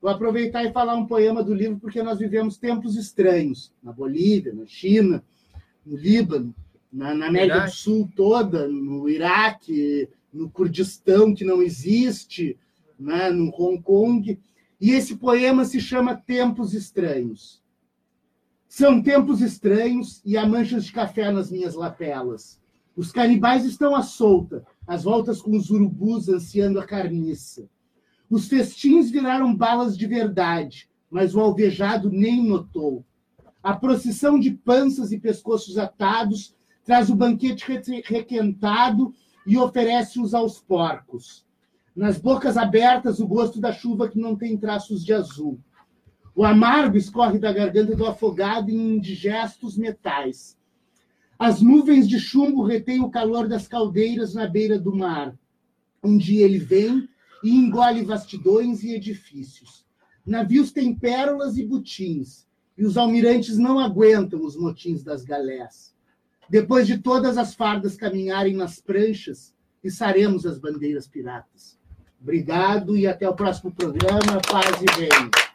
Vou 0.02 0.12
aproveitar 0.12 0.64
e 0.64 0.72
falar 0.72 0.96
um 0.96 1.06
poema 1.06 1.44
do 1.44 1.54
livro, 1.54 1.80
porque 1.80 2.04
nós 2.04 2.20
vivemos 2.20 2.58
tempos 2.58 2.96
estranhos 2.96 3.72
na 3.82 3.92
Bolívia, 3.92 4.54
na 4.54 4.66
China, 4.66 5.24
no 5.86 5.98
Líbano, 5.98 6.54
na, 6.92 7.14
na 7.14 7.28
América 7.28 7.62
do 7.62 7.72
Sul 7.72 8.10
toda, 8.16 8.68
no 8.68 9.10
Iraque, 9.10 10.10
no 10.32 10.50
Kurdistão, 10.50 11.34
que 11.34 11.44
não 11.44 11.62
existe, 11.62 12.58
né, 13.00 13.30
no 13.30 13.54
Hong 13.58 13.82
Kong. 13.82 14.40
E 14.80 14.92
esse 14.92 15.16
poema 15.16 15.66
se 15.66 15.80
chama 15.80 16.16
Tempos 16.16 16.74
Estranhos. 16.74 17.64
São 18.76 19.04
tempos 19.04 19.40
estranhos 19.40 20.20
e 20.26 20.36
há 20.36 20.48
manchas 20.48 20.86
de 20.86 20.92
café 20.92 21.32
nas 21.32 21.52
minhas 21.52 21.76
lapelas. 21.76 22.60
Os 22.96 23.12
canibais 23.12 23.66
estão 23.66 23.96
à 23.96 24.02
solta, 24.02 24.66
às 24.88 25.04
voltas 25.04 25.40
com 25.40 25.56
os 25.56 25.70
urubus 25.70 26.28
ansiando 26.28 26.80
a 26.80 26.84
carniça. 26.84 27.70
Os 28.34 28.48
festins 28.48 29.12
viraram 29.12 29.56
balas 29.56 29.96
de 29.96 30.08
verdade, 30.08 30.90
mas 31.08 31.36
o 31.36 31.40
alvejado 31.40 32.10
nem 32.10 32.44
notou. 32.44 33.06
A 33.62 33.76
procissão 33.76 34.40
de 34.40 34.50
panças 34.50 35.12
e 35.12 35.20
pescoços 35.20 35.78
atados 35.78 36.56
traz 36.84 37.12
o 37.12 37.16
banquete 37.16 37.64
requentado 38.04 39.14
e 39.46 39.56
oferece-os 39.56 40.34
aos 40.34 40.60
porcos. 40.60 41.46
Nas 41.96 42.18
bocas 42.18 42.58
abertas, 42.58 43.20
o 43.20 43.28
gosto 43.28 43.62
da 43.62 43.72
chuva 43.72 44.10
que 44.10 44.18
não 44.18 44.36
tem 44.36 44.58
traços 44.58 45.06
de 45.06 45.14
azul. 45.14 45.60
O 46.36 46.44
amargo 46.44 46.98
escorre 46.98 47.38
da 47.38 47.54
garganta 47.54 47.96
do 47.96 48.08
afogado 48.08 48.72
em 48.72 48.96
indigestos 48.96 49.78
metais. 49.78 50.58
As 51.38 51.62
nuvens 51.62 52.10
de 52.10 52.20
chumbo 52.20 52.64
retêm 52.64 53.00
o 53.00 53.12
calor 53.12 53.48
das 53.48 53.68
caldeiras 53.68 54.34
na 54.34 54.48
beira 54.48 54.80
do 54.80 54.92
mar. 54.92 55.38
Um 56.04 56.18
dia 56.18 56.44
ele 56.44 56.58
vem 56.58 57.08
e 57.44 57.52
engole 57.52 58.04
vastidões 58.04 58.84
e 58.84 58.96
edifícios. 58.96 59.86
Navios 60.26 60.72
têm 60.72 60.96
pérolas 60.96 61.58
e 61.58 61.66
botins, 61.66 62.48
e 62.78 62.86
os 62.86 62.98
almirantes 62.98 63.58
não 63.58 63.80
aguentam 63.80 64.44
os 64.44 64.56
motins 64.56 65.04
das 65.04 65.24
galés. 65.24 65.94
Depois 66.50 66.88
de 66.88 66.98
todas 66.98 67.38
as 67.38 67.54
fardas 67.54 67.96
caminharem 67.96 68.56
nas 68.56 68.80
pranchas, 68.80 69.54
içaremos 69.84 70.46
as 70.46 70.58
bandeiras 70.58 71.08
piratas. 71.08 71.78
Obrigado 72.22 72.96
e 72.96 73.06
até 73.06 73.28
o 73.28 73.36
próximo 73.36 73.72
programa. 73.72 74.42
Paz 74.50 74.82
e 74.82 75.00
bem. 75.00 75.53